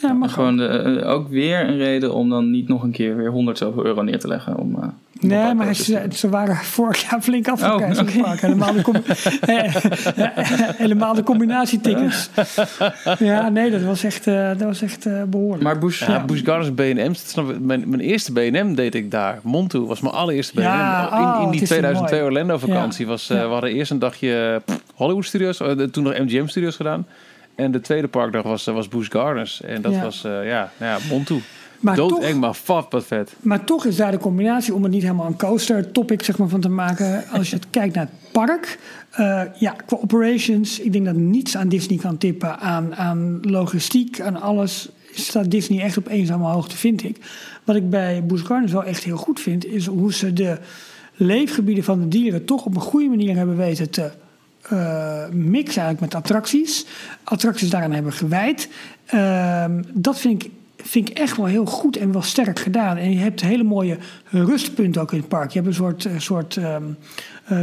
Ja, 0.00 0.12
maar 0.12 0.28
Gewoon 0.28 0.56
de, 0.56 0.66
eh, 0.66 1.10
ook 1.10 1.28
weer 1.28 1.68
een 1.68 1.76
reden 1.76 2.14
om 2.14 2.28
dan 2.28 2.50
niet 2.50 2.68
nog 2.68 2.82
een 2.82 2.90
keer 2.90 3.16
weer 3.16 3.30
100 3.30 3.58
zoveel 3.58 3.84
euro 3.84 4.02
neer 4.02 4.18
te 4.18 4.28
leggen. 4.28 4.56
Om, 4.56 4.74
eh, 4.74 4.88
Nee, 5.22 5.54
maar 5.54 5.74
ze, 5.74 6.28
waren 6.30 6.56
vorig 6.56 7.10
jaar 7.10 7.20
flink 7.20 7.48
afgekijkt 7.48 7.98
Oh, 7.98 8.06
in 8.08 8.12
het 8.14 8.22
park. 8.22 8.40
Helemaal 8.40 8.72
de, 8.72 8.82
com- 8.82 9.02
helemaal 10.84 11.14
de 11.14 11.22
combinatietickets. 11.22 12.30
Ja, 13.18 13.48
nee, 13.48 13.70
dat 13.70 13.82
was 13.82 14.04
echt, 14.04 14.26
eh, 14.26 14.48
dat 14.48 14.60
was 14.62 14.82
echt 14.82 15.06
eh, 15.06 15.22
behoorlijk. 15.22 15.62
Maar 15.62 15.78
Bush, 15.78 16.06
Ja, 16.06 16.24
Busch 16.24 16.44
Gardens 16.44 16.70
B&M. 16.74 17.12
Mijn, 17.66 17.88
mijn 17.88 18.00
eerste 18.00 18.32
B&M 18.32 18.74
deed 18.74 18.94
ik 18.94 19.10
daar. 19.10 19.38
Montu 19.42 19.78
was 19.78 20.00
mijn 20.00 20.14
allereerste 20.14 20.52
B&M. 20.52 20.60
Ja, 20.60 21.16
in, 21.18 21.24
oh, 21.24 21.34
in 21.36 21.42
het 21.42 21.52
die 21.52 21.60
is 21.62 21.68
zo 21.68 21.74
2002 21.74 22.20
mooi. 22.20 22.30
Orlando 22.32 22.58
vakantie. 22.58 23.04
Ja. 23.04 23.10
Was, 23.10 23.30
eh, 23.30 23.36
Ja. 23.36 23.46
We 23.46 23.52
hadden 23.52 23.70
eerst 23.72 23.90
een 23.90 23.98
dagje 23.98 24.62
pff, 24.64 24.80
Hollywood 24.94 25.24
Studios. 25.24 25.60
eh, 25.60 25.70
toen 25.70 26.02
nog 26.04 26.18
MGM 26.18 26.46
Studios 26.46 26.76
gedaan. 26.76 27.06
En 27.54 27.70
de 27.70 27.80
tweede 27.80 28.08
parkdag 28.08 28.42
was, 28.42 28.66
eh, 28.66 28.74
was 28.74 28.88
Busch 28.88 29.10
Gardens. 29.10 29.62
En 29.62 29.82
dat 29.82 29.92
Ja. 29.92 30.02
was, 30.02 30.24
eh, 30.24 30.30
ja, 30.48 30.70
nou 30.76 31.00
ja, 31.00 31.06
Montu. 31.14 31.40
Maar, 31.82 31.96
toch, 31.96 32.34
maar 32.34 32.56
wat 32.90 33.04
vet. 33.04 33.32
maar 33.40 33.64
toch 33.64 33.84
is 33.84 33.96
daar 33.96 34.10
de 34.10 34.18
combinatie 34.18 34.74
om 34.74 34.82
het 34.82 34.92
niet 34.92 35.02
helemaal 35.02 35.26
een 35.26 35.36
coaster 35.36 35.92
topic 35.92 36.22
zeg 36.22 36.38
maar, 36.38 36.48
van 36.48 36.60
te 36.60 36.68
maken. 36.68 37.24
Als 37.32 37.50
je 37.50 37.56
het 37.56 37.66
kijkt 37.80 37.94
naar 37.94 38.04
het 38.04 38.32
park. 38.32 38.78
eh, 39.10 39.42
ja, 39.58 39.70
qua 39.86 39.96
operations. 39.96 40.78
Ik 40.78 40.92
denk 40.92 41.04
dat 41.04 41.14
niets 41.14 41.56
aan 41.56 41.68
Disney 41.68 41.98
kan 41.98 42.18
tippen. 42.18 42.58
Aan, 42.58 42.96
aan 42.96 43.38
logistiek, 43.42 44.20
aan 44.20 44.40
alles. 44.40 44.88
Staat 45.14 45.50
Disney 45.50 45.82
echt 45.82 45.96
op 45.96 46.08
eenzame 46.08 46.44
hoogte, 46.46 46.76
vind 46.76 47.04
ik. 47.04 47.16
Wat 47.64 47.76
ik 47.76 47.90
bij 47.90 48.24
Busch 48.26 48.46
Gardens 48.46 48.72
wel 48.72 48.84
echt 48.84 49.04
heel 49.04 49.16
goed 49.16 49.40
vind. 49.40 49.66
Is 49.66 49.86
hoe 49.86 50.12
ze 50.12 50.32
de 50.32 50.58
leefgebieden 51.14 51.84
van 51.84 52.00
de 52.00 52.08
dieren 52.08 52.44
toch 52.44 52.64
op 52.64 52.74
een 52.74 52.80
goede 52.80 53.08
manier 53.08 53.36
hebben 53.36 53.56
weten 53.56 53.90
te 53.90 54.10
eh, 54.62 55.28
mixen 55.30 55.82
eigenlijk 55.82 56.00
met 56.00 56.14
attracties. 56.14 56.86
Attracties 57.24 57.70
daaraan 57.70 57.92
hebben 57.92 58.12
gewijd. 58.12 58.68
Ehm, 59.06 59.82
dat 59.92 60.18
vind 60.18 60.44
ik, 60.44 60.50
vind 60.82 61.10
ik 61.10 61.18
echt 61.18 61.36
wel 61.36 61.46
heel 61.46 61.66
goed 61.66 61.96
en 61.96 62.12
wel 62.12 62.22
sterk 62.22 62.58
gedaan. 62.58 62.96
En 62.96 63.12
je 63.12 63.18
hebt 63.18 63.40
hele 63.40 63.62
mooie 63.62 63.98
rustpunten 64.30 65.02
ook 65.02 65.12
in 65.12 65.18
het 65.18 65.28
park. 65.28 65.50
Je 65.50 65.54
hebt 65.58 65.66
een 65.70 65.74
soort, 65.76 66.04
eh, 66.04 66.12
soort 66.18 66.56
eh, 66.56 66.76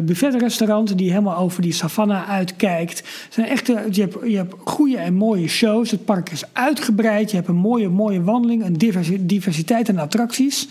buffetrestaurant 0.04 0.98
die 0.98 1.10
helemaal 1.10 1.38
over 1.38 1.62
die 1.62 1.74
savanne 1.74 2.26
uitkijkt. 2.26 3.04
Zijn 3.30 3.48
echte, 3.48 3.88
je, 3.92 4.02
hebt, 4.02 4.18
je 4.24 4.36
hebt 4.36 4.56
goede 4.66 4.98
en 4.98 5.14
mooie 5.14 5.48
shows. 5.48 5.92
Het 5.92 6.06
park 6.06 6.30
is 6.30 6.44
uitgebreid. 6.54 7.30
Je 7.30 7.36
hebt 7.36 7.50
een 7.50 7.56
mooie, 7.56 7.90
mooie 7.90 8.24
wandeling. 8.24 8.64
Een 8.66 8.78
diversi- 8.78 9.26
diversiteit 9.26 9.90
aan 9.90 9.98
attracties. 10.00 10.68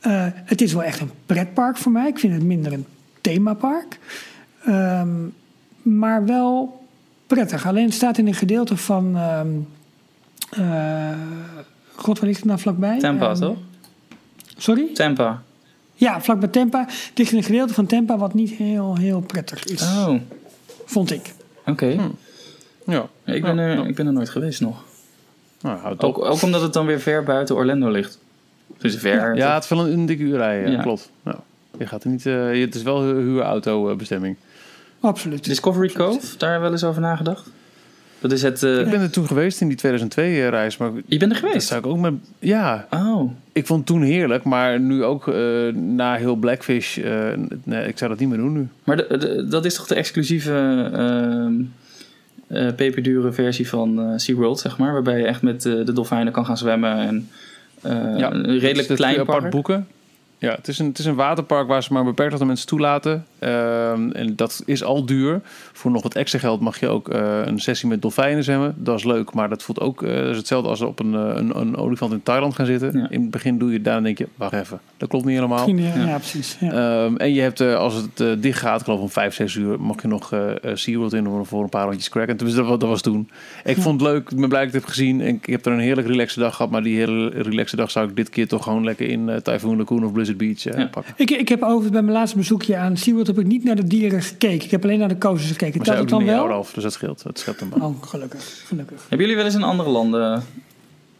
Eh, 0.00 0.26
het 0.34 0.60
is 0.60 0.72
wel 0.72 0.82
echt 0.82 1.00
een 1.00 1.10
pretpark 1.26 1.76
voor 1.76 1.92
mij. 1.92 2.08
Ik 2.08 2.18
vind 2.18 2.32
het 2.32 2.42
minder 2.42 2.72
een 2.72 2.84
themapark. 3.20 3.98
Ehm, 4.64 5.08
maar 5.82 6.24
wel 6.26 6.80
prettig. 7.26 7.66
Alleen 7.66 7.84
het 7.84 7.94
staat 7.94 8.18
in 8.18 8.26
een 8.26 8.34
gedeelte 8.34 8.76
van. 8.76 9.16
ehm, 9.16 9.46
eh, 9.46 9.79
God, 11.96 12.18
waar 12.18 12.26
ligt 12.28 12.38
het 12.38 12.44
nou 12.48 12.58
vlakbij? 12.60 12.98
Tampa, 12.98 13.30
Ehm, 13.30 13.40
toch? 13.40 13.56
Sorry? 14.56 14.90
Tampa. 14.94 15.42
Ja, 15.94 16.20
vlakbij 16.20 16.48
Tampa. 16.48 16.84
Het 16.88 17.10
ligt 17.18 17.30
in 17.32 17.36
een 17.38 17.44
gedeelte 17.44 17.74
van 17.74 17.86
Tampa 17.86 18.18
wat 18.18 18.34
niet 18.34 18.50
heel, 18.50 18.96
heel 18.96 19.20
prettig 19.20 19.64
is. 19.64 19.82
Oh, 19.82 20.14
Vond 20.84 21.10
ik. 21.10 21.32
oké. 21.66 21.86
Ja, 22.86 23.06
Ik, 23.24 23.42
ben 23.42 23.56
Ja, 23.56 23.62
er, 23.62 23.76
ja. 23.76 23.84
ik 23.84 23.94
ben 23.94 24.06
er 24.06 24.12
nooit 24.12 24.28
geweest 24.30 24.60
nog. 24.60 24.82
nou. 25.60 25.94
Ook, 25.98 26.18
ook 26.24 26.42
omdat 26.42 26.62
het 26.62 26.72
dan 26.72 26.86
weer 26.86 27.00
ver 27.00 27.24
buiten 27.24 27.54
Orlando 27.56 27.88
ligt. 27.90 28.18
Dus 28.78 28.96
ver. 28.96 29.36
Ja, 29.36 29.54
het 29.54 29.62
is 29.64 29.68
wel 29.70 29.86
een, 29.86 29.92
een 29.92 30.06
dikke 30.06 30.22
uur 30.22 30.36
rijden, 30.36 30.72
Ja. 30.72 30.82
klopt. 30.82 31.10
Ja. 31.24 31.36
Je 31.78 31.86
gaat 31.86 32.04
er 32.04 32.10
niet, 32.10 32.26
eh, 32.26 32.60
het 32.60 32.74
is 32.74 32.82
wel 32.82 33.02
hu- 33.02 33.20
huurauto 33.20 33.90
eh, 33.90 33.96
bestemming. 33.96 34.36
Absoluut. 35.00 35.44
Discovery 35.44 35.92
Cove, 35.92 36.36
daar 36.36 36.60
wel 36.60 36.70
eens 36.72 36.84
over 36.84 37.00
nagedacht? 37.00 37.48
Dat 38.20 38.32
is 38.32 38.42
het... 38.42 38.62
eh, 38.62 38.78
Ik 38.80 38.90
ben 38.90 39.00
er 39.00 39.10
toen 39.10 39.26
geweest 39.26 39.60
in 39.60 39.68
die 39.68 39.78
2002-reis, 39.78 40.76
maar 40.76 40.90
Je 41.06 41.16
bent 41.18 41.22
er 41.22 41.28
dat 41.28 41.36
geweest? 41.48 41.68
zou 41.68 41.80
ik 41.80 41.86
ook 41.86 41.98
met... 41.98 42.12
Ja, 42.38 42.86
Oh, 42.90 43.32
ik 43.52 43.66
vond 43.66 43.78
het 43.78 43.88
toen 43.88 44.02
heerlijk, 44.02 44.44
maar 44.44 44.80
nu 44.80 45.04
ook 45.04 45.28
eh, 45.28 45.68
na 45.74 46.14
heel 46.14 46.34
Blackfish, 46.36 46.98
eh, 46.98 47.28
nee, 47.64 47.88
ik 47.88 47.98
zou 47.98 48.10
dat 48.10 48.20
niet 48.20 48.28
meer 48.28 48.38
doen 48.38 48.52
nu. 48.52 48.68
maar 48.84 48.96
de- 48.96 49.16
de- 49.18 49.46
dat 49.48 49.64
is 49.64 49.74
toch 49.74 49.86
de 49.86 49.94
exclusieve 49.94 50.52
ehm 50.92 51.52
eh, 52.46 52.74
peperdure 52.76 53.32
versie 53.32 53.68
van 53.68 54.00
eh 54.00 54.12
SeaWorld, 54.16 54.60
zeg 54.60 54.78
maar? 54.78 54.92
Waarbij 54.92 55.18
je 55.18 55.24
echt 55.26 55.42
met 55.42 55.66
eh, 55.66 55.72
de 55.84 55.92
dolfijnen 55.92 56.32
kan 56.32 56.46
gaan 56.46 56.56
zwemmen 56.58 56.96
en 56.98 57.28
eh, 57.82 57.92
een 58.18 58.58
redelijk 58.58 58.88
klein 58.94 59.18
apart 59.20 59.38
park. 59.40 59.50
boeken. 59.52 59.86
Ja, 60.38 60.54
het 60.54 60.68
is, 60.68 60.78
een, 60.78 60.86
het 60.86 60.98
is 60.98 61.04
een 61.04 61.14
waterpark 61.14 61.66
waar 61.68 61.82
ze 61.82 61.92
maar 61.92 62.00
een 62.02 62.08
beperkt 62.08 62.32
aantal 62.32 62.46
mensen 62.46 62.66
toelaten. 62.66 63.26
Ehm, 63.40 64.10
en 64.10 64.36
dat 64.36 64.62
is 64.66 64.84
al 64.84 65.06
duur. 65.06 65.40
Voor 65.72 65.90
nog 65.90 66.02
wat 66.02 66.14
extra 66.14 66.38
geld 66.38 66.60
mag 66.60 66.80
je 66.80 66.88
ook 66.88 67.08
eh, 67.08 67.40
een 67.44 67.58
sessie 67.60 67.88
met 67.88 68.02
dolfijnen 68.02 68.44
zwemmen. 68.44 68.74
Dat 68.76 68.98
is 68.98 69.04
leuk, 69.04 69.32
maar 69.34 69.48
dat 69.48 69.62
voelt 69.62 69.80
ook... 69.80 70.02
eh, 70.02 70.14
dat 70.14 70.28
is 70.28 70.36
hetzelfde 70.36 70.68
als 70.68 70.80
op 70.80 70.98
een, 71.00 71.14
eh, 71.14 71.20
een, 71.34 71.58
een 71.60 71.76
olifant 71.76 72.12
in 72.12 72.22
Thailand 72.22 72.54
gaan 72.54 72.66
zitten. 72.66 72.98
Ja. 72.98 73.10
In 73.10 73.20
het 73.20 73.30
begin 73.30 73.58
doe 73.58 73.68
je 73.72 73.80
het 73.82 74.02
denk 74.04 74.18
je... 74.18 74.28
Wacht 74.36 74.52
even, 74.52 74.80
dat 74.96 75.08
klopt 75.08 75.24
niet 75.24 75.34
helemaal. 75.34 75.68
Ja, 75.70 75.94
ja, 76.06 76.16
precies. 76.16 76.56
Ja. 76.60 76.72
Ehm, 77.04 77.16
en 77.16 77.32
je 77.34 77.40
hebt, 77.40 77.60
eh, 77.60 77.74
als 77.74 77.94
het 77.94 78.20
eh, 78.20 78.28
dicht 78.38 78.58
gaat, 78.58 78.78
ik 78.78 78.84
geloof 78.84 79.00
om 79.00 79.10
5, 79.10 79.34
6 79.34 79.54
uur, 79.54 79.80
mag 79.80 80.02
je 80.02 80.08
nog 80.08 80.32
SeaWorld 80.74 81.12
in 81.12 81.24
voor- 81.24 81.46
voor 81.46 81.62
een 81.62 81.68
paar 81.68 81.84
rondjes 81.84 82.08
cracken. 82.08 82.36
Tenminste, 82.36 82.64
dat, 82.64 82.80
dat 82.80 82.88
was 82.88 83.00
toen. 83.02 83.30
Ik 83.64 83.76
vond 83.76 84.00
het 84.00 84.10
leuk, 84.10 84.30
ik 84.30 84.36
ben 84.40 84.48
blij 84.48 84.60
dat 84.64 84.68
ik 84.68 84.74
het 84.74 84.82
heb 84.82 84.90
gezien. 84.92 85.20
En 85.20 85.26
ik 85.34 85.46
heb 85.46 85.66
er 85.66 85.72
een 85.72 85.78
heerlijk 85.78 86.06
relaxe 86.06 86.38
dag 86.40 86.56
gehad. 86.56 86.70
Maar 86.70 86.82
die 86.82 86.96
hele 86.96 87.28
relaxe 87.28 87.76
dag 87.76 87.90
zou 87.90 88.08
ik 88.08 88.16
dit 88.16 88.28
keer 88.28 88.48
toch 88.48 88.62
gewoon 88.62 88.84
lekker 88.84 89.08
in 89.08 89.30
Typhoon 89.42 89.76
Lagoon 89.76 90.04
of 90.04 90.12
Blizzard 90.12 90.38
Beach 90.38 90.62
Ja. 90.62 90.86
pakken. 90.86 91.14
Ik, 91.16 91.30
ik 91.30 91.48
heb 91.48 91.62
overigens 91.62 91.90
bij 91.90 92.02
mijn 92.02 92.14
laatste 92.16 92.36
bezoekje 92.36 92.76
aan 92.76 92.96
SeaWorld 92.96 93.28
heb 93.36 93.44
ik 93.44 93.50
niet 93.50 93.64
naar 93.64 93.76
de 93.76 93.84
dieren 93.84 94.22
gekeken. 94.22 94.64
Ik 94.64 94.70
heb 94.70 94.84
alleen 94.84 94.98
naar 94.98 95.08
de 95.08 95.18
coasters 95.18 95.50
gekeken. 95.50 95.78
Maar 95.78 95.86
het 95.88 95.98
niet 96.00 96.08
dan 96.08 96.24
meer 96.24 96.34
wel? 96.48 96.58
af, 96.58 96.72
dus 96.72 96.82
dat 96.82 96.92
scheelt. 96.92 97.22
Dat 97.22 97.38
scheelt 97.38 97.60
hem 97.60 97.70
wel. 97.78 97.88
Oh, 97.88 98.02
gelukkig. 98.02 98.62
gelukkig. 98.66 99.00
Hebben 99.00 99.18
jullie 99.18 99.36
wel 99.36 99.44
eens 99.44 99.54
in 99.54 99.62
andere 99.62 99.90
landen 99.90 100.42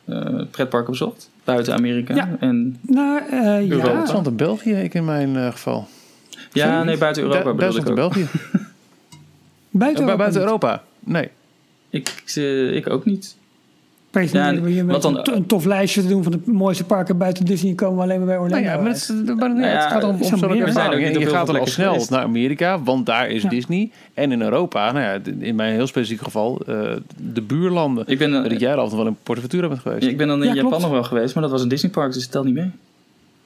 eh 0.05 0.43
pretparken 0.51 0.91
bezocht? 0.91 1.31
Buiten 1.45 1.75
Amerika? 1.75 2.15
Ja. 2.15 2.37
En, 2.41 2.79
Nou, 2.83 3.21
eh, 3.31 3.69
Europa. 3.69 3.89
ja. 3.89 3.95
Duitsland 3.95 4.27
en 4.27 4.37
België, 4.37 4.73
ik 4.73 4.95
in 4.95 5.05
mijn 5.05 5.37
eh, 5.37 5.51
geval. 5.51 5.89
ja, 6.53 6.85
nee, 6.85 6.97
buiten 6.99 7.23
Europa 7.23 7.51
Du- 7.51 7.55
bedoel 7.57 7.77
ik 7.77 7.85
Duitsland 7.85 7.99
en 7.99 8.05
ook. 8.05 8.13
België. 8.15 8.29
Buiten 9.71 10.03
Eh, 10.05 10.09
Europa. 10.11 10.17
buiten 10.17 10.41
niet. 10.41 10.49
Europa? 10.49 10.83
Nee. 11.01 11.29
Ik, 11.91 12.23
eh, 12.35 12.75
ik 12.77 12.91
ook 12.91 13.05
niet. 13.05 13.37
Presenteren 14.11 14.55
Ja, 14.55 14.61
we 14.61 14.71
hier 14.71 14.85
met 14.85 14.93
wat 14.95 15.03
dan- 15.03 15.17
een, 15.17 15.25
to- 15.25 15.33
een 15.33 15.47
tof 15.47 15.65
lijstje 15.65 16.03
te 16.03 16.09
doen 16.09 16.23
van 16.23 16.33
de 16.33 16.41
mooiste 16.45 16.85
parken 16.85 17.19
buiten 17.19 17.45
Disney. 17.45 17.75
komen 17.75 17.97
we 17.97 18.03
alleen 18.03 18.17
maar 18.19 18.27
bij 18.27 18.37
Orlando. 18.39 18.65
Nou 18.65 18.77
ja, 18.77 18.83
maar 18.83 18.93
het, 18.93 19.13
maar 19.37 19.49
nee, 19.49 19.59
Nou 19.59 19.61
ja, 19.61 19.81
het 19.83 19.93
gaat 19.93 20.05
om, 20.05 20.11
om 20.11 20.23
zo'n 20.25 20.57
ervaring. 20.61 21.05
En 21.07 21.19
je 21.21 21.27
gaat 21.27 21.49
al 21.49 21.67
snel 21.67 21.91
geweest. 21.93 22.11
naar 22.11 22.23
Amerika, 22.23 22.83
want 22.83 23.07
daar 23.07 23.29
is 23.29 23.43
Ja. 23.43 23.49
Disney. 23.49 23.91
En 24.15 24.33
in 24.33 24.43
Europa, 24.43 24.93
nou 24.93 25.05
ja, 25.05 25.19
in 25.39 25.55
mijn 25.55 25.75
heel 25.75 25.87
specifiek 25.87 26.23
geval, 26.23 26.61
eh, 26.67 26.75
de 27.33 27.43
buurlanden. 27.43 28.05
Ik 28.07 28.19
ben, 28.19 28.31
Dat 28.33 28.61
jij 28.61 28.71
er 28.71 28.77
altijd 28.79 28.97
wel 28.97 29.07
in 29.07 29.17
Portaventura 29.23 29.69
bent 29.69 29.81
geweest. 29.81 30.07
ik 30.07 30.17
ben 30.17 30.29
dan 30.29 30.39
in 30.43 30.49
Ja, 30.49 30.55
Japan 30.55 30.69
klopt. 30.69 30.83
nog 30.85 30.93
wel 30.93 31.03
geweest, 31.05 31.35
maar 31.35 31.43
dat 31.43 31.53
was 31.53 31.63
een 31.63 31.69
Disneypark, 31.69 32.13
dus 32.13 32.23
het 32.23 32.33
telt 32.33 32.45
niet 32.45 32.55
mee. 32.55 32.71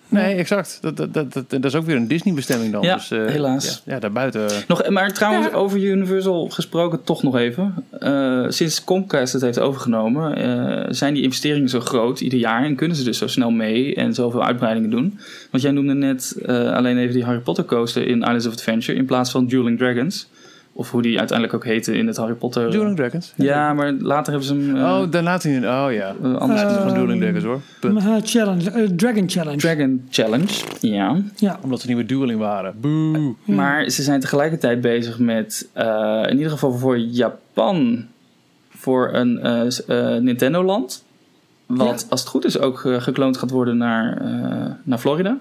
Nee, 0.08 0.34
exact. 0.34 0.78
Dat, 0.80 0.96
dat, 0.96 1.14
dat, 1.14 1.32
dat, 1.32 1.50
dat 1.50 1.64
is 1.64 1.74
ook 1.74 1.84
weer 1.84 1.96
een 1.96 2.08
Disney-bestemming 2.08 2.72
dan. 2.72 2.82
Ja, 2.82 2.94
dus, 2.94 3.10
eh, 3.10 3.24
helaas. 3.26 3.82
Ja, 3.84 3.92
ja, 3.94 4.00
daarbuiten. 4.00 4.46
Nog, 4.68 4.88
maar 4.88 5.12
trouwens, 5.12 5.46
Ja. 5.46 5.52
over 5.52 5.78
Universal 5.78 6.48
gesproken, 6.48 7.02
toch 7.04 7.22
nog 7.22 7.36
even. 7.36 7.74
Eh, 8.00 8.44
sinds 8.48 8.84
Comcast 8.84 9.32
het 9.32 9.42
heeft 9.42 9.58
overgenomen, 9.58 10.36
eh, 10.36 10.84
zijn 10.88 11.14
die 11.14 11.22
investeringen 11.22 11.68
zo 11.68 11.80
groot 11.80 12.20
ieder 12.20 12.38
jaar 12.38 12.64
en 12.64 12.76
kunnen 12.76 12.96
ze 12.96 13.04
dus 13.04 13.18
zo 13.18 13.26
snel 13.26 13.50
mee 13.50 13.94
en 13.94 14.14
zoveel 14.14 14.44
uitbreidingen 14.44 14.90
doen. 14.90 15.18
Want 15.50 15.62
jij 15.62 15.72
noemde 15.72 15.94
net 15.94 16.36
eh, 16.46 16.72
alleen 16.72 16.98
even 16.98 17.14
die 17.14 17.24
Harry 17.24 17.40
Potter 17.40 17.64
coaster 17.64 18.06
in 18.06 18.20
Islands 18.20 18.46
of 18.46 18.52
Adventure 18.52 18.98
in 18.98 19.04
plaats 19.06 19.30
van 19.30 19.46
Dueling 19.46 19.78
Dragons. 19.78 20.28
Of 20.76 20.90
hoe 20.90 21.02
die 21.02 21.18
uiteindelijk 21.18 21.56
ook 21.56 21.64
heette 21.64 21.96
in 21.96 22.06
het 22.06 22.16
Harry 22.16 22.34
Potter. 22.34 22.70
Dueling 22.70 22.96
Dragons. 22.96 23.32
Ja, 23.36 23.72
maar 23.74 23.92
later 23.92 24.32
hebben 24.32 24.48
ze 24.48 24.54
hem 24.54 24.76
eh, 24.76 24.82
Oh, 24.82 25.10
daar 25.10 25.22
laat 25.22 25.42
hij 25.42 25.52
in. 25.52 25.64
Oh 25.68 25.86
ja. 25.90 26.14
eh, 26.22 26.34
anders 26.36 26.60
Eh, 26.60 26.66
Het 26.68 26.76
is 26.76 26.82
gewoon 26.82 26.94
Dueling 26.94 27.20
Dragons 27.20 27.44
hoor. 27.44 27.60
Punt. 27.80 27.98
Eh, 27.98 28.14
challenge, 28.24 28.70
eh, 28.70 28.88
Dragon 28.88 29.28
Challenge. 29.30 29.56
Dragon 29.58 30.06
Challenge. 30.10 30.46
Ja. 30.80 31.16
ja. 31.36 31.58
Omdat 31.62 31.80
ze 31.80 31.86
niet 31.86 31.96
meer 31.96 32.06
dueling 32.06 32.38
waren. 32.38 32.74
Boe. 32.80 33.34
Maar 33.44 33.88
ze 33.90 34.02
zijn 34.02 34.20
tegelijkertijd 34.20 34.80
bezig 34.80 35.18
met, 35.18 35.68
eh, 35.72 36.22
in 36.28 36.36
ieder 36.36 36.50
geval 36.52 36.72
voor 36.72 36.98
Japan, 36.98 38.04
voor 38.70 39.10
een 39.12 39.38
eh, 39.38 40.14
eh, 40.14 40.22
Nintendo-land. 40.22 41.04
Wat 41.66 42.00
Ja. 42.00 42.06
als 42.10 42.20
het 42.20 42.28
goed 42.28 42.44
is 42.44 42.58
ook 42.58 42.84
eh, 42.84 43.00
gekloond 43.02 43.36
gaat 43.36 43.50
worden 43.50 43.76
naar, 43.76 44.16
eh, 44.20 44.70
naar 44.82 44.98
Florida. 44.98 45.36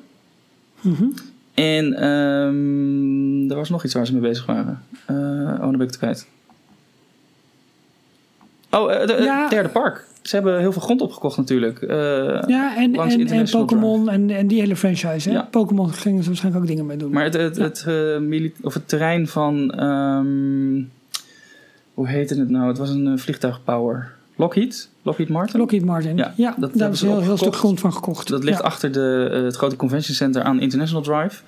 En 1.53 1.93
ehm, 1.93 3.49
er 3.51 3.55
was 3.55 3.69
nog 3.69 3.83
iets 3.83 3.93
waar 3.93 4.05
ze 4.05 4.11
mee 4.13 4.21
bezig 4.21 4.45
waren. 4.45 4.83
Eh, 5.05 5.15
oh, 5.15 5.59
dan 5.59 5.71
ben 5.71 5.81
ik 5.81 5.87
het 5.87 5.97
kwijt. 5.97 6.27
Oh, 8.71 8.93
eh, 8.93 9.07
de- 9.07 9.13
het 9.13 9.23
Ja. 9.23 9.49
derde 9.49 9.69
park. 9.69 10.05
Ze 10.21 10.35
hebben 10.35 10.59
heel 10.59 10.71
veel 10.71 10.81
grond 10.81 11.01
opgekocht 11.01 11.37
natuurlijk. 11.37 11.81
Eh, 11.81 11.87
Ja, 12.47 12.75
en, 12.77 12.95
Langs 12.95 13.15
en, 13.15 13.27
en 13.27 13.49
Pokémon 13.49 14.09
en, 14.09 14.29
en 14.29 14.47
die 14.47 14.59
hele 14.59 14.75
franchise. 14.75 15.29
hè? 15.29 15.35
Ja. 15.35 15.47
Pokémon 15.51 15.93
gingen 15.93 16.21
ze 16.23 16.27
waarschijnlijk 16.27 16.63
ook 16.63 16.69
dingen 16.69 16.85
mee 16.85 16.97
doen. 16.97 17.11
Maar 17.11 17.23
het, 17.23 17.33
het, 17.33 17.55
het, 17.55 17.83
eh, 17.87 18.17
mili- 18.19 18.53
of 18.61 18.73
het 18.73 18.87
terrein 18.87 19.27
van. 19.27 19.71
ehm, 19.71 20.81
hoe 21.93 22.07
heette 22.07 22.35
het 22.39 22.49
nou? 22.49 22.67
Het 22.67 22.77
was 22.77 22.89
een 22.89 23.07
eh, 23.07 23.17
vliegtuigpower. 23.17 24.11
Lockheed? 24.35 24.89
Lockheed 25.01 25.29
Martin? 25.29 25.59
Lockheed 25.59 25.85
Martin. 25.85 26.17
Ja, 26.17 26.33
Ja, 26.37 26.49
dat 26.49 26.59
hebben 26.59 26.77
daar 26.77 26.91
is 26.91 26.99
ze 26.99 27.07
een 27.07 27.21
heel, 27.21 27.37
stuk 27.37 27.55
grond 27.55 27.79
van 27.79 27.93
gekocht. 27.93 28.27
Dat 28.27 28.43
ligt 28.43 28.57
ja. 28.59 28.63
achter 28.63 28.91
de, 28.91 29.29
eh, 29.33 29.43
het 29.43 29.55
grote 29.55 29.75
convention 29.75 30.15
center 30.15 30.41
aan 30.43 30.59
International 30.59 31.03
Drive. 31.03 31.41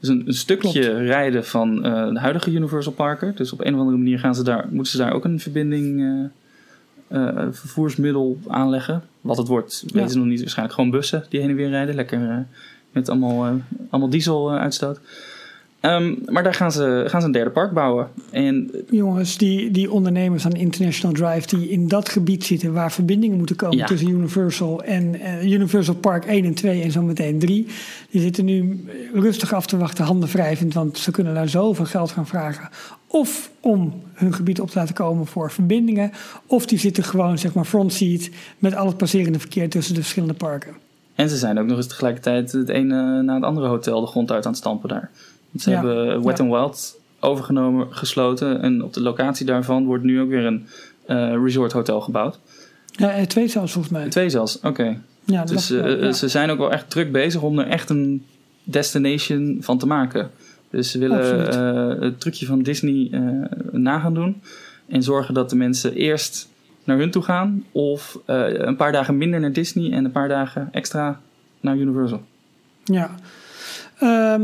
Dus 0.00 0.08
een, 0.08 0.22
een 0.26 0.34
stukje 0.34 0.80
Klopt. 0.80 0.98
rijden 0.98 1.44
van 1.44 1.84
eh, 1.84 2.08
de 2.12 2.18
huidige 2.18 2.50
Universal 2.50 2.92
Parker. 2.92 3.32
Dus 3.34 3.52
op 3.52 3.60
een 3.60 3.74
of 3.74 3.80
andere 3.80 3.96
manier 3.98 4.18
gaan 4.18 4.34
ze 4.34 4.42
daar, 4.44 4.66
moeten 4.70 4.92
ze 4.92 4.98
daar 4.98 5.12
ook 5.12 5.24
een 5.24 5.40
verbinding, 5.40 6.00
eh, 7.08 7.46
vervoersmiddel 7.50 8.38
aanleggen. 8.46 9.02
Wat 9.20 9.36
het 9.36 9.48
wordt, 9.48 9.82
weten 9.82 10.00
Ja. 10.00 10.08
ze 10.08 10.18
nog 10.18 10.26
niet. 10.26 10.40
Waarschijnlijk 10.40 10.76
gewoon 10.76 10.90
bussen 10.90 11.24
die 11.28 11.40
heen 11.40 11.50
en 11.50 11.56
weer 11.56 11.68
rijden. 11.68 11.94
Lekker 11.94 12.46
met 12.92 13.08
allemaal, 13.08 13.60
allemaal 13.90 14.10
diesel 14.10 14.52
uitstoot. 14.52 15.00
Ehm, 15.86 16.14
maar 16.26 16.42
daar 16.42 16.54
gaan 16.54 16.72
ze, 16.72 17.04
gaan 17.06 17.20
ze 17.20 17.26
een 17.26 17.32
derde 17.32 17.50
park 17.50 17.72
bouwen. 17.72 18.08
En 18.30 18.70
Jongens, 18.90 19.38
die, 19.38 19.70
die 19.70 19.90
ondernemers 19.90 20.44
aan 20.44 20.52
International 20.52 21.16
Drive 21.16 21.56
die 21.56 21.68
in 21.68 21.88
dat 21.88 22.08
gebied 22.08 22.44
zitten 22.44 22.72
waar 22.72 22.92
verbindingen 22.92 23.36
moeten 23.36 23.56
komen 23.56 23.76
Ja. 23.76 23.86
tussen 23.86 24.08
Universal 24.08 24.82
en 24.82 25.20
eh, 25.20 25.52
Universal 25.52 25.94
Park 25.94 26.24
1 26.24 26.44
en 26.44 26.54
2 26.54 26.82
en 26.82 26.90
zo 26.90 27.02
meteen 27.02 27.38
3. 27.38 27.66
Die 28.10 28.20
zitten 28.20 28.44
nu 28.44 28.84
rustig 29.14 29.52
af 29.52 29.66
te 29.66 29.76
wachten, 29.76 30.04
handen 30.04 30.28
wrijvend, 30.28 30.74
want 30.74 30.98
ze 30.98 31.10
kunnen 31.10 31.34
daar 31.34 31.48
zoveel 31.48 31.84
geld 31.84 32.10
gaan 32.10 32.26
vragen. 32.26 32.68
Of 33.06 33.50
om 33.60 34.02
hun 34.12 34.34
gebied 34.34 34.60
op 34.60 34.70
te 34.70 34.78
laten 34.78 34.94
komen 34.94 35.26
voor 35.26 35.50
verbindingen, 35.50 36.10
of 36.46 36.66
die 36.66 36.78
zitten 36.78 37.04
gewoon 37.04 37.38
zeg 37.38 37.54
maar 37.54 37.64
front 37.64 37.92
seat 37.92 38.28
met 38.58 38.74
al 38.74 38.86
het 38.86 38.96
passerende 38.96 39.38
verkeer 39.38 39.70
tussen 39.70 39.94
de 39.94 40.00
verschillende 40.00 40.34
parken. 40.34 40.72
En 41.14 41.28
ze 41.28 41.36
zijn 41.36 41.58
ook 41.58 41.66
nog 41.66 41.76
eens 41.76 41.86
tegelijkertijd 41.86 42.52
het 42.52 42.68
ene 42.68 43.22
na 43.22 43.34
het 43.34 43.44
andere 43.44 43.66
hotel 43.66 44.00
de 44.00 44.06
grond 44.06 44.30
uit 44.30 44.44
aan 44.44 44.50
het 44.50 44.60
stampen 44.60 44.88
daar. 44.88 45.10
Ze 45.58 45.70
Ja. 45.70 45.76
hebben 45.76 46.24
Wet 46.24 46.38
n 46.42 46.48
Wild 46.48 47.00
overgenomen, 47.20 47.86
gesloten. 47.90 48.60
En 48.62 48.82
op 48.84 48.92
de 48.92 49.00
locatie 49.00 49.46
daarvan 49.46 49.84
wordt 49.84 50.04
nu 50.04 50.20
ook 50.20 50.28
weer 50.28 50.44
een 50.44 50.66
eh 51.06 51.32
resort 51.44 51.72
hotel 51.72 52.00
gebouwd. 52.00 52.38
Ja, 52.90 53.10
eh, 53.12 53.22
twee 53.26 53.48
zelfs 53.48 53.72
volgens 53.72 53.92
mij. 53.92 54.08
Twee 54.08 54.28
zelfs, 54.30 54.60
oké. 54.60 55.00
Ja, 55.24 55.44
Dus 55.44 55.68
wel, 55.68 55.84
eh, 55.84 56.00
ja. 56.00 56.12
ze 56.12 56.28
zijn 56.28 56.50
ook 56.50 56.58
wel 56.58 56.72
echt 56.72 56.90
druk 56.90 57.12
bezig 57.12 57.42
om 57.42 57.58
er 57.58 57.66
echt 57.66 57.90
een 57.90 58.24
destination 58.64 59.56
van 59.60 59.78
te 59.78 59.86
maken. 59.86 60.30
Dus 60.70 60.90
ze 60.90 60.98
willen 60.98 62.00
het 62.02 62.20
trucje 62.20 62.46
van 62.46 62.62
Disney 62.62 63.08
eh 63.12 63.22
na 63.72 63.98
gaan 63.98 64.14
doen. 64.14 64.40
En 64.88 65.02
zorgen 65.02 65.34
dat 65.34 65.50
de 65.50 65.56
mensen 65.56 65.94
eerst 65.94 66.48
naar 66.84 66.98
hun 66.98 67.10
toe 67.10 67.22
gaan. 67.22 67.64
Of 67.72 68.18
een 68.26 68.76
paar 68.76 68.92
dagen 68.92 69.16
minder 69.16 69.40
naar 69.40 69.52
Disney 69.52 69.92
en 69.92 70.04
een 70.04 70.10
paar 70.12 70.28
dagen 70.28 70.68
extra 70.72 71.20
naar 71.60 71.76
Universal. 71.76 72.22
Ja. 72.84 73.10
Ehm, 73.98 74.42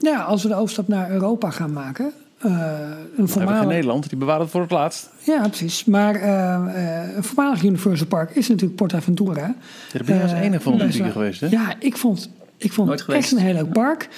ja, 0.00 0.22
als 0.22 0.42
we 0.42 0.48
de 0.48 0.54
overstap 0.54 0.88
naar 0.88 1.10
Europa 1.10 1.50
gaan 1.50 1.72
maken. 1.72 2.12
eh, 2.38 2.70
een 3.16 3.28
voormalig, 3.28 3.66
Nederland, 3.68 4.08
die 4.08 4.18
bewaren 4.18 4.42
het 4.42 4.50
voor 4.50 4.60
het 4.60 4.70
laatst. 4.70 5.10
ja, 5.22 5.48
precies. 5.48 5.84
Maar 5.84 6.14
eh, 6.14 6.54
eh, 6.54 7.16
een 7.16 7.24
voormalig 7.24 7.62
Universal 7.62 8.06
Park 8.06 8.30
is 8.30 8.48
natuurlijk 8.48 8.76
Portaventura. 8.76 9.40
Ja, 9.40 9.54
daar 9.92 10.04
ben 10.04 10.16
je 10.16 10.22
als 10.22 10.32
enige 10.32 10.62
van 10.62 10.76
publiek 10.76 11.02
wel. 11.02 11.10
geweest, 11.10 11.40
hè? 11.40 11.46
Ja, 11.46 11.74
ik 11.78 11.96
vond, 11.96 12.30
ik 12.56 12.72
vond 12.72 12.88
Nooit 12.88 13.00
het 13.00 13.16
echt 13.16 13.32
een 13.32 13.38
heel 13.38 13.54
leuk 13.54 13.72
park. 13.72 14.08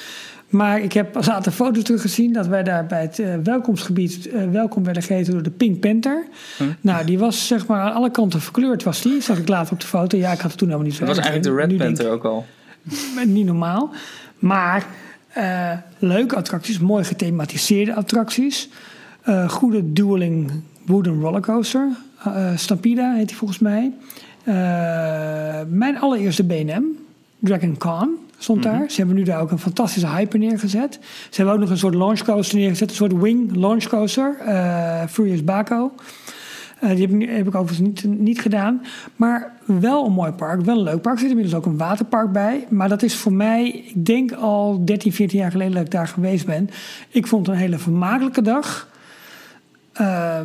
Maar 0.52 0.80
ik 0.80 0.92
heb 0.92 1.26
later 1.26 1.52
foto's 1.52 1.82
teruggezien 1.82 2.32
dat 2.32 2.46
wij 2.46 2.62
daar 2.62 2.86
bij 2.86 3.00
het 3.00 3.18
eh, 3.18 3.34
welkomstgebied 3.42 4.28
eh, 4.28 4.50
welkom 4.50 4.84
werden 4.84 5.02
geheten 5.02 5.32
door 5.32 5.42
de 5.42 5.50
Pink 5.50 5.80
Panther. 5.80 6.26
Hm. 6.56 6.64
Nou, 6.80 7.04
die 7.04 7.18
was 7.18 7.46
zeg 7.46 7.66
maar 7.66 7.80
aan 7.80 7.92
alle 7.92 8.10
kanten 8.10 8.40
verkleurd, 8.40 8.82
was 8.82 9.02
die. 9.02 9.20
Zag 9.20 9.38
ik 9.38 9.48
later 9.48 9.72
op 9.72 9.80
de 9.80 9.86
foto. 9.86 10.16
Ja, 10.16 10.32
ik 10.32 10.40
had 10.40 10.50
het 10.50 10.58
toen 10.58 10.68
helemaal 10.68 10.88
niet 10.88 10.96
zo 10.96 11.06
Dat 11.06 11.16
was 11.16 11.24
eigenlijk 11.24 11.56
de. 11.56 11.62
Red 11.62 11.70
Nu 11.70 11.76
denk 11.76 11.96
Panther 11.96 12.12
ook 12.14 12.24
al. 12.24 12.46
niet 13.26 13.46
normaal. 13.46 13.90
Maar 14.38 14.86
eh, 15.32 15.72
leuke 15.98 16.36
attracties, 16.36 16.78
mooi 16.78 17.04
gethematiseerde 17.04 17.94
attracties. 17.94 18.68
Eh, 19.22 19.48
goede 19.48 19.92
dueling 19.92 20.50
wooden 20.86 21.20
rollercoaster. 21.20 21.88
Eh 22.24 22.56
Stampede 22.56 23.14
heet 23.16 23.28
die 23.28 23.36
volgens 23.36 23.58
mij. 23.58 23.92
Mijn 25.68 25.98
allereerste 26.00 26.44
B&M, 26.44 26.82
Dragon 27.38 27.76
Con, 27.76 28.18
stond 28.38 28.62
daar. 28.62 28.90
Ze 28.90 28.96
hebben 28.96 29.16
nu 29.16 29.22
daar 29.22 29.40
ook 29.40 29.50
een 29.50 29.58
fantastische 29.58 30.08
hyper 30.08 30.38
neergezet. 30.38 30.98
Ze 31.02 31.36
hebben 31.36 31.54
ook 31.54 31.60
nog 31.60 31.70
een 31.70 31.78
soort 31.78 31.94
launchcoaster 31.94 32.58
neergezet. 32.58 32.90
Een 32.90 32.96
soort 32.96 33.20
wing 33.20 33.56
launchcoaster. 33.56 34.36
Furious 35.08 35.44
Baco. 35.44 35.92
Eh, 36.82 36.90
die 36.90 37.06
heb 37.06 37.20
ik, 37.20 37.28
heb 37.28 37.46
ik 37.46 37.54
overigens 37.54 37.78
niet, 37.78 38.18
niet 38.20 38.40
gedaan. 38.40 38.82
Maar 39.16 39.52
wel 39.64 40.06
een 40.06 40.12
mooi 40.12 40.32
park, 40.32 40.60
wel 40.60 40.76
een 40.76 40.82
leuk 40.82 41.00
park. 41.00 41.14
Er 41.14 41.20
zit 41.20 41.30
inmiddels 41.30 41.56
ook 41.56 41.66
een 41.66 41.76
waterpark 41.76 42.32
bij. 42.32 42.66
Maar 42.68 42.88
dat 42.88 43.02
is 43.02 43.16
voor 43.16 43.32
mij, 43.32 43.68
ik 43.68 44.06
denk 44.06 44.32
al 44.32 44.84
13, 44.84 45.12
14 45.12 45.38
jaar 45.38 45.50
geleden 45.50 45.74
dat 45.74 45.84
ik 45.84 45.90
daar 45.90 46.08
geweest 46.08 46.46
ben. 46.46 46.70
Ik 47.08 47.26
vond 47.26 47.46
het 47.46 47.54
een 47.54 47.62
hele 47.62 47.78
vermakelijke 47.78 48.42
dag. 48.42 48.88
Eh, 49.92 50.40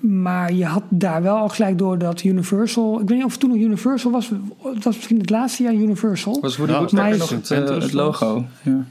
maar 0.00 0.52
je 0.52 0.64
had 0.64 0.82
daar 0.88 1.22
wel 1.22 1.36
al 1.36 1.48
gelijk 1.48 1.78
door 1.78 1.98
dat 1.98 2.22
Universal... 2.22 3.00
Ik 3.00 3.08
weet 3.08 3.16
niet 3.16 3.26
of 3.26 3.30
het 3.30 3.40
toen 3.40 3.50
nog 3.50 3.58
Universal 3.58 4.10
was. 4.10 4.28
Het 4.62 4.84
was 4.84 4.96
misschien 4.96 5.18
het 5.18 5.30
laatste 5.30 5.62
jaar 5.62 5.74
Universal. 5.74 6.40
Was 6.40 6.56
Woody 6.56 6.72
Ja, 6.72 6.78
Woodpecker 6.78 7.08
maar 7.08 7.18
nog 7.18 7.30
het, 7.30 7.50
eh, 7.50 7.68
het 7.68 7.92
logo? 7.92 8.44
Ja. 8.62 8.84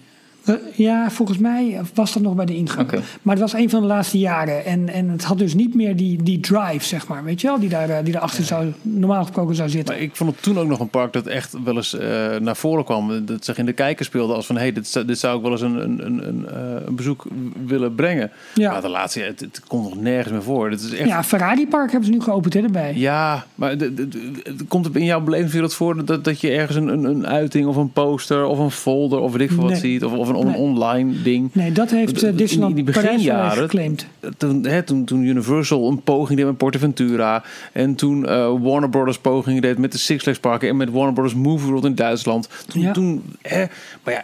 Eh, 0.45 0.53
Ja, 0.75 1.09
volgens 1.11 1.37
mij 1.37 1.79
was 1.93 2.13
dat 2.13 2.23
nog 2.23 2.35
bij 2.35 2.45
de 2.45 2.55
ingang. 2.55 2.89
Maar 3.21 3.35
het 3.35 3.51
was 3.51 3.53
een 3.53 3.69
van 3.69 3.81
de 3.81 3.87
laatste 3.87 4.17
jaren. 4.19 4.65
En, 4.65 4.89
en 4.89 5.09
het 5.09 5.23
had 5.23 5.37
dus 5.37 5.53
niet 5.53 5.75
meer 5.75 5.95
die, 5.95 6.23
die 6.23 6.39
drive, 6.39 6.85
zeg 6.85 7.07
maar. 7.07 7.23
Weet 7.23 7.41
je 7.41 7.47
wel? 7.47 7.59
Die, 7.59 7.69
daar, 7.69 7.89
eh, 7.89 8.03
die 8.03 8.11
daarachter 8.13 8.43
zou, 8.43 8.65
normaal 8.81 9.21
gesproken 9.23 9.55
zou 9.55 9.69
zitten. 9.69 9.93
Maar 9.95 10.03
ik 10.03 10.15
vond 10.15 10.31
het 10.31 10.41
toen 10.41 10.59
ook 10.59 10.67
nog 10.67 10.79
een 10.79 10.89
park 10.89 11.13
dat 11.13 11.27
echt 11.27 11.55
wel 11.63 11.75
eens 11.75 11.97
eh, 11.97 12.35
naar 12.39 12.55
voren 12.55 12.83
kwam. 12.85 13.25
Dat 13.25 13.45
zich 13.45 13.57
in 13.57 13.65
de 13.65 13.73
kijker 13.73 14.05
speelde 14.05 14.33
als 14.33 14.45
van... 14.45 14.55
hé, 14.55 14.61
hey, 14.61 14.71
dit, 14.73 14.87
zou- 14.87 15.05
dit 15.05 15.19
zou 15.19 15.35
ik 15.37 15.41
wel 15.41 15.51
eens 15.51 15.61
een, 15.61 15.75
een, 15.83 16.05
een, 16.05 16.27
een, 16.27 16.47
eh, 16.49 16.85
een 16.85 16.95
bezoek 16.95 17.25
willen 17.65 17.95
brengen. 17.95 18.31
Ja. 18.53 18.71
Maar 18.71 18.81
de 18.81 18.89
laatste, 18.89 19.19
het, 19.19 19.39
het 19.39 19.61
komt 19.67 19.83
nog 19.83 20.01
nergens 20.01 20.33
meer 20.33 20.43
voor. 20.43 20.69
Het 20.69 20.81
is 20.81 20.91
echt... 20.93 21.09
Ja, 21.09 21.23
Ferrari 21.23 21.67
Park 21.67 21.91
hebben 21.91 22.09
ze 22.09 22.15
nu 22.15 22.21
geopend 22.21 22.53
hè, 22.53 22.61
erbij. 22.61 22.93
Ja, 22.95 23.45
maar 23.55 23.77
de, 23.77 23.93
de- 23.93 24.07
de- 24.07 24.31
het 24.43 24.67
komt 24.67 24.85
het 24.85 24.95
in 24.95 25.05
jouw 25.05 25.21
belevingswereld 25.21 25.73
voor 25.73 26.05
dat, 26.05 26.23
dat 26.23 26.41
je 26.41 26.51
ergens 26.51 26.77
een, 26.77 26.87
een, 26.87 27.03
een 27.03 27.27
uiting 27.27 27.67
of 27.67 27.75
een 27.75 27.91
poster 27.91 28.45
of 28.45 28.57
een 28.59 28.71
folder 28.71 29.19
of 29.19 29.31
weet 29.31 29.41
ik 29.41 29.49
veel 29.51 29.61
wat 29.63 29.71
Nee. 29.71 29.79
ziet 29.79 30.03
of, 30.03 30.11
of 30.13 30.29
een 30.35 30.39
on- 30.39 30.45
Nee. 30.47 30.55
online 30.55 31.21
ding. 31.21 31.49
Nee, 31.53 31.71
dat 31.71 31.89
heeft 31.91 32.21
In 32.23 32.31
uh, 32.31 32.37
Disneyland 32.37 32.75
die 32.75 32.83
Parijs 32.83 33.05
beginjaren- 33.07 33.57
geclaimd. 33.63 34.05
Toen, 34.37 34.65
hè, 34.65 34.83
toen, 34.83 35.05
toen 35.05 35.23
Universal 35.23 35.87
een 35.87 36.01
poging 36.01 36.37
deed 36.37 36.47
met 36.47 36.57
Portaventura 36.57 37.43
en 37.71 37.95
toen 37.95 38.25
eh, 38.27 38.53
Warner 38.61 38.89
Brothers 38.89 39.17
pogingen 39.19 39.61
deed 39.61 39.77
met 39.77 39.91
de 39.91 39.97
Six 39.97 40.23
Flags 40.23 40.39
parken 40.39 40.69
en 40.69 40.77
met 40.77 40.89
Warner 40.91 41.13
Brothers 41.13 41.35
Movie 41.35 41.67
World 41.67 41.85
in 41.85 41.95
Duitsland. 41.95 42.49
Toen, 42.67 42.81
Ja. 42.81 42.91
toen 42.91 43.23
hè, 43.41 43.65
maar 44.03 44.13
ja, 44.13 44.23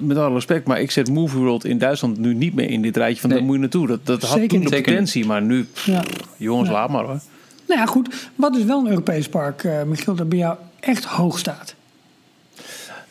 met 0.00 0.16
alle 0.16 0.34
respect, 0.34 0.66
maar 0.66 0.80
ik 0.80 0.90
zet 0.90 1.10
Movie 1.10 1.38
World 1.40 1.64
in 1.64 1.78
Duitsland 1.78 2.18
nu 2.18 2.34
niet 2.34 2.54
meer 2.54 2.70
in 2.70 2.82
dit 2.82 2.96
rijtje 2.96 3.20
van 3.20 3.28
Nee. 3.30 3.38
daar 3.38 3.46
moet 3.46 3.56
je 3.56 3.60
naartoe. 3.60 3.86
Dat, 3.86 4.06
dat 4.06 4.22
had 4.22 4.30
Zeker 4.30 4.48
toen 4.48 4.58
de 4.68 4.74
niet. 4.76 4.84
Potentie, 4.84 5.26
maar 5.26 5.42
nu, 5.42 5.64
pff, 5.72 5.86
Ja. 5.86 6.02
jongens, 6.36 6.68
Ja. 6.68 6.74
laat 6.74 6.90
maar 6.90 7.04
hoor. 7.04 7.20
Nou 7.68 7.80
ja, 7.80 7.86
goed. 7.86 8.30
Wat 8.34 8.56
is 8.56 8.64
wel 8.64 8.78
een 8.80 8.88
Europees 8.88 9.28
park, 9.28 9.64
eh, 9.64 9.82
Michiel, 9.82 10.14
dat 10.14 10.28
bij 10.28 10.38
jou 10.38 10.56
echt 10.80 11.04
hoog 11.04 11.38
staat? 11.38 11.74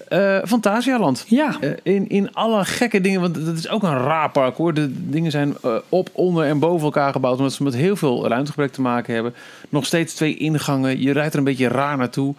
Eh 0.08 0.40
Fantasialand. 0.46 1.26
Ja, 1.28 1.58
Eh, 1.62 1.70
in, 1.84 2.10
in 2.10 2.34
alle 2.34 2.66
gekke 2.66 3.02
dingen, 3.02 3.22
want 3.22 3.46
dat 3.46 3.58
is 3.58 3.70
ook 3.70 3.84
een 3.84 3.98
raar 3.98 4.30
park 4.32 4.58
hoor. 4.58 4.74
De 4.74 5.10
dingen 5.10 5.32
zijn 5.32 5.56
eh, 5.64 5.76
op, 5.90 6.10
onder 6.12 6.46
en 6.46 6.60
boven 6.60 6.86
elkaar 6.86 7.12
gebouwd, 7.12 7.38
omdat 7.38 7.54
ze 7.54 7.64
met 7.64 7.76
heel 7.76 7.96
veel 7.96 8.28
ruimtegebrek 8.28 8.72
te 8.72 8.82
maken 8.82 9.14
hebben. 9.14 9.34
Nog 9.70 9.86
steeds 9.86 10.14
twee 10.14 10.38
ingangen, 10.38 11.02
je 11.02 11.12
rijdt 11.12 11.34
er 11.34 11.40
een 11.40 11.46
beetje 11.46 11.68
raar 11.68 11.98
naartoe. 11.98 12.36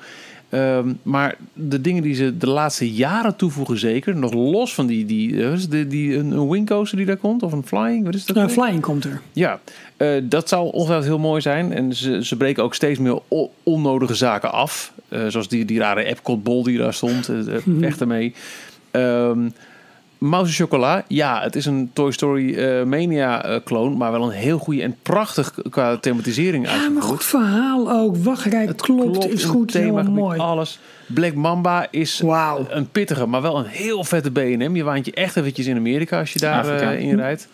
Ehm, 0.48 0.92
maar 1.02 1.36
de 1.52 1.80
dingen 1.80 2.02
die 2.02 2.14
ze 2.14 2.36
de 2.36 2.48
laatste 2.48 2.92
jaren 2.92 3.36
toevoegen, 3.36 3.78
zeker, 3.78 4.16
nog 4.16 4.32
los 4.32 4.74
van 4.74 4.86
die, 4.86 5.06
die, 5.06 5.44
eh, 5.44 5.58
die, 5.68 5.86
die 5.86 6.16
een, 6.16 6.30
een 6.30 6.48
wingcoaster 6.48 6.96
die 6.96 7.06
daar 7.06 7.16
komt, 7.16 7.42
of 7.42 7.52
een 7.52 7.66
flying, 7.66 8.04
wat 8.04 8.14
is 8.14 8.26
dat? 8.26 8.36
Weer? 8.36 8.48
Flying 8.48 8.80
komt 8.80 9.04
er. 9.04 9.20
Ja, 9.32 9.60
eh, 9.96 10.08
dat 10.22 10.48
zou 10.48 10.72
ongetwijfeld 10.72 11.08
heel 11.08 11.18
mooi 11.18 11.40
zijn. 11.40 11.72
En 11.72 11.94
ze, 11.94 12.24
ze 12.24 12.36
breken 12.36 12.62
ook 12.62 12.74
steeds 12.74 12.98
meer 12.98 13.20
onnodige 13.62 14.14
zaken 14.14 14.52
af. 14.52 14.92
Eh, 15.08 15.26
zoals 15.26 15.48
die, 15.48 15.64
die 15.64 15.78
rare 15.78 16.04
Epcot 16.04 16.42
bol 16.42 16.62
die 16.62 16.78
daar 16.78 16.94
stond. 16.94 17.30
Weg 17.64 17.98
ermee. 17.98 18.34
Ehm 18.90 19.46
Mouse 20.28 20.48
en 20.50 20.54
Chocola. 20.56 21.04
Ja, 21.08 21.40
het 21.42 21.56
is 21.56 21.66
een 21.66 21.90
Toy 21.92 22.12
Story 22.12 22.54
eh, 22.54 22.84
Mania 22.84 23.44
eh 23.44 23.56
clone. 23.64 23.96
Maar 23.96 24.10
wel 24.12 24.22
een 24.22 24.30
heel 24.30 24.58
goede 24.58 24.82
en 24.82 24.96
prachtig 25.02 25.54
qua 25.70 25.96
thematisering 25.96 26.66
Ja, 26.70 26.88
maar 26.88 27.02
goed 27.02 27.24
verhaal 27.24 27.90
ook. 27.92 28.16
Wachtrij 28.16 28.68
klopt, 28.76 29.28
is 29.32 29.44
goed, 29.44 29.72
het 29.72 29.80
helemaal 29.82 30.02
themagebied, 30.02 30.22
mooi. 30.24 30.38
Alles. 30.38 30.78
Black 31.06 31.34
Mamba 31.34 31.86
is 31.90 32.22
een 32.68 32.88
pittige, 32.92 33.26
maar 33.26 33.42
wel 33.42 33.58
een 33.58 33.66
heel 33.66 34.04
vette 34.04 34.30
B&M. 34.30 34.76
Je 34.76 34.82
waant 34.84 35.06
je 35.06 35.12
echt 35.12 35.36
eventjes 35.36 35.66
in 35.66 35.76
Amerika 35.76 36.18
als 36.18 36.32
je 36.32 36.38
daar 36.38 36.68
eh, 36.80 37.00
in 37.00 37.16
rijdt. 37.16 37.48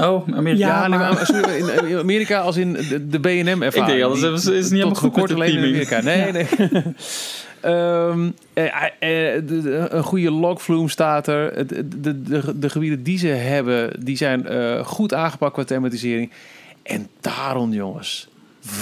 Oh, 0.00 0.28
Amerika. 0.36 0.66
Ja, 0.66 0.82
Ja, 0.82 0.88
nee, 0.88 0.98
maar- 0.98 1.12
maar 1.14 1.26
sorry, 1.26 1.68
in, 1.88 1.98
Amerika 1.98 2.40
als 2.40 2.56
in 2.56 2.72
de, 2.72 3.08
de 3.08 3.18
B&M 3.18 3.62
ervaring. 3.62 4.14
Ik 4.14 4.20
denk, 4.20 4.38
ze- 4.38 4.54
is 4.54 4.62
het 4.62 4.62
niet 4.62 4.70
helemaal 4.70 4.94
goed 4.94 5.12
kort 5.12 5.32
alleen 5.32 5.50
in. 5.52 5.58
Amerika. 5.58 6.00
Nee, 6.00 6.32
nee. 6.32 6.46
Ehm, 7.66 8.30
eh, 8.52 8.64
eh, 8.64 9.42
de- 9.46 9.62
de- 9.62 9.86
een 9.90 10.02
goede 10.02 10.30
logflume 10.30 10.88
staat 10.88 11.26
er. 11.26 11.66
De, 11.66 11.88
de, 12.00 12.22
de, 12.22 12.58
de 12.58 12.70
gebieden 12.70 13.02
die 13.02 13.18
ze 13.18 13.26
hebben, 13.26 14.04
die 14.04 14.16
zijn 14.16 14.46
eh, 14.46 14.84
goed 14.86 15.14
aangepakt 15.14 15.52
qua 15.52 15.64
thematisering. 15.64 16.30
En 16.82 17.08
Taron, 17.20 17.72
jongens. 17.72 18.28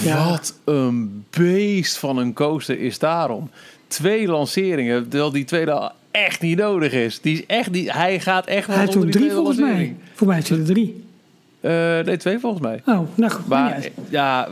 Ja. 0.03 0.29
Wat 0.31 0.59
een 0.65 1.25
beest 1.31 1.97
van 1.97 2.17
een 2.19 2.33
coaster 2.33 2.79
is 2.81 2.99
Taron. 2.99 3.51
Twee 3.87 4.27
lanceringen, 4.27 5.09
terwijl 5.09 5.31
die 5.33 5.45
tweede 5.45 5.73
al 5.73 5.91
echt 6.11 6.41
niet 6.41 6.59
nodig 6.59 6.93
is. 6.93 7.21
Die 7.21 7.35
is 7.35 7.47
echt 7.47 7.71
niet, 7.71 7.93
hij 7.93 8.21
gaat 8.21 8.47
echt 8.47 8.67
Hij 8.67 8.77
heeft 8.79 8.95
er 8.95 9.11
drie 9.11 9.31
volgens 9.31 9.59
mij. 9.59 9.97
Voor 10.15 10.27
mij 10.27 10.41
zijn 10.43 10.61
er 10.61 10.67
drie. 10.67 11.05
Eh, 11.61 11.71
nee, 12.01 12.17
twee 12.17 12.39
volgens 12.39 12.63
mij. 12.63 12.83
Oh, 12.87 13.01
nou 13.15 13.33
goed. 13.33 13.47
Maar 13.49 13.89
ja, 14.09 14.49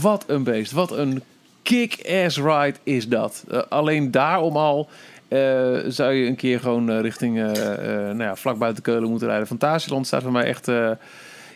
wat 0.00 0.24
een 0.26 0.42
beest. 0.42 0.72
Wat 0.72 0.92
een 0.96 1.22
kick-ass 1.66 2.36
ride 2.36 2.74
is 2.82 3.08
dat. 3.08 3.44
Eh, 3.50 3.60
alleen 3.68 4.10
daarom 4.10 4.56
al 4.56 4.88
eh, 5.28 5.38
zou 5.86 6.12
je 6.12 6.26
een 6.26 6.36
keer 6.36 6.60
gewoon 6.60 6.90
eh, 6.90 7.00
richting, 7.00 7.36
nou 7.36 8.22
ja, 8.22 8.36
vlak 8.36 8.58
buiten 8.58 8.82
Keulen 8.82 9.10
moeten 9.10 9.28
rijden. 9.28 9.46
Fantasieland 9.46 10.06
staat 10.06 10.22
voor 10.22 10.32
mij 10.32 10.44
echt... 10.44 10.70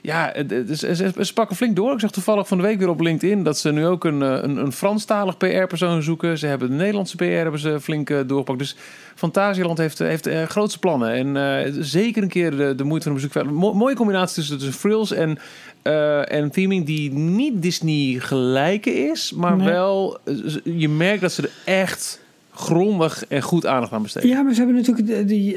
ja, 0.03 0.33
ze, 0.75 1.31
pakken 1.35 1.57
flink 1.57 1.77
door. 1.77 1.93
Ik 1.93 2.01
zag 2.01 2.11
toevallig 2.11 2.49
van 2.49 2.57
de 2.57 2.63
week 2.63 2.79
weer 2.79 2.89
op 2.89 3.01
LinkedIn 3.01 3.43
dat 3.43 3.59
ze 3.59 3.73
nu 3.73 3.87
ook 3.87 4.05
een, 4.05 4.21
een, 4.21 4.57
een 4.57 4.73
Franstalig 4.73 5.37
PR-persoon 5.37 6.03
zoeken. 6.03 6.39
Ze 6.39 6.47
hebben 6.47 6.69
de 6.69 6.75
Nederlandse 6.75 7.17
PR 7.17 7.25
hebben 7.25 7.61
ze 7.61 7.81
flink 7.81 8.09
doorgepakt. 8.27 8.59
Dus 8.59 8.77
Fantasieland 9.15 9.79
heeft, 9.79 9.99
heeft 9.99 10.29
grootste 10.29 10.79
plannen. 10.79 11.37
En 11.37 11.85
zeker 11.85 12.23
een 12.23 12.29
keer 12.29 12.57
de, 12.57 12.75
de 12.75 12.85
moeite 12.85 13.09
van 13.09 13.17
een 13.17 13.23
bezoek. 13.23 13.51
Mo- 13.53 13.75
mooie 13.75 13.95
combinatie 13.95 14.35
tussen, 14.35 14.59
tussen 14.59 14.81
frills 14.81 15.13
en, 15.13 15.39
eh, 15.83 16.33
en 16.33 16.51
theming 16.51 16.87
die 16.87 17.13
niet 17.13 17.63
Disney 17.63 18.17
gelijke 18.19 18.91
is. 18.91 19.33
Maar 19.37 19.57
Nee. 19.57 19.67
wel, 19.69 20.19
eh, 20.25 20.35
je 20.79 20.89
merkt 20.89 21.21
dat 21.21 21.33
ze 21.33 21.43
er 21.43 21.51
echt 21.65 22.21
grondig 22.55 23.25
en 23.29 23.43
goed 23.43 23.67
aandacht 23.67 23.93
aan 23.93 24.03
besteden. 24.03 24.29
Ja, 24.29 24.43
maar 24.43 24.53
ze 24.55 24.59
hebben 24.63 24.77
natuurlijk 24.77 25.07
de, 25.07 25.25
die, 25.25 25.55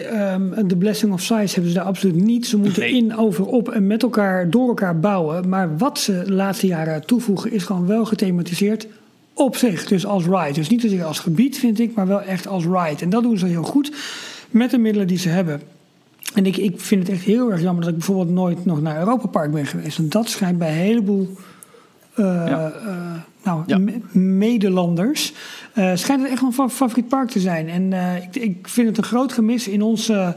de 0.67 0.75
Blessing 0.77 1.13
of 1.13 1.21
Size 1.21 1.53
hebben 1.53 1.71
ze 1.71 1.73
daar 1.73 1.83
absoluut 1.87 2.15
niet. 2.23 2.47
Ze 2.47 2.57
moeten 2.57 2.81
Nee. 2.81 2.93
in, 2.95 3.17
over, 3.17 3.45
op 3.45 3.69
en 3.69 3.87
met 3.87 4.03
elkaar, 4.03 4.49
door 4.49 4.67
elkaar 4.67 4.99
bouwen. 4.99 5.49
Maar 5.49 5.77
wat 5.77 5.99
ze 5.99 6.21
de 6.25 6.31
laatste 6.33 6.67
jaren 6.67 7.05
toevoegen 7.05 7.51
is 7.51 7.63
gewoon 7.63 7.87
wel 7.87 8.05
gethematiseerd 8.05 8.87
op 9.33 9.55
zich. 9.55 9.85
Dus 9.85 10.05
als 10.05 10.23
ride. 10.25 10.53
Dus 10.53 10.69
niet 10.69 10.81
zozeer 10.81 11.03
als 11.03 11.19
gebied 11.19 11.57
vind 11.59 11.79
ik, 11.79 11.95
maar 11.95 12.07
wel 12.07 12.21
echt 12.21 12.47
als 12.47 12.63
ride. 12.63 13.01
En 13.03 13.09
dat 13.09 13.23
doen 13.23 13.37
ze 13.37 13.45
heel 13.45 13.63
goed 13.63 13.91
met 14.49 14.71
de 14.71 14.77
middelen 14.77 15.07
die 15.07 15.17
ze 15.17 15.29
hebben. 15.29 15.61
En 16.33 16.45
ik, 16.45 16.57
ik 16.57 16.79
vind 16.79 17.07
het 17.07 17.15
echt 17.17 17.25
heel 17.25 17.51
erg 17.51 17.61
jammer 17.61 17.81
dat 17.83 17.91
ik 17.91 17.97
bijvoorbeeld 17.97 18.29
nooit 18.29 18.65
nog 18.65 18.81
naar 18.81 18.99
Europa 18.99 19.27
Park 19.27 19.51
ben 19.51 19.65
geweest. 19.65 19.97
Want 19.97 20.11
dat 20.11 20.29
schijnt 20.29 20.57
bij 20.57 20.67
een 20.69 20.73
heleboel 20.75 21.37
eh, 22.13 22.25
Ja. 22.25 22.71
eh, 22.85 22.95
nou, 23.43 23.63
Ja. 23.65 23.77
me- 23.77 24.19
medelanders. 24.19 25.33
eh, 25.73 25.91
schijnt 25.93 26.21
het 26.21 26.31
echt 26.31 26.41
een 26.41 26.53
fa- 26.53 26.69
favoriet 26.69 27.07
park 27.07 27.29
te 27.29 27.39
zijn. 27.39 27.69
En 27.69 27.93
ik, 28.23 28.35
ik 28.35 28.67
vind 28.67 28.87
het 28.87 28.97
een 28.97 29.03
groot 29.03 29.33
gemis 29.33 29.67
in 29.67 29.81
onze 29.81 30.35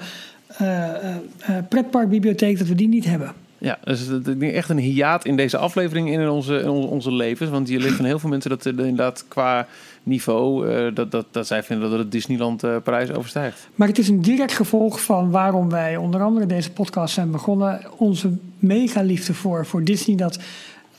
pretparkbibliotheek 1.69 2.59
dat 2.59 2.69
we 2.69 2.75
die 2.75 2.89
niet 2.89 3.05
hebben. 3.05 3.33
Ja, 3.59 3.79
dus 3.85 4.01
het- 4.07 4.25
denk 4.25 4.43
echt 4.53 4.69
een 4.69 4.79
hiaat 4.79 5.25
in 5.25 5.37
deze 5.37 5.57
aflevering 5.57 6.11
in 6.11 6.29
onze, 6.29 6.59
in 6.59 6.69
onze, 6.69 6.89
onze 6.89 7.13
levens. 7.13 7.51
Want 7.51 7.69
je 7.69 7.79
ligt 7.79 7.97
van 7.97 8.05
heel 8.05 8.19
veel 8.19 8.29
mensen 8.31 8.51
dat 8.51 8.65
er 8.65 8.71
inderdaad 8.79 9.25
qua 9.29 9.67
niveau... 10.07 10.69
eh, 10.69 10.95
dat, 10.95 11.11
dat, 11.11 11.27
dat 11.31 11.47
zij 11.47 11.63
vinden 11.63 11.91
dat 11.91 11.99
het 11.99 12.13
Disneyland 12.13 12.63
eh 12.65 12.77
prijs 12.85 13.13
overstijgt. 13.13 13.69
Maar 13.75 13.89
het 13.89 13.99
is 13.99 14.09
een 14.09 14.23
direct 14.23 14.53
gevolg 14.53 15.01
van 15.01 15.31
waarom 15.31 15.71
wij 15.71 15.97
onder 15.97 16.23
andere 16.23 16.47
deze 16.47 16.73
podcast 16.73 17.15
zijn 17.15 17.31
begonnen. 17.31 17.81
Onze 17.97 18.31
mega 18.59 19.03
liefde 19.03 19.35
voor, 19.35 19.67
voor 19.67 19.85
Disney. 19.85 20.17
Dat 20.17 20.39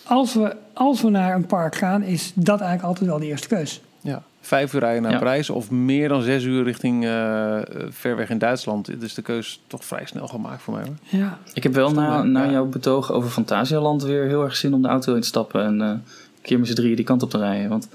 als 0.03 0.33
we, 0.33 0.55
als 0.73 1.01
we 1.01 1.09
naar 1.09 1.35
een 1.35 1.45
park 1.45 1.75
gaan, 1.75 2.03
is 2.03 2.31
dat 2.35 2.59
eigenlijk 2.59 2.89
altijd 2.89 3.09
wel 3.09 3.19
de 3.19 3.25
eerste 3.25 3.47
keus. 3.47 3.81
Ja. 4.01 4.23
Vijf 4.41 4.73
uur 4.73 4.79
rijden 4.79 5.01
naar 5.01 5.11
Ja. 5.11 5.17
Parijs 5.17 5.49
of 5.49 5.71
meer 5.71 6.09
dan 6.09 6.21
zes 6.21 6.43
uur 6.43 6.63
richting 6.63 7.05
eh, 7.05 7.57
ver 7.89 8.15
weg 8.15 8.29
in 8.29 8.37
Duitsland. 8.37 8.99
Dus 8.99 9.13
de 9.13 9.21
keus 9.21 9.61
toch 9.67 9.85
vrij 9.85 10.05
snel 10.05 10.27
gemaakt 10.27 10.61
voor 10.61 10.73
mij. 10.73 10.83
Hoor. 10.85 11.19
Ja, 11.19 11.37
Ik 11.53 11.63
heb 11.63 11.73
wel 11.73 11.91
na, 11.91 12.23
na 12.23 12.43
ja. 12.43 12.51
jouw 12.51 12.65
betoog 12.65 13.11
over 13.11 13.29
Fantasialand 13.29 14.03
weer 14.03 14.25
heel 14.27 14.43
erg 14.43 14.55
zin 14.55 14.73
om 14.73 14.81
de 14.81 14.87
auto 14.87 15.15
in 15.15 15.21
te 15.21 15.27
stappen 15.27 15.63
en 15.63 15.81
eh, 15.81 15.87
een 15.87 16.01
keer 16.41 16.59
met 16.59 16.67
z'n 16.67 16.73
drieën 16.73 16.95
die 16.95 17.05
kant 17.05 17.23
op 17.23 17.29
te 17.29 17.37
rijden. 17.37 17.69
Want 17.69 17.87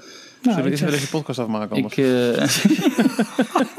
nou, 0.43 0.75
Zullen 0.75 0.85
we 0.85 0.91
deze 0.91 1.09
podcast 1.09 1.39
afmaken 1.39 1.75
anders? 1.75 1.97
ik, 1.97 2.05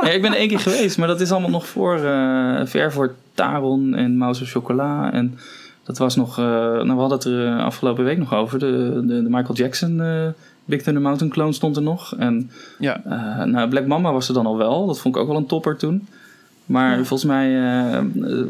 ja, 0.02 0.10
ik 0.10 0.22
ben 0.22 0.32
er 0.32 0.38
één 0.38 0.48
keer 0.48 0.58
geweest, 0.60 0.98
maar 0.98 1.08
dat 1.08 1.20
is 1.20 1.30
allemaal 1.30 1.50
nog 1.50 1.66
voor, 1.68 2.04
eh, 2.04 2.60
ver 2.64 2.92
voor 2.92 3.14
Taron 3.34 3.94
en 3.94 4.16
Mouse 4.16 4.42
of 4.42 4.50
Chocola. 4.50 5.12
En 5.12 5.38
dat 5.84 5.98
was 5.98 6.16
nog, 6.16 6.38
eh, 6.38 6.44
nou, 6.44 6.86
we 6.94 7.00
hadden 7.00 7.18
het 7.18 7.24
er 7.26 7.58
afgelopen 7.58 8.04
week 8.04 8.18
nog 8.18 8.34
over. 8.34 8.58
De, 8.58 9.00
de, 9.06 9.22
de 9.22 9.28
Michael 9.30 9.54
Jackson 9.54 10.02
Big 10.64 10.82
Thunder 10.82 11.02
Mountain 11.02 11.32
clone 11.32 11.52
stond 11.52 11.76
er 11.76 11.82
nog. 11.82 12.14
En 12.18 12.50
Ja, 12.78 13.00
nou, 13.44 13.68
Black 13.68 13.86
Mamba 13.86 14.12
was 14.12 14.28
er 14.28 14.34
dan 14.34 14.46
al 14.46 14.56
wel. 14.56 14.86
Dat 14.86 15.00
vond 15.00 15.14
ik 15.14 15.20
ook 15.20 15.28
wel 15.28 15.36
een 15.36 15.46
topper 15.46 15.76
toen. 15.76 16.06
Maar 16.66 16.96
volgens 16.96 17.24
mij 17.24 17.60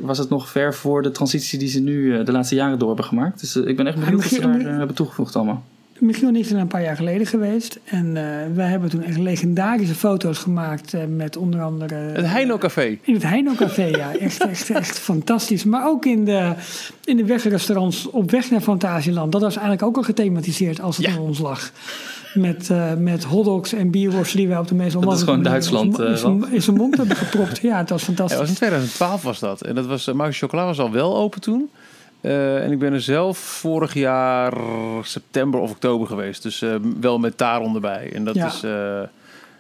was 0.00 0.18
het 0.18 0.28
nog 0.28 0.48
ver 0.48 0.74
voor 0.74 1.02
de 1.02 1.10
transitie 1.10 1.58
die 1.58 1.68
ze 1.68 1.80
nu 1.80 2.24
de 2.24 2.32
laatste 2.32 2.54
jaren 2.54 2.78
door 2.78 2.88
hebben 2.88 3.06
gemaakt. 3.06 3.40
Dus 3.40 3.56
ik 3.56 3.76
ben 3.76 3.86
echt 3.86 3.98
benieuwd 3.98 4.22
wat 4.22 4.32
ze 4.32 4.46
Michiel- 4.48 4.64
daar 4.64 4.78
hebben 4.78 4.96
toegevoegd 4.96 5.36
allemaal. 5.36 5.64
Michiel 5.98 6.28
en 6.28 6.36
ik 6.36 6.44
zijn 6.44 6.60
een 6.60 6.66
paar 6.66 6.82
jaar 6.82 6.96
geleden 6.96 7.26
geweest. 7.26 7.78
En 7.84 8.16
eh, 8.16 8.22
wij 8.54 8.66
hebben 8.68 8.88
toen 8.90 9.02
echt 9.02 9.18
legendarische 9.18 9.94
foto's 9.94 10.38
gemaakt 10.38 10.94
eh, 10.94 11.00
met 11.08 11.36
onder 11.36 11.62
andere... 11.62 11.94
het 11.94 12.26
Heino 12.26 12.58
Café. 12.58 12.98
In 13.02 13.14
het 13.14 13.22
Heino 13.22 13.54
Café, 13.54 13.84
ja. 13.84 14.16
Echt, 14.18 14.46
echt, 14.46 14.70
echt 14.70 14.98
fantastisch. 14.98 15.64
Maar 15.64 15.86
ook 15.86 16.04
in 16.04 16.24
de, 16.24 16.52
in 17.04 17.16
de 17.16 17.24
wegrestaurants 17.24 18.10
op 18.10 18.30
weg 18.30 18.50
naar 18.50 18.60
Fantasieland. 18.60 19.32
Dat 19.32 19.40
was 19.40 19.52
eigenlijk 19.54 19.82
ook 19.86 19.96
al 19.96 20.02
gethematiseerd 20.02 20.80
als 20.80 20.96
het 20.96 21.06
Ja. 21.06 21.12
aan 21.12 21.18
ons 21.18 21.38
lag. 21.38 21.70
met, 22.34 22.68
uh, 22.72 22.94
met 22.94 23.24
hotdogs 23.24 23.72
en 23.72 23.90
bierworsten 23.90 24.38
die 24.38 24.48
wij 24.48 24.58
op 24.58 24.68
de 24.68 24.74
meest 24.74 25.00
Dat 25.02 25.12
is 25.16 25.22
gewoon 25.22 25.42
Duitsland. 25.42 25.98
in, 25.98 26.18
zijn, 26.18 26.52
in 26.52 26.62
zijn 26.62 26.76
mond 26.76 26.96
hebben 26.96 27.16
gepropt. 27.16 27.58
Ja, 27.58 27.78
het 27.78 27.90
was 27.90 28.02
fantastisch. 28.02 28.36
Ja, 28.38 28.40
was 28.40 28.48
in 28.50 28.56
2012 28.56 29.22
was 29.22 29.38
dat. 29.38 29.62
En 29.62 29.74
dat 29.74 29.86
was, 29.86 30.08
uh, 30.08 30.26
Chocola 30.30 30.64
was 30.64 30.78
al 30.78 30.90
wel 30.90 31.16
open 31.16 31.40
toen. 31.40 31.70
Uh, 32.24 32.64
en 32.64 32.72
ik 32.72 32.78
ben 32.78 32.92
er 32.92 33.00
zelf 33.00 33.38
vorig 33.38 33.94
jaar 33.94 34.52
september 35.02 35.60
of 35.60 35.70
oktober 35.70 36.06
geweest. 36.06 36.42
Dus 36.42 36.60
uh, 36.62 36.74
wel 37.00 37.18
met 37.18 37.36
Taron 37.36 37.74
erbij. 37.74 38.10
En 38.12 38.24
dat 38.24 38.34
Ja. 38.34 38.46
is... 38.46 38.62
uh, 38.64 39.00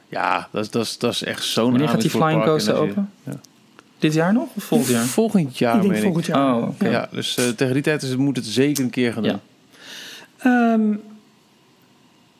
ja, 0.08 0.48
dat 0.50 0.62
is, 0.64 0.70
dat 0.70 0.82
is, 0.84 0.98
dat 0.98 1.12
is 1.12 1.22
echt 1.24 1.44
zo'n 1.44 1.70
Wanneer 1.70 1.88
gaat 1.88 2.00
die 2.00 2.10
Flying. 2.10 2.44
Coaster 2.44 2.74
open? 2.74 3.10
Dit 3.98 4.14
jaar 4.14 4.32
nog 4.32 4.48
of 4.54 4.64
volgend 4.64 4.90
jaar? 4.90 5.04
Volgend 5.04 5.58
jaar, 5.58 5.74
ik 5.74 5.80
denk 5.80 5.92
meen 5.92 6.02
volgend 6.02 6.26
jaar. 6.26 6.54
Oh, 6.56 6.68
oké. 6.68 6.88
Ja, 6.88 7.08
dus 7.10 7.38
uh, 7.38 7.48
tegen 7.48 7.74
die 7.74 7.82
tijd 7.82 8.02
is 8.02 8.08
het, 8.08 8.18
moet 8.18 8.36
het 8.36 8.46
zeker 8.46 8.84
een 8.84 8.90
keer 8.90 9.12
gaan 9.12 9.22
doen. 9.22 9.32
Ja. 9.32 10.72
Ehm, 10.72 10.92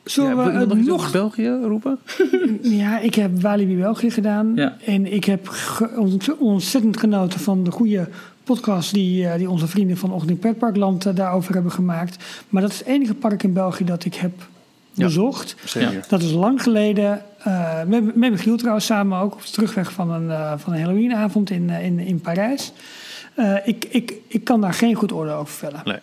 zullen 0.03 0.29
Ja, 0.29 0.35
we 0.45 0.51
je 0.51 0.57
het 0.57 0.85
nog 0.85 1.11
België 1.11 1.49
roepen? 1.49 1.99
Ja, 2.61 2.99
ik 2.99 3.15
heb 3.15 3.41
Walibi 3.41 3.75
België 3.77 4.11
gedaan. 4.11 4.51
Ja. 4.55 4.77
En 4.85 5.13
ik 5.13 5.23
heb 5.25 5.47
ge- 5.47 6.35
ontzettend 6.39 6.97
genoten 6.97 7.39
van 7.39 7.63
de 7.63 7.71
goede 7.71 8.07
podcast 8.45 8.93
die, 8.93 9.27
eh, 9.27 9.37
die 9.37 9.49
onze 9.49 9.67
vrienden 9.67 9.97
van 9.97 10.11
Ochtend 10.11 10.31
in 10.31 10.39
Pretparkland 10.39 11.05
eh, 11.05 11.15
daarover 11.15 11.53
hebben 11.53 11.71
gemaakt. 11.71 12.23
Maar 12.49 12.61
dat 12.61 12.71
is 12.71 12.77
het 12.77 12.87
enige 12.87 13.13
park 13.13 13.43
in 13.43 13.53
België 13.53 13.83
dat 13.83 14.05
ik 14.05 14.15
heb 14.15 14.47
bezocht. 14.93 15.55
Dat 16.07 16.21
is 16.21 16.31
lang 16.31 16.61
geleden. 16.61 17.21
eh, 17.39 17.83
met, 17.83 18.15
met 18.15 18.31
Michiel 18.31 18.57
trouwens 18.57 18.85
samen 18.85 19.19
ook. 19.19 19.33
Op 19.33 19.45
de 19.45 19.51
terugweg 19.51 19.91
van 19.91 20.11
een, 20.11 20.59
van 20.59 20.73
een 20.73 20.81
Halloweenavond 20.81 21.49
in, 21.49 21.69
in, 21.69 21.99
in 21.99 22.21
Parijs. 22.21 22.71
Ik, 23.65 23.85
ik, 23.89 24.13
ik 24.27 24.43
kan 24.43 24.61
daar 24.61 24.73
geen 24.73 24.95
goed 24.95 25.11
oordeel 25.11 25.35
over 25.35 25.53
vellen. 25.53 25.81
Nee. 25.83 25.99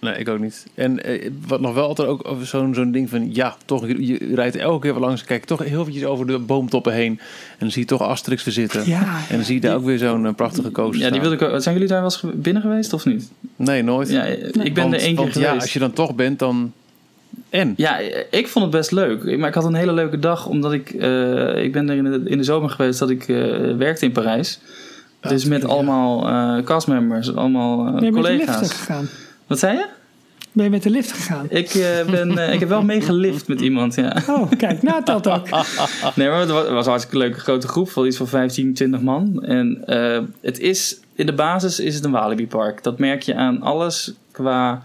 Nee, 0.00 0.14
ik 0.18 0.28
ook 0.28 0.38
niet. 0.38 0.66
En 0.74 1.04
eh, 1.04 1.30
wat 1.46 1.60
nog 1.60 1.74
wel 1.74 1.86
altijd 1.86 2.08
ook 2.08 2.28
over 2.28 2.46
zo'n 2.46 2.74
zo'n 2.74 2.92
ding 2.92 3.10
van... 3.10 3.34
Ja, 3.34 3.56
toch, 3.64 3.86
je, 3.86 4.06
je 4.06 4.34
rijdt 4.34 4.56
elke 4.56 4.80
keer 4.80 4.92
wel 4.92 5.02
langs. 5.02 5.24
Kijk 5.24 5.44
toch 5.44 5.58
heel 5.64 5.80
eventjes 5.80 6.04
over 6.04 6.26
de 6.26 6.38
boomtoppen 6.38 6.92
heen. 6.92 7.10
En 7.50 7.56
dan 7.58 7.70
zie 7.70 7.80
je 7.82 7.88
toch 7.88 8.02
Asterix 8.02 8.46
er 8.46 8.52
zitten. 8.52 8.88
Ja, 8.88 9.00
En 9.28 9.36
dan 9.36 9.44
zie 9.44 9.54
je 9.54 9.60
daar 9.60 9.74
ook 9.76 9.84
weer 9.84 9.98
zo'n 9.98 10.26
eh, 10.26 10.34
prachtige 10.34 10.70
coaster 10.70 11.00
Ja, 11.04 11.10
die 11.10 11.20
wilde 11.20 11.34
ik 11.36 11.42
ook. 11.42 11.62
Zijn 11.62 11.74
jullie 11.74 11.88
daar 11.90 12.00
wel 12.00 12.10
eens 12.10 12.16
ge- 12.20 12.26
binnen 12.36 12.62
geweest 12.62 12.92
of 12.92 13.04
niet? 13.04 13.30
Nee, 13.56 13.82
nooit. 13.82 14.10
Ja, 14.10 14.22
ik 14.24 14.52
ben 14.52 14.74
Want- 14.74 14.94
er 14.94 15.00
één 15.00 15.06
keer 15.08 15.16
want 15.16 15.32
geweest. 15.32 15.50
Ja, 15.52 15.54
als 15.60 15.72
je 15.72 15.78
dan 15.78 15.92
toch 15.92 16.14
bent, 16.14 16.38
dan... 16.38 16.72
En? 17.50 17.74
Ja, 17.76 17.98
ik 18.30 18.48
vond 18.48 18.64
het 18.64 18.74
best 18.74 18.90
leuk. 18.90 19.38
Maar 19.38 19.48
ik 19.48 19.54
had 19.54 19.64
een 19.64 19.74
hele 19.74 19.92
leuke 19.92 20.18
dag, 20.18 20.46
omdat 20.46 20.72
ik... 20.72 20.90
eh, 20.90 21.62
ik 21.64 21.72
ben 21.72 21.88
er 21.88 21.96
in 21.96 22.04
de, 22.04 22.20
in 22.24 22.38
de 22.38 22.44
zomer 22.44 22.70
geweest 22.70 22.98
dat 22.98 23.10
ik 23.10 23.28
eh, 23.28 23.36
werkte 23.76 24.04
in 24.04 24.12
Parijs. 24.12 24.60
dus 25.20 25.44
met 25.44 25.64
allemaal 25.64 26.28
eh 26.28 26.64
castmembers, 26.64 27.34
allemaal 27.36 27.86
eh, 27.86 27.94
ben 27.94 28.04
je 28.04 28.12
met 28.12 28.22
de 28.24 28.28
lift 28.30 28.44
collega's. 28.44 28.70
gegaan? 28.72 29.08
Wat 29.46 29.58
zei 29.58 29.76
je? 29.76 29.86
Ben 30.52 30.64
je 30.64 30.70
met 30.70 30.82
de 30.82 30.90
lift 30.90 31.12
gegaan? 31.12 31.46
Ik, 31.48 31.74
eh, 31.74 32.04
ben, 32.10 32.38
eh, 32.38 32.52
ik 32.52 32.60
heb 32.60 32.68
wel 32.68 32.82
meegelift 32.82 33.48
met 33.48 33.60
iemand, 33.60 33.94
ja. 33.94 34.22
Oh, 34.28 34.50
kijk, 34.56 34.82
nou 34.82 35.02
telt 35.02 35.28
ook. 35.28 35.48
Nee, 36.14 36.28
maar 36.28 36.40
het 36.40 36.50
was, 36.50 36.68
was 36.68 36.84
een 36.84 36.90
hartstikke 36.90 37.18
leuke 37.18 37.38
grote 37.38 37.68
groep 37.68 37.90
van 37.90 38.06
iets 38.06 38.16
van 38.16 38.28
15, 38.28 38.74
20 38.74 39.00
man. 39.00 39.44
En 39.44 39.82
eh, 39.86 40.22
het 40.40 40.58
is, 40.58 41.00
in 41.14 41.26
de 41.26 41.32
basis 41.32 41.80
is 41.80 41.94
het 41.94 42.04
een 42.04 42.10
Walibi 42.10 42.46
park. 42.46 42.82
Dat 42.82 42.98
merk 42.98 43.22
je 43.22 43.34
aan 43.34 43.62
alles 43.62 44.12
qua 44.30 44.82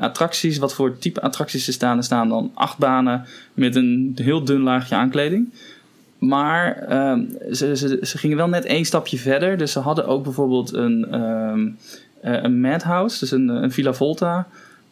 attracties. 0.00 0.58
Wat 0.58 0.74
voor 0.74 0.98
type 0.98 1.20
attracties 1.20 1.66
er 1.66 1.72
staan. 1.72 1.96
Er 1.96 2.04
staan 2.04 2.28
dan 2.28 2.50
acht 2.54 2.78
banen 2.78 3.24
met 3.54 3.76
een 3.76 4.18
heel 4.22 4.44
dun 4.44 4.60
laagje 4.60 4.94
aankleding. 4.94 5.52
Maar 6.18 6.76
ehm, 6.76 7.24
ze, 7.52 7.76
ze, 7.76 7.98
ze 8.02 8.18
gingen 8.18 8.36
wel 8.36 8.48
net 8.48 8.64
één 8.64 8.84
stapje 8.84 9.18
verder. 9.18 9.56
Dus 9.56 9.72
ze 9.72 9.78
hadden 9.78 10.06
ook 10.06 10.22
bijvoorbeeld 10.22 10.72
een, 10.72 11.06
ehm 11.10 11.66
eh, 11.66 11.72
een 12.34 12.60
Madhouse, 12.60 13.18
dus 13.18 13.30
een, 13.30 13.48
een 13.48 13.72
Villa 13.72 13.92
Volta. 13.92 14.46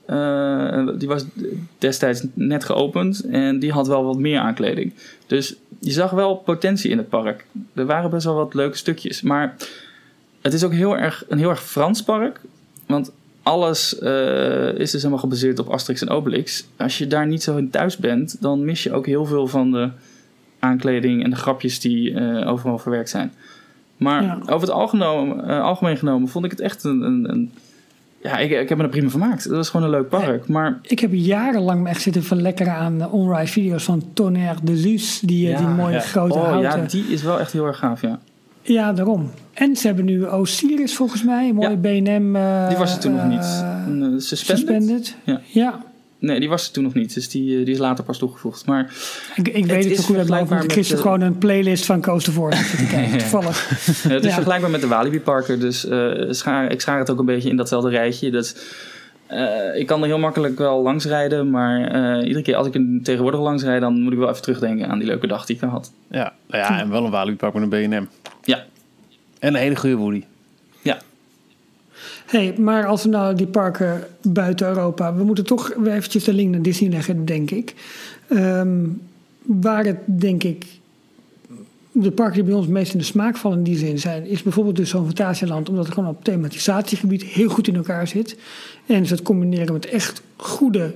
Eh, 0.06 0.88
die 0.98 1.08
was 1.08 1.24
destijds 1.78 2.22
net 2.34 2.64
geopend 2.64 3.24
en 3.24 3.58
die 3.58 3.72
had 3.72 3.86
wel 3.86 4.04
wat 4.04 4.18
meer 4.18 4.38
aankleding. 4.38 4.92
Dus 5.26 5.54
je 5.78 5.90
zag 5.90 6.10
wel 6.10 6.36
potentie 6.36 6.90
in 6.90 6.98
het 6.98 7.08
park. 7.08 7.46
Er 7.74 7.86
waren 7.86 8.10
best 8.10 8.24
wel 8.24 8.34
wat 8.34 8.54
leuke 8.54 8.76
stukjes. 8.76 9.22
Maar 9.22 9.56
het 10.42 10.52
is 10.52 10.64
ook 10.64 10.72
heel 10.72 10.96
erg, 10.96 11.24
een 11.28 11.38
heel 11.38 11.50
erg 11.50 11.62
Frans 11.62 12.02
park. 12.02 12.40
Want 12.86 13.12
alles 13.42 13.98
eh, 13.98 14.72
is 14.72 14.90
dus 14.90 15.02
helemaal 15.02 15.18
gebaseerd 15.18 15.58
op 15.58 15.68
Asterix 15.68 16.02
en 16.02 16.08
Obelix. 16.08 16.66
Als 16.76 16.98
je 16.98 17.06
daar 17.06 17.26
niet 17.26 17.42
zo 17.42 17.56
in 17.56 17.70
thuis 17.70 17.96
bent, 17.96 18.36
dan 18.40 18.64
mis 18.64 18.82
je 18.82 18.92
ook 18.92 19.06
heel 19.06 19.24
veel 19.24 19.46
van 19.46 19.70
de 19.70 19.90
aankleding 20.58 21.24
en 21.24 21.30
de 21.30 21.36
grapjes 21.36 21.80
die 21.80 22.14
eh, 22.14 22.50
overal 22.50 22.78
verwerkt 22.78 23.10
zijn. 23.10 23.32
Maar 24.04 24.22
Ja. 24.22 24.38
over 24.40 24.60
het 24.68 24.70
algemeen, 24.70 25.40
eh, 25.44 25.62
algemeen 25.62 25.96
genomen 25.96 26.28
vond 26.28 26.44
ik 26.44 26.50
het 26.50 26.60
echt 26.60 26.84
een. 26.84 27.00
een, 27.02 27.30
een 27.30 27.52
ja, 28.22 28.36
ik, 28.38 28.50
ik 28.50 28.68
heb 28.68 28.78
me 28.78 28.84
er 28.84 28.90
prima 28.90 29.08
vermaakt. 29.08 29.44
Het 29.44 29.52
was 29.52 29.68
gewoon 29.70 29.86
een 29.86 29.92
leuk 29.92 30.08
park. 30.08 30.48
Maar 30.48 30.78
Ik 30.82 30.98
heb 30.98 31.10
jarenlang 31.12 31.82
me 31.82 31.88
echt 31.88 32.02
zitten 32.02 32.22
verlekkeren 32.22 32.72
aan 32.74 32.98
de 32.98 33.08
onride 33.08 33.46
video's 33.46 33.84
van 33.84 34.02
Tonnerre 34.12 34.58
de 34.62 34.72
Luz. 34.72 35.20
Die, 35.20 35.52
eh, 35.52 35.58
die 35.58 35.66
mooie 35.66 35.94
ja. 35.94 36.00
grote 36.00 36.34
oh 36.34 36.42
houten. 36.44 36.80
ja, 36.80 36.86
die 36.86 37.04
is 37.04 37.22
wel 37.22 37.40
echt 37.40 37.52
heel 37.52 37.66
erg 37.66 37.78
gaaf, 37.78 38.00
ja. 38.00 38.18
Ja, 38.62 38.92
daarom. 38.92 39.30
En 39.52 39.76
ze 39.76 39.86
hebben 39.86 40.04
nu 40.04 40.26
Osiris 40.26 40.96
volgens 40.96 41.22
mij. 41.24 41.48
Een 41.48 41.54
mooie 41.54 41.68
Ja. 41.70 41.76
B&M. 41.76 42.36
eh, 42.36 42.68
Die 42.68 42.76
was 42.76 42.94
er 42.94 43.00
toen 43.00 43.14
nog 43.14 43.24
niet. 43.28 43.38
eh, 43.62 43.82
Een, 43.86 44.02
eh, 44.02 44.08
suspended? 44.20 44.58
suspended. 44.66 45.16
Ja. 45.24 45.40
ja. 45.46 45.80
Nee, 46.24 46.40
die 46.40 46.48
was 46.48 46.66
er 46.66 46.72
toen 46.72 46.82
nog 46.82 46.94
niet. 46.94 47.14
Dus 47.14 47.28
die, 47.28 47.58
eh, 47.58 47.64
die 47.64 47.74
is 47.74 47.80
later 47.80 48.04
pas 48.04 48.18
toegevoegd. 48.18 48.66
Maar 48.66 48.92
Ik, 49.34 49.48
ik 49.48 49.66
weet 49.66 49.84
het 49.84 49.96
zo 49.96 50.02
goed 50.02 50.16
uit 50.16 50.28
mijn 50.28 50.46
hoofd, 50.46 50.76
ik 50.76 50.86
gewoon 50.86 51.20
een 51.20 51.38
playlist 51.38 51.84
van 51.84 52.00
Coaster 52.02 52.32
voor 52.32 52.52
zitten 52.54 52.88
kijken. 52.96 53.18
Toevallig. 53.18 53.68
het 53.68 54.24
is 54.24 54.28
Ja. 54.28 54.34
vergelijkbaar 54.34 54.70
met 54.70 54.80
de 54.80 54.86
Walibi 54.86 55.20
Parker. 55.20 55.58
Dus 55.60 55.86
eh, 55.88 56.10
schaar, 56.30 56.70
ik 56.72 56.80
schaar 56.80 56.98
het 56.98 57.10
ook 57.10 57.18
een 57.18 57.24
beetje 57.26 57.48
in 57.48 57.56
datzelfde 57.56 57.90
rijtje. 57.90 58.30
Dat, 58.30 58.64
eh, 59.26 59.46
ik 59.74 59.86
kan 59.86 60.00
er 60.00 60.06
heel 60.06 60.18
makkelijk 60.18 60.58
wel 60.58 60.82
langs 60.82 61.04
rijden. 61.04 61.50
Maar 61.50 61.86
eh, 61.86 62.26
iedere 62.26 62.42
keer 62.44 62.56
als 62.56 62.66
ik 62.66 62.74
er 62.74 62.82
tegenwoordig 63.02 63.40
langs 63.40 63.62
rijd... 63.62 63.80
dan 63.80 64.00
moet 64.02 64.12
ik 64.12 64.18
wel 64.18 64.28
even 64.28 64.42
terugdenken 64.42 64.88
aan 64.88 64.98
die 64.98 65.06
leuke 65.08 65.26
dag 65.26 65.46
die 65.46 65.56
ik 65.56 65.62
had. 65.62 65.92
Ja, 66.10 66.32
nou 66.48 66.62
ja, 66.62 66.80
en 66.80 66.90
wel 66.90 67.04
een 67.04 67.10
Walibi 67.10 67.36
park 67.36 67.54
met 67.54 67.62
een 67.72 67.88
B&M. 67.88 68.04
Ja, 68.44 68.64
En 69.38 69.54
een 69.54 69.60
hele 69.60 69.76
goede 69.76 69.96
Woody. 69.96 70.24
Hey, 72.26 72.54
maar 72.58 72.86
als 72.86 73.02
we 73.02 73.08
nou 73.08 73.34
die 73.34 73.46
parken 73.46 74.04
buiten 74.22 74.68
Europa... 74.68 75.14
We 75.14 75.24
moeten 75.24 75.46
toch 75.46 75.72
eventjes 75.84 76.24
de 76.24 76.32
link 76.32 76.50
naar 76.50 76.62
Disney 76.62 76.90
leggen, 76.90 77.24
denk 77.24 77.50
ik. 77.50 77.74
Ehm, 78.28 78.84
waar 79.42 79.84
het, 79.84 79.98
denk 80.04 80.42
ik... 80.44 80.66
De 81.92 82.10
parken 82.10 82.34
die 82.34 82.44
bij 82.44 82.54
ons 82.54 82.66
meest 82.66 82.92
in 82.92 82.98
de 82.98 83.04
smaak 83.04 83.36
vallen 83.36 83.58
in 83.58 83.64
die 83.64 83.78
zin 83.78 83.98
zijn... 83.98 84.26
is 84.26 84.42
bijvoorbeeld 84.42 84.76
dus 84.76 84.90
zo'n 84.90 85.04
Fantasieland... 85.04 85.68
omdat 85.68 85.84
het 85.84 85.94
gewoon 85.94 86.08
op 86.08 86.24
thematisatiegebied 86.24 87.22
heel 87.22 87.48
goed 87.48 87.68
in 87.68 87.76
elkaar 87.76 88.08
zit. 88.08 88.36
En 88.86 89.06
ze 89.06 89.14
het 89.14 89.22
combineren 89.22 89.72
met 89.72 89.86
echt 89.86 90.22
goede... 90.36 90.94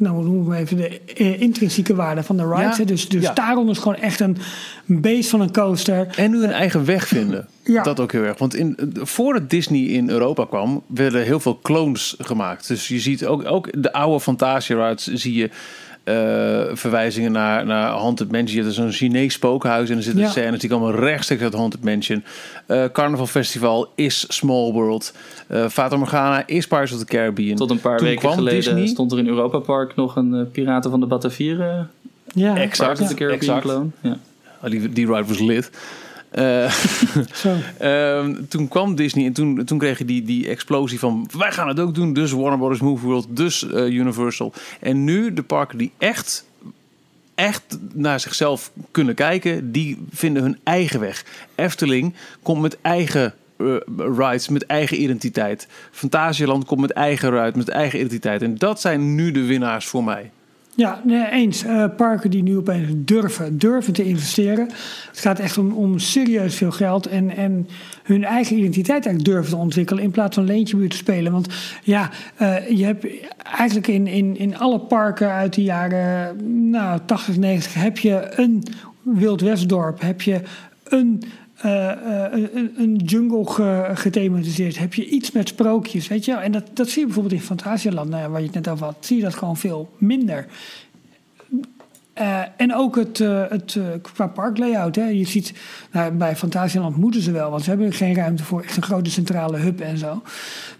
Nou, 0.00 0.24
noemen 0.24 0.48
we 0.48 0.56
even 0.56 0.76
de 0.76 1.00
eh, 1.00 1.40
intrinsieke 1.40 1.94
waarde 1.94 2.22
van 2.22 2.36
de 2.36 2.48
rides. 2.54 2.76
Ja. 2.76 2.84
Dus, 2.84 3.08
dus 3.08 3.22
ja. 3.22 3.32
Taron 3.32 3.70
is 3.70 3.78
gewoon 3.78 3.96
echt 3.96 4.20
een 4.20 4.36
beest 4.86 5.30
van 5.30 5.40
een 5.40 5.52
coaster. 5.52 6.06
En 6.16 6.30
nu 6.30 6.42
een 6.42 6.52
eigen 6.52 6.84
weg 6.84 7.08
vinden. 7.08 7.48
Ja. 7.64 7.82
Dat 7.82 8.00
ook 8.00 8.12
heel 8.12 8.22
erg. 8.22 8.38
Want 8.38 8.54
in, 8.54 8.78
voordat 8.94 9.50
Disney 9.50 9.80
in 9.80 10.10
Europa 10.10 10.44
kwam, 10.44 10.82
werden 10.86 11.24
heel 11.24 11.40
veel 11.40 11.58
clones 11.62 12.14
gemaakt. 12.18 12.68
Dus 12.68 12.88
je 12.88 13.00
ziet 13.00 13.26
ook, 13.26 13.44
ook 13.46 13.82
de 13.82 13.92
oude 13.92 14.20
Fantasia 14.20 14.88
rides 14.88 15.06
zie 15.06 15.34
je 15.34 15.50
eh, 16.04 16.14
verwijzingen 16.72 17.32
naar, 17.32 17.66
naar 17.66 17.90
Haunted 17.90 18.30
Mansion. 18.32 18.56
Je 18.56 18.62
hebt 18.62 18.74
zo'n 18.74 18.92
Chinees 18.92 19.32
spookhuis 19.32 19.90
en 19.90 19.96
er 19.96 20.02
zitten 20.02 20.22
Ja. 20.22 20.28
scènes 20.30 20.60
die 20.60 20.70
komen 20.70 20.94
rechtstreeks 20.94 21.42
uit 21.42 21.54
Haunted 21.54 21.84
Mansion. 21.84 22.24
Eh 22.66 22.84
Carnival 22.92 23.26
Festival 23.26 23.92
is 23.94 24.24
Small 24.28 24.72
World. 24.72 25.12
Eh 25.46 25.68
Fata 25.68 25.96
Morgana 25.96 26.46
is 26.46 26.66
Pirates 26.66 26.92
of 26.92 26.98
the 26.98 27.04
Caribbean. 27.04 27.56
Tot 27.56 27.70
een 27.70 27.80
paar 27.80 27.96
Toen 27.96 28.06
weken 28.06 28.32
geleden 28.32 28.54
Disney- 28.64 28.86
stond 28.86 29.12
er 29.12 29.18
in 29.18 29.26
Europa 29.26 29.58
Park 29.58 29.96
nog 29.96 30.16
een 30.16 30.48
Piraten 30.52 30.90
van 30.90 31.00
de 31.00 31.06
Batavier... 31.06 31.60
eh 31.60 31.80
Ja, 32.34 32.56
Exact. 32.56 32.76
Pirates 32.78 33.00
of 33.00 33.08
the 33.08 33.14
Caribbean 33.14 33.56
exact. 33.56 33.60
clone. 33.74 33.86
Ja. 34.00 34.16
Oh, 34.64 34.70
die, 34.70 34.92
die 34.92 35.06
ride 35.06 35.24
was 35.24 35.38
lit. 35.38 35.70
Ehm, 37.78 38.34
toen 38.48 38.68
kwam 38.68 38.94
Disney 38.94 39.26
en 39.26 39.32
toen, 39.32 39.64
toen 39.64 39.78
kreeg 39.78 39.98
je 39.98 40.04
die, 40.04 40.22
die 40.22 40.48
explosie 40.48 40.98
van... 40.98 41.28
wij 41.38 41.52
gaan 41.52 41.68
het 41.68 41.80
ook 41.80 41.94
doen, 41.94 42.12
dus 42.12 42.32
Warner 42.32 42.58
Brothers 42.58 42.80
Movie 42.80 43.08
World, 43.08 43.26
dus 43.28 43.68
eh, 43.68 43.86
Universal. 43.86 44.52
En 44.80 45.04
nu 45.04 45.32
de 45.32 45.42
parken 45.42 45.78
die 45.78 45.92
echt, 45.98 46.44
echt 47.34 47.78
naar 47.92 48.20
zichzelf 48.20 48.70
kunnen 48.90 49.14
kijken... 49.14 49.72
die 49.72 49.98
vinden 50.10 50.42
hun 50.42 50.58
eigen 50.62 51.00
weg. 51.00 51.24
Efteling 51.54 52.14
komt 52.42 52.60
met 52.60 52.78
eigen 52.80 53.34
eh, 53.56 53.66
rides, 53.96 54.48
met 54.48 54.66
eigen 54.66 55.02
identiteit. 55.02 55.68
Fantasialand 55.90 56.64
komt 56.64 56.80
met 56.80 56.90
eigen 56.90 57.30
ride, 57.30 57.58
met 57.58 57.68
eigen 57.68 57.98
identiteit. 57.98 58.42
En 58.42 58.54
dat 58.54 58.80
zijn 58.80 59.14
nu 59.14 59.30
de 59.32 59.44
winnaars 59.44 59.86
voor 59.86 60.04
mij. 60.04 60.30
Ja, 60.74 61.00
nee, 61.04 61.30
eens. 61.30 61.64
Eh, 61.64 61.84
parken 61.96 62.30
die 62.30 62.42
nu 62.42 62.56
opeens 62.56 62.88
durven, 62.94 63.58
durven 63.58 63.92
te 63.92 64.04
investeren. 64.04 64.68
Het 65.08 65.18
gaat 65.18 65.38
echt 65.38 65.58
om, 65.58 65.72
om 65.72 65.98
serieus 65.98 66.54
veel 66.54 66.70
geld 66.70 67.06
en, 67.06 67.36
en 67.36 67.68
hun 68.02 68.24
eigen 68.24 68.56
identiteit 68.56 69.06
eigenlijk 69.06 69.24
durven 69.24 69.50
te 69.50 69.56
ontwikkelen 69.56 70.02
in 70.02 70.10
plaats 70.10 70.34
van 70.34 70.44
leentjebuurt 70.44 70.90
te 70.90 70.96
spelen. 70.96 71.32
Want 71.32 71.48
ja, 71.82 72.10
eh, 72.36 72.68
je 72.68 72.84
hebt 72.84 73.06
eigenlijk 73.56 73.86
in, 73.86 74.06
in, 74.06 74.36
in 74.36 74.58
alle 74.58 74.80
parken 74.80 75.30
uit 75.30 75.54
de 75.54 75.62
jaren 75.62 76.36
nou, 76.70 77.00
80, 77.06 77.36
90 77.36 77.74
heb 77.74 77.98
je 77.98 78.32
een 78.36 78.62
Wild 79.02 79.40
Westdorp, 79.40 80.00
heb 80.00 80.22
je 80.22 80.40
een 80.84 81.22
eh, 81.60 81.90
eh, 82.24 82.48
een, 82.76 82.96
jungle 82.96 83.46
ge- 83.46 83.90
gethematiseerd. 83.94 84.78
Heb 84.78 84.94
je 84.94 85.08
iets 85.08 85.30
met 85.30 85.48
sprookjes, 85.48 86.08
weet 86.08 86.24
je? 86.24 86.34
En 86.34 86.52
dat, 86.52 86.64
dat 86.72 86.88
zie 86.88 87.00
je 87.00 87.06
bijvoorbeeld 87.06 87.34
in 87.34 87.46
Fantasialand, 87.46 88.10
nou 88.10 88.22
ja, 88.22 88.28
waar 88.28 88.40
je 88.40 88.46
het 88.46 88.54
net 88.54 88.68
over 88.68 88.84
had. 88.84 88.96
Zie 89.00 89.16
je 89.16 89.22
dat 89.22 89.34
gewoon 89.34 89.56
veel 89.56 89.90
minder. 89.98 90.46
Eh, 92.20 92.40
en 92.56 92.74
ook 92.74 92.96
het, 92.96 93.20
eh, 93.20 93.42
het 93.48 93.76
eh, 93.76 93.84
qua 94.02 94.26
parklayout. 94.26 94.96
Hè. 94.96 95.04
Je 95.06 95.26
ziet, 95.26 95.52
nou, 95.92 96.12
bij 96.12 96.36
Fantasieland 96.36 96.96
moeten 96.96 97.22
ze 97.22 97.30
wel, 97.30 97.50
want 97.50 97.62
ze 97.62 97.70
hebben 97.70 97.92
geen 97.92 98.14
ruimte 98.14 98.44
voor 98.44 98.62
echt 98.62 98.76
een 98.76 98.82
grote 98.82 99.10
centrale 99.10 99.58
hub 99.58 99.80
en 99.80 99.98
zo. 99.98 100.22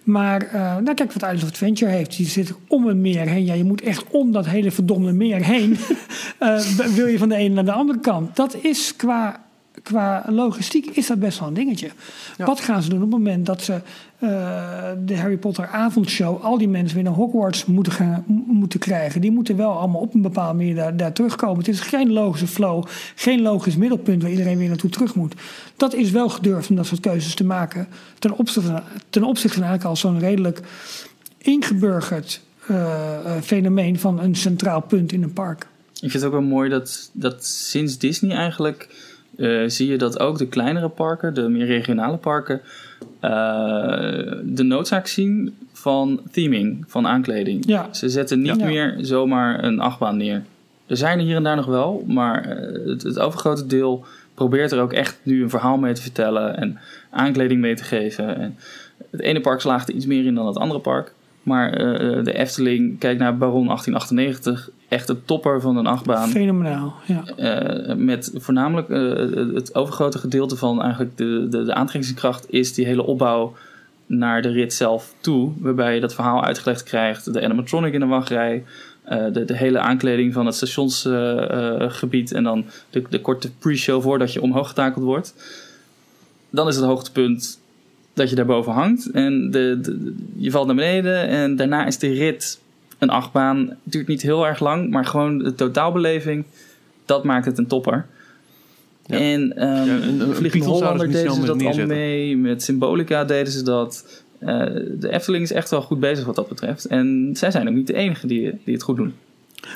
Maar 0.02 0.48
nou, 0.52 0.94
kijk 0.94 1.12
wat 1.12 1.22
Island 1.22 1.42
of 1.42 1.48
Adventure 1.48 1.90
heeft. 1.90 2.16
Die 2.16 2.26
zit 2.26 2.54
om 2.68 2.86
een 2.86 3.00
meer 3.00 3.26
heen. 3.26 3.44
Ja, 3.44 3.54
je 3.54 3.64
moet 3.64 3.82
echt 3.82 4.04
om 4.10 4.32
dat 4.32 4.46
hele 4.46 4.70
verdomde 4.70 5.12
meer 5.12 5.44
heen. 5.44 5.78
Wil 6.96 7.06
je 7.06 7.18
van 7.18 7.28
de 7.28 7.34
ene 7.34 7.54
naar 7.54 7.64
de 7.64 7.72
andere 7.72 8.00
kant. 8.00 8.36
Dat 8.36 8.56
is 8.62 8.96
qua, 8.96 9.40
qua 9.82 10.24
logistiek 10.28 10.86
is 10.86 11.06
dat 11.06 11.18
best 11.18 11.38
wel 11.38 11.48
een 11.48 11.54
dingetje. 11.54 11.90
Wat 12.38 12.60
gaan 12.60 12.82
ze 12.82 12.88
doen 12.88 13.02
op 13.02 13.10
het 13.10 13.18
moment 13.18 13.46
dat 13.46 13.62
ze 13.62 13.72
eh, 14.18 14.90
de 15.04 15.16
Harry 15.16 15.36
Potter 15.36 15.66
avondshow... 15.66 16.44
al 16.44 16.58
die 16.58 16.68
mensen 16.68 16.94
weer 16.94 17.04
naar 17.04 17.14
Hogwarts 17.14 17.64
moeten, 17.64 17.92
gaan, 17.92 18.24
moeten 18.46 18.80
krijgen. 18.80 19.20
Die 19.20 19.30
moeten 19.30 19.56
wel 19.56 19.78
allemaal 19.78 20.00
op 20.00 20.14
een 20.14 20.22
bepaalde 20.22 20.56
manier 20.56 20.74
daar, 20.74 20.96
daar 20.96 21.12
terugkomen. 21.12 21.58
Het 21.58 21.68
is 21.68 21.80
geen 21.80 22.12
logische 22.12 22.46
flow. 22.46 22.84
Geen 23.14 23.42
logisch 23.42 23.76
middelpunt 23.76 24.22
waar 24.22 24.30
iedereen 24.30 24.58
weer 24.58 24.68
naartoe 24.68 24.90
terug 24.90 25.14
moet. 25.14 25.34
Dat 25.76 25.94
is 25.94 26.10
wel 26.10 26.28
gedurfd 26.28 26.70
om 26.70 26.76
dat 26.76 26.86
soort 26.86 27.00
keuzes 27.00 27.34
te 27.34 27.44
maken. 27.44 27.88
Ten 28.18 28.36
opzichte 28.36 28.68
van, 28.68 28.82
ten 29.10 29.22
opzichte 29.22 29.58
van 29.58 29.66
eigenlijk 29.66 29.90
al 29.90 29.96
zo'n 29.96 30.18
redelijk 30.18 30.60
ingeburgerd 31.38 32.40
eh, 32.66 33.36
eh, 33.36 33.42
fenomeen 33.42 33.98
van 33.98 34.20
een 34.20 34.34
centraal 34.34 34.80
punt 34.80 35.12
in 35.12 35.22
een 35.22 35.32
park. 35.32 35.66
Ik 35.92 36.10
vind 36.10 36.12
het 36.12 36.24
ook 36.24 36.32
wel 36.32 36.40
mooi 36.40 36.70
dat, 36.70 37.10
dat 37.12 37.44
sinds 37.44 37.98
Disney 37.98 38.36
eigenlijk 38.36 38.88
eh, 39.40 39.62
zie 39.66 39.88
je 39.90 39.98
dat 39.98 40.20
ook 40.20 40.38
de 40.38 40.46
kleinere 40.48 40.88
parken, 40.88 41.34
de 41.34 41.48
meer 41.48 41.66
regionale 41.66 42.16
parken, 42.16 42.60
eh, 43.20 43.30
de 44.42 44.62
noodzaak 44.62 45.06
zien 45.06 45.56
van 45.72 46.20
theming, 46.30 46.84
van 46.86 47.06
aankleding. 47.06 47.66
Ja. 47.66 47.88
Ze 47.92 48.08
zetten 48.08 48.40
niet 48.40 48.56
Ja. 48.60 48.66
meer 48.66 48.96
zomaar 49.00 49.64
een 49.64 49.80
achtbaan 49.80 50.16
neer. 50.16 50.42
Er 50.86 50.96
zijn 50.96 51.18
er 51.18 51.24
hier 51.24 51.36
en 51.36 51.42
daar 51.42 51.56
nog 51.56 51.66
wel, 51.66 52.04
maar 52.06 52.44
eh, 52.44 52.86
het, 52.86 53.02
het 53.02 53.18
overgrote 53.18 53.66
deel 53.66 54.04
probeert 54.34 54.72
er 54.72 54.80
ook 54.80 54.92
echt 54.92 55.18
nu 55.22 55.42
een 55.42 55.50
verhaal 55.50 55.76
mee 55.78 55.92
te 55.92 56.02
vertellen 56.02 56.56
en 56.56 56.78
aankleding 57.10 57.60
mee 57.60 57.74
te 57.74 57.84
geven. 57.84 58.36
En 58.36 58.56
het 59.10 59.20
ene 59.20 59.40
park 59.40 59.60
slaagt 59.60 59.88
er 59.88 59.94
iets 59.94 60.06
meer 60.06 60.24
in 60.24 60.34
dan 60.34 60.46
het 60.46 60.56
andere 60.56 60.80
park. 60.80 61.12
Maar 61.42 61.72
eh, 61.72 62.24
de 62.24 62.32
Efteling, 62.32 62.98
kijk 62.98 63.18
naar 63.18 63.36
Baron 63.38 63.66
1898, 63.66 64.70
echt 64.88 65.06
de 65.06 65.24
topper 65.24 65.60
van 65.60 65.76
een 65.76 65.86
achtbaan. 65.86 66.28
Fenomenaal, 66.28 66.94
ja. 67.06 67.22
Eh, 67.36 67.94
met 67.96 68.30
voornamelijk 68.34 68.88
eh, 68.88 69.54
het 69.54 69.74
overgrote 69.74 70.18
gedeelte 70.18 70.56
van 70.56 70.82
eigenlijk 70.82 71.16
de, 71.16 71.46
de, 71.50 71.64
de 71.64 71.74
aantrekkingskracht 71.74 72.52
is 72.52 72.74
die 72.74 72.86
hele 72.86 73.02
opbouw 73.02 73.54
naar 74.06 74.42
de 74.42 74.48
rit 74.50 74.72
zelf 74.74 75.14
toe. 75.20 75.52
Waarbij 75.58 75.94
je 75.94 76.00
dat 76.00 76.14
verhaal 76.14 76.44
uitgelegd 76.44 76.82
krijgt. 76.82 77.32
De 77.32 77.42
animatronic 77.44 77.92
in 77.92 78.00
de 78.00 78.06
wachtrij. 78.06 78.64
eh, 79.04 79.24
de, 79.32 79.44
de 79.44 79.56
hele 79.56 79.78
aankleding 79.78 80.32
van 80.32 80.46
het 80.46 80.54
stationsgebied. 80.54 82.32
en 82.32 82.44
dan 82.44 82.64
de, 82.90 83.02
de 83.10 83.20
korte 83.20 83.50
pre-show 83.58 84.02
voordat 84.02 84.32
je 84.32 84.42
omhoog 84.42 84.68
getakeld 84.68 85.04
wordt. 85.04 85.34
Dan 86.50 86.68
is 86.68 86.76
het 86.76 86.84
hoogtepunt 86.84 87.59
dat 88.20 88.30
je 88.30 88.36
daarboven 88.36 88.72
hangt. 88.72 89.10
En 89.10 89.50
de, 89.50 89.78
de- 89.82 90.14
je 90.36 90.50
valt 90.50 90.66
naar 90.66 90.74
beneden. 90.76 91.28
En 91.28 91.56
daarna 91.56 91.86
is 91.86 91.98
de 91.98 92.12
rit 92.12 92.60
een 92.98 93.10
achtbaan. 93.10 93.58
Het 93.58 93.76
duurt 93.82 94.06
niet 94.06 94.22
heel 94.22 94.46
erg 94.46 94.60
lang. 94.60 94.90
Maar 94.90 95.04
gewoon 95.04 95.38
de 95.38 95.54
totaalbeleving. 95.54 96.44
Dat 97.04 97.24
maakt 97.24 97.46
het 97.46 97.58
een 97.58 97.66
topper. 97.66 98.06
Ja. 99.06 99.18
En 99.18 99.40
um, 99.68 99.86
Ja, 99.86 99.92
een- 100.06 100.20
een 100.20 100.34
Vliegende 100.34 100.66
Hollander 100.66 101.10
deden 101.10 101.32
ze 101.34 101.44
dat 101.44 101.62
al 101.64 101.86
mee. 101.86 102.36
Met 102.36 102.62
Symbolica 102.62 103.24
deden 103.24 103.52
ze 103.52 103.62
dat. 103.62 104.22
Eh, 104.38 104.46
de 104.98 105.08
Efteling 105.10 105.42
is 105.42 105.52
echt 105.52 105.70
wel 105.70 105.82
goed 105.82 106.00
bezig 106.00 106.24
wat 106.26 106.34
dat 106.36 106.48
betreft. 106.48 106.84
En 106.84 107.30
zij 107.32 107.50
zijn 107.50 107.68
ook 107.68 107.74
niet 107.74 107.86
de 107.86 107.94
enige 107.94 108.26
die, 108.26 108.58
die 108.64 108.74
het 108.74 108.82
goed 108.82 108.96
doen. 108.96 109.14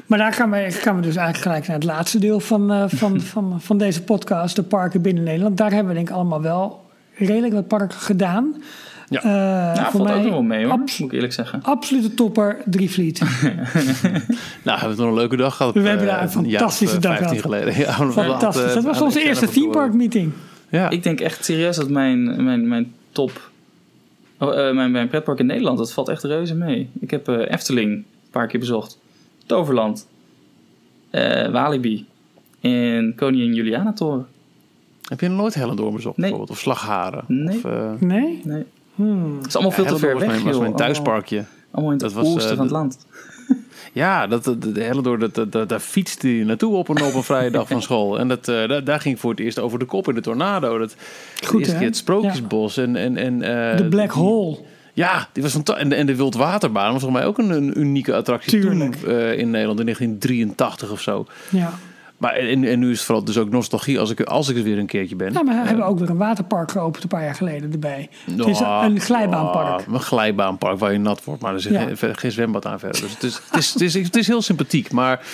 Maar 0.07 0.19
daar 0.19 0.33
gaan 0.33 0.51
we, 0.51 0.67
gaan 0.71 0.97
we 0.97 1.03
dus 1.03 1.17
eigenlijk 1.17 1.47
gelijk 1.47 1.67
naar 1.67 1.77
het 1.77 1.85
laatste 1.85 2.19
deel 2.19 2.41
van, 2.41 2.71
eh, 2.73 2.85
van, 2.89 3.21
van, 3.35 3.61
van 3.61 3.79
deze 3.79 4.03
podcast, 4.03 4.57
de 4.57 4.63
parken 4.63 5.03
binnen 5.03 5.23
Nederland. 5.25 5.57
Daar 5.57 5.71
hebben 5.71 5.89
we 5.89 5.95
denk 5.95 6.09
ik 6.09 6.15
allemaal 6.15 6.43
wel 6.43 6.84
redelijk 7.15 7.53
wat 7.55 7.69
parken 7.69 7.99
gedaan. 7.99 8.55
Ja. 9.09 9.21
Eh, 9.23 9.25
Nou, 9.31 9.77
voor 9.77 9.91
valt 9.91 10.03
mij 10.05 10.15
ook 10.17 10.23
nog 10.23 10.31
wel 10.31 10.43
mee 10.43 10.65
hoor, 10.65 10.73
abs- 10.73 10.99
moet 10.99 11.09
ik 11.09 11.15
eerlijk 11.15 11.33
zeggen. 11.33 11.63
absolute 11.63 12.15
topper, 12.15 12.57
Drievliet. 12.65 13.19
Nou, 14.63 14.79
hebben 14.79 14.97
we 14.97 15.03
nog 15.03 15.11
een 15.11 15.19
leuke 15.19 15.37
dag 15.37 15.57
gehad. 15.57 15.75
We 15.75 15.81
eh, 15.81 15.87
hebben 15.87 16.07
daar 16.07 16.21
een 16.21 16.27
of, 16.27 16.33
fantastische 16.33 16.97
eh, 16.97 17.03
dag 17.03 17.17
15 17.19 17.41
gehad. 17.41 17.53
geleden. 17.53 17.75
Ja, 17.85 17.93
Fantastisch. 18.13 18.63
eh, 18.65 18.75
Dat 18.75 18.85
was 18.85 19.01
onze 19.01 19.23
eerste 19.25 19.49
theme 19.49 19.71
park 19.71 19.93
meeting. 19.95 20.33
Ja. 20.69 20.91
Ik 20.91 21.03
denk 21.03 21.21
echt 21.21 21.45
serieus 21.45 21.77
dat 21.77 21.89
mijn, 21.89 22.45
mijn, 22.45 22.69
mijn 22.69 22.93
top... 23.13 23.51
Oh, 24.39 24.59
eh, 24.69 24.75
mijn, 24.75 24.91
mijn 24.91 25.09
pretpark 25.09 25.39
in 25.39 25.47
Nederland, 25.47 25.79
dat 25.79 25.93
valt 25.93 26.09
echt 26.09 26.23
reuze 26.23 26.55
mee. 26.55 26.91
Ik 27.01 27.11
heb 27.11 27.29
eh, 27.29 27.53
Efteling 27.53 27.91
een 27.93 28.05
paar 28.31 28.47
keer 28.47 28.61
bezocht. 28.61 28.99
Toverland. 29.47 30.07
eh, 31.11 31.49
Walibi. 31.51 32.07
En 32.61 33.13
Koningin 33.17 33.55
Juliana 33.55 33.93
Toren. 33.93 34.27
Heb 35.09 35.21
je 35.21 35.29
nooit 35.29 35.55
Hellendoorn 35.55 35.95
bezocht 35.95 36.17
Nee. 36.17 36.29
bijvoorbeeld? 36.31 36.59
Of 36.59 36.63
Slagharen? 36.63 37.25
Nee. 37.29 37.57
Of, 37.57 37.65
eh, 37.65 37.91
Nee? 37.99 38.41
Nee, 38.45 38.65
Hmm. 38.95 39.37
het 39.37 39.47
is 39.47 39.55
allemaal 39.55 39.73
veel 39.73 39.85
te 39.85 39.97
ver 39.99 40.13
was 40.13 40.21
weg, 40.23 40.31
mijn, 40.31 40.43
was 40.43 40.53
joh. 40.53 40.61
mijn 40.63 40.75
thuisparkje. 40.75 41.37
Allemaal, 41.37 41.55
allemaal 41.73 41.93
in 41.93 41.99
het 41.99 42.15
Dat 42.15 42.25
was, 42.25 42.35
oosten 42.35 42.51
eh, 42.51 42.57
van 42.57 42.59
het 42.67 42.69
de- 42.69 42.75
land. 42.81 43.07
Ja, 43.93 44.27
dat, 44.27 44.45
dat, 44.45 44.63
de 44.63 44.83
Hellendoorn, 44.83 45.21
dat, 45.21 45.35
dat, 45.35 45.53
dat- 45.53 45.69
daar 45.69 45.81
fietste 45.81 46.27
hij 46.29 46.45
naartoe 46.45 46.75
op 46.75 46.89
een, 46.89 47.03
op 47.03 47.15
een 47.15 47.23
vrije 47.23 47.51
dag 47.51 47.69
van 47.69 47.83
school. 47.89 48.19
En 48.19 48.29
dat, 48.29 48.49
eh, 48.49 48.69
daar, 48.69 48.85
daar 48.85 49.01
ging 49.01 49.21
voor 49.21 49.31
het 49.31 49.41
eerst 49.41 49.59
over 49.59 49.79
de 49.79 49.85
kop 49.85 50.09
in 50.09 50.15
de 50.15 50.21
tornado. 50.21 50.79
Dat, 50.79 50.97
de 51.41 51.47
Goed, 51.47 51.59
eerste 51.61 51.77
keer 51.77 51.87
het 51.87 51.97
Sprookjesbos. 51.97 52.77
En, 52.77 52.97
en, 52.97 53.17
en, 53.17 53.43
eh, 53.43 53.77
De 53.77 53.89
Black 53.89 54.13
die- 54.13 54.23
Hole. 54.23 54.59
Ja, 54.93 55.29
die 55.33 55.43
was 55.43 55.53
fantastisch. 55.53 55.85
En, 55.85 55.93
en 55.93 56.07
de 56.07 56.17
Wildwaterbaan 56.17 56.93
was 56.93 57.03
volgens 57.03 57.21
mij 57.21 57.29
ook 57.31 57.39
een, 57.39 57.51
een 57.51 57.81
unieke 57.81 58.15
attractie 58.15 58.61
Tuurlijk. 58.61 58.95
toen 58.95 59.11
eh, 59.11 59.39
in 59.39 59.51
Nederland 59.51 59.79
in 59.81 59.85
1983 59.85 60.91
of 60.91 61.01
zo. 61.01 61.27
Ja. 61.51 61.73
Maar 62.19 62.33
en, 62.33 62.65
en 62.65 62.79
nu 62.79 62.91
is 62.91 62.97
het 62.97 63.07
vooral 63.07 63.25
dus 63.25 63.39
ook 63.39 63.51
nostalgie 63.51 63.99
als 63.99 64.11
ik, 64.11 64.21
als 64.21 64.49
ik 64.49 64.57
er 64.57 64.63
weer 64.63 64.79
een 64.79 64.87
keertje 64.87 65.17
ben. 65.17 65.33
ja, 65.33 65.43
maar 65.43 65.63
we 65.63 65.67
hebben 65.69 65.87
ook 65.87 65.99
weer 65.99 66.11
een 66.11 66.17
waterpark 66.17 66.71
geopend 66.71 67.03
een 67.03 67.09
paar 67.09 67.25
jaar 67.25 67.35
geleden 67.35 67.73
erbij. 67.73 68.09
Het 68.31 68.47
is 68.47 68.61
een 68.61 69.01
glijbaanpark. 69.01 69.87
een 69.87 70.01
glijbaanpark 70.01 70.79
waar 70.79 70.93
je 70.93 70.99
nat 70.99 71.25
wordt, 71.25 71.43
maar 71.43 71.55
er 71.55 71.61
zit 71.61 71.73
Ja. 71.73 71.83
geen, 71.83 71.97
verder 71.97 72.17
geen 72.17 72.33
zwembad 72.33 72.67
aan 72.67 72.79
verder. 72.79 73.01
Dus 73.01 73.13
het 73.13 73.23
is, 73.23 73.41
het 73.51 73.57
is, 73.61 73.73
het 73.73 73.83
is, 73.83 73.95
het 73.95 74.17
is 74.17 74.27
heel 74.27 74.43
sympathiek, 74.43 74.93
maar 74.93 75.27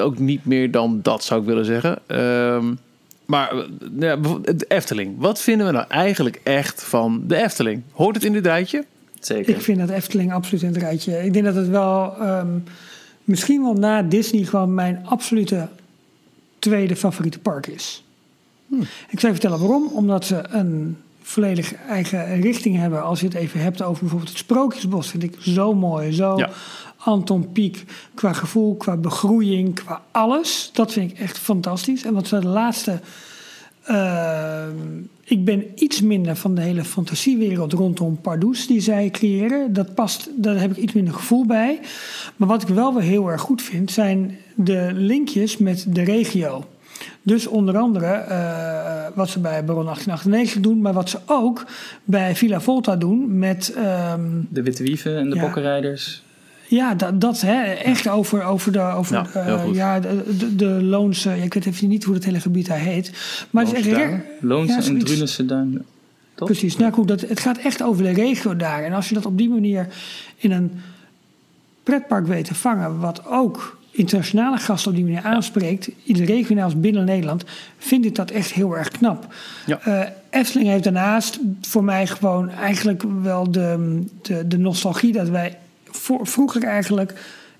ook 0.00 0.18
niet 0.18 0.44
meer 0.44 0.70
dan 0.70 0.98
dat 1.02 1.24
zou 1.24 1.40
ik 1.40 1.46
willen 1.46 1.64
zeggen. 1.64 1.98
Ehm, 2.06 2.74
maar 3.26 3.50
eh, 3.52 3.64
ja, 3.98 4.16
de 4.16 4.64
Efteling. 4.68 5.14
Wat 5.18 5.40
vinden 5.40 5.66
we 5.66 5.72
nou 5.72 5.84
eigenlijk 5.88 6.40
echt 6.42 6.82
van 6.84 7.22
de 7.26 7.36
Efteling? 7.36 7.82
Hoort 7.92 8.14
het 8.14 8.24
in 8.24 8.32
dit 8.32 8.46
rijtje? 8.46 8.84
Zeker. 9.20 9.54
Ik 9.54 9.60
vind 9.62 9.78
dat 9.78 9.88
Efteling 9.88 10.32
absoluut 10.32 10.62
in 10.62 10.68
het 10.68 10.76
rijtje. 10.82 11.24
Ik 11.24 11.32
denk 11.32 11.44
dat 11.44 11.54
het 11.54 11.68
wel, 11.68 12.14
ehm, 12.20 12.48
misschien 13.24 13.62
wel 13.62 13.72
na 13.74 14.02
Disney, 14.02 14.44
gewoon 14.44 14.74
mijn 14.74 15.00
absolute 15.04 15.68
tweede 16.68 16.96
favoriete 16.96 17.38
park 17.38 17.66
is. 17.66 18.04
Ik 19.08 19.20
zal 19.20 19.28
je 19.28 19.36
vertellen 19.36 19.58
waarom. 19.58 19.86
Omdat 19.92 20.24
ze 20.24 20.44
een 20.48 20.96
volledig 21.22 21.74
eigen 21.74 22.40
richting 22.40 22.76
hebben. 22.76 23.02
Als 23.02 23.20
je 23.20 23.26
het 23.26 23.34
even 23.34 23.60
hebt 23.60 23.82
over 23.82 24.00
bijvoorbeeld 24.00 24.30
het 24.30 24.38
Sprookjesbos, 24.38 25.08
vind 25.08 25.22
ik 25.22 25.36
zo 25.40 25.74
mooi. 25.74 26.12
Zo 26.12 26.36
Ja. 26.36 26.50
Anton 26.96 27.52
Pieck 27.52 27.84
qua 28.14 28.32
gevoel, 28.32 28.76
qua 28.76 28.96
begroeiing, 28.96 29.74
qua 29.74 30.02
alles. 30.10 30.70
Dat 30.72 30.92
vind 30.92 31.10
ik 31.10 31.18
echt 31.18 31.38
fantastisch. 31.38 32.04
En 32.04 32.14
wat 32.14 32.26
ze 32.26 32.38
de 32.38 32.46
laatste 32.46 33.00
Ehm, 33.84 34.76
ik 35.24 35.44
ben 35.44 35.64
iets 35.74 36.00
minder 36.00 36.36
van 36.36 36.54
de 36.54 36.60
hele 36.60 36.84
fantasiewereld 36.84 37.72
rondom 37.72 38.20
Pardoes 38.20 38.66
die 38.66 38.80
zij 38.80 39.10
creëren. 39.10 39.72
Dat 39.72 39.94
past, 39.94 40.30
daar 40.36 40.60
heb 40.60 40.70
ik 40.70 40.76
iets 40.76 40.92
minder 40.92 41.14
gevoel 41.14 41.46
bij. 41.46 41.80
Maar 42.36 42.48
wat 42.48 42.62
ik 42.62 42.68
wel 42.68 42.94
weer 42.94 43.02
heel 43.02 43.28
erg 43.30 43.40
goed 43.40 43.62
vind, 43.62 43.90
zijn 43.90 44.38
de 44.54 44.90
linkjes 44.92 45.56
met 45.56 45.86
de 45.88 46.02
regio. 46.02 46.64
Dus 47.22 47.46
onder 47.46 47.76
andere 47.78 48.06
eh, 48.06 49.06
wat 49.14 49.28
ze 49.28 49.38
bij 49.40 49.64
Baron 49.64 49.84
1898 49.84 50.60
doen, 50.60 50.80
maar 50.80 50.92
wat 50.92 51.10
ze 51.10 51.18
ook 51.26 51.66
bij 52.04 52.36
Villa 52.36 52.60
Volta 52.60 52.96
doen 52.96 53.38
met 53.38 53.72
ehm, 53.76 54.20
De 54.48 54.62
Witte 54.62 54.82
Wieven 54.82 55.16
en 55.16 55.30
de 55.30 55.36
Ja. 55.36 55.42
Bokkenrijders. 55.42 56.23
Ja, 56.74 56.94
dat, 56.94 57.20
dat 57.20 57.40
hè, 57.40 57.62
echt 57.62 58.08
over, 58.08 58.42
over 58.42 58.72
de, 58.72 58.80
over, 58.80 59.14
Ja, 59.14 59.26
eh, 59.34 59.74
ja, 59.74 60.00
de, 60.00 60.36
de, 60.38 60.56
de 60.56 60.66
Loonse, 60.66 61.30
ja, 61.30 61.42
ik 61.42 61.54
weet 61.54 61.66
even 61.66 61.88
niet 61.88 62.04
hoe 62.04 62.14
het 62.14 62.24
hele 62.24 62.40
gebied 62.40 62.66
daar 62.66 62.78
heet. 62.78 63.12
Maar 63.50 63.64
het 63.64 63.72
is 63.72 63.84
Loonse 63.84 64.00
echt, 64.00 64.08
Duinen? 64.08 64.24
Loonse 64.40 64.92
Ja, 64.92 64.98
en. 64.98 64.98
Drunense 64.98 65.46
Duin. 65.46 65.84
Toch? 66.34 66.48
Precies, 66.48 66.76
nou 66.76 66.92
goed, 66.92 67.08
dat, 67.08 67.20
het 67.20 67.40
gaat 67.40 67.58
echt 67.58 67.82
over 67.82 68.02
de 68.02 68.10
regio 68.10 68.56
daar. 68.56 68.84
En 68.84 68.92
als 68.92 69.08
je 69.08 69.14
dat 69.14 69.26
op 69.26 69.38
die 69.38 69.48
manier 69.48 69.88
in 70.36 70.52
een 70.52 70.72
pretpark 71.82 72.26
weet 72.26 72.44
te 72.44 72.54
vangen, 72.54 72.98
wat 72.98 73.26
ook 73.26 73.78
internationale 73.90 74.58
gasten 74.58 74.90
op 74.90 74.96
die 74.96 75.04
manier 75.04 75.22
aanspreekt, 75.22 75.90
in 76.02 76.14
de 76.14 76.24
regionaals 76.24 76.80
binnen 76.80 77.04
Nederland, 77.04 77.44
vind 77.78 78.04
ik 78.04 78.14
dat 78.14 78.30
echt 78.30 78.52
heel 78.52 78.76
erg 78.76 78.88
knap. 78.88 79.34
Ja. 79.66 79.80
Eh, 79.80 80.08
Efteling 80.30 80.68
heeft 80.68 80.84
daarnaast 80.84 81.38
voor 81.60 81.84
mij 81.84 82.06
gewoon 82.06 82.50
eigenlijk 82.50 83.02
wel 83.22 83.50
de, 83.50 84.02
de, 84.22 84.46
de 84.48 84.58
nostalgie 84.58 85.12
dat 85.12 85.28
wij 85.28 85.58
vroeger 86.22 86.62
eigenlijk 86.62 87.12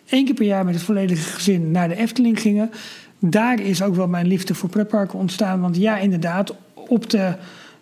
één 0.07 0.25
keer 0.25 0.35
per 0.35 0.47
jaar 0.47 0.65
met 0.65 0.75
het 0.75 0.83
volledige 0.83 1.31
gezin 1.31 1.71
naar 1.71 1.89
de 1.89 1.97
Efteling 1.97 2.41
gingen. 2.41 2.71
Daar 3.19 3.61
is 3.61 3.83
ook 3.83 3.95
wel 3.95 4.09
mijn 4.09 4.27
liefde 4.27 4.55
voor 4.55 4.69
pretparken 4.69 5.19
ontstaan. 5.19 5.61
Want 5.61 5.77
ja, 5.77 5.99
inderdaad, 5.99 6.55
op 6.75 7.11
de 7.11 7.35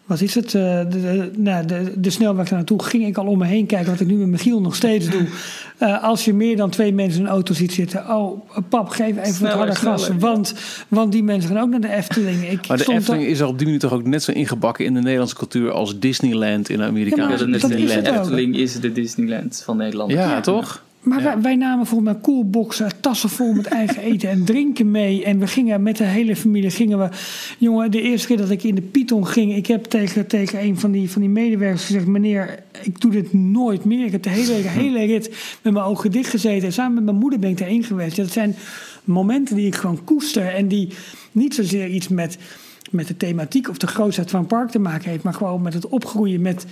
wat 0.04 0.20
is 0.20 0.34
het? 0.34 0.46
eh, 0.46 0.52
de, 0.52 0.88
de, 0.88 1.30
nou, 1.36 1.66
de, 1.66 1.92
de 1.96 2.10
snelweg 2.10 2.48
daar 2.48 2.58
naartoe 2.58 2.82
ging 2.82 3.06
ik 3.06 3.16
al 3.18 3.26
om 3.26 3.38
me 3.38 3.46
heen 3.46 3.66
kijken, 3.66 3.90
wat 3.90 4.00
ik 4.00 4.06
nu 4.06 4.14
met 4.14 4.28
Michiel 4.28 4.60
nog 4.60 4.74
steeds 4.74 5.08
doe. 5.08 5.26
Eh, 5.78 6.02
als 6.02 6.24
je 6.24 6.34
meer 6.34 6.56
dan 6.56 6.70
twee 6.70 6.92
mensen 6.92 7.20
in 7.20 7.26
een 7.26 7.32
auto 7.32 7.54
ziet 7.54 7.72
zitten, 7.72 8.08
oh 8.08 8.48
pap, 8.68 8.88
geef 8.88 9.16
even 9.16 9.42
wat 9.42 9.52
harder 9.52 9.76
gas. 9.76 10.08
Want, 10.18 10.54
want 10.88 11.12
die 11.12 11.22
mensen 11.22 11.50
gaan 11.50 11.62
ook 11.62 11.68
naar 11.68 11.80
de 11.80 11.88
Efteling. 11.88 12.50
Ik 12.50 12.68
Maar 12.68 12.76
de 12.76 12.82
stond 12.82 12.98
Efteling 12.98 13.24
is 13.24 13.40
er 13.40 13.46
op 13.46 13.56
die 13.56 13.66
manier 13.66 13.80
toch 13.80 13.92
ook 13.92 14.06
net 14.06 14.22
zo 14.22 14.32
ingebakken 14.32 14.84
in 14.84 14.94
de 14.94 15.00
Nederlandse 15.00 15.36
cultuur 15.36 15.70
als 15.70 15.98
Disneyland 15.98 16.68
in 16.68 16.76
de 16.76 16.82
Ja, 16.82 16.88
Amerikaanse 16.88 17.46
maar 17.46 17.60
Ja, 17.70 17.76
is. 17.76 17.94
Efteling 17.94 18.56
is 18.56 18.80
de 18.80 18.92
Disneyland 18.92 19.62
van 19.64 19.76
Nederland. 19.76 20.12
Ja, 20.12 20.40
toch? 20.40 20.82
Maar 21.02 21.18
Ja. 21.18 21.24
wij, 21.24 21.40
wij 21.40 21.56
namen 21.56 21.86
volgens 21.86 22.10
mij 22.10 22.20
koelboxen, 22.20 22.90
tassen 23.00 23.28
vol 23.28 23.52
met 23.52 23.66
eigen 23.80 24.02
eten 24.02 24.30
en 24.30 24.44
drinken 24.44 24.90
mee. 24.90 25.24
En 25.24 25.38
we 25.38 25.46
gingen 25.46 25.82
met 25.82 25.96
de 25.96 26.04
hele 26.04 26.36
familie, 26.36 26.70
gingen 26.70 26.98
we... 26.98 27.08
Jongen, 27.58 27.90
de 27.90 28.02
eerste 28.02 28.26
keer 28.26 28.36
dat 28.36 28.50
ik 28.50 28.62
in 28.62 28.74
de 28.74 28.82
Python 28.82 29.26
ging... 29.26 29.54
Ik 29.54 29.66
heb 29.66 29.84
tegen, 29.84 30.26
tegen 30.26 30.62
een 30.62 30.78
van 30.78 30.90
die, 30.90 31.10
van 31.10 31.20
die 31.20 31.30
medewerkers 31.30 31.84
gezegd... 31.84 32.06
Meneer, 32.06 32.62
ik 32.82 33.00
doe 33.00 33.10
dit 33.10 33.32
nooit 33.32 33.84
meer. 33.84 34.04
Ik 34.04 34.12
heb 34.12 34.22
de 34.22 34.30
hele, 34.30 34.52
hele 34.52 35.04
rit 35.12 35.58
met 35.62 35.72
mijn 35.72 35.84
ogen 35.84 36.10
dicht 36.10 36.30
gezeten. 36.30 36.66
En 36.66 36.72
samen 36.72 36.94
met 36.94 37.04
mijn 37.04 37.16
moeder 37.16 37.38
ben 37.38 37.50
ik 37.50 37.58
daarin 37.58 37.84
geweest. 37.84 38.16
Dat 38.16 38.32
zijn 38.32 38.54
momenten 39.04 39.56
die 39.56 39.66
ik 39.66 39.74
gewoon 39.74 40.04
koester. 40.04 40.54
En 40.54 40.68
die 40.68 40.88
niet 41.32 41.54
zozeer 41.54 41.88
iets 41.88 42.08
met, 42.08 42.38
met 42.90 43.06
de 43.06 43.16
thematiek 43.16 43.68
of 43.68 43.78
de 43.78 43.86
grootheid 43.86 44.30
van 44.30 44.40
een 44.40 44.46
park 44.46 44.70
te 44.70 44.78
maken 44.78 45.10
heeft. 45.10 45.22
Maar 45.22 45.34
gewoon 45.34 45.62
met 45.62 45.74
het 45.74 45.86
opgroeien 45.88 46.40
met 46.40 46.66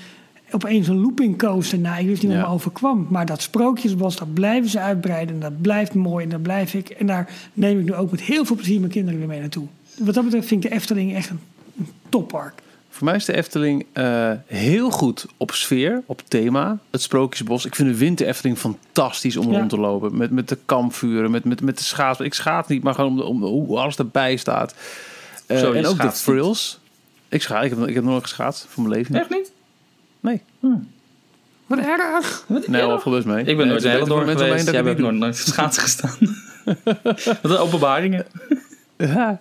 opeens 0.53 0.89
een 0.89 1.01
looping 1.01 1.39
coaster. 1.39 1.79
Nou, 1.79 2.01
ik 2.01 2.07
wist 2.07 2.23
niet 2.23 2.31
wat 2.33 2.41
Ja. 2.41 2.47
me 2.47 2.53
overkwam. 2.55 3.07
Maar 3.11 3.27
dat 3.27 3.43
sprookjesbos, 3.43 4.17
dat 4.17 4.35
blijven 4.35 4.71
ze 4.71 4.79
uitbreiden. 4.81 5.35
En 5.35 5.41
dat 5.41 5.61
blijft 5.61 5.95
mooi 5.95 6.25
en 6.25 6.31
dat 6.31 6.43
blijf 6.43 6.75
ik. 6.75 6.89
En 6.89 7.07
daar 7.07 7.31
neem 7.53 7.79
ik 7.79 7.85
nu 7.85 7.95
ook 7.95 8.11
met 8.11 8.21
heel 8.21 8.45
veel 8.45 8.57
plezier 8.57 8.81
mijn 8.81 8.93
kinderen 8.93 9.19
weer 9.19 9.29
mee 9.29 9.41
naartoe. 9.41 9.67
Wat 9.99 10.15
dat 10.15 10.25
betreft 10.25 10.47
vind 10.47 10.65
ik 10.65 10.71
de 10.71 10.77
Efteling 10.77 11.15
echt 11.15 11.31
een, 11.31 11.41
een 11.79 11.89
toppark. 12.09 12.63
Voor 12.93 13.05
mij 13.05 13.17
is 13.17 13.25
de 13.25 13.37
Efteling 13.37 13.87
eh, 13.93 14.33
heel 14.47 14.91
goed 14.91 15.27
op 15.37 15.51
sfeer, 15.51 16.03
op 16.07 16.23
thema. 16.29 16.79
Het 16.91 17.03
Sprookjesbos. 17.03 17.65
Ik 17.65 17.75
vind 17.75 17.89
de 17.89 17.97
winter 17.97 18.27
Efteling 18.27 18.59
fantastisch 18.59 19.37
om 19.37 19.51
Ja. 19.53 19.59
rond 19.59 19.71
te 19.71 19.79
lopen. 19.79 20.17
Met, 20.17 20.31
met 20.31 20.49
de 20.49 20.59
kampvuren, 20.67 21.31
met, 21.31 21.45
met, 21.45 21.61
met 21.63 21.79
de 21.79 21.85
schaats. 21.85 22.21
Ik 22.21 22.35
schaats 22.35 22.69
niet, 22.69 22.83
maar 22.83 22.95
gewoon 22.95 23.11
om, 23.11 23.17
de, 23.17 23.23
om 23.25 23.41
de- 23.41 23.47
hoe 23.47 23.79
alles 23.79 23.97
erbij 23.97 24.37
staat. 24.37 24.75
Eh, 25.47 25.59
Zo, 25.59 25.73
en 25.73 25.87
ook 25.87 25.97
de 25.99 26.03
niet? 26.05 26.13
frills. 26.13 26.79
Ik 27.29 27.43
schaats. 27.43 27.65
Ik 27.65 27.71
heb, 27.79 27.89
ik 27.89 27.95
heb 27.95 28.05
nooit 28.05 28.23
geschaatst 28.23 28.67
voor 28.69 28.83
mijn 28.83 28.95
leven. 28.95 29.15
Echt 29.15 29.31
niet? 29.31 29.53
Nee. 30.21 30.43
Wat 31.67 31.79
erg! 31.79 32.45
Nee, 32.67 32.87
wel 32.87 33.01
veel 33.01 33.13
best 33.13 33.27
mee. 33.27 33.45
Ik 33.45 33.57
ben 33.57 33.67
nooit 33.69 33.83
Nee, 33.85 34.05
door 34.05 34.21
geweest. 34.21 34.71
Jij 34.71 34.83
het 34.83 34.99
nooit 34.99 35.15
nooit 35.17 35.37
schaatsen 35.37 35.83
gestaan. 35.83 36.17
Wat 37.43 37.51
een 37.51 37.57
openbaringen. 37.57 38.27
Ja. 38.97 39.41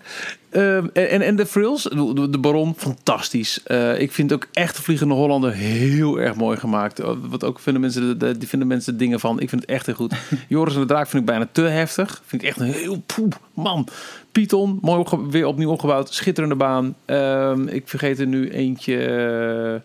Ehm, 0.49 0.85
en, 0.93 1.09
en- 1.09 1.21
en 1.21 1.35
de 1.35 1.45
frills, 1.45 1.83
de, 1.83 2.27
de 2.29 2.37
Baron, 2.37 2.73
fantastisch. 2.77 3.63
Eh, 3.63 4.01
ik 4.01 4.11
vind 4.11 4.33
ook 4.33 4.47
echt 4.53 4.75
de 4.75 4.81
Vliegende 4.81 5.13
Hollander 5.13 5.51
heel 5.53 6.19
erg 6.19 6.35
mooi 6.35 6.57
gemaakt. 6.57 6.99
Eh, 6.99 7.11
Wat 7.29 7.43
ook 7.43 7.59
vinden 7.59 7.81
mensen, 7.81 8.01
de- 8.01 8.17
de- 8.25 8.37
die 8.37 8.47
vinden 8.47 8.67
mensen 8.67 8.97
dingen 8.97 9.19
van. 9.19 9.39
Ik 9.39 9.49
vind 9.49 9.61
het 9.61 9.69
echt 9.69 9.85
heel 9.85 9.95
goed. 9.95 10.13
Joris 10.47 10.73
en 10.73 10.79
de 10.79 10.85
Draak 10.87 11.07
vind 11.07 11.21
ik 11.23 11.29
bijna 11.29 11.47
te 11.51 11.61
heftig. 11.61 12.21
Vind 12.25 12.41
ik 12.41 12.47
echt 12.47 12.59
een 12.59 12.71
heel 12.73 13.03
poep, 13.05 13.39
man. 13.53 13.87
Python, 14.31 14.79
mooi 14.81 14.99
opge- 14.99 15.29
weer 15.29 15.45
opnieuw 15.45 15.69
opgebouwd. 15.69 16.13
Schitterende 16.13 16.55
baan. 16.55 16.95
Ehm, 17.05 17.67
ik 17.67 17.87
vergeet 17.87 18.19
er 18.19 18.27
nu 18.27 18.49
eentje. 18.49 19.81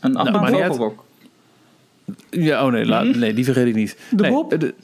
Een 0.00 0.16
achtbaan 0.16 0.32
Nou. 0.50 0.92
Ja, 2.30 2.64
oh 2.66 2.72
nee, 2.72 2.86
la- 2.86 3.02
nee, 3.02 3.34
die 3.34 3.44
vergeet 3.44 3.66
ik 3.66 3.74
niet. 3.74 3.96
De 4.10 4.22
nee, 4.22 4.30
Bob? 4.32 4.52
eh, 4.52 4.58
de- 4.58 4.74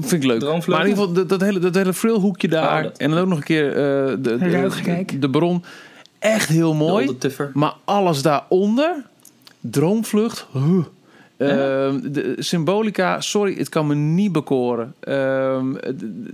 vind 0.00 0.22
ik 0.22 0.24
leuk. 0.24 0.40
Maar 0.66 0.80
in 0.80 0.88
ieder 0.88 0.88
geval, 0.88 1.12
dat, 1.12 1.28
dat 1.28 1.40
hele, 1.40 1.58
dat 1.58 1.74
hele 1.74 1.92
frillhoekje 1.92 2.48
daar. 2.48 2.76
Oh, 2.76 2.82
dat. 2.82 2.98
En 2.98 3.10
dan 3.10 3.18
ook 3.18 3.28
nog 3.28 3.38
een 3.38 3.44
keer 3.44 3.68
eh, 3.68 3.74
de, 4.18 4.36
de, 5.20 5.28
Baron. 5.28 5.64
Echt 6.18 6.48
heel 6.48 6.74
mooi. 6.74 7.16
Maar 7.54 7.74
alles 7.84 8.22
daaronder, 8.22 9.04
droomvlucht. 9.60 10.46
huh. 10.52 10.84
Ehm, 11.36 12.00
de 12.12 12.34
symbolica, 12.38 13.20
sorry, 13.20 13.54
het 13.58 13.68
kan 13.68 13.86
me 13.86 13.94
niet 13.94 14.32
bekoren. 14.32 14.94
Ehm, 15.00 15.74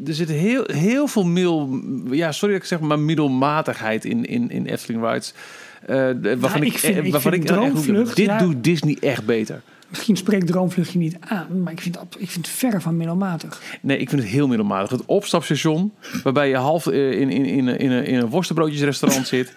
er 0.06 0.14
zit 0.14 0.28
heel, 0.28 0.64
heel 0.66 1.06
veel 1.06 1.24
mil, 1.24 1.80
ja, 2.10 2.32
sorry 2.32 2.54
dat 2.54 2.62
ik 2.62 2.68
zeg 2.68 2.80
maar 2.80 2.98
middelmatigheid 2.98 4.04
in, 4.04 4.24
in, 4.24 4.50
in 4.50 4.66
Efteling 4.66 5.04
Rides. 5.04 5.34
Eh, 5.86 5.96
de- 5.96 6.38
waarvan 6.38 6.50
Nou, 6.60 6.64
ik, 6.64 6.72
ik 6.72 6.78
vind- 6.78 6.96
eh, 6.96 7.04
ik 7.04 7.12
waarvan 7.12 7.40
Droomvlucht, 7.40 8.16
dit 8.16 8.26
ja. 8.26 8.38
doet 8.38 8.64
Disney 8.64 8.96
echt 9.00 9.26
beter. 9.26 9.62
Misschien 9.88 10.16
spreekt 10.16 10.46
Droomvluchtje 10.46 10.98
niet 10.98 11.16
aan, 11.20 11.62
maar 11.62 11.72
ik 11.72 11.80
vind, 11.80 11.94
dat- 11.94 12.16
ik 12.18 12.30
vind 12.30 12.46
het 12.46 12.54
verre 12.56 12.80
van 12.80 12.96
middelmatig. 12.96 13.62
Nee, 13.80 13.98
ik 13.98 14.08
vind 14.08 14.22
het 14.22 14.30
heel 14.30 14.46
middelmatig. 14.48 14.90
Het 14.90 15.02
opstapstation, 15.06 15.92
waarbij 16.22 16.48
je 16.48 16.56
half 16.56 16.86
eh, 16.86 17.10
in, 17.20 17.30
in, 17.30 17.44
in, 17.44 17.68
in, 17.78 17.90
een- 17.90 18.04
in 18.06 18.18
een 18.18 18.28
worstenbroodjesrestaurant 18.28 19.26
zit. 19.36 19.52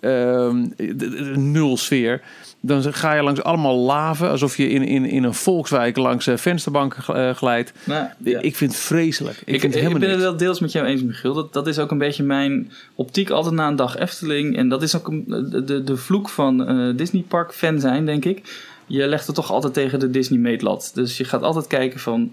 Ehm, 0.00 0.64
de- 0.76 0.96
de 0.96 1.32
nul 1.36 1.76
sfeer. 1.76 2.20
Dan 2.60 2.92
ga 2.94 3.14
je 3.14 3.22
langs 3.22 3.42
allemaal 3.42 3.76
laven, 3.76 4.30
alsof 4.30 4.56
je 4.56 4.68
in, 4.68 4.82
in, 4.82 5.04
in 5.04 5.24
een 5.24 5.34
volkswijk 5.34 5.96
langs 5.96 6.26
eh, 6.26 6.36
vensterbanken 6.36 7.14
eh, 7.14 7.34
glijdt. 7.34 7.72
Nou, 7.84 8.06
ja. 8.24 8.40
Ik 8.40 8.56
vind 8.56 8.72
het 8.72 8.80
vreselijk. 8.80 9.36
Ik, 9.44 9.54
Ik, 9.54 9.60
vind 9.60 9.74
het 9.74 9.82
ik 9.92 9.98
ben 9.98 10.10
het 10.10 10.20
wel 10.20 10.36
deels 10.36 10.60
met 10.60 10.72
jou 10.72 10.86
eens, 10.86 11.02
Michiel. 11.02 11.34
Dat, 11.34 11.52
dat 11.52 11.66
is 11.66 11.78
ook 11.78 11.90
een 11.90 11.98
beetje 11.98 12.22
mijn 12.22 12.70
optiek 12.94 13.30
altijd 13.30 13.54
na 13.54 13.68
een 13.68 13.76
dag 13.76 13.96
Efteling. 13.96 14.56
En 14.56 14.68
dat 14.68 14.82
is 14.82 14.96
ook 14.96 15.08
een- 15.08 15.24
de, 15.66 15.84
de, 15.84 15.96
vloek 15.96 16.28
van 16.28 16.66
eh 16.66 16.96
Disney 16.96 17.24
Park 17.28 17.52
fan 17.52 17.80
zijn, 17.80 18.06
denk 18.06 18.24
ik. 18.24 18.66
Je 18.86 19.06
legt 19.06 19.26
het 19.26 19.34
toch 19.34 19.50
altijd 19.50 19.74
tegen 19.74 19.98
de 20.00 20.10
Disney 20.10 20.38
meetlat. 20.38 20.90
Dus 20.94 21.16
je 21.16 21.24
gaat 21.24 21.42
altijd 21.42 21.66
kijken 21.66 22.00
van... 22.00 22.30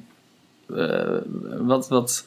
wat... 1.61 1.87
wat 1.87 2.25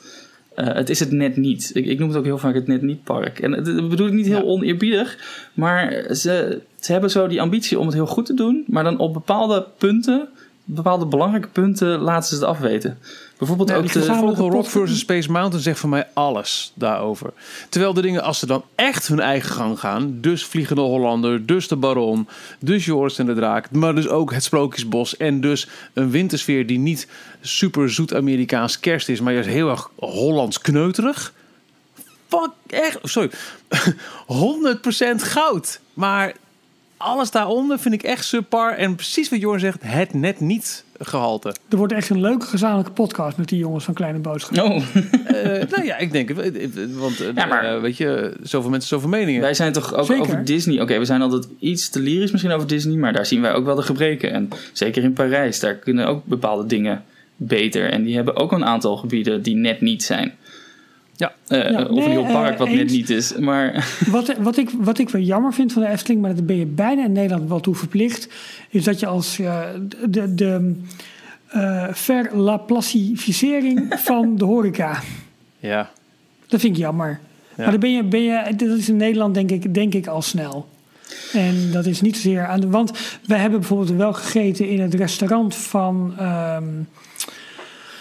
eh, 0.59 0.74
het 0.74 0.90
is 0.90 1.00
het 1.00 1.11
net 1.12 1.36
niet. 1.36 1.70
Ik, 1.74 1.86
ik 1.86 1.98
noem 1.98 2.09
het 2.09 2.18
ook 2.18 2.24
heel 2.24 2.38
vaak 2.38 2.54
het 2.54 2.66
net 2.66 2.82
niet 2.82 3.04
park. 3.04 3.38
En 3.38 3.50
dat 3.50 3.64
dat 3.64 3.88
bedoel 3.88 4.06
ik 4.06 4.12
niet 4.12 4.26
heel 4.26 4.36
Ja. 4.36 4.42
oneerbiedig. 4.42 5.18
Maar 5.54 5.92
ze, 6.14 6.61
ze 6.80 6.92
hebben 6.92 7.11
zo 7.11 7.26
die 7.26 7.40
ambitie 7.40 7.78
om 7.78 7.86
het 7.86 7.94
heel 7.94 8.06
goed 8.06 8.26
te 8.26 8.34
doen. 8.34 8.64
Maar 8.66 8.84
dan 8.84 8.98
op 8.98 9.12
bepaalde 9.12 9.66
punten, 9.78 10.28
bepaalde 10.64 11.06
belangrijke 11.06 11.48
punten, 11.48 11.98
laten 11.98 12.28
ze 12.28 12.34
het 12.34 12.44
afweten. 12.44 12.98
Bijvoorbeeld 13.39 13.72
ook 13.72 13.82
de... 13.82 13.89
gezamenlijke 13.89 14.43
Rock 14.43 14.66
versus 14.66 14.99
Space 14.99 15.30
Mountain 15.30 15.62
zegt 15.62 15.78
voor 15.78 15.89
mij 15.89 16.07
alles 16.12 16.72
daarover. 16.74 17.32
Terwijl 17.68 17.95
de 17.95 18.03
dingen, 18.03 18.22
als 18.22 18.39
ze 18.39 18.47
dan 18.47 18.64
echt 18.74 19.07
hun 19.07 19.20
eigen 19.20 19.51
gang 19.51 19.78
gaan, 19.78 20.20
dus 20.20 20.45
Vliegende 20.45 20.80
Hollander, 20.80 21.47
dus 21.47 21.68
de 21.68 21.76
Baron, 21.76 22.28
dus 22.61 22.84
Joris 22.84 23.18
en 23.18 23.26
de 23.26 23.34
Draak, 23.34 23.70
maar 23.70 23.95
dus 23.95 24.09
ook 24.09 24.32
het 24.32 24.45
Sprookjesbos 24.45 25.16
en 25.16 25.41
dus 25.41 25.68
een 25.93 26.11
wintersfeer 26.11 26.66
die 26.66 26.78
niet 26.78 27.09
super 27.41 27.91
zoet 27.91 28.14
Amerikaans 28.14 28.80
kerst 28.80 29.09
is, 29.09 29.20
maar 29.20 29.32
juist 29.32 29.49
heel 29.49 29.70
erg 29.70 29.91
Hollands 29.97 30.61
kneuterig. 30.61 31.32
Fuck, 32.28 32.51
echt, 32.66 32.99
sorry, 33.03 33.30
100% 35.16 35.16
goud. 35.16 35.80
Maar 35.95 36.32
alles 36.97 37.30
daaronder 37.30 37.78
vind 37.78 37.95
ik 37.95 38.03
echt 38.03 38.24
subpar 38.24 38.72
en 38.72 38.95
precies 38.95 39.28
wat 39.28 39.41
Joris 39.41 39.62
zegt, 39.62 39.78
het 39.82 40.14
net 40.14 40.41
niet 40.41 40.84
gehalte. 40.99 41.55
Er 41.68 41.76
wordt 41.76 41.92
echt 41.92 42.11
een 42.11 42.20
leuke 42.20 42.46
gezamenlijke 42.46 42.92
podcast 42.92 43.36
met 43.36 43.49
die 43.49 43.59
jongens 43.59 43.84
van 43.84 43.94
Kleine 43.94 44.18
Boodschap. 44.18 44.59
Oh, 44.64 44.82
Eh, 45.26 45.68
nou 45.70 45.84
ja, 45.84 45.96
ik 45.99 46.12
denk 46.12 46.28
het. 46.28 46.38
eh, 46.38 46.64
eh, 46.64 46.70
Want 46.99 47.24
Ja, 47.34 47.46
maar- 47.46 47.80
weet 47.80 47.96
je, 47.96 48.32
zoveel 48.42 48.70
mensen, 48.70 48.88
zoveel 48.88 49.09
meningen. 49.09 49.40
wij 49.40 49.55
zijn 49.55 49.72
toch 49.72 49.94
ook 49.94 50.07
Zeker. 50.07 50.22
over 50.22 50.44
Disney. 50.44 50.80
Oké, 50.80 50.99
we 50.99 51.05
zijn 51.05 51.22
altijd 51.22 51.49
iets 51.59 51.88
te 51.88 52.01
lyrisch 52.01 52.30
misschien 52.30 52.53
over 52.53 52.66
Disney, 52.66 52.96
maar 52.96 53.12
daar 53.12 53.26
zien 53.26 53.40
wij 53.40 53.53
ook 53.53 53.64
wel 53.64 53.74
de 53.74 53.82
gebreken. 53.82 54.32
En 54.32 54.49
zeker 54.72 55.03
in 55.03 55.12
Parijs, 55.12 55.61
daar 55.61 55.74
kunnen 55.74 56.07
ook 56.07 56.24
bepaalde 56.24 56.66
dingen 56.66 57.05
beter. 57.36 57.90
En 57.90 58.03
die 58.05 58.14
hebben 58.14 58.36
ook 58.36 58.53
een 58.53 58.64
aantal 58.64 58.96
gebieden 58.96 59.42
die 59.42 59.55
net 59.55 59.80
niet 59.80 60.03
zijn. 60.03 60.32
Ja. 61.18 61.32
Eh, 61.48 61.70
Ja, 61.70 61.82
of 61.82 61.88
een 61.88 61.94
nee, 61.94 62.08
heel 62.08 62.24
park 62.24 62.52
eh, 62.52 62.58
wat 62.58 62.68
net 62.68 62.78
eens. 62.78 62.92
niet 62.92 63.10
is. 63.10 63.34
Maar 63.36 63.88
Wat, 64.10 64.34
wat, 64.38 64.56
ik, 64.56 64.70
wat 64.78 64.98
ik 64.98 65.08
wel 65.08 65.22
jammer 65.22 65.52
vind 65.54 65.72
van 65.72 65.82
de 65.82 65.88
Efteling, 65.88 66.22
maar 66.22 66.34
daar 66.34 66.44
ben 66.44 66.56
je 66.56 66.66
bijna 66.66 67.04
in 67.04 67.12
Nederland 67.12 67.48
wel 67.48 67.60
toe 67.60 67.74
verplicht, 67.74 68.28
is 68.70 68.84
dat 68.84 69.00
je 69.00 69.06
als 69.06 69.38
eh, 69.38 69.62
de, 70.08 70.34
de 70.34 70.74
eh 71.48 71.86
verlaplacificering 71.92 73.94
van 74.08 74.36
de 74.36 74.44
horeca. 74.44 75.02
Ja. 75.58 75.90
Dat 76.46 76.60
vind 76.60 76.74
ik 76.76 76.82
jammer. 76.82 77.20
Maar 77.56 77.70
dan 77.70 77.80
ben 77.80 77.92
je, 77.92 78.04
ben 78.04 78.22
je, 78.22 78.52
dat 78.56 78.78
is 78.78 78.88
in 78.88 78.96
Nederland 78.96 79.34
denk 79.34 79.50
ik, 79.50 79.74
denk 79.74 79.94
ik 79.94 80.06
al 80.06 80.22
snel. 80.22 80.68
En 81.32 81.70
dat 81.72 81.86
is 81.86 82.00
niet 82.00 82.16
zozeer 82.16 82.46
aan 82.46 82.60
de. 82.60 82.68
Want 82.68 82.92
wij 83.26 83.38
hebben 83.38 83.58
bijvoorbeeld 83.58 83.90
wel 83.90 84.12
gegeten 84.12 84.68
in 84.68 84.80
het 84.80 84.94
restaurant 84.94 85.54
van, 85.54 86.14
ehm, 86.18 86.64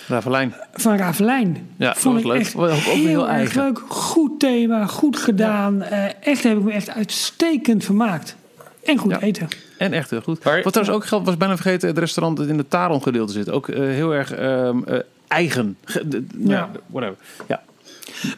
Ravelijn. 0.08 0.53
van 0.74 0.97
Ravelijn. 0.97 1.68
Ja, 1.78 1.95
Vond 1.95 2.16
dat 2.16 2.24
ik 2.24 2.30
leuk. 2.32 2.39
echt 2.39 2.55
ook 2.55 2.70
heel, 2.70 3.05
heel 3.05 3.22
erg 3.28 3.38
eigen. 3.38 3.64
leuk. 3.64 3.80
Goed 3.88 4.39
thema, 4.39 4.86
goed 4.86 5.18
gedaan. 5.18 5.82
Eh, 5.82 6.05
echt 6.28 6.43
heb 6.43 6.58
ik 6.58 6.64
me 6.64 6.72
echt 6.72 6.89
uitstekend 6.89 7.84
vermaakt. 7.84 8.36
En 8.84 8.97
goed 8.97 9.12
Ja. 9.12 9.20
eten. 9.20 9.47
En 9.78 9.93
echt 9.93 10.10
heel 10.10 10.22
goed. 10.22 10.43
Wat 10.43 10.74
trouwens 10.74 10.89
ook 10.97 11.05
geldt, 11.05 11.26
was 11.26 11.38
bijna 11.38 11.55
vergeten, 11.55 11.88
het 11.89 11.97
restaurant 11.97 12.38
dat 12.38 12.47
in 12.47 12.58
het 12.58 12.70
Taron 12.70 13.01
gedeelte 13.03 13.34
zit. 13.34 13.49
Ook 13.51 13.68
eh, 13.68 13.80
heel 13.80 14.12
erg 14.14 14.32
ehm, 14.34 14.84
eh, 14.84 14.99
eigen. 15.28 15.78
Ge- 15.86 16.08
de- 16.08 16.26
Ja. 16.38 16.70
whatever. 16.86 17.16
Ja. 17.47 17.62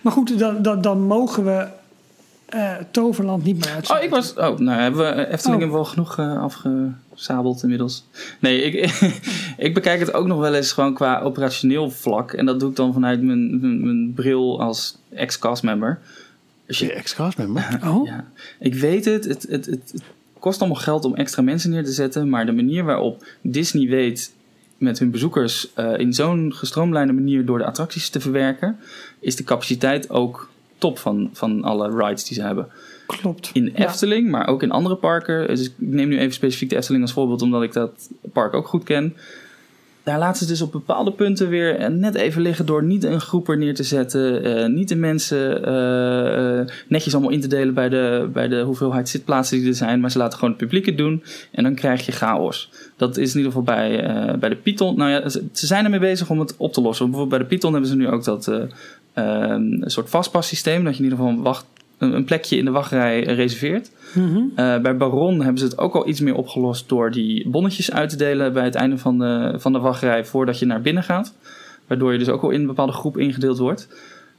Maar 0.02 0.14
goed, 0.14 0.40
dan, 0.40 0.62
dan, 0.62 0.82
dan 0.82 1.02
mogen 1.02 1.46
we 1.46 1.68
eh, 2.46 2.72
Toverland 2.92 3.44
niet 3.44 3.56
meer 3.56 3.68
Oh, 3.70 3.76
uitzetten. 3.76 4.06
ik 4.06 4.12
was. 4.12 4.34
Oh, 4.34 4.58
nou 4.58 4.82
hebben 4.82 5.00
we 5.02 5.06
eh, 5.24 5.34
Efteling 5.34 5.64
Oh. 5.64 5.72
wel 5.72 5.86
genoeg 5.86 6.18
eh, 6.18 6.44
afgezabeld 7.20 7.64
inmiddels. 7.64 8.04
Nee, 8.40 8.62
ik, 8.62 8.92
ik 9.68 9.74
bekijk 9.74 10.00
het 10.00 10.14
ook 10.14 10.28
nog 10.28 10.40
wel 10.40 10.54
eens 10.54 10.72
gewoon 10.72 10.94
qua 10.94 11.20
operationeel 11.20 11.92
vlak. 11.92 12.34
En 12.34 12.46
dat 12.46 12.60
doe 12.60 12.70
ik 12.70 12.76
dan 12.76 12.94
vanuit 12.94 13.22
mijn, 13.22 13.60
mijn, 13.60 13.84
mijn 13.84 14.14
bril 14.14 14.62
als 14.62 14.98
ex-castmember. 15.10 16.00
Als 16.68 16.80
je, 16.80 16.86
je 16.86 16.94
ex-castmember? 16.94 17.80
Oh, 17.88 18.06
ja, 18.06 18.26
ik 18.60 18.76
weet 18.76 19.06
het 19.06 19.26
het, 19.26 19.46
het, 19.50 19.66
het, 19.66 19.92
het 19.92 20.04
kost 20.40 20.60
allemaal 20.60 20.82
geld 20.82 21.06
om 21.06 21.16
extra 21.16 21.42
mensen 21.42 21.70
neer 21.70 21.84
te 21.84 21.92
zetten. 21.92 22.30
Maar 22.30 22.46
de 22.46 22.52
manier 22.52 22.84
waarop 22.84 23.26
Disney 23.42 23.88
weet 23.88 24.34
met 24.78 25.00
hun 25.00 25.12
bezoekers 25.12 25.74
eh, 25.74 25.98
in 25.98 26.14
zo'n 26.14 26.54
gestroomlijnde 26.56 27.14
manier 27.14 27.46
door 27.46 27.58
de 27.58 27.66
attracties 27.66 28.10
te 28.10 28.20
verwerken, 28.20 28.80
is 29.20 29.36
de 29.36 29.44
capaciteit 29.44 30.10
ook 30.10 30.50
top 30.78 31.00
van, 31.00 31.30
van 31.34 31.64
alle 31.64 31.90
rides 31.98 32.24
die 32.24 32.36
ze 32.36 32.44
hebben. 32.44 32.68
Klopt. 33.18 33.50
In 33.54 33.72
Ja. 33.76 33.88
Efteling, 33.88 34.30
maar 34.30 34.48
ook 34.48 34.64
in 34.64 34.72
andere 34.72 34.96
parken. 34.96 35.48
Dus 35.48 35.66
ik 35.66 35.74
neem 35.78 36.10
nu 36.10 36.18
even 36.20 36.34
specifiek 36.34 36.70
de 36.70 36.76
Efteling 36.76 37.04
als 37.04 37.14
voorbeeld, 37.14 37.42
omdat 37.42 37.64
ik 37.64 37.74
dat 37.74 38.10
park 38.34 38.54
ook 38.54 38.68
goed 38.68 38.84
ken. 38.84 39.16
Daar 40.04 40.20
laten 40.20 40.42
ze 40.42 40.52
dus 40.52 40.62
op 40.62 40.72
bepaalde 40.72 41.12
punten 41.12 41.50
weer 41.50 41.76
eh, 41.76 41.90
net 41.90 42.16
even 42.16 42.42
liggen 42.42 42.66
door 42.66 42.84
niet 42.84 43.04
een 43.04 43.22
groep 43.22 43.50
er 43.50 43.58
neer 43.58 43.76
te 43.76 43.84
zetten. 43.84 44.44
eh, 44.44 44.68
niet 44.70 44.88
de 44.88 44.96
mensen 44.96 45.66
eh, 45.66 46.76
netjes 46.88 47.14
allemaal 47.14 47.32
in 47.32 47.42
te 47.42 47.48
delen 47.48 47.74
bij 47.74 47.90
de, 47.90 48.30
bij 48.34 48.48
de 48.48 48.62
hoeveelheid 48.62 49.10
zitplaatsen 49.10 49.60
die 49.60 49.68
er 49.68 49.76
zijn. 49.76 50.00
Maar 50.00 50.12
ze 50.12 50.18
laten 50.18 50.40
gewoon 50.40 50.54
het 50.54 50.64
publiek 50.64 50.86
het 50.86 50.98
doen 50.98 51.24
en 51.52 51.64
dan 51.64 51.76
krijg 51.76 52.06
je 52.06 52.12
chaos. 52.12 52.70
Dat 52.98 53.18
is 53.18 53.32
in 53.32 53.38
ieder 53.38 53.52
geval 53.52 53.76
bij, 53.76 54.06
bij 54.40 54.50
de 54.50 54.56
Python. 54.56 54.98
Nou 54.98 55.10
ja, 55.10 55.30
ze, 55.30 55.44
zijn 55.52 55.84
ermee 55.84 56.00
bezig 56.00 56.30
om 56.30 56.40
het 56.40 56.58
op 56.58 56.74
te 56.74 56.82
lossen. 56.82 57.06
Bijvoorbeeld 57.10 57.38
bij 57.40 57.48
de 57.48 57.56
Python 57.56 57.72
hebben 57.72 57.90
ze 57.90 57.96
nu 57.96 58.08
ook 58.08 58.24
dat 58.24 58.48
eh, 58.48 58.62
eh, 59.14 59.50
een 59.50 59.84
soort 59.86 60.10
vastpassysteem. 60.10 60.84
Dat 60.84 60.94
je 60.98 61.04
in 61.04 61.10
ieder 61.10 61.20
geval 61.20 61.34
een, 61.34 61.42
wacht, 61.44 61.66
een, 62.00 62.14
een 62.14 62.24
plekje 62.24 62.58
in 62.58 62.66
de 62.66 62.72
wachtrij 62.72 63.24
reserveert. 63.24 63.92
Mhm. 64.14 64.38
Eh, 64.56 64.78
bij 64.78 64.98
Baron 64.98 65.42
hebben 65.42 65.58
ze 65.58 65.66
het 65.66 65.78
ook 65.78 65.96
al 65.96 66.08
iets 66.08 66.20
meer 66.20 66.36
opgelost 66.36 66.90
door 66.90 67.12
die 67.12 67.50
bonnetjes 67.50 67.92
uit 67.92 68.10
te 68.10 68.16
delen 68.16 68.54
bij 68.54 68.64
het 68.64 68.76
einde 68.76 68.98
van 68.98 69.20
de, 69.20 69.54
van 69.58 69.74
de 69.74 69.80
wachtrij 69.80 70.26
voordat 70.26 70.60
je 70.60 70.66
naar 70.66 70.82
binnen 70.82 71.04
gaat. 71.04 71.34
Waardoor 71.88 72.12
je 72.12 72.20
dus 72.20 72.30
ook 72.30 72.44
al 72.44 72.50
in 72.50 72.60
een 72.60 72.68
bepaalde 72.68 72.92
groep 72.92 73.18
ingedeeld 73.18 73.58
wordt. 73.58 73.88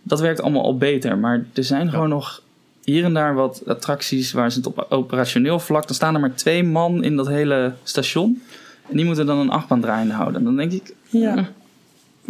Dat 0.03 0.21
werkt 0.21 0.43
allemaal 0.43 0.65
al 0.65 0.77
beter, 0.77 1.19
maar 1.19 1.45
er 1.53 1.65
zijn 1.65 1.91
gewoon 1.91 2.09
nog 2.09 2.43
hier 2.85 3.05
en 3.05 3.15
daar 3.15 3.35
wat 3.35 3.63
attracties 3.67 4.33
waar 4.33 4.53
ze 4.53 4.59
het 4.59 4.67
op 4.67 4.87
operationeel 4.89 5.59
vlak. 5.59 5.87
Dan 5.87 5.95
staan 5.95 6.15
er 6.15 6.21
maar 6.21 6.35
twee 6.35 6.65
man 6.65 7.05
in 7.05 7.17
dat 7.17 7.29
hele 7.29 7.73
station. 7.83 8.43
En 8.89 8.97
die 8.97 9.05
moeten 9.05 9.27
dan 9.27 9.39
een 9.39 9.51
achtbaan 9.51 9.81
draaiende 9.81 10.15
houden. 10.15 10.37
En 10.37 10.45
dan 10.45 10.57
denk 10.57 10.73
ik, 10.73 10.95
Ja. 11.09 11.49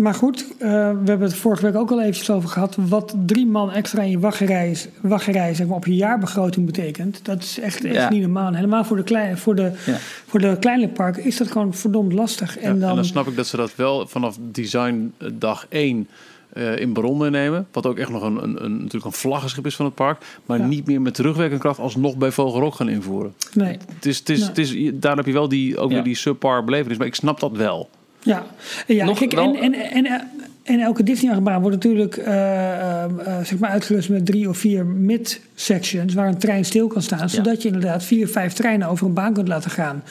Maar 0.00 0.14
goed, 0.14 0.46
eh, 0.58 0.68
we 0.68 0.74
hebben 1.04 1.20
het 1.20 1.34
vorige 1.34 1.62
week 1.62 1.74
ook 1.74 1.90
al 1.90 2.00
eventjes 2.00 2.30
over 2.30 2.48
gehad. 2.48 2.76
Wat 2.88 3.14
drie 3.26 3.46
man 3.46 3.70
extra 3.72 4.02
in 4.02 4.10
je 4.10 4.18
wachtrij, 4.18 4.76
wachtrij 5.00 5.54
zeg 5.54 5.66
maar, 5.66 5.76
op 5.76 5.86
je 5.86 5.94
jaarbegroting 5.94 6.66
betekent. 6.66 7.24
Dat 7.24 7.42
is 7.42 7.58
echt, 7.60 7.84
echt 7.84 7.94
Ja. 7.94 8.10
niet 8.10 8.20
normaal. 8.20 8.54
Helemaal 8.54 8.84
voor 8.84 8.96
de, 8.96 9.02
kleine, 9.02 9.36
voor, 9.36 9.54
de, 9.54 9.62
Ja. 9.86 9.96
voor 10.26 10.40
de 10.40 10.56
kleine 10.60 10.88
parken 10.88 11.24
is 11.24 11.36
dat 11.36 11.50
gewoon 11.50 11.74
verdomd 11.74 12.12
lastig. 12.12 12.54
Ja, 12.54 12.60
En 12.60 12.80
dan, 12.80 12.88
en 12.88 12.94
dan 12.94 13.04
snap 13.04 13.26
ik 13.26 13.36
dat 13.36 13.46
ze 13.46 13.56
dat 13.56 13.76
wel 13.76 14.06
vanaf 14.06 14.36
design 14.40 15.12
dag 15.32 15.66
1 15.68 16.08
eh, 16.52 16.78
in 16.78 16.92
Baron 16.92 17.18
meenemen. 17.18 17.66
Wat 17.72 17.86
ook 17.86 17.98
echt 17.98 18.10
nog 18.10 18.22
een, 18.22 18.42
een, 18.42 18.64
een, 18.64 18.76
natuurlijk 18.76 19.04
een 19.04 19.12
vlaggenschip 19.12 19.66
is 19.66 19.76
van 19.76 19.84
het 19.84 19.94
park. 19.94 20.24
Maar 20.46 20.58
Ja. 20.58 20.66
niet 20.66 20.86
meer 20.86 21.00
met 21.02 21.14
terugwerkende 21.14 21.60
kracht 21.62 21.78
alsnog 21.78 22.16
bij 22.16 22.30
Vogelrok 22.30 22.74
gaan 22.74 22.88
invoeren. 22.88 23.34
nee. 23.54 23.78
Het 23.94 24.06
is, 24.06 24.18
het 24.18 24.28
is, 24.28 24.38
Nee. 24.38 24.48
het 24.48 24.58
is, 24.58 24.90
daar 24.94 25.16
heb 25.16 25.26
je 25.26 25.32
wel 25.32 25.48
die, 25.48 25.78
ook 25.78 25.88
Ja. 25.88 25.94
weer 25.94 26.04
die 26.04 26.14
subpar 26.16 26.64
belevenis. 26.64 26.98
Maar 26.98 27.06
ik 27.06 27.14
snap 27.14 27.40
dat 27.40 27.52
wel. 27.56 27.88
Ja, 28.22 28.46
ja 28.86 29.04
Nog 29.04 29.18
kijk, 29.18 29.32
en, 29.32 29.54
en, 29.74 30.04
en, 30.04 30.20
en 30.62 30.80
elke 30.80 31.02
Disney-achtbaan 31.02 31.60
wordt 31.60 31.76
natuurlijk 31.76 32.16
eh, 32.16 32.32
eh, 32.72 33.04
eh, 33.04 33.44
zeg 33.44 33.58
maar 33.58 33.70
uitgerust 33.70 34.08
met 34.08 34.26
drie 34.26 34.48
of 34.48 34.58
vier 34.58 34.86
mid-sections 34.86 36.14
waar 36.14 36.28
een 36.28 36.38
trein 36.38 36.64
stil 36.64 36.86
kan 36.86 37.02
staan, 37.02 37.30
zodat 37.30 37.62
je 37.62 37.68
inderdaad 37.68 38.04
vier, 38.04 38.28
vijf 38.28 38.52
treinen 38.52 38.88
over 38.88 39.06
een 39.06 39.14
baan 39.14 39.32
kunt 39.32 39.48
laten 39.48 39.70
gaan. 39.70 40.02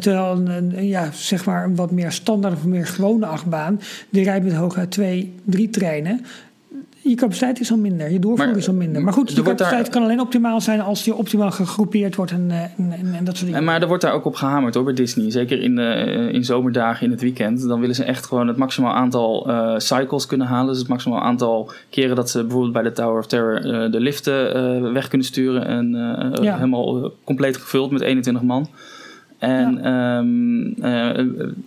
Terwijl 0.00 0.32
een, 0.32 0.46
een- 0.46 0.78
een, 0.78 0.86
ja, 0.86 1.08
zeg 1.12 1.44
maar 1.44 1.64
een 1.64 1.74
wat 1.76 1.90
meer 1.90 2.12
standaard 2.12 2.54
of 2.54 2.64
meer 2.64 2.86
gewone 2.86 3.26
achtbaan, 3.26 3.80
die 4.08 4.24
rijdt 4.24 4.44
met 4.44 4.54
hooguit 4.54 4.90
twee, 4.90 5.34
drie 5.44 5.70
treinen. 5.70 6.24
Je 7.06 7.14
capaciteit 7.14 7.60
is 7.60 7.70
al 7.70 7.76
minder, 7.76 8.10
je 8.10 8.18
doorvoer 8.18 8.46
Maar, 8.46 8.56
is 8.56 8.68
al 8.68 8.74
minder. 8.74 9.02
Maar 9.02 9.12
goed, 9.12 9.28
de 9.28 9.34
daar- 9.34 9.44
capaciteit 9.44 9.88
kan 9.88 10.02
alleen 10.02 10.20
optimaal 10.20 10.60
zijn 10.60 10.80
als 10.80 11.04
die 11.04 11.14
optimaal 11.14 11.50
gegroepeerd 11.50 12.14
wordt 12.16 12.32
en, 12.32 12.46
eh, 12.50 12.62
en, 12.62 12.72
en, 12.92 13.14
en 13.14 13.24
dat 13.24 13.34
soort 13.34 13.40
dingen. 13.46 13.54
En 13.54 13.64
maar 13.64 13.82
er 13.82 13.88
wordt 13.88 14.02
daar 14.02 14.12
ook 14.12 14.24
op 14.24 14.34
gehamerd 14.34 14.74
hoor 14.74 14.84
bij 14.84 14.94
Disney. 14.94 15.30
Zeker 15.30 15.62
in, 15.62 15.74
de, 15.76 16.28
in 16.32 16.44
zomerdagen 16.44 17.04
in 17.04 17.10
het 17.10 17.20
weekend. 17.20 17.68
Dan 17.68 17.80
willen 17.80 17.94
ze 17.94 18.04
echt 18.04 18.26
gewoon 18.26 18.48
het 18.48 18.56
maximaal 18.56 18.92
aantal 18.94 19.48
eh, 19.50 19.74
cycles 19.78 20.26
kunnen 20.26 20.46
halen. 20.46 20.68
Dus 20.70 20.78
het 20.78 20.88
maximaal 20.88 21.20
aantal 21.20 21.70
keren 21.90 22.16
dat 22.16 22.30
ze 22.30 22.40
bijvoorbeeld 22.42 22.72
bij 22.72 22.82
de 22.82 22.92
Tower 22.92 23.18
of 23.18 23.26
Terror 23.26 23.56
eh, 23.56 23.90
de 23.92 24.00
liften 24.00 24.54
eh, 24.54 24.92
weg 24.92 25.08
kunnen 25.08 25.26
sturen. 25.26 25.66
En 25.66 25.94
eh, 26.34 26.42
Ja. 26.44 26.54
helemaal 26.54 27.04
eh, 27.04 27.10
compleet 27.24 27.56
gevuld 27.56 27.90
met 27.90 28.00
21 28.00 28.42
man. 28.42 28.68
En 29.48 29.84
ehm, 29.84 30.84
eh, 30.84 31.24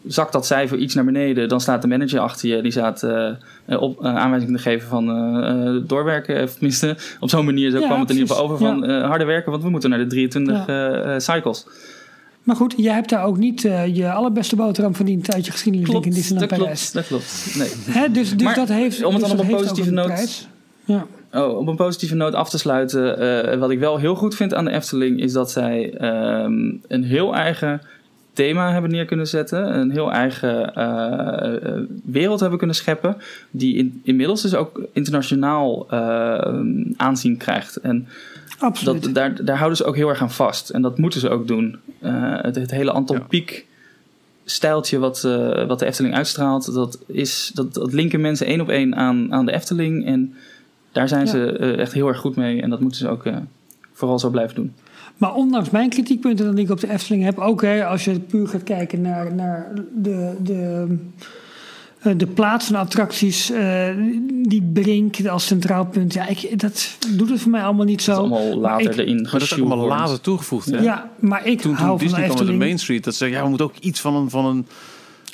zakt 0.08 0.32
dat 0.34 0.46
cijfer 0.46 0.78
iets 0.78 0.96
naar 0.96 1.06
beneden, 1.06 1.50
dan 1.50 1.62
staat 1.62 1.82
de 1.82 1.88
manager 1.88 2.20
achter 2.20 2.50
je. 2.50 2.62
Die 2.62 2.72
staat 2.72 3.04
eh, 3.04 3.82
op 3.82 4.04
aanwijzingen 4.06 4.56
te 4.56 4.62
geven 4.62 4.88
van 4.88 5.06
doorwerken. 5.88 6.44
Of 6.44 6.52
tenminste, 6.54 6.98
op 7.20 7.30
zo'n 7.30 7.46
manier 7.46 7.72
zo 7.72 7.80
Ja, 7.80 7.86
kwam 7.86 8.00
het 8.00 8.10
in 8.10 8.16
ieder 8.18 8.30
geval 8.30 8.44
over 8.44 8.58
van 8.58 8.86
eh, 8.86 9.06
harder 9.08 9.28
werken. 9.28 9.52
Want 9.52 9.64
we 9.64 9.70
moeten 9.70 9.90
naar 9.90 10.00
de 10.00 10.08
23 10.08 10.56
Ja. 10.56 10.66
eh, 10.68 11.14
eh, 11.16 11.20
cycles. 11.22 11.66
Maar 12.44 12.56
goed, 12.56 12.74
jij 12.78 12.94
hebt 12.94 13.10
daar 13.10 13.24
ook 13.24 13.38
niet 13.38 13.62
je 13.94 14.12
allerbeste 14.12 14.56
boterham 14.56 14.96
verdiend 14.96 15.34
uit 15.34 15.46
je 15.46 15.52
geschiedenis 15.52 15.90
ik, 15.90 16.06
in 16.06 16.12
Disneyland 16.12 16.50
dat 16.50 16.60
Parijs. 16.60 16.92
klopt, 16.92 16.94
dat 16.94 17.08
klopt. 17.08 17.56
Nee. 17.58 17.96
Hè, 17.96 18.12
dus 18.12 18.30
dus 18.30 18.44
Maar 18.44 18.56
dat 18.56 18.68
heeft. 18.68 19.04
om 19.04 19.14
het 19.14 19.20
dus 19.22 19.30
dan 19.30 19.40
op 19.40 19.46
dat 19.46 19.54
een 19.54 19.62
positieve 19.62 19.92
noot-. 19.92 20.48
Ja. 20.86 21.06
Oh, 21.38 21.58
op 21.58 21.68
een 21.68 21.76
positieve 21.76 22.16
noot 22.16 22.34
af 22.34 22.50
te 22.50 22.58
sluiten. 22.58 23.20
eh, 23.52 23.60
wat 23.60 23.70
ik 23.70 23.80
wel 23.80 23.98
heel 23.98 24.16
goed 24.16 24.36
vind 24.36 24.54
aan 24.54 24.66
de 24.66 24.72
Efteling 24.72 25.22
is 25.22 25.34
dat 25.34 25.52
zij 25.52 25.94
ehm, 25.94 26.72
een 26.88 27.04
heel 27.04 27.36
eigen 27.36 27.82
thema 28.38 28.72
hebben 28.72 28.92
neer 28.92 29.06
kunnen 29.06 29.28
zetten. 29.28 29.78
Een 29.78 29.92
heel 29.92 30.12
eigen 30.12 30.76
eh, 30.76 31.56
eh, 31.56 31.82
wereld 32.04 32.40
hebben 32.40 32.58
kunnen 32.58 32.76
scheppen. 32.76 33.18
Die 33.52 33.76
in, 33.76 34.02
inmiddels 34.04 34.42
dus 34.42 34.56
ook 34.56 34.82
internationaal 34.94 35.88
eh, 35.90 36.60
aanzien 36.98 37.38
krijgt. 37.38 37.76
En 37.76 38.08
Absoluut. 38.60 39.04
dat, 39.04 39.14
daar, 39.14 39.46
daar 39.46 39.58
houden 39.58 39.78
ze 39.78 39.84
ook 39.86 39.96
heel 39.96 40.10
erg 40.10 40.22
aan 40.22 40.32
vast. 40.32 40.70
En 40.70 40.82
dat 40.82 40.98
moeten 40.98 41.20
ze 41.20 41.30
ook 41.30 41.48
doen. 41.48 41.80
Het, 42.00 42.56
het 42.56 42.72
hele 42.72 42.92
Anton 42.92 43.18
Ja. 43.18 43.24
Pieck 43.24 43.66
stijltje 44.46 45.00
wat, 45.00 45.22
wat 45.68 45.80
de 45.80 45.86
Efteling 45.86 46.16
uitstraalt, 46.16 46.74
dat, 46.74 47.00
is, 47.06 47.52
dat, 47.54 47.74
dat 47.74 47.94
linken 47.94 48.22
mensen 48.22 48.46
één 48.46 48.62
op 48.62 48.70
één 48.70 48.96
aan, 48.96 49.34
aan 49.34 49.46
de 49.46 49.54
Efteling. 49.54 50.06
En 50.06 50.36
daar 50.98 51.08
zijn 51.08 51.26
Ja. 51.26 51.32
ze 51.32 51.58
eh, 51.58 51.80
echt 51.80 51.94
heel 51.94 52.08
erg 52.08 52.18
goed 52.20 52.36
mee. 52.36 52.62
En 52.62 52.70
dat 52.70 52.80
moeten 52.80 53.00
ze 53.00 53.08
ook 53.08 53.26
eh, 53.26 53.36
vooral 53.94 54.20
zo 54.20 54.30
blijven 54.30 54.56
doen. 54.56 54.74
Maar 55.18 55.34
ondanks 55.34 55.70
mijn 55.70 55.90
kritiekpunten 55.90 56.56
die 56.56 56.64
ik 56.66 56.72
op 56.72 56.80
de 56.80 56.92
Efteling 56.92 57.24
heb, 57.24 57.38
ook 57.38 57.62
hè, 57.62 57.86
als 57.86 58.06
je 58.06 58.20
puur 58.20 58.48
gaat 58.48 58.64
kijken 58.64 59.02
naar, 59.02 59.34
naar 59.36 59.72
de, 59.96 60.36
de, 60.44 60.88
eh, 62.02 62.14
de 62.18 62.28
plaats 62.28 62.66
van 62.66 62.76
attracties, 62.76 63.52
eh, 63.52 63.88
die 64.48 64.70
Brink 64.74 65.26
als 65.28 65.46
centraal 65.46 65.86
punt, 65.86 66.14
ja, 66.14 66.28
ik, 66.28 66.60
dat 66.60 66.98
doet 67.18 67.30
het 67.30 67.40
voor 67.42 67.52
mij 67.52 67.62
allemaal 67.64 67.86
niet 67.86 68.02
zo. 68.02 68.12
Dat 68.16 68.26
is 68.26 68.32
allemaal 68.32 68.58
later 68.60 68.92
ik- 68.92 68.98
erin 68.98 69.22
Maar 69.22 69.32
dat 69.32 69.42
is 69.42 69.54
allemaal 69.54 69.88
later 69.88 70.22
toegevoegd. 70.22 70.66
Hè? 70.72 70.80
Ja, 70.82 71.10
maar 71.20 71.46
ik 71.46 71.62
Toen, 71.62 71.74
hou 71.74 71.88
toen 71.88 71.88
van 71.88 71.98
de 71.98 72.04
Disney 72.04 72.10
kwam 72.10 72.28
met 72.28 72.38
de 72.38 72.42
Efteling. 72.44 72.60
Main 72.60 72.80
Street, 72.80 73.04
dat 73.04 73.16
ze 73.16 73.30
ja, 73.30 73.42
we 73.44 73.48
moeten 73.50 73.66
ook 73.66 73.78
iets 73.80 74.00
van 74.02 74.16
een, 74.16 74.30
van 74.30 74.46
een 74.46 74.66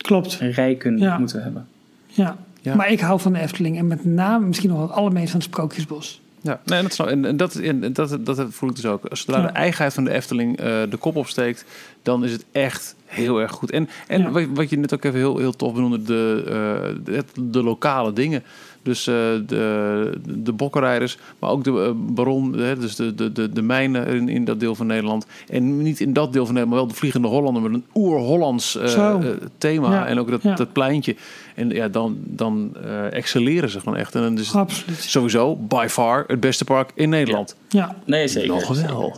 Klopt, 0.01 0.37
Rijken 0.39 0.97
Ja. 0.97 1.17
moeten 1.17 1.43
hebben. 1.43 1.67
ja. 2.07 2.37
Ja. 2.63 2.75
Maar 2.75 2.91
ik 2.91 2.99
hou 2.99 3.19
van 3.19 3.33
de 3.33 3.39
Efteling 3.39 3.77
en 3.77 3.87
met 3.87 4.05
name 4.05 4.45
misschien 4.45 4.69
nog 4.69 4.77
wel 4.77 4.87
het 4.87 4.95
allermeest 4.97 5.31
van 5.31 5.39
het 5.39 5.49
Sprookjesbos. 5.49 6.21
Ja, 6.41 6.61
nee, 6.65 6.81
dat, 6.81 6.93
snap- 6.93 7.07
en, 7.07 7.25
en 7.25 7.37
dat, 7.37 7.55
en 7.55 7.93
dat, 7.93 8.17
dat 8.25 8.45
voel 8.49 8.69
ik 8.69 8.75
dus 8.75 8.85
ook. 8.85 9.01
Zodra 9.11 9.37
Ja. 9.41 9.47
de 9.47 9.51
eigenheid 9.53 9.93
van 9.93 10.03
de 10.03 10.11
Efteling 10.11 10.57
eh, 10.57 10.65
de 10.89 10.97
kop 10.99 11.15
opsteekt, 11.15 11.65
dan 12.01 12.23
is 12.23 12.31
het 12.31 12.45
echt 12.51 12.95
heel 13.05 13.41
erg 13.41 13.51
goed. 13.51 13.71
En, 13.71 13.89
en 14.07 14.21
Ja. 14.21 14.29
wat, 14.31 14.43
wat 14.53 14.69
je 14.69 14.77
net 14.77 14.93
ook 14.93 15.03
even 15.03 15.19
heel, 15.19 15.37
heel 15.37 15.55
tof 15.55 15.73
benoemde, 15.73 16.01
de, 16.01 16.43
eh, 16.45 16.95
de, 17.05 17.23
de 17.41 17.63
lokale 17.63 18.13
dingen. 18.13 18.43
Dus 18.83 19.07
eh, 19.07 19.13
de, 19.45 20.11
de 20.25 20.51
bokkenrijders, 20.51 21.17
maar 21.39 21.49
ook 21.49 21.63
de 21.63 21.81
eh, 21.81 21.91
baron, 21.95 22.57
hè, 22.57 22.77
dus 22.77 22.95
de, 22.95 23.15
de, 23.15 23.31
de, 23.31 23.49
de 23.49 23.61
mijnen 23.61 24.07
in, 24.07 24.29
in 24.29 24.45
dat 24.45 24.59
deel 24.59 24.75
van 24.75 24.87
Nederland. 24.87 25.25
En 25.49 25.81
niet 25.81 25.99
in 25.99 26.13
dat 26.13 26.33
deel 26.33 26.45
van 26.45 26.53
Nederland, 26.53 26.69
maar 26.69 26.79
wel 26.79 26.87
de 26.87 26.99
Vliegende 26.99 27.27
Hollander 27.27 27.61
met 27.61 27.73
een 27.73 27.85
oer-Hollands 27.95 28.77
eh, 28.77 29.15
thema. 29.57 29.91
Ja. 29.91 30.05
En 30.07 30.19
ook 30.19 30.29
dat, 30.29 30.41
Ja. 30.41 30.55
dat 30.55 30.73
pleintje. 30.73 31.15
En 31.55 31.69
ja, 31.69 31.87
dan, 31.87 32.17
dan 32.19 32.71
eh, 32.83 33.13
excelleren 33.13 33.69
ze 33.69 33.79
gewoon 33.79 33.97
echt. 33.97 34.15
En 34.15 34.21
dan 34.21 34.37
is 34.37 34.47
het 34.47 34.55
Absoluut. 34.55 34.99
sowieso 35.01 35.55
by 35.55 35.85
far 35.89 36.23
het 36.27 36.39
beste 36.39 36.63
park 36.63 36.91
in 36.93 37.09
Nederland. 37.09 37.55
Ja. 37.69 37.95
Nee, 38.05 38.27
zeker. 38.27 38.49
Nog 38.49 38.67
wel. 38.81 39.17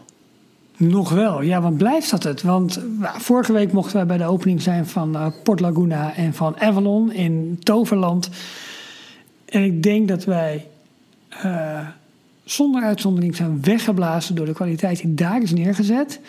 Nog 0.78 1.10
wel, 1.10 1.42
ja, 1.42 1.62
want 1.62 1.78
blijft 1.78 2.12
dat 2.12 2.24
het? 2.24 2.42
Want 2.42 2.82
nou, 3.00 3.22
vorige 3.22 3.54
week 3.54 3.72
mochten 3.72 3.96
wij 3.96 4.06
bij 4.06 4.18
de 4.18 4.26
opening 4.26 4.62
zijn 4.62 4.88
van 4.88 5.34
Port 5.44 5.60
Laguna 5.60 6.16
en 6.16 6.34
van 6.34 6.60
Avalon 6.60 7.12
in 7.14 7.60
Toverland. 7.64 8.30
En 9.46 9.64
ik 9.64 9.84
denk 9.84 10.08
dat 10.08 10.24
wij 10.24 10.68
eh, 11.30 11.88
zonder 12.44 12.84
uitzondering 12.84 13.36
zijn 13.36 13.62
weggeblazen 13.62 14.36
door 14.36 14.46
de 14.46 14.54
kwaliteit 14.54 15.02
die 15.02 15.14
daar 15.14 15.42
is 15.42 15.52
neergezet. 15.52 16.20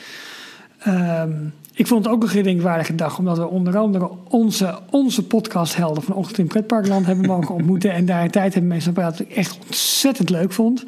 Ehm, 0.78 1.32
ik 1.72 1.86
vond 1.86 2.04
het 2.04 2.14
ook 2.14 2.22
een 2.22 2.28
gedenkwaardige 2.28 2.94
dag, 2.94 3.18
omdat 3.18 3.38
we 3.38 3.48
onder 3.48 3.76
andere 3.76 4.10
onze, 4.28 4.78
onze 4.90 5.26
podcasthelden 5.26 6.02
van 6.02 6.14
Ochtend 6.14 6.38
in 6.38 6.46
Pretparkland 6.46 7.06
hebben 7.06 7.26
mogen 7.26 7.54
ontmoeten. 7.60 7.92
En 7.92 8.06
daar 8.06 8.22
een 8.22 8.30
tijd 8.30 8.52
hebben 8.54 8.70
mee 8.70 8.92
praten, 8.92 9.24
wat 9.24 9.30
ik 9.30 9.36
echt 9.36 9.58
ontzettend 9.66 10.30
leuk 10.30 10.52
vond. 10.52 10.84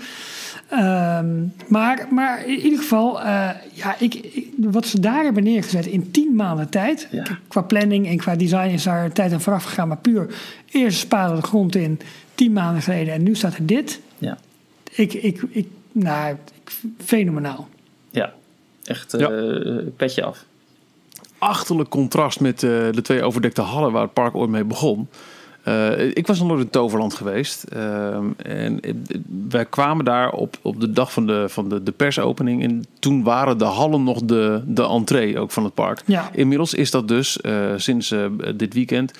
Ehm, 0.68 1.34
maar, 1.68 2.06
maar 2.10 2.46
in 2.46 2.58
ieder 2.58 2.78
geval, 2.78 3.20
eh, 3.20 3.50
ja, 3.72 3.96
ik, 3.98 4.14
ik- 4.14 4.46
wat 4.56 4.86
ze 4.86 5.00
daar 5.00 5.24
hebben 5.24 5.42
neergezet 5.42 5.86
in 5.86 6.10
tien 6.10 6.34
maanden 6.34 6.68
tijd. 6.68 7.08
Ja. 7.10 7.24
Qua 7.48 7.60
planning 7.60 8.06
en 8.06 8.16
qua 8.16 8.36
design 8.36 8.68
is 8.68 8.82
daar 8.82 9.12
tijd 9.12 9.32
aan 9.32 9.40
vooraf 9.40 9.64
gegaan. 9.64 9.88
Maar 9.88 9.96
puur 9.96 10.34
eerst 10.70 10.98
spade 10.98 11.34
de 11.34 11.42
grond 11.42 11.74
in, 11.76 12.00
tien 12.34 12.52
maanden 12.52 12.82
geleden. 12.82 13.14
En 13.14 13.22
nu 13.22 13.34
staat 13.34 13.54
er 13.54 13.66
dit. 13.66 14.00
Ja. 14.18 14.38
Ik, 14.92 15.12
ik, 15.12 15.42
ik 15.50 15.66
nou, 15.92 16.36
fenomenaal. 17.04 17.68
Ja, 18.10 18.32
echt 18.84 19.14
Ja. 19.18 19.30
eh, 19.30 19.76
petje 19.96 20.24
af. 20.24 20.44
achterlijk 21.38 21.88
contrast 21.88 22.40
met 22.40 22.62
eh, 22.62 22.70
de 22.70 23.02
twee 23.02 23.22
overdekte 23.22 23.60
hallen 23.62 23.92
waar 23.92 24.02
het 24.02 24.12
park 24.12 24.34
ooit 24.34 24.50
mee 24.50 24.64
begon. 24.64 25.08
Eh, 25.68 26.06
ik 26.14 26.26
was 26.26 26.38
nog 26.38 26.48
nooit 26.48 26.60
in 26.60 26.70
Toverland 26.70 27.14
geweest. 27.14 27.62
Ehm, 27.62 28.26
en 28.36 28.80
wij 29.48 29.64
kwamen 29.64 30.04
daar 30.04 30.30
op, 30.30 30.58
op 30.62 30.80
de 30.80 30.90
dag 30.90 31.12
van 31.12 31.26
de, 31.26 31.44
van 31.48 31.68
de, 31.68 31.82
de 31.82 31.92
persopening. 31.92 32.62
En 32.62 32.84
toen 32.98 33.22
waren 33.22 33.58
de 33.58 33.64
hallen 33.64 34.04
nog 34.04 34.22
de, 34.22 34.62
de 34.66 34.82
entree 34.82 35.38
ook 35.38 35.50
van 35.50 35.64
het 35.64 35.74
park. 35.74 36.02
Ja. 36.06 36.30
Inmiddels 36.32 36.74
is 36.74 36.90
dat 36.90 37.08
dus 37.08 37.40
eh, 37.40 37.72
sinds 37.76 38.10
eh, 38.10 38.24
dit 38.56 38.74
weekend, 38.74 39.12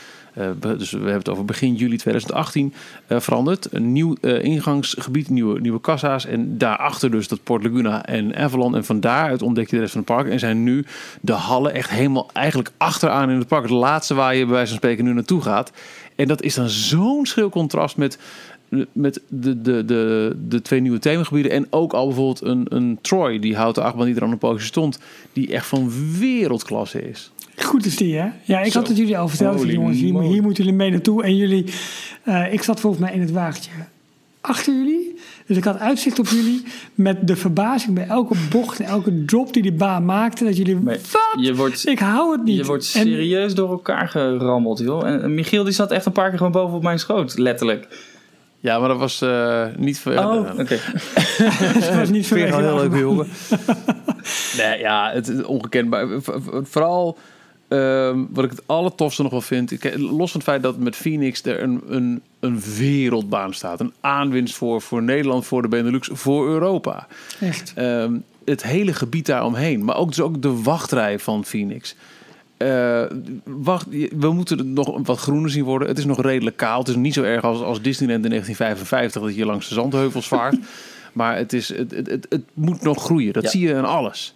dus 0.61 0.90
we 0.90 0.99
hebben 0.99 1.18
het 1.18 1.28
over 1.28 1.44
begin 1.44 1.74
juli 1.74 1.96
2018, 1.96 2.74
eh, 3.07 3.20
veranderd. 3.20 3.72
Een 3.72 3.92
nieuw 3.92 4.14
ingangsgebied, 4.22 5.28
nieuwe, 5.28 5.61
nieuwe 5.61 5.80
kassa's 5.80 6.26
en 6.26 6.59
daarachter 6.59 7.11
dus 7.11 7.28
dat 7.28 7.42
Port 7.42 7.62
Laguna 7.62 8.05
en 8.05 8.36
Avalon. 8.36 8.76
En 8.76 8.84
van 8.84 9.01
daaruit 9.01 9.42
ontdek 9.42 9.70
je 9.70 9.76
de 9.76 9.80
rest 9.82 9.92
van 9.92 10.01
het 10.01 10.14
park 10.14 10.28
en 10.28 10.38
zijn 10.38 10.62
nu 10.62 10.84
de 11.20 11.32
hallen 11.32 11.74
echt 11.74 11.90
helemaal 11.90 12.30
eigenlijk 12.32 12.70
achteraan 12.76 13.30
in 13.30 13.38
het 13.38 13.49
park. 13.49 13.62
Het 13.62 13.70
laatste 13.70 14.14
waar 14.14 14.34
je 14.34 14.44
bij 14.44 14.55
wijze 14.55 14.68
van 14.68 14.76
spreken 14.76 15.05
nu 15.05 15.12
naartoe 15.12 15.42
gaat. 15.42 15.72
En 16.18 16.28
dat 16.28 16.42
is 16.42 16.54
dan 16.54 16.68
zo'n 16.68 17.26
schil 17.26 17.50
contrast 17.50 17.96
met 17.96 18.18
met 18.92 19.20
de, 19.28 19.62
de, 19.62 19.84
de, 19.84 20.36
de 20.48 20.62
twee 20.62 20.80
nieuwe 20.80 20.98
themagebieden. 20.98 21.52
En 21.52 21.66
ook 21.70 21.92
al 21.92 22.06
bijvoorbeeld 22.06 22.42
een, 22.42 22.66
een 22.68 22.98
Troy, 23.00 23.38
die 23.38 23.56
houten 23.56 23.82
achtbaan 23.82 24.06
die 24.06 24.14
er 24.14 24.22
aan 24.22 24.30
een 24.30 24.38
poosje 24.38 24.66
stond. 24.66 24.98
Die 25.32 25.52
echt 25.52 25.66
van 25.66 25.92
wereldklasse 26.18 27.08
is. 27.08 27.32
Goed 27.56 27.86
is 27.86 27.96
die, 27.96 28.16
hè? 28.16 28.28
Ja, 28.44 28.60
ik 28.60 28.72
Zo. 28.72 28.78
had 28.78 28.88
het 28.88 28.96
jullie 28.96 29.18
al 29.18 29.28
verteld. 29.28 29.56
Holy 29.56 29.72
jongens, 29.72 29.98
hier, 29.98 30.20
hier 30.22 30.42
moeten 30.42 30.64
jullie 30.64 30.78
mee 30.78 30.90
naartoe. 30.90 31.22
En 31.22 31.36
jullie, 31.36 31.64
eh, 32.22 32.52
ik 32.52 32.62
zat 32.62 32.80
volgens 32.80 33.02
mij 33.02 33.12
in 33.12 33.20
het 33.20 33.30
wagentje 33.30 33.70
achter 34.40 34.74
jullie. 34.74 35.14
Dus 35.49 35.57
ik 35.57 35.64
had 35.64 35.78
uitzicht 35.78 36.18
op 36.18 36.26
jullie 36.26 36.62
met 36.94 37.26
de 37.26 37.36
verbazing 37.36 37.94
bij 37.94 38.07
elke 38.07 38.34
bocht 38.51 38.80
en 38.80 38.86
elke 38.86 39.24
drop 39.24 39.53
die 39.53 39.62
die 39.62 39.72
baan 39.72 40.05
maakte. 40.05 40.44
Dat 40.44 40.57
jullie, 40.57 40.76
Maar 40.76 40.94
wat? 41.12 41.44
je 41.46 41.55
wordt- 41.55 41.86
ik 41.88 41.99
hou 41.99 42.32
het 42.32 42.44
niet. 42.44 42.57
Je 42.57 42.64
wordt 42.64 42.84
En- 42.94 43.03
serieus 43.03 43.55
door 43.55 43.70
elkaar 43.70 44.09
gerammeld, 44.09 44.78
joh. 44.78 45.07
En 45.09 45.34
Michiel 45.34 45.64
die 45.64 45.72
zat 45.72 45.90
echt 45.90 46.07
een 46.07 46.12
paar 46.12 46.28
keer 46.28 46.36
gewoon 46.38 46.53
boven 46.53 46.76
op 46.76 46.82
mijn 46.82 46.99
schoot, 46.99 47.38
letterlijk. 47.38 47.88
Ja, 48.61 48.78
maar 48.78 48.88
dat 48.88 48.99
was 48.99 49.20
eh, 49.22 49.66
niet 49.76 49.99
veel. 49.99 50.28
Oh, 50.28 50.46
uh, 50.46 50.59
oké. 50.59 50.76
het 50.78 51.94
was 52.01 52.11
niet 52.11 52.28
de 52.28 52.38
heel 52.38 52.74
leuk, 52.74 52.94
jongen. 52.94 53.26
nee, 54.59 54.78
ja, 54.78 55.11
het 55.12 55.28
is 55.28 55.42
ongekenbaar. 55.42 56.07
Vooral 56.62 57.18
ehm, 57.68 58.18
wat 58.30 58.44
ik 58.44 58.50
het 58.50 58.62
allertofste 58.66 59.22
nog 59.22 59.30
wel 59.30 59.40
vind. 59.40 59.70
Ik, 59.70 59.96
los 59.98 60.30
van 60.30 60.40
het 60.40 60.48
feit 60.48 60.62
dat 60.62 60.78
met 60.78 60.96
Phoenix 60.96 61.44
er 61.44 61.62
een, 61.62 61.82
een, 61.88 62.22
een 62.40 62.60
wereldbaan 62.78 63.54
staat. 63.54 63.80
Een 63.80 63.92
aanwinst 64.00 64.54
voor, 64.54 64.82
voor 64.82 65.02
Nederland, 65.02 65.46
voor 65.46 65.62
de 65.62 65.68
Benelux, 65.68 66.08
voor 66.12 66.48
Europa. 66.48 67.06
Echt. 67.40 67.72
Ehm, 67.74 68.12
het 68.44 68.62
hele 68.62 68.92
gebied 68.92 69.26
daaromheen. 69.26 69.84
Maar 69.84 69.96
ook, 69.96 70.08
dus 70.08 70.20
ook 70.20 70.42
de 70.42 70.62
wachtrij 70.62 71.18
van 71.18 71.44
Phoenix. 71.44 71.94
Eh, 72.56 73.02
wacht, 73.44 73.86
we 74.18 74.32
moeten 74.32 74.58
het 74.58 74.66
nog 74.66 74.98
wat 75.02 75.18
groener 75.18 75.50
zien 75.50 75.64
worden. 75.64 75.88
Het 75.88 75.98
is 75.98 76.04
nog 76.04 76.22
redelijk 76.22 76.56
kaal. 76.56 76.78
Het 76.78 76.88
is 76.88 76.96
niet 76.96 77.14
zo 77.14 77.22
erg 77.22 77.44
als, 77.44 77.60
als 77.62 77.82
Disneyland 77.82 78.24
in 78.24 78.30
1955 78.30 79.22
dat 79.22 79.34
je 79.36 79.46
langs 79.46 79.68
de 79.68 79.74
zandheuvels 79.74 80.28
vaart. 80.28 80.56
maar 81.12 81.36
het, 81.36 81.52
is, 81.52 81.68
het, 81.68 81.90
het, 81.90 82.06
het, 82.10 82.26
het 82.28 82.42
moet 82.54 82.82
nog 82.82 83.02
groeien. 83.02 83.32
Dat 83.32 83.42
Ja. 83.42 83.48
zie 83.50 83.60
je 83.60 83.72
in 83.74 83.84
alles. 83.84 84.34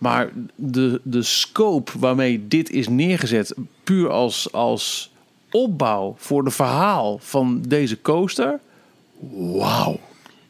Maar 0.00 0.30
de, 0.54 1.00
de 1.02 1.22
scope 1.22 1.92
waarmee 1.98 2.48
dit 2.48 2.70
is 2.70 2.88
neergezet, 2.88 3.54
puur 3.84 4.10
als, 4.10 4.52
als 4.52 5.12
opbouw 5.50 6.14
voor 6.18 6.44
de 6.44 6.50
verhaal 6.50 7.18
van 7.22 7.62
deze 7.68 8.00
coaster. 8.02 8.58
Wauw. 9.30 10.00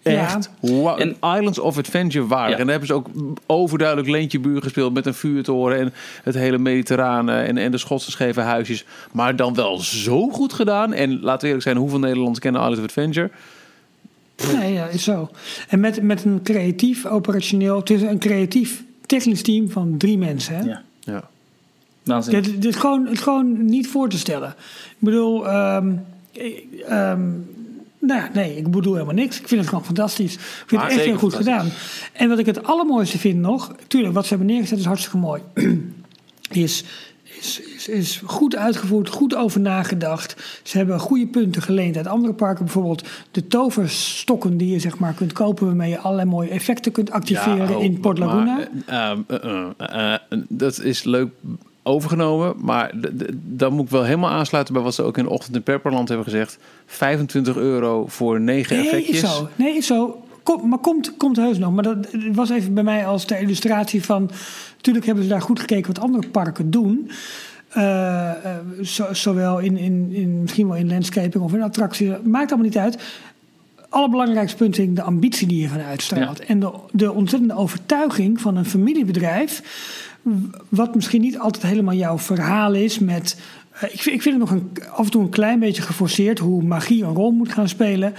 Ja. 0.02 0.10
Echt. 0.36 0.50
Wauw. 0.60 0.96
En- 0.96 1.16
Islands 1.36 1.58
of 1.58 1.78
Adventure. 1.78 2.26
Ja. 2.28 2.46
En 2.50 2.56
daar 2.56 2.66
hebben 2.68 2.86
ze 2.86 2.94
ook 2.94 3.06
overduidelijk 3.46 4.08
Leentjebuur 4.08 4.62
gespeeld 4.62 4.92
met 4.94 5.06
een 5.06 5.14
vuurtoren 5.14 5.78
en 5.78 5.92
het 6.22 6.34
hele 6.34 6.58
Mediterrane 6.58 7.40
en, 7.40 7.58
en 7.58 7.70
de 7.70 7.78
Schotse 7.78 8.10
scheve 8.10 8.40
huisjes. 8.40 8.84
Maar 9.12 9.36
dan 9.36 9.54
wel 9.54 9.78
zo 9.78 10.28
goed 10.28 10.52
gedaan. 10.52 10.92
En 10.92 11.20
laten 11.20 11.40
we 11.40 11.46
eerlijk 11.46 11.62
zijn, 11.64 11.76
hoeveel 11.76 11.98
Nederlanders 11.98 12.38
kennen 12.38 12.60
Islands 12.60 12.78
of 12.80 12.86
Adventure? 12.86 13.30
Nee, 14.54 14.72
ja, 14.72 14.86
is 14.86 15.04
zo. 15.04 15.30
En 15.68 15.80
met, 15.80 16.02
met 16.02 16.24
een 16.24 16.40
creatief 16.42 17.06
operationeel, 17.06 17.76
het 17.76 17.90
is 17.90 18.02
een 18.02 18.18
creatief 18.18 18.84
technisch 19.10 19.42
team 19.42 19.70
van 19.70 19.94
drie 19.96 20.18
mensen. 20.18 20.54
Hè? 20.54 20.62
Ja, 20.62 20.82
Ja. 21.00 21.28
waanzinnig. 22.02 22.44
Dit, 22.44 22.62
dit 22.62 22.74
is 22.74 22.80
gewoon, 22.80 23.04
het 23.04 23.12
is 23.12 23.20
gewoon 23.20 23.64
niet 23.64 23.88
voor 23.88 24.08
te 24.08 24.18
stellen. 24.18 24.48
Ik 24.88 24.96
bedoel, 24.98 25.48
ehm, 25.48 25.92
ehm, 26.86 27.28
nou 27.98 28.20
ja, 28.20 28.30
nee, 28.32 28.56
ik 28.56 28.70
bedoel 28.70 28.92
helemaal 28.92 29.14
niks. 29.14 29.40
Ik 29.40 29.48
vind 29.48 29.60
het 29.60 29.68
gewoon 29.68 29.84
fantastisch. 29.84 30.34
Ik 30.34 30.40
vind 30.40 30.70
Maar 30.70 30.90
het 30.90 30.98
echt 30.98 31.04
heel 31.04 31.18
goed 31.18 31.34
gedaan. 31.34 31.68
En 32.12 32.28
wat 32.28 32.38
ik 32.38 32.46
het 32.46 32.64
allermooiste 32.64 33.18
vind 33.18 33.38
nog, 33.38 33.74
tuurlijk, 33.86 34.14
wat 34.14 34.22
ze 34.22 34.28
hebben 34.28 34.46
neergezet 34.46 34.78
is 34.78 34.84
hartstikke 34.84 35.16
mooi. 35.16 35.42
is, 36.50 36.84
is, 37.40 37.60
is, 37.60 37.88
is 37.88 38.22
goed 38.24 38.56
uitgevoerd, 38.56 39.08
goed 39.08 39.34
over 39.34 39.60
nagedacht. 39.60 40.60
Ze 40.62 40.76
hebben 40.76 41.00
goede 41.00 41.26
punten 41.26 41.62
geleend 41.62 41.96
uit 41.96 42.06
andere 42.06 42.32
parken. 42.32 42.64
Bijvoorbeeld 42.64 43.08
de 43.30 43.46
toverstokken 43.46 44.56
die 44.56 44.70
je 44.72 44.78
zeg 44.78 44.98
maar 44.98 45.14
kunt 45.14 45.32
kopen... 45.32 45.66
waarmee 45.66 45.90
je 45.90 45.98
allerlei 45.98 46.28
mooie 46.28 46.48
effecten 46.48 46.92
kunt 46.92 47.10
activeren 47.10 47.76
oh, 47.76 47.82
in 47.82 48.00
Port 48.00 48.18
Laguna. 48.18 48.68
maar, 48.86 49.16
eh, 49.26 49.70
eh, 49.78 50.14
eh, 50.14 50.20
dat 50.48 50.80
is 50.80 51.04
leuk 51.04 51.28
overgenomen. 51.82 52.54
Maar 52.58 52.92
dan 53.32 53.72
moet 53.72 53.84
ik 53.84 53.90
wel 53.90 54.04
helemaal 54.04 54.30
aansluiten 54.30 54.74
bij 54.74 54.82
wat 54.82 54.94
ze 54.94 55.02
ook 55.02 55.18
in 55.18 55.24
de 55.24 55.30
ochtend 55.30 55.56
in 55.56 55.62
Pepperland 55.62 56.08
hebben 56.08 56.26
gezegd. 56.26 56.58
25 56.86 57.56
euro 57.56 58.06
voor 58.06 58.40
negen 58.40 58.76
Nee, 58.76 58.86
effectjes. 58.86 59.22
is 59.22 59.36
zo. 59.36 59.48
Nee, 59.56 59.76
is 59.76 59.86
zo. 59.86 60.22
Kom, 60.42 60.68
maar 60.68 60.78
komt, 60.78 61.16
komt 61.16 61.36
heus 61.36 61.58
nog. 61.58 61.72
Maar 61.74 61.82
dat 61.82 62.06
was 62.32 62.50
even 62.50 62.74
bij 62.74 62.82
mij 62.82 63.06
als 63.06 63.26
de 63.26 63.38
illustratie 63.40 64.04
van... 64.04 64.30
Natuurlijk 64.76 65.06
hebben 65.06 65.24
ze 65.24 65.30
daar 65.30 65.42
goed 65.42 65.60
gekeken 65.60 65.94
wat 65.94 66.04
andere 66.04 66.28
parken 66.28 66.70
doen. 66.70 67.10
Eh, 67.68 68.30
eh, 68.30 68.56
zo- 68.82 69.12
zowel 69.12 69.58
in, 69.58 69.76
in, 69.76 70.08
in, 70.12 70.40
misschien 70.40 70.66
wel 70.68 70.76
in 70.76 70.88
landscaping 70.88 71.44
of 71.44 71.52
in 71.54 71.62
attracties. 71.62 72.08
Maakt 72.22 72.48
allemaal 72.52 72.68
niet 72.68 72.78
uit. 72.78 73.02
Allerbelangrijkste 73.88 74.56
punt 74.56 74.78
is 74.78 74.86
de 74.90 75.02
ambitie 75.02 75.46
die 75.46 75.60
je 75.60 75.68
van 75.68 75.80
uitstraalt. 75.80 76.40
En 76.40 76.60
de, 76.60 76.72
de 76.92 77.12
ontzettende 77.12 77.54
overtuiging 77.54 78.40
van 78.40 78.56
een 78.56 78.64
familiebedrijf... 78.64 79.62
wat 80.68 80.94
misschien 80.94 81.20
niet 81.20 81.38
altijd 81.38 81.62
helemaal 81.62 81.94
jouw 81.94 82.18
verhaal 82.18 82.74
is 82.74 82.98
met... 82.98 83.40
eh, 83.70 83.82
ik, 83.82 84.02
vind, 84.02 84.16
ik 84.16 84.22
vind 84.22 84.40
het 84.40 84.50
nog 84.50 84.60
een, 84.60 84.70
af 84.92 85.04
en 85.04 85.10
toe 85.10 85.22
een 85.22 85.28
klein 85.28 85.58
beetje 85.58 85.82
geforceerd... 85.82 86.38
hoe 86.38 86.62
magie 86.62 87.04
een 87.04 87.14
rol 87.14 87.30
moet 87.30 87.52
gaan 87.52 87.68
spelen... 87.68 88.14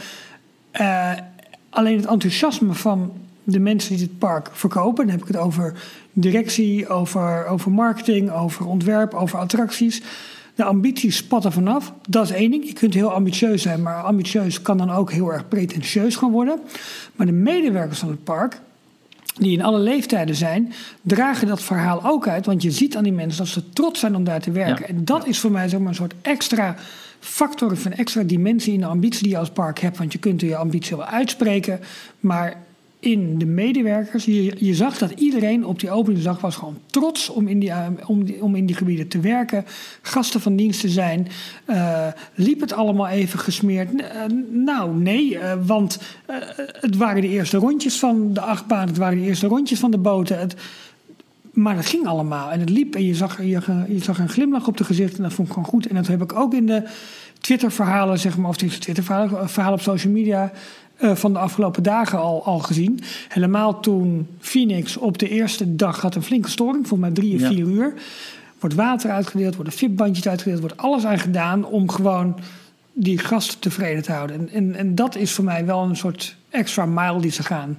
alleen 1.71 1.97
het 1.97 2.05
enthousiasme 2.05 2.73
van 2.73 3.11
de 3.43 3.59
mensen 3.59 3.97
die 3.97 4.07
dit 4.07 4.17
park 4.17 4.49
verkopen, 4.51 5.05
dan 5.05 5.13
heb 5.13 5.21
ik 5.21 5.27
het 5.27 5.37
over 5.37 5.73
directie, 6.13 6.87
over, 6.87 7.45
over 7.45 7.71
marketing, 7.71 8.31
over 8.31 8.65
ontwerp, 8.65 9.13
over 9.13 9.39
attracties. 9.39 10.01
De 10.55 10.63
ambities 10.63 11.15
spatten 11.15 11.51
vanaf. 11.51 11.93
Dat 12.09 12.23
is 12.23 12.31
één 12.31 12.51
ding. 12.51 12.65
Je 12.65 12.73
kunt 12.73 12.93
heel 12.93 13.11
ambitieus 13.11 13.61
zijn, 13.61 13.81
maar 13.81 14.03
ambitieus 14.03 14.61
kan 14.61 14.77
dan 14.77 14.91
ook 14.91 15.11
heel 15.11 15.33
erg 15.33 15.47
pretentieus 15.47 16.15
gaan 16.15 16.31
worden. 16.31 16.59
Maar 17.15 17.25
de 17.25 17.31
medewerkers 17.31 17.99
van 17.99 18.09
het 18.09 18.23
park, 18.23 18.59
die 19.35 19.51
in 19.51 19.63
alle 19.63 19.79
leeftijden 19.79 20.35
zijn, 20.35 20.73
dragen 21.01 21.47
dat 21.47 21.61
verhaal 21.61 22.05
ook 22.05 22.27
uit. 22.27 22.45
Want 22.45 22.61
je 22.61 22.71
ziet 22.71 22.97
aan 22.97 23.03
die 23.03 23.13
mensen 23.13 23.43
dat 23.43 23.53
ze 23.53 23.69
trots 23.69 23.99
zijn 23.99 24.15
om 24.15 24.23
daar 24.23 24.41
te 24.41 24.51
werken. 24.51 24.85
Ja. 24.87 24.93
En 24.93 25.05
dat 25.05 25.27
is 25.27 25.39
voor 25.39 25.51
mij 25.51 25.69
zeg 25.69 25.79
maar, 25.79 25.89
een 25.89 25.95
soort 25.95 26.13
extra 26.21 26.75
factor 27.21 27.77
een 27.83 27.95
extra 27.95 28.23
dimensie 28.23 28.73
in 28.73 28.79
de 28.79 28.85
ambitie 28.85 29.23
die 29.23 29.31
je 29.31 29.37
als 29.37 29.49
park 29.49 29.79
hebt. 29.79 29.97
Want 29.97 30.11
je 30.11 30.19
kunt 30.19 30.41
je 30.41 30.55
ambitie 30.55 30.97
wel 30.97 31.05
uitspreken, 31.05 31.79
maar 32.19 32.57
in 33.01 33.37
de 33.37 33.45
medewerkers, 33.45 34.25
je, 34.25 34.73
zag 34.73 34.97
dat 34.97 35.11
iedereen 35.11 35.65
op 35.65 35.79
die 35.79 35.91
openingsdag 35.91 36.41
was 36.41 36.55
gewoon 36.55 36.77
trots 36.85 37.29
om 37.29 37.47
in 37.47 37.59
die, 37.59 37.69
eh, 37.69 37.87
om 38.05 38.25
om 38.39 38.55
in 38.55 38.65
die 38.65 38.75
gebieden 38.75 39.07
te 39.07 39.19
werken, 39.19 39.65
gasten 40.01 40.41
van 40.41 40.55
dienst 40.55 40.81
te 40.81 40.89
zijn. 40.89 41.27
Eh, 41.65 42.07
liep 42.33 42.61
het 42.61 42.73
allemaal 42.73 43.07
even 43.07 43.39
gesmeerd? 43.39 44.01
Eh, 44.01 44.21
nou, 44.51 44.95
nee, 44.95 45.37
want 45.65 45.99
het 46.79 46.97
waren 46.97 47.21
de 47.21 47.29
eerste 47.29 47.57
rondjes 47.57 47.99
van 47.99 48.33
de 48.33 48.41
achtbaan, 48.41 48.87
het 48.87 48.97
waren 48.97 49.17
de 49.17 49.25
eerste 49.25 49.47
rondjes 49.47 49.79
van 49.79 49.91
de 49.91 49.97
boten. 49.97 50.39
Het, 50.39 50.55
maar 51.51 51.75
het 51.75 51.85
ging 51.85 52.07
allemaal 52.07 52.51
en 52.51 52.59
het 52.59 52.69
liep 52.69 52.95
en 52.95 53.05
je 53.05 53.15
zag, 53.15 53.37
je, 53.37 53.59
je 53.87 53.99
zag 54.03 54.19
een 54.19 54.29
glimlach 54.29 54.67
op 54.67 54.77
de 54.77 54.83
gezicht 54.83 55.17
en 55.17 55.23
dat 55.23 55.33
vond 55.33 55.47
ik 55.47 55.53
gewoon 55.53 55.69
goed. 55.69 55.87
En 55.87 55.95
dat 55.95 56.07
heb 56.07 56.21
ik 56.21 56.33
ook 56.35 56.53
in 56.53 56.65
de 56.65 56.83
Twitter-verhalen, 57.39 58.19
zeg 58.19 58.37
maar, 58.37 58.49
of 58.49 58.57
de 58.57 58.67
Twitter-verhalen 58.77 59.49
verhalen 59.49 59.77
op 59.79 59.83
social 59.85 60.13
media 60.13 60.51
eh, 60.97 61.15
van 61.15 61.33
de 61.33 61.39
afgelopen 61.39 61.83
dagen 61.83 62.19
al, 62.19 62.45
al 62.45 62.59
gezien. 62.59 62.99
Helemaal 63.27 63.79
toen 63.79 64.27
Phoenix 64.39 64.97
op 64.97 65.17
de 65.17 65.29
eerste 65.29 65.75
dag 65.75 66.01
had 66.01 66.15
een 66.15 66.23
flinke 66.23 66.49
storing, 66.49 66.87
volgens 66.87 67.09
mij 67.09 67.11
drie 67.11 67.35
of 67.35 67.41
Ja. 67.41 67.47
vier 67.47 67.65
uur. 67.65 67.93
Wordt 68.59 68.75
water 68.75 69.11
uitgedeeld, 69.11 69.55
worden 69.55 69.73
VIP-bandjes 69.73 70.27
uitgedeeld, 70.27 70.59
wordt 70.61 70.77
alles 70.77 71.05
aan 71.05 71.19
gedaan 71.19 71.65
om 71.65 71.89
gewoon 71.89 72.39
die 72.93 73.17
gasten 73.17 73.59
tevreden 73.59 74.03
te 74.03 74.11
houden. 74.11 74.35
En, 74.39 74.49
en, 74.49 74.75
en 74.75 74.95
dat 74.95 75.15
is 75.15 75.31
voor 75.31 75.43
mij 75.43 75.65
wel 75.65 75.83
een 75.83 75.95
soort 75.95 76.35
extra 76.49 76.85
mile 76.85 77.21
die 77.21 77.31
ze 77.31 77.43
gaan. 77.43 77.77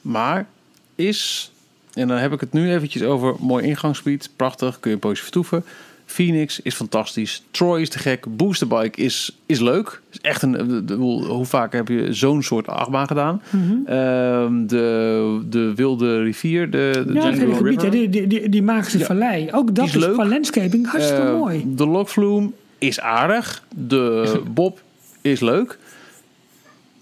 Maar 0.00 0.46
is, 0.94 1.52
en 1.98 2.08
dan 2.08 2.16
heb 2.16 2.32
ik 2.32 2.40
het 2.40 2.52
nu 2.52 2.72
eventjes 2.72 3.02
over 3.02 3.34
mooi 3.40 3.64
ingangsgebied, 3.66 4.30
prachtig, 4.36 4.80
kun 4.80 4.90
je 4.90 4.96
een 4.96 5.02
poosje 5.02 5.22
vertoeven. 5.22 5.64
Phoenix 6.06 6.60
is 6.60 6.74
fantastisch. 6.74 7.42
Troy 7.50 7.80
is 7.80 7.88
te 7.88 7.98
gek. 7.98 8.36
Boosterbike 8.36 9.00
is, 9.02 9.38
is 9.46 9.60
leuk. 9.60 10.00
Is 10.10 10.20
echt 10.20 10.42
een, 10.42 10.52
de- 10.52 10.84
de- 10.84 10.94
hoe 10.94 11.44
vaak 11.44 11.72
heb 11.72 11.88
je 11.88 12.12
zo'n 12.12 12.42
soort 12.42 12.66
achtbaan 12.66 13.06
gedaan? 13.06 13.42
Mhm. 13.50 13.72
Ehm, 13.86 14.66
de, 14.66 15.40
de 15.48 15.72
Wilde 15.74 16.22
Rivier, 16.22 16.70
de, 16.70 17.04
de 17.06 17.12
Ja, 17.12 17.30
het 17.30 17.56
gebied, 17.56 17.90
die, 17.90 18.26
die, 18.26 18.48
die, 18.48 18.62
magische 18.62 18.98
Ja. 18.98 19.04
vallei. 19.04 19.48
Ook 19.52 19.74
dat 19.74 19.86
is 19.86 19.94
is, 19.94 20.00
leuk. 20.04 20.12
qua 20.12 20.26
landscaping 20.26 20.90
hartstikke 20.90 21.22
Eh, 21.22 21.32
mooi. 21.38 21.64
De 21.66 21.86
Lokvloem 21.86 22.54
is 22.78 23.00
aardig. 23.00 23.62
De 23.76 24.40
Bob 24.50 24.80
is 25.20 25.40
leuk. 25.40 25.78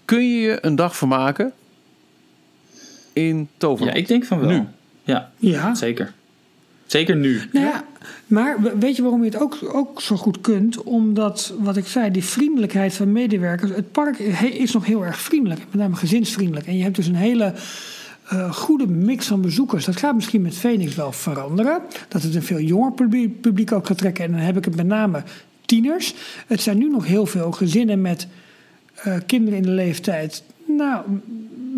Kun 0.05 0.29
je 0.29 0.39
je 0.39 0.57
een 0.61 0.75
dag 0.75 0.95
vermaken 0.97 1.51
in 3.13 3.37
Ja, 3.37 3.45
Toverland? 3.57 3.97
ik 3.97 4.07
denk 4.07 4.25
van 4.25 4.39
wel. 4.39 4.49
Nu. 4.49 4.63
Ja, 5.07 5.31
Ja. 5.37 5.75
zeker. 5.75 6.13
Zeker 6.85 7.15
nu. 7.15 7.41
Nou 7.51 7.65
ja, 7.65 7.83
maar 8.27 8.61
we- 8.61 8.73
weet 8.79 8.95
je 8.95 9.01
waarom 9.01 9.23
je 9.23 9.29
het 9.29 9.39
ook, 9.41 9.57
ook 9.73 10.01
zo 10.01 10.15
goed 10.15 10.41
kunt? 10.41 10.83
Omdat, 10.83 11.53
wat 11.59 11.77
ik 11.77 11.87
zei, 11.87 12.11
die 12.11 12.23
vriendelijkheid 12.23 12.93
van 12.93 13.11
medewerkers. 13.11 13.71
Het 13.71 13.91
park 13.91 14.17
is 14.59 14.71
nog 14.73 14.85
heel 14.85 15.05
erg 15.05 15.19
vriendelijk, 15.19 15.59
met 15.71 15.81
name 15.81 15.95
gezinsvriendelijk. 15.95 16.67
En 16.67 16.77
je 16.77 16.83
hebt 16.83 16.95
dus 16.95 17.07
een 17.07 17.15
hele 17.15 17.53
eh, 18.27 18.51
goede 18.53 18.87
mix 18.87 19.27
van 19.27 19.41
bezoekers. 19.41 19.85
Dat 19.85 19.95
gaat 19.97 20.15
misschien 20.15 20.41
met 20.41 20.55
Phoenix 20.55 20.95
wel 20.95 21.11
veranderen. 21.11 21.81
Dat 22.07 22.21
het 22.21 22.35
een 22.35 22.43
veel 22.43 22.59
jonger 22.59 22.91
publiek, 22.91 23.41
publiek 23.41 23.71
ook 23.71 23.87
gaat 23.87 23.97
trekken. 23.97 24.25
En 24.25 24.31
dan 24.31 24.39
heb 24.39 24.57
ik 24.57 24.65
het 24.65 24.75
met 24.75 24.85
name 24.87 25.23
tieners. 25.65 26.13
Het 26.47 26.61
zijn 26.61 26.77
nu 26.77 26.89
nog 26.89 27.05
heel 27.05 27.25
veel 27.25 27.51
gezinnen 27.51 28.01
met 28.01 28.27
eh, 28.95 29.15
kinderen 29.25 29.57
in 29.57 29.63
de 29.63 29.69
leeftijd. 29.71 30.43
Nou, 30.67 31.01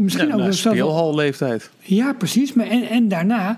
misschien 0.04 0.26
Ja, 0.28 0.32
ook 0.34 0.38
wel 0.40 0.48
wel- 0.50 0.58
speelhalleeftijd. 0.58 1.70
ja, 1.80 2.14
precies. 2.14 2.54
Maar 2.54 2.68
en, 2.68 2.90
en 2.90 3.08
daarna, 3.08 3.58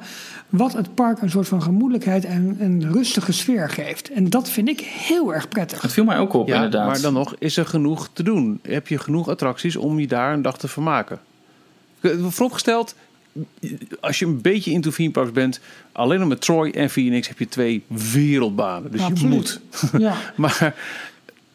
wat 0.49 0.73
het 0.73 0.93
park 0.95 1.22
een 1.22 1.30
soort 1.30 1.47
van 1.47 1.61
gemoedelijkheid 1.61 2.26
en 2.26 2.55
een 2.59 2.91
rustige 2.93 3.31
sfeer 3.31 3.69
geeft. 3.69 4.09
En 4.11 4.30
dat 4.30 4.49
vind 4.49 4.69
ik 4.69 4.80
heel 4.80 5.34
erg 5.34 5.47
prettig. 5.49 5.81
Het 5.81 5.91
viel 5.93 6.03
mij 6.03 6.18
ook 6.18 6.34
op, 6.34 6.47
Ja, 6.47 6.55
inderdaad. 6.55 6.88
maar 6.88 7.01
dan 7.01 7.13
nog, 7.13 7.35
is 7.39 7.57
er 7.57 7.65
genoeg 7.65 8.09
te 8.13 8.23
doen? 8.23 8.59
Heb 8.61 8.88
je 8.88 8.97
genoeg 8.97 9.27
attracties 9.30 9.76
om 9.76 9.99
je 9.99 10.07
daar 10.07 10.34
een 10.34 10.41
dag 10.41 10.57
te 10.57 10.68
vermaken? 10.68 11.19
Vooropgesteld, 12.30 12.95
als 13.99 14.19
je 14.19 14.26
een 14.26 14.41
beetje 14.41 14.72
into 14.72 14.89
theme 14.91 15.11
parks 15.11 15.31
bent... 15.31 15.59
alleen 15.91 16.22
al 16.22 16.27
met 16.27 16.41
Troy 16.41 16.69
en 16.69 16.89
Phoenix 16.89 17.27
heb 17.27 17.39
je 17.39 17.47
twee 17.49 17.84
wereldbanen. 17.88 18.91
Dus 18.91 19.01
je 19.22 19.27
moet. 19.27 19.59
Ja, 19.97 20.15
Maar 20.35 20.76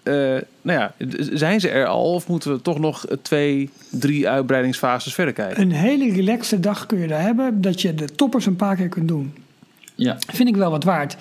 eh, 0.06 0.42
nou 0.62 0.78
ja, 0.78 0.92
zijn 1.18 1.60
ze 1.60 1.68
er 1.68 1.86
al 1.86 2.14
of 2.14 2.28
moeten 2.28 2.52
we 2.52 2.62
toch 2.62 2.78
nog 2.78 3.06
twee, 3.22 3.70
drie 3.90 4.28
uitbreidingsfases 4.28 5.14
verder 5.14 5.34
kijken? 5.34 5.62
een 5.62 5.72
hele 5.72 6.12
relaxte 6.12 6.60
dag 6.60 6.86
kun 6.86 6.98
je 6.98 7.06
daar 7.06 7.22
hebben. 7.22 7.60
Dat 7.60 7.80
je 7.80 7.94
de 7.94 8.14
toppers 8.14 8.46
een 8.46 8.56
paar 8.56 8.76
keer 8.76 8.88
kunt 8.88 9.08
doen. 9.08 9.34
Ja, 9.94 10.16
Vind 10.32 10.48
ik 10.48 10.56
wel 10.56 10.70
wat 10.70 10.84
waard. 10.84 11.16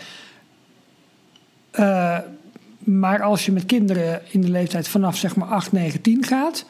Eh, 1.71 2.17
maar 2.79 3.21
als 3.21 3.45
je 3.45 3.51
met 3.51 3.65
kinderen 3.65 4.21
in 4.29 4.41
de 4.41 4.49
leeftijd 4.49 4.87
vanaf 4.87 5.17
zeg 5.17 5.35
maar 5.35 5.47
8, 5.47 5.71
9, 5.71 6.01
10 6.01 6.23
gaat... 6.23 6.65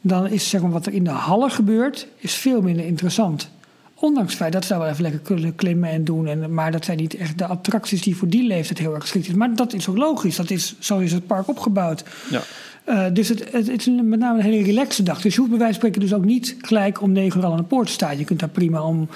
dan 0.00 0.26
is 0.26 0.48
zeg 0.48 0.60
maar, 0.60 0.70
wat 0.70 0.86
er 0.86 0.92
in 0.92 1.04
de 1.04 1.10
hallen 1.10 1.50
gebeurt 1.50 2.06
is 2.16 2.34
veel 2.34 2.62
minder 2.62 2.84
interessant. 2.86 3.50
Ondanks 3.98 4.28
het 4.30 4.40
feit 4.40 4.52
dat 4.52 4.62
ze 4.62 4.68
daar 4.68 4.78
wel 4.78 4.88
even 4.88 5.02
lekker 5.02 5.20
kunnen 5.20 5.54
klimmen 5.54 5.90
en 5.90 6.04
doen. 6.04 6.26
En, 6.26 6.54
maar 6.54 6.72
dat 6.72 6.84
zijn 6.84 6.96
niet 6.96 7.14
echt 7.14 7.38
de 7.38 7.46
attracties 7.46 8.02
die 8.02 8.16
voor 8.16 8.28
die 8.28 8.46
leeftijd 8.46 8.78
heel 8.78 8.94
erg 8.94 9.02
geschikt 9.02 9.24
zijn. 9.24 9.38
Maar 9.38 9.54
dat 9.54 9.72
is 9.72 9.88
ook 9.88 9.96
logisch. 9.96 10.36
Dat 10.36 10.50
is, 10.50 10.74
zo 10.78 10.98
is 10.98 11.12
het 11.12 11.26
park 11.26 11.48
opgebouwd. 11.48 12.04
Ja. 12.30 12.42
Eh, 12.84 13.04
dus 13.12 13.28
het, 13.28 13.52
het, 13.52 13.66
het 13.66 13.80
is 13.80 13.86
met 13.86 14.18
name 14.18 14.38
een 14.38 14.44
hele 14.44 14.64
relaxe 14.64 15.02
dag. 15.02 15.20
Dus 15.20 15.34
je 15.34 15.38
hoeft 15.38 15.50
bij 15.50 15.60
wijze 15.60 15.80
van 15.80 15.88
spreken 15.88 16.08
dus 16.08 16.18
ook 16.18 16.24
niet 16.24 16.56
gelijk 16.60 17.02
om 17.02 17.12
negen 17.12 17.40
uur 17.40 17.46
al 17.46 17.52
aan 17.52 17.56
de 17.56 17.62
poort 17.62 17.86
te 17.86 17.92
staan. 17.92 18.18
Je 18.18 18.24
kunt 18.24 18.40
daar 18.40 18.48
prima 18.48 18.82
om 18.82 19.08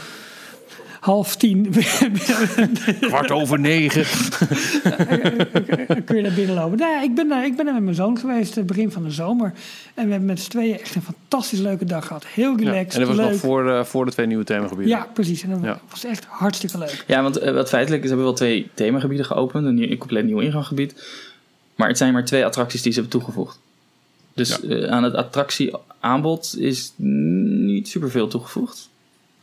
half 1.01 1.36
tien 1.36 1.72
Kwart 3.01 3.31
over 3.31 3.60
negen. 3.60 4.05
kun 6.05 6.16
je 6.16 6.22
daar 6.22 6.32
binnenlopen. 6.35 6.78
Nou, 6.78 6.93
ja, 6.93 7.02
ik, 7.02 7.14
ben 7.14 7.28
daar, 7.28 7.44
ik 7.44 7.56
ben 7.56 7.66
er 7.66 7.72
met 7.72 7.82
mijn 7.82 7.94
zoon 7.94 8.18
geweest, 8.18 8.55
het 8.55 8.66
begin 8.66 8.90
van 8.93 9.02
de 9.02 9.10
zomer. 9.10 9.52
En 9.94 10.05
we 10.05 10.10
hebben 10.10 10.28
met 10.28 10.40
z'n 10.40 10.51
tweeën 10.51 10.78
echt 10.81 10.94
een 10.94 11.02
fantastisch 11.02 11.59
leuke 11.59 11.85
dag 11.85 12.06
gehad. 12.06 12.27
Heel 12.27 12.59
Ja, 12.59 12.70
relaxed, 12.70 12.94
en 12.94 12.98
dat 13.01 13.09
was 13.09 13.16
leuk. 13.16 13.31
nog 13.31 13.39
voor, 13.40 13.70
eh, 13.70 13.85
voor 13.85 14.05
de 14.05 14.10
twee 14.12 14.27
nieuwe 14.27 14.44
themagebieden. 14.44 14.97
Ja, 14.97 15.09
precies. 15.12 15.43
En 15.43 15.51
dat 15.51 15.59
Ja. 15.62 15.81
was 15.90 16.05
echt 16.05 16.24
hartstikke 16.28 16.78
leuk. 16.78 17.05
ja 17.06 17.22
want 17.22 17.36
eh, 17.39 17.55
wat 17.55 17.68
feitelijk 17.68 18.02
is, 18.02 18.09
hebben 18.09 18.27
we 18.27 18.32
wel 18.32 18.40
twee 18.40 18.68
themagebieden 18.74 19.27
geopend. 19.27 19.66
Een, 19.66 19.90
een 19.90 19.98
compleet 19.98 20.24
nieuw 20.24 20.39
inganggebied. 20.40 20.94
Maar 21.74 21.89
het 21.89 21.98
zijn 21.98 22.12
maar 22.12 22.24
twee 22.24 22.44
attracties 22.44 22.82
die 22.82 22.93
ze 22.93 23.01
hebben 23.01 23.18
toegevoegd. 23.20 23.59
Dus 24.35 24.60
eh, 24.60 24.85
aan 24.85 25.02
het 25.05 25.14
attractieaanbod 25.14 26.55
is 26.59 26.93
niet 26.97 27.89
superveel 27.89 28.28
toegevoegd. 28.28 28.89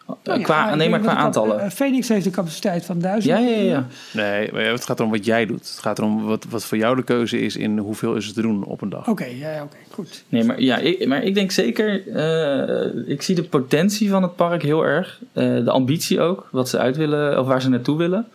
Eh, 0.07 0.13
Nou 0.23 0.39
ja, 0.39 0.43
qua, 0.45 0.75
nee, 0.75 0.89
maar 0.89 0.99
qua 0.99 1.15
aantallen. 1.15 1.59
eh, 1.59 1.69
Phoenix 1.69 2.07
heeft 2.09 2.25
een 2.25 2.31
capaciteit 2.31 2.85
van 2.85 2.99
duizend. 2.99 3.39
Ja, 3.39 3.45
ja, 3.47 3.61
ja. 3.61 3.85
Nee, 4.13 4.49
maar 4.53 4.61
het 4.63 4.85
gaat 4.85 4.99
erom 4.99 5.11
wat 5.11 5.25
jij 5.25 5.45
doet. 5.45 5.59
Het 5.69 5.79
gaat 5.81 5.97
erom 5.97 6.25
wat, 6.25 6.45
wat 6.49 6.65
voor 6.65 6.77
jou 6.77 6.95
de 6.95 7.03
keuze 7.03 7.39
is 7.41 7.55
in 7.55 7.77
hoeveel 7.77 8.15
is 8.15 8.25
het 8.25 8.35
te 8.35 8.41
doen 8.41 8.63
op 8.63 8.81
een 8.81 8.89
dag. 8.89 9.07
Oké, 9.07 9.25
ja, 9.25 9.51
ja, 9.51 9.63
oké, 9.63 9.75
goed. 9.91 10.23
Nee, 10.29 10.43
maar, 10.43 10.61
ja, 10.61 10.77
ik, 10.77 11.07
maar 11.07 11.23
ik 11.23 11.33
denk 11.33 11.51
zeker, 11.51 12.07
eh, 12.13 13.09
ik 13.09 13.21
zie 13.21 13.35
de 13.35 13.43
potentie 13.43 14.09
van 14.09 14.21
het 14.23 14.35
park 14.35 14.61
heel 14.63 14.85
erg. 14.85 15.19
Eh, 15.33 15.43
de 15.63 15.71
ambitie 15.71 16.21
ook, 16.21 16.47
wat 16.51 16.69
ze 16.69 16.77
uit 16.77 16.97
willen, 16.97 17.39
of 17.39 17.47
waar 17.47 17.61
ze 17.61 17.69
naartoe 17.69 17.97
willen. 17.97 18.27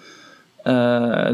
Eh, 0.63 0.75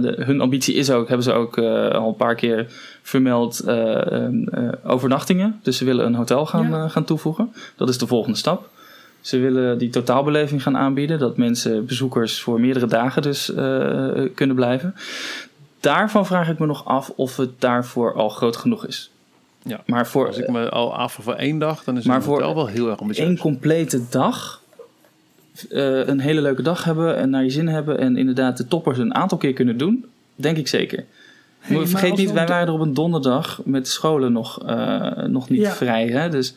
de- 0.01 0.15
hun 0.19 0.41
ambitie 0.41 0.75
is 0.75 0.91
ook, 0.91 1.07
hebben 1.09 1.25
ze 1.25 1.33
ook 1.33 1.57
eh, 1.59 1.89
al 1.91 2.09
een 2.09 2.17
paar 2.17 2.35
keer 2.35 2.67
vermeld, 3.03 3.61
eh, 3.61 4.13
eh, 4.13 4.25
eh, 4.51 4.69
overnachtingen. 4.85 5.61
Dus 5.63 5.77
ze 5.77 5.85
willen 5.85 6.07
een 6.07 6.15
hotel 6.15 6.47
gaan, 6.47 6.69
Ja. 6.71 6.89
gaan 6.89 7.05
toevoegen. 7.05 7.53
Dat 7.77 7.89
is 7.89 7.99
de 7.99 8.07
volgende 8.07 8.37
stap. 8.39 8.69
Ze 9.21 9.39
willen 9.39 9.79
die 9.79 9.91
totaalbeleving 9.91 10.63
gaan 10.63 10.77
aanbieden. 10.77 11.19
Dat 11.19 11.37
mensen, 11.37 11.87
bezoekers 11.87 12.41
voor 12.41 12.61
meerdere 12.61 12.87
dagen 12.87 13.23
dus 13.23 13.55
eh, 13.55 14.09
kunnen 14.35 14.57
blijven. 14.57 14.95
Daarvan 15.81 16.27
vraag 16.27 16.49
ik 16.49 16.59
me 16.59 16.67
nog 16.67 16.85
af 16.85 17.13
of 17.17 17.37
het 17.37 17.51
daarvoor 17.61 18.15
al 18.15 18.29
groot 18.29 18.57
genoeg 18.57 18.87
is. 18.87 19.11
Ja. 19.63 19.81
Maar 19.87 20.07
voor, 20.07 20.27
Als 20.27 20.39
ik 20.39 20.49
me 20.49 20.69
al 20.69 20.97
af 20.97 21.13
voor 21.13 21.35
één 21.35 21.59
dag, 21.59 21.85
dan 21.85 21.97
is 21.97 22.05
het 22.05 22.25
voor 22.25 22.35
hotel 22.35 22.55
wel 22.55 22.67
heel 22.67 22.91
erg 22.91 23.01
ambitieus. 23.01 23.27
één 23.27 23.39
complete 23.39 24.01
dag 24.11 24.63
eh, 25.71 26.07
een 26.07 26.21
hele 26.21 26.41
leuke 26.41 26.63
dag 26.63 26.85
hebben 26.85 27.17
en 27.17 27.31
naar 27.31 27.43
je 27.45 27.51
zin 27.51 27.69
hebben 27.69 27.99
en 27.99 28.17
inderdaad 28.17 28.57
de 28.57 28.69
toppers 28.69 28.99
een 28.99 29.15
aantal 29.15 29.39
keer 29.39 29.53
kunnen 29.53 29.77
doen, 29.77 30.05
denk 30.35 30.57
ik 30.57 30.69
zeker. 30.69 31.05
Hey, 31.59 31.71
Maar 31.77 31.79
maar 31.79 31.89
vergeet 31.89 32.17
niet, 32.17 32.33
wij 32.33 32.47
waren 32.47 32.67
er 32.67 32.73
op 32.73 32.81
een 32.81 32.95
donderdag 32.95 33.61
met 33.65 33.89
scholen 33.89 34.33
nog, 34.33 34.65
eh, 34.67 35.11
nog 35.27 35.49
niet 35.49 35.61
Ja. 35.61 35.71
vrij. 35.73 36.07
Hè? 36.07 36.29
Dus 36.29 36.55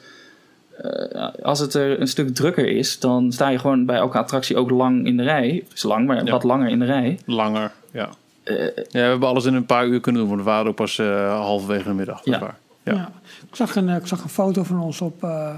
eh, 0.82 1.44
als 1.44 1.60
het 1.60 1.74
er 1.74 2.02
een 2.02 2.08
stuk 2.08 2.36
drukker 2.36 2.68
is, 2.68 2.99
dan 2.99 3.32
sta 3.32 3.49
je 3.49 3.60
gewoon 3.60 3.86
bij 3.86 3.95
elke 3.95 4.18
attractie 4.18 4.58
ook 4.58 4.70
lang 4.70 5.06
in 5.06 5.18
de 5.18 5.24
rij. 5.24 5.64
Is 5.74 5.84
lang, 5.84 6.08
maar 6.08 6.26
Ja. 6.26 6.32
wat 6.32 6.44
langer 6.44 6.70
in 6.70 6.80
de 6.80 6.86
rij. 6.86 7.20
Langer, 7.26 7.72
ja. 7.91 8.10
Eh, 8.44 8.56
ja. 8.66 8.72
We 8.91 8.99
hebben 8.99 9.28
alles 9.30 9.45
in 9.45 9.53
een 9.53 9.66
paar 9.66 9.88
uur 9.88 9.99
kunnen 9.99 10.22
doen, 10.22 10.30
want 10.30 10.41
we 10.44 10.49
waren 10.49 10.68
ook 10.68 10.76
pas 10.76 10.99
eh, 10.99 11.40
halverwege 11.40 11.84
de 11.84 11.94
middag. 11.94 12.22
Ja. 12.24 12.40
waar. 12.40 12.58
Ja. 12.84 12.94
Ja. 12.94 13.12
Ik, 13.49 13.56
zag 13.56 13.76
een, 13.76 13.90
ik 13.90 14.08
zag 14.08 14.24
een 14.24 14.30
foto 14.30 14.64
van 14.64 14.80
ons 14.80 15.02
op, 15.02 15.24
eh, 15.24 15.49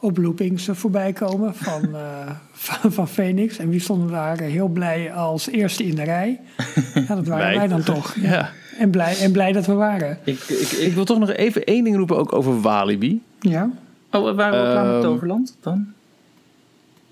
op 0.00 0.16
loopings 0.18 0.68
voorbij 0.72 1.12
komen 1.12 1.54
van, 1.54 1.82
eh, 1.94 2.30
van, 2.52 2.92
van 2.92 3.08
Phoenix. 3.08 3.58
En 3.58 3.68
wie 3.68 3.80
stonden 3.80 4.10
daar 4.10 4.38
heel 4.40 4.68
blij 4.68 5.12
als 5.12 5.48
eerste 5.48 5.84
in 5.84 5.94
de 5.94 6.04
rij? 6.04 6.40
Ja, 7.08 7.14
dat 7.14 7.26
waren 7.26 7.46
Wij. 7.46 7.56
wij 7.56 7.68
dan 7.68 7.82
toch. 7.82 8.14
Ja. 8.22 8.30
Ja. 8.30 8.50
En, 8.78 8.90
blij, 8.90 9.18
en 9.18 9.32
blij 9.32 9.52
dat 9.52 9.66
we 9.66 9.72
waren. 9.72 10.18
ik, 10.24 10.38
ik, 10.40 10.58
ik, 10.58 10.70
Ik 10.70 10.92
wil 10.94 11.04
toch 11.04 11.18
nog 11.18 11.30
even 11.30 11.64
één 11.64 11.84
ding 11.84 11.96
roepen, 11.96 12.16
ook 12.16 12.32
over 12.32 12.60
Walibi. 12.60 13.22
Ja. 13.40 13.70
Oh, 14.12 14.34
waren 14.36 14.64
we 14.64 14.70
klaar 14.70 14.84
met 14.84 14.94
Ehm, 14.94 15.02
Toverland 15.02 15.56
dan? 15.60 15.86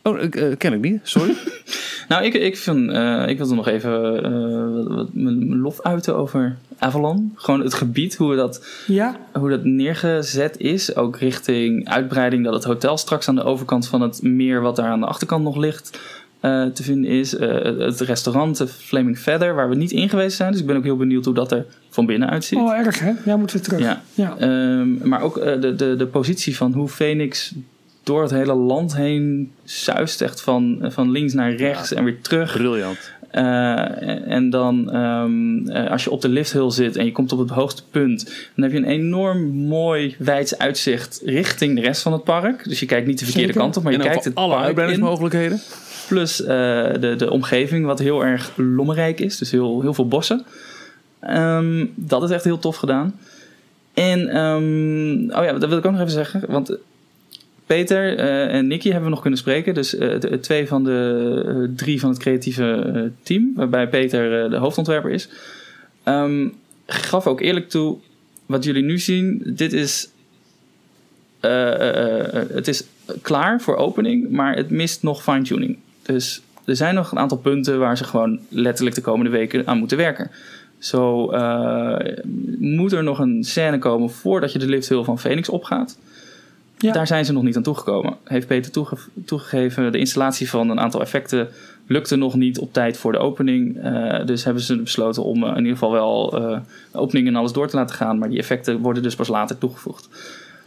Oh, 0.03 0.23
ik, 0.23 0.37
eh, 0.37 0.57
ken 0.59 0.73
ik 0.73 0.81
niet, 0.81 1.01
sorry. 1.03 1.35
Nou, 2.11 2.25
ik, 2.25 2.35
ik, 2.35 2.57
vind, 2.57 2.91
eh, 2.91 3.29
ik 3.29 3.39
wilde 3.39 3.55
nog 3.55 3.69
even 3.69 4.25
eh, 4.25 5.05
mijn 5.13 5.61
lof 5.61 5.81
uiten 5.83 6.17
over 6.17 6.57
Avalon. 6.79 7.33
Gewoon 7.35 7.61
het 7.61 7.75
gebied, 7.75 8.17
hoe 8.17 8.37
dat, 8.37 8.67
Ja, 8.87 9.17
hoe 9.33 9.51
dat 9.51 9.65
neergezet 9.65 10.59
is. 10.59 10.97
Ook 10.97 11.17
richting 11.19 11.89
uitbreiding 11.89 12.45
dat 12.45 12.55
het 12.55 12.65
hotel 12.65 12.97
straks 12.97 13.29
aan 13.29 13.35
de 13.35 13.45
overkant 13.45 13.89
van 13.89 14.01
het 14.01 14.23
meer... 14.23 14.61
wat 14.61 14.77
daar 14.77 14.91
aan 14.91 15.01
de 15.01 15.07
achterkant 15.07 15.45
nog 15.45 15.57
ligt, 15.57 15.99
eh, 16.41 16.65
te 16.65 16.83
vinden 16.83 17.11
is. 17.11 17.37
Eh, 17.37 17.63
het 17.79 18.01
restaurant, 18.01 18.57
de 18.57 18.67
Flaming 18.67 19.19
Feather, 19.19 19.55
waar 19.55 19.69
we 19.69 19.75
niet 19.75 19.91
in 19.91 20.09
geweest 20.09 20.37
zijn. 20.37 20.53
Dus 20.53 20.61
ik 20.61 20.67
ben 20.67 20.77
ook 20.77 20.85
heel 20.85 20.97
benieuwd 20.97 21.25
hoe 21.25 21.35
dat 21.35 21.53
er 21.53 21.67
van 21.91 22.07
binnen 22.07 22.31
uitziet. 22.31 22.59
oh 22.59 22.73
erg 22.73 22.99
hè? 22.99 23.13
Ja, 23.25 23.37
moeten 23.37 23.57
we 23.57 23.63
terug. 23.63 23.81
Ja. 23.81 24.03
Ja. 24.15 24.37
Ehm, 24.39 25.09
maar 25.09 25.23
ook 25.23 25.37
eh, 25.37 25.61
de, 25.61 25.75
de, 25.75 25.97
de 25.97 26.07
positie 26.07 26.57
van 26.57 26.73
hoe 26.73 26.89
Phoenix 26.89 27.55
door 28.03 28.23
het 28.23 28.31
hele 28.31 28.55
land 28.55 28.97
heen 28.97 29.53
zuist. 29.65 30.23
Echt 30.23 30.41
van, 30.41 30.79
van 30.83 31.11
links 31.11 31.33
naar 31.33 31.55
rechts 31.55 31.93
en 31.93 32.05
weer 32.05 32.21
terug. 32.21 32.53
Briljant. 32.57 33.11
Eh, 33.31 34.33
en 34.33 34.51
dan 34.51 34.91
ehm, 34.91 35.69
eh, 35.69 35.91
als 35.91 36.05
je 36.05 36.11
op 36.11 36.21
de 36.21 36.29
lifthill 36.29 36.71
zit 36.71 36.97
en 36.97 37.05
je 37.05 37.13
komt 37.13 37.33
op 37.33 37.39
het 37.39 37.51
hoogste 37.51 37.83
punt, 37.91 38.25
dan 38.55 38.65
heb 38.65 38.73
je 38.73 38.79
een 38.79 38.85
enorm 38.85 39.51
mooi 39.51 40.15
wijds 40.19 40.59
uitzicht 40.59 41.21
richting 41.25 41.75
de 41.75 41.81
rest 41.81 42.03
van 42.03 42.13
het 42.13 42.25
park. 42.25 42.65
Dus 42.65 42.81
je 42.81 42.87
kijkt 42.87 43.07
niet 43.07 43.19
de 43.19 43.25
verkeerde 43.25 43.53
Zeker. 43.53 43.63
kant 43.63 43.77
op, 43.77 43.83
maar 43.83 43.93
je 43.93 43.99
en 43.99 44.05
kijkt 44.05 44.25
het 44.25 44.35
alle 44.35 44.57
uitbreidingsmogelijkheden. 44.57 45.61
Plus 46.09 46.41
eh, 46.41 46.47
de, 47.01 47.15
de 47.17 47.31
omgeving, 47.31 47.87
wat 47.87 47.99
heel 47.99 48.25
erg 48.25 48.53
lommerrijk 48.57 49.21
is. 49.21 49.39
Dus 49.39 49.51
heel, 49.51 49.81
heel 49.81 49.95
veel 49.95 50.09
bossen. 50.09 50.45
Ehm, 51.21 51.87
dat 51.95 52.23
is 52.23 52.31
echt 52.31 52.45
heel 52.45 52.59
tof 52.59 52.77
gedaan. 52.77 53.19
En, 53.95 54.29
ehm, 54.29 55.39
oh 55.39 55.45
ja, 55.45 55.53
dat 55.59 55.69
wil 55.69 55.79
ik 55.79 55.87
ook 55.87 55.93
nog 55.93 56.01
even 56.01 56.13
zeggen. 56.13 56.45
Want 56.49 56.77
Peter 57.77 58.17
eh, 58.19 58.55
en 58.55 58.67
Nicky 58.67 58.87
hebben 58.87 59.05
we 59.05 59.11
nog 59.11 59.21
kunnen 59.21 59.39
spreken. 59.39 59.75
Dus 59.75 59.95
eh, 59.97 60.21
de- 60.21 60.41
twee 60.41 60.67
van 60.69 60.85
de 60.85 61.43
eh, 61.47 61.77
drie 61.77 62.01
van 62.01 62.11
het 62.11 62.19
creatieve 62.19 62.73
eh, 62.95 63.03
team. 63.23 63.53
Waarbij 63.55 63.89
Peter 63.89 64.45
eh, 64.45 64.51
de 64.51 64.57
hoofdontwerper 64.57 65.11
is. 65.11 65.29
Ehm, 66.03 66.49
gaf 66.87 67.27
ook 67.27 67.41
eerlijk 67.41 67.69
toe. 67.69 67.97
Wat 68.47 68.65
jullie 68.65 68.83
nu 68.83 68.99
zien. 68.99 69.43
Dit 69.47 69.73
is... 69.73 70.09
eh, 71.41 71.73
eh, 71.75 72.35
eh, 72.35 72.49
het 72.53 72.69
is 72.69 72.85
klaar 73.23 73.61
voor 73.61 73.77
opening. 73.77 74.31
Maar 74.31 74.57
het 74.57 74.71
mist 74.71 75.03
nog 75.03 75.23
fine-tuning. 75.23 75.79
Dus 76.03 76.43
er 76.65 76.77
zijn 76.77 76.95
nog 76.95 77.13
een 77.13 77.19
aantal 77.19 77.39
punten 77.39 77.79
waar 77.79 77.97
ze 77.97 78.05
gewoon 78.05 78.39
letterlijk 78.49 78.97
de 78.97 79.03
komende 79.03 79.31
weken 79.31 79.67
aan 79.67 79.79
moeten 79.79 79.97
werken. 79.97 80.31
Zo 80.79 81.31
eh, 81.31 82.15
moet 82.59 82.93
er 82.93 83.03
nog 83.03 83.19
een 83.19 83.45
scène 83.45 83.79
komen 83.79 84.11
voordat 84.11 84.53
je 84.53 84.59
de 84.59 84.67
lift 84.69 84.89
hill 84.89 85.03
van 85.03 85.19
Phoenix 85.19 85.49
opgaat. 85.49 85.99
Ja. 86.83 86.93
Daar 86.93 87.07
zijn 87.07 87.25
ze 87.25 87.33
nog 87.33 87.43
niet 87.43 87.57
aan 87.57 87.63
toegekomen. 87.63 88.17
Heeft 88.25 88.47
Peter 88.47 88.73
toege- 88.73 88.97
toegegeven. 89.25 89.93
De 89.93 89.99
installatie 89.99 90.51
van 90.51 90.71
een 90.71 90.81
aantal 90.81 91.01
effecten 91.01 91.49
lukte 91.87 92.17
nog 92.17 92.35
niet 92.35 92.59
op 92.59 92.73
tijd 92.73 92.97
voor 92.97 93.13
de 93.13 93.19
opening. 93.19 93.79
Eh, 93.83 94.27
dus 94.27 94.45
hebben 94.45 94.63
ze 94.63 94.77
besloten 94.83 95.25
om 95.25 95.43
eh, 95.45 95.51
in 95.51 95.57
ieder 95.57 95.73
geval 95.73 95.93
wel 95.93 96.31
de 96.31 96.99
opening 96.99 97.27
en 97.27 97.37
alles 97.37 97.53
door 97.53 97.69
te 97.69 97.77
laten 97.77 97.97
gaan. 97.97 98.19
Maar 98.19 98.29
die 98.29 98.39
effecten 98.39 98.79
worden 98.79 99.03
dus 99.03 99.15
pas 99.15 99.29
later 99.29 99.59
toegevoegd. 99.59 100.09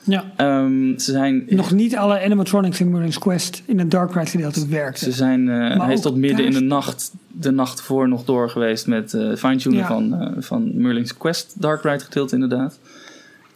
Ja. 0.03 0.23
Ehm, 0.35 0.97
ze 0.97 1.11
zijn 1.11 1.43
Nog 1.49 1.71
niet 1.71 1.95
alle 1.97 2.21
animatronics 2.23 2.79
in 2.79 2.91
Merlin's 2.91 3.19
Quest 3.19 3.63
in 3.65 3.79
het 3.79 3.91
Dark 3.91 4.13
Ride 4.13 4.25
gedeelte 4.29 4.67
werkten. 4.67 5.03
Ze 5.05 5.11
zijn, 5.11 5.47
hij 5.47 5.93
is 5.93 6.01
tot 6.01 6.15
midden 6.15 6.45
in 6.45 6.51
de 6.51 6.59
nacht, 6.61 7.11
de 7.27 7.51
nacht 7.51 7.81
voor 7.81 8.07
nog 8.07 8.25
door 8.25 8.49
geweest 8.49 8.87
met 8.87 9.09
fine-tuning 9.37 9.81
Ja. 9.81 9.87
van, 9.87 10.33
van 10.37 10.81
Merlin's 10.81 11.17
Quest 11.17 11.61
Dark 11.61 11.83
Ride 11.83 11.99
gedeelte 12.03 12.33
inderdaad. 12.33 12.79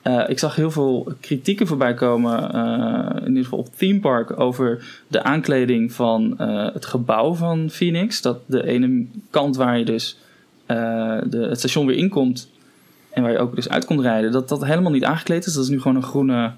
Eh, 0.07 0.23
ik 0.27 0.39
zag 0.39 0.55
heel 0.55 0.71
veel 0.71 1.13
kritieken 1.19 1.67
voorbij 1.67 1.93
komen, 1.93 2.53
eh, 2.53 3.21
in 3.21 3.27
ieder 3.27 3.43
geval 3.43 3.59
op 3.59 3.75
Theme 3.75 3.99
Park, 3.99 4.39
over 4.39 4.85
de 5.07 5.23
aankleding 5.23 5.91
van 5.91 6.37
eh, 6.37 6.73
het 6.73 6.85
gebouw 6.85 7.33
van 7.33 7.69
Phoenix. 7.69 8.21
Dat 8.21 8.39
de 8.45 8.67
ene 8.67 9.05
kant 9.29 9.55
waar 9.55 9.77
je 9.77 9.85
dus 9.85 10.19
de, 10.65 11.47
het 11.49 11.57
station 11.57 11.85
weer 11.85 11.97
inkomt 11.97 12.49
en 13.09 13.21
waar 13.21 13.31
je 13.31 13.37
ook 13.37 13.55
dus 13.55 13.69
uit 13.69 13.85
kon 13.85 14.01
rijden, 14.01 14.31
dat 14.31 14.49
dat 14.49 14.65
helemaal 14.65 14.91
niet 14.91 15.03
aangekleed 15.03 15.45
is. 15.45 15.53
Dat 15.53 15.63
is 15.63 15.69
nu 15.69 15.81
gewoon 15.81 15.97
een 15.97 16.03
groene 16.03 16.51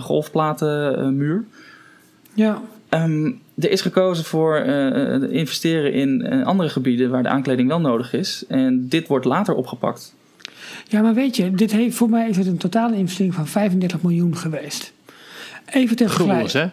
golfplatenmuur. 0.00 1.44
Ja. 2.34 2.62
Ehm, 2.88 3.26
er 3.54 3.70
is 3.70 3.80
gekozen 3.80 4.24
voor 4.24 4.56
investeren 5.30 5.92
in 5.92 6.44
andere 6.44 6.68
gebieden 6.68 7.10
waar 7.10 7.22
de 7.22 7.28
aankleding 7.28 7.68
wel 7.68 7.80
nodig 7.80 8.12
is. 8.12 8.44
En 8.48 8.88
dit 8.88 9.06
wordt 9.06 9.24
later 9.24 9.54
opgepakt. 9.54 10.14
Ja, 10.88 11.02
maar 11.02 11.14
weet 11.14 11.36
je, 11.36 11.50
dit 11.54 11.72
heeft, 11.72 11.96
voor 11.96 12.10
mij 12.10 12.28
is 12.28 12.36
het 12.36 12.46
een 12.46 12.56
totale 12.56 12.96
investering 12.96 13.34
van 13.34 13.46
35 13.46 14.02
miljoen 14.02 14.36
geweest. 14.36 14.92
Even 15.66 15.96
ter 15.96 16.10
Guldens, 16.10 16.52
vergelijking. 16.52 16.72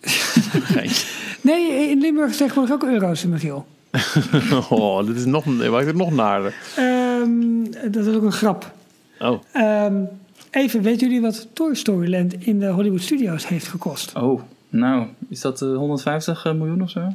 hè? 0.00 0.94
Nee, 1.40 1.90
in 1.90 2.00
Limburg 2.00 2.30
is 2.30 2.36
tegenwoordig 2.36 2.74
ook 2.74 2.84
euro's, 2.84 3.24
Michiel. 3.24 3.66
oh, 4.70 5.06
dit 5.06 5.16
is 5.16 5.24
nog, 5.24 5.44
maakt 5.44 5.86
het 5.86 5.96
nog 5.96 6.10
naarder. 6.12 6.54
Ehm, 6.76 7.90
dat 7.90 8.06
is 8.06 8.14
ook 8.14 8.22
een 8.22 8.32
grap. 8.32 8.72
Oh, 9.20 9.40
Ehm, 9.52 9.94
even, 10.50 10.82
weten 10.82 11.06
jullie 11.06 11.22
wat 11.22 11.48
Toy 11.52 11.74
Story 11.74 12.10
Land 12.10 12.34
in 12.34 12.58
de 12.60 12.66
Hollywood 12.66 13.00
Studios 13.00 13.48
heeft 13.48 13.66
gekost? 13.68 14.12
Oh, 14.16 14.40
nou, 14.68 15.06
is 15.28 15.40
dat 15.40 15.62
eh, 15.62 15.76
150 15.76 16.44
miljoen 16.44 16.82
of 16.82 16.90
zo? 16.90 17.08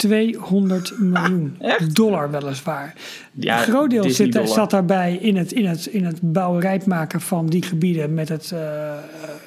200 0.00 0.94
miljoen 0.98 1.56
Echt? 1.58 1.94
dollar 1.94 2.30
weliswaar. 2.30 2.94
Ja, 3.32 3.58
een 3.58 3.62
groot 3.72 3.90
deel 3.90 4.10
zit, 4.10 4.40
zat 4.44 4.70
daarbij 4.70 5.14
in 5.20 5.36
het, 5.36 5.52
in, 5.52 5.66
het, 5.66 5.86
in 5.86 6.04
het 6.04 6.18
bouwen 6.22 6.60
rijp 6.60 6.86
maken 6.86 7.20
van 7.20 7.46
die 7.46 7.62
gebieden. 7.62 8.14
Met 8.14 8.28
het, 8.28 8.50
eh, 8.52 8.60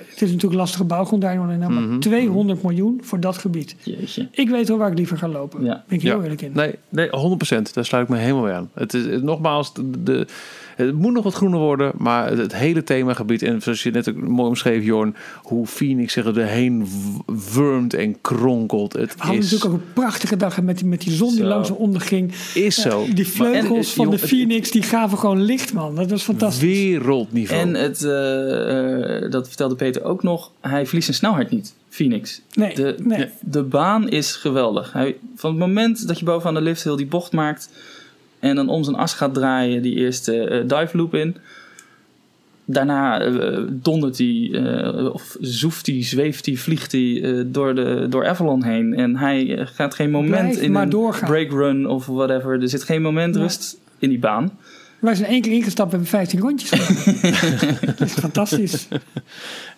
het 0.10 0.22
is 0.22 0.32
natuurlijk 0.32 0.62
lastige 0.62 0.84
bouwgrond 0.84 1.22
daar 1.22 1.36
nog 1.36 1.50
in, 1.52 1.60
maar 1.60 1.70
Mhm. 1.72 2.00
200 2.00 2.64
miljoen 2.64 3.00
voor 3.04 3.20
dat 3.20 3.38
gebied. 3.38 3.76
Jeetje. 3.84 4.28
Ik 4.32 4.50
weet 4.50 4.68
wel 4.68 4.78
waar 4.78 4.92
ik 4.92 4.98
liever 4.98 5.18
ga 5.18 5.28
lopen. 5.28 5.64
Ja. 5.64 5.84
Ben 5.88 5.98
ik 5.98 6.04
heel 6.04 6.18
ja. 6.18 6.22
eerlijk 6.24 6.42
in. 6.42 6.52
Nee, 6.54 6.76
nee, 6.90 7.10
100%. 7.12 7.74
Daar 7.74 7.86
sluit 7.86 8.04
ik 8.04 8.10
me 8.10 8.18
helemaal 8.18 8.44
bij 8.44 8.54
aan. 8.54 8.70
Het 8.74 8.94
is 8.94 9.06
het- 9.06 9.24
nogmaals, 9.24 9.74
de, 9.74 10.04
de- 10.04 10.28
het 10.76 10.94
moet 10.94 11.14
nog 11.14 11.24
wat 11.24 11.34
groener 11.34 11.60
worden, 11.60 11.92
maar 11.98 12.30
het, 12.30 12.38
het 12.38 12.56
hele 12.56 12.84
themagebied 12.84 13.42
en 13.42 13.62
zoals 13.62 13.84
je 13.84 13.92
net 13.92 14.10
ook 14.10 14.16
mooi 14.16 14.48
omschreef, 14.48 14.84
Jorn, 14.84 15.16
hoe 15.42 15.68
Phoenix 15.68 16.14
zich 16.14 16.26
erheen 16.26 16.88
wurmt 17.54 17.94
en 17.94 18.22
kronkelt. 18.22 18.94
Het 18.94 19.16
We 19.16 19.22
hadden 19.22 19.44
is, 19.44 19.52
natuurlijk 19.52 19.82
ook 19.82 19.88
een 19.88 19.94
prachtige 19.94 20.38
dag 20.38 20.62
met 20.62 20.78
die, 20.78 20.88
met 20.88 21.02
die 21.02 21.14
zon 21.14 21.30
die 21.30 21.38
Zo. 21.38 21.46
langzaam 21.46 21.76
onderging. 21.76 22.32
is 22.54 22.76
zo. 22.76 23.06
Die 23.14 23.28
vleugels 23.28 23.90
en, 23.90 23.96
van 23.96 24.10
de 24.10 24.20
Phoenix 24.20 24.72
die 24.72 24.82
gaven 24.82 25.18
gewoon 25.18 25.42
licht, 25.42 25.74
man. 25.74 25.96
Dat 25.96 26.10
was 26.10 26.24
fantastisch. 26.24 26.62
Wereldniveau. 26.62 27.62
En 27.62 27.74
het, 27.74 28.04
eh, 28.04 29.24
eh, 29.24 29.32
dat 29.32 29.48
vertelde 29.48 29.76
Peter 29.76 30.04
ook 30.04 30.24
nog, 30.24 30.52
hij 30.62 30.86
verliest 30.86 31.06
zijn 31.06 31.18
snelheid 31.18 31.50
niet, 31.50 31.74
Phoenix. 31.90 32.42
Nee, 32.54 32.76
De, 32.76 32.96
nee. 33.04 33.30
de 33.40 33.64
baan 33.64 34.10
is 34.10 34.36
geweldig. 34.36 34.94
Hij, 34.94 35.16
van 35.36 35.50
het 35.50 35.60
moment 35.60 36.08
dat 36.08 36.20
je 36.20 36.26
bovenaan 36.26 36.54
de 36.54 36.62
lift 36.62 36.84
heel 36.84 36.96
die 36.96 37.06
bocht 37.06 37.32
maakt 37.32 37.70
en 38.50 38.56
dan 38.56 38.70
om 38.70 38.84
zijn 38.84 38.96
as 38.96 39.14
gaat 39.14 39.34
draaien, 39.34 39.82
die 39.82 39.96
eerste 39.96 40.44
eh, 40.44 40.62
dive 40.80 40.98
loop 40.98 41.14
in. 41.16 41.36
Daarna 42.66 43.20
eh, 43.22 43.60
dondert 43.70 44.18
hij, 44.18 44.50
eh, 44.54 45.14
of 45.14 45.36
zoeft 45.42 45.86
hij, 45.88 46.04
zweeft 46.04 46.46
hij, 46.46 46.56
vliegt 46.56 46.92
hij 46.92 47.22
eh, 47.24 47.44
door, 47.46 47.76
de, 47.76 48.06
door 48.10 48.28
Avalon 48.28 48.64
heen. 48.64 48.94
En 48.96 49.18
hij 49.18 49.68
gaat 49.74 49.96
geen 49.96 50.12
moment 50.12 50.32
Blijf 50.42 50.58
in 50.62 50.72
maar 50.72 50.84
een 50.84 50.90
doorgaan. 50.90 51.30
break 51.30 51.52
run 51.52 51.88
of 51.88 52.06
whatever. 52.06 52.62
Er 52.62 52.70
zit 52.70 52.84
geen 52.84 53.02
moment 53.02 53.36
Ja. 53.36 53.42
rust 53.42 53.78
in 54.00 54.10
die 54.10 54.20
baan. 54.20 54.58
Wij 55.00 55.16
zijn 55.16 55.30
één 55.30 55.42
keer 55.42 55.52
ingestapt 55.52 55.94
en 55.94 56.00
hebben 56.00 56.08
15 56.20 56.40
rondjes 56.40 56.70
gedaan. 56.80 57.78
dat 57.86 58.02
is 58.08 58.14
fantastisch. 58.14 58.88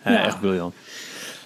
Ja, 0.04 0.12
ja. 0.12 0.24
Echt 0.24 0.40
briljant. 0.40 0.74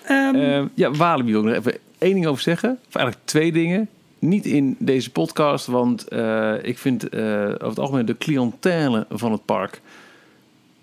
Ehm, 0.07 0.35
Eh, 0.35 0.63
ja, 0.75 0.91
Walibi 0.91 1.31
wil 1.33 1.41
ik 1.41 1.47
nog 1.47 1.57
even 1.57 1.75
één 1.99 2.13
ding 2.15 2.27
over 2.27 2.43
zeggen. 2.43 2.79
Of 2.89 2.95
eigenlijk 2.95 3.27
twee 3.27 3.53
dingen. 3.53 3.89
Niet 4.21 4.47
in 4.47 4.77
deze 4.79 5.11
podcast, 5.11 5.67
want 5.67 6.09
eh, 6.09 6.55
ik 6.63 6.79
vind 6.79 7.09
eh, 7.09 7.23
over 7.23 7.69
het 7.69 7.79
algemeen 7.79 8.07
de 8.07 8.19
cliëntele 8.19 9.07
van 9.11 9.33
het 9.33 9.45
park 9.45 9.81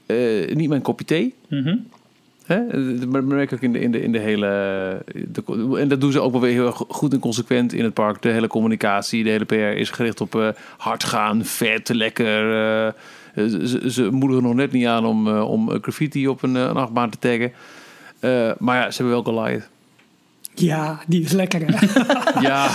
eh, 0.05 0.55
niet 0.55 0.69
mijn 0.69 0.81
kopje 0.81 1.05
thee. 1.05 1.33
Hè? 2.45 2.67
Dat 2.99 3.23
merk 3.23 3.51
ik 3.51 3.61
in 3.61 3.73
de, 3.73 3.79
in 3.79 3.91
de, 3.91 4.01
in 4.01 4.11
de 4.11 4.19
hele. 4.19 4.47
De, 5.27 5.77
en 5.79 5.87
dat 5.87 6.01
doen 6.01 6.11
ze 6.11 6.19
ook 6.19 6.31
wel 6.31 6.41
weer 6.41 6.51
heel 6.51 6.65
erg 6.65 6.83
goed 6.87 7.13
en 7.13 7.19
consequent 7.19 7.73
in 7.73 7.83
het 7.83 7.93
park. 7.93 8.21
De 8.21 8.29
hele 8.29 8.47
communicatie, 8.47 9.23
de 9.23 9.29
hele 9.29 9.45
PR 9.45 9.55
is 9.55 9.89
gericht 9.89 10.21
op 10.21 10.55
hard 10.77 11.03
gaan, 11.03 11.45
vet, 11.45 11.89
lekker. 11.89 12.35
ze, 13.35 13.81
ze 13.91 14.11
moedigen 14.11 14.43
nog 14.43 14.53
net 14.53 14.71
niet 14.71 14.85
aan 14.85 15.05
om, 15.05 15.27
om 15.29 15.69
graffiti 15.81 16.27
op 16.27 16.43
een, 16.43 16.55
een 16.55 16.75
achtbaan 16.75 17.09
te 17.09 17.19
taggen. 17.19 17.51
Maar 18.59 18.77
ja, 18.77 18.91
ze 18.91 19.03
hebben 19.03 19.23
wel 19.23 19.33
Goliath. 19.33 19.69
Ja, 20.59 20.99
die 21.07 21.21
is 21.23 21.31
lekker. 21.31 21.61
Hè? 21.65 21.87
Ja, 22.41 22.69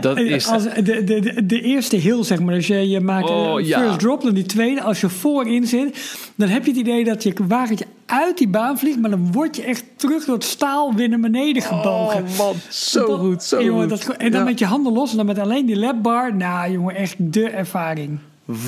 dat 0.00 0.18
is. 0.18 0.48
Als 0.48 0.62
de, 0.62 1.04
de, 1.04 1.46
de, 1.46 1.60
eerste 1.60 1.96
hill, 1.96 2.22
zeg 2.24 2.40
maar. 2.40 2.54
Dus 2.54 2.66
je, 2.66 2.88
je 2.88 3.00
maakt 3.00 3.28
Oh, 3.30 3.52
een 3.58 3.66
ja. 3.66 3.78
first 3.80 3.98
drop, 3.98 4.22
dan 4.22 4.34
die 4.34 4.46
tweede. 4.46 4.82
Als 4.82 5.00
je 5.00 5.08
voorin 5.08 5.66
zit, 5.66 6.16
dan 6.34 6.48
heb 6.48 6.64
je 6.64 6.70
het 6.70 6.80
idee 6.80 7.04
dat 7.04 7.22
je 7.22 7.34
wagentje 7.48 7.86
uit 8.06 8.38
die 8.38 8.48
baan 8.48 8.78
vliegt. 8.78 9.00
Maar 9.00 9.10
dan 9.10 9.32
word 9.32 9.56
je 9.56 9.62
echt 9.62 9.84
terug 9.96 10.24
door 10.24 10.34
het 10.34 10.44
staal 10.44 10.94
weer 10.94 11.08
naar 11.08 11.20
beneden 11.20 11.62
gebogen. 11.62 12.22
Oh 12.22 12.38
man, 12.38 12.54
zo 12.70 13.06
Dat- 13.06 13.18
goed, 13.18 13.42
zo 13.42 13.62
jongen, 13.62 13.90
goed. 13.90 14.06
dat 14.06 14.16
en 14.16 14.30
dan 14.30 14.40
Ja. 14.40 14.46
met 14.46 14.58
je 14.58 14.66
handen 14.66 14.92
los 14.92 15.10
en 15.10 15.16
dan 15.16 15.26
met 15.26 15.38
alleen 15.38 15.66
die 15.66 15.76
lapbar. 15.78 16.34
Nou, 16.36 16.72
jongen, 16.72 16.94
echt 16.94 17.14
de 17.18 17.48
ervaring. 17.48 18.18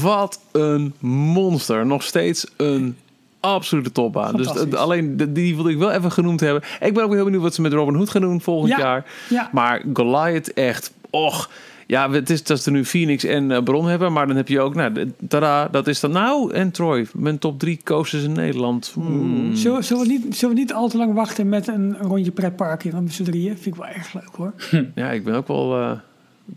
Wat 0.01 0.41
een 0.53 0.95
monster. 1.01 1.87
Nog 1.87 2.03
steeds 2.03 2.47
een 2.57 2.97
absolute 3.47 3.93
topbaan. 3.93 4.37
Dus 4.37 4.73
alleen 4.75 5.17
die 5.33 5.55
wilde 5.55 5.71
ik 5.71 5.79
wel 5.79 5.91
even 5.91 6.13
genoemd 6.13 6.41
hebben. 6.41 6.63
Ik 6.81 6.95
ben 6.95 7.05
ook 7.05 7.13
heel 7.13 7.25
benieuwd 7.25 7.43
wat 7.43 7.55
ze 7.55 7.61
met 7.61 7.73
Robin 7.73 7.95
Hood 7.95 8.11
gaan 8.11 8.21
doen 8.21 8.41
volgend 8.41 8.71
Ja, 8.71 8.79
jaar. 8.79 9.05
ja. 9.29 9.49
Maar 9.53 9.83
Goliath 9.93 10.53
echt, 10.53 10.93
och. 11.11 11.51
Ja, 11.89 12.11
het 12.11 12.31
is 12.31 12.43
dat 12.45 12.63
ze 12.63 12.71
nu 12.71 12.85
Phoenix 12.85 13.25
en 13.25 13.51
eh, 13.51 13.63
Bron 13.63 13.87
hebben, 13.89 14.13
maar 14.13 14.27
dan 14.27 14.37
heb 14.37 14.49
je 14.49 14.61
ook, 14.61 14.75
nou, 14.75 15.13
tada, 15.29 15.69
dat 15.69 15.87
is 15.87 16.01
dan 16.01 16.11
nou 16.11 16.53
en 16.53 16.71
Troy. 16.71 17.07
Mijn 17.15 17.39
top 17.39 17.59
drie 17.59 17.81
coasters 17.85 18.23
in 18.23 18.33
Nederland. 18.33 18.91
Hmm. 18.95 19.55
Zullen, 19.55 19.85
zullen, 19.85 20.03
we 20.07 20.09
niet, 20.09 20.37
zullen 20.37 20.55
we 20.55 20.61
niet 20.61 20.73
al 20.73 20.89
te 20.89 20.97
lang 20.97 21.15
wachten 21.15 21.49
met 21.49 21.69
een 21.69 21.97
rondje 22.01 22.31
pretpark 22.31 22.83
hier 22.83 23.03
met 23.03 23.13
z'n 23.13 23.23
drieën? 23.23 23.55
Vind 23.59 23.67
ik 23.67 23.75
wel 23.75 23.87
erg 23.91 24.13
leuk 24.13 24.31
hoor. 24.37 24.53
Ja, 24.95 25.11
ik 25.11 25.25
ben 25.25 25.35
ook 25.35 25.49
wel 25.49 25.77
eh, 25.81 25.91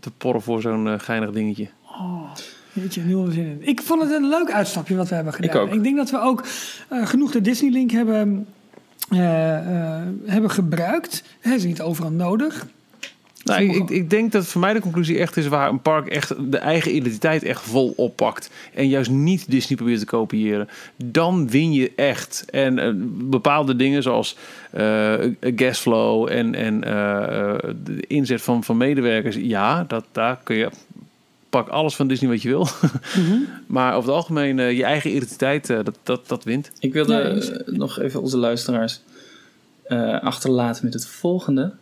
te 0.00 0.10
porren 0.10 0.42
voor 0.42 0.60
zo'n 0.60 0.88
eh, 0.88 0.94
geinig 0.98 1.30
dingetje. 1.30 1.68
Weet 2.72 2.94
je, 2.94 3.00
nul 3.00 3.26
zin 3.26 3.44
in. 3.44 3.58
Ik 3.60 3.80
vond 3.80 4.02
het 4.02 4.10
een 4.10 4.28
leuk 4.28 4.52
uitstapje 4.52 4.96
wat 4.96 5.08
we 5.08 5.14
hebben 5.14 5.32
gedaan. 5.32 5.66
Ik 5.68 5.74
ook. 5.74 5.82
denk 5.82 5.96
dat 5.96 6.10
we 6.10 6.20
ook 6.20 6.44
eh, 6.88 7.06
genoeg 7.06 7.32
de 7.32 7.40
Disney 7.40 7.70
Link 7.70 7.90
hebben, 7.90 8.46
eh, 9.10 9.56
eh, 9.56 10.06
hebben 10.24 10.50
gebruikt. 10.50 11.22
Het 11.40 11.54
is 11.54 11.64
niet 11.64 11.80
overal 11.80 12.10
nodig. 12.10 12.66
Nou, 13.44 13.62
ik, 13.62 13.74
ik, 13.74 13.90
ik 13.90 14.10
denk 14.10 14.32
dat 14.32 14.46
voor 14.46 14.60
mij 14.60 14.72
de 14.72 14.80
conclusie 14.80 15.18
echt 15.18 15.36
is 15.36 15.48
waar 15.48 15.68
een 15.68 15.82
park 15.82 16.06
echt 16.06 16.34
de 16.50 16.58
eigen 16.58 16.94
identiteit 16.94 17.42
echt 17.42 17.62
vol 17.62 17.92
oppakt. 17.96 18.50
En 18.74 18.88
juist 18.88 19.10
niet 19.10 19.50
Disney 19.50 19.76
probeert 19.76 19.98
te 19.98 20.06
kopiëren. 20.06 20.68
Dan 21.04 21.48
win 21.48 21.72
je 21.72 21.92
echt. 21.96 22.44
En 22.50 23.28
bepaalde 23.30 23.76
dingen 23.76 24.02
zoals 24.02 24.36
eh 24.70 25.14
gasflow 25.40 26.28
en, 26.28 26.54
en 26.54 26.80
de 27.84 28.04
inzet 28.06 28.42
van, 28.42 28.64
van 28.64 28.76
medewerkers. 28.76 29.36
Ja, 29.36 29.84
dat, 29.84 30.04
daar 30.12 30.40
kun 30.42 30.56
je... 30.56 30.70
Pak 31.50 31.68
alles 31.68 31.96
van 31.96 32.08
Disney 32.08 32.30
wat 32.30 32.42
je 32.42 32.48
wil. 32.48 32.68
maar 33.66 33.94
over 33.94 34.08
het 34.08 34.16
algemeen, 34.18 34.58
eh, 34.58 34.76
je 34.76 34.84
eigen 34.84 35.14
identiteit, 35.16 35.70
eh, 35.70 35.78
dat, 35.84 35.98
dat, 36.02 36.28
dat 36.28 36.44
wint. 36.44 36.70
Ik 36.78 36.92
wilde 36.92 37.14
eh, 37.14 37.74
nog 37.74 37.98
even 37.98 38.22
onze 38.22 38.36
luisteraars 38.36 39.00
eh, 39.82 40.20
achterlaten 40.20 40.84
met 40.84 40.94
het 40.94 41.06
volgende. 41.06 41.72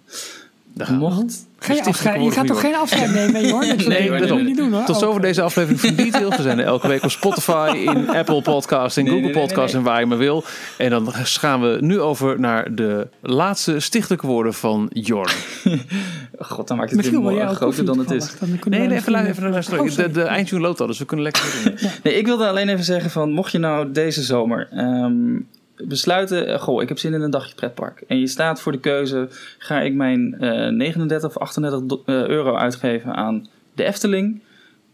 Mocht... 0.87 1.47
Ga 1.59 1.73
je, 1.73 1.81
Stichtelijk 1.81 1.87
afscheid, 1.87 2.25
je 2.25 2.31
gaat 2.31 2.47
toch 2.47 2.61
geen 2.61 2.75
afscheid 2.75 3.15
nemen, 3.15 3.51
hoor? 3.51 3.65
Dat 3.67 3.87
Nee, 3.87 4.11
dat 4.11 4.29
moet 4.29 4.39
je 4.39 4.45
niet 4.45 4.57
doen, 4.57 4.73
hoor. 4.73 4.85
Tot 4.85 4.95
Oh, 4.97 5.03
zover 5.03 5.21
deze 5.21 5.43
aflevering 5.43 5.81
van 5.81 5.95
Details. 5.95 6.37
We 6.37 6.43
zijn 6.43 6.59
er 6.59 6.65
elke 6.65 6.89
week 6.89 7.03
op 7.05 7.11
Spotify, 7.11 7.71
in 7.95 8.09
Apple 8.09 8.43
Podcasts 8.43 8.97
en 8.97 9.05
Nee, 9.05 9.13
Google 9.13 9.45
nee, 9.47 9.57
nee. 9.57 9.73
en 9.73 9.83
waar 9.83 10.01
je 10.01 10.07
maar 10.07 10.19
wil. 10.19 10.45
En 10.77 10.91
dan 10.91 11.13
gaan 11.13 11.61
we 11.61 11.79
nu 11.81 12.01
over 12.01 12.41
naar 12.41 12.75
de 12.75 13.09
laatste 13.21 13.81
stichtelijke 13.81 14.27
woorden 14.27 14.55
van 14.55 14.91
Jorn. 14.93 15.31
God, 16.39 16.69
dan 16.69 16.77
maakt 16.77 16.89
het 16.91 16.99
Misschien 16.99 17.25
weer 17.27 17.49
groter 17.49 17.85
dan 17.85 17.99
het 17.99 18.11
is. 18.11 18.39
dan 18.39 18.59
Nee, 18.65 18.87
nee, 18.87 18.97
even, 18.97 19.27
even 19.27 19.51
luisteren. 19.51 19.81
Oh, 19.81 19.97
De, 19.97 20.11
de 20.11 20.23
eindtune 20.23 20.61
loopt 20.61 20.81
al, 20.81 20.87
dus 20.87 20.99
we 20.99 21.05
kunnen 21.05 21.25
lekker 21.25 21.43
doen. 21.65 21.91
Nee, 22.03 22.15
ik 22.15 22.27
wilde 22.27 22.49
alleen 22.49 22.69
even 22.69 22.85
zeggen 22.85 23.11
van, 23.11 23.33
mocht 23.33 23.53
je 23.53 23.59
nou 23.59 23.93
deze 23.93 24.23
zomer 24.23 24.69
ehm, 24.71 25.37
besluiten, 25.85 26.47
eh, 26.47 26.61
goh, 26.61 26.83
ik 26.83 26.89
heb 26.89 26.99
zin 26.99 27.15
in 27.15 27.21
een 27.23 27.31
dagje 27.31 27.55
pretpark. 27.55 28.01
En 28.09 28.19
je 28.21 28.27
staat 28.27 28.61
voor 28.61 28.73
de 28.73 28.81
keuze, 28.81 29.29
ga 29.59 29.81
ik 29.81 29.95
mijn 29.95 30.41
eh 30.41 30.69
39 30.69 31.29
of 31.29 31.39
38 31.39 31.81
do- 31.83 32.03
eh, 32.07 32.27
euro 32.27 32.55
uitgeven 32.57 33.15
aan 33.15 33.47
de 33.75 33.85
Efteling? 33.85 34.41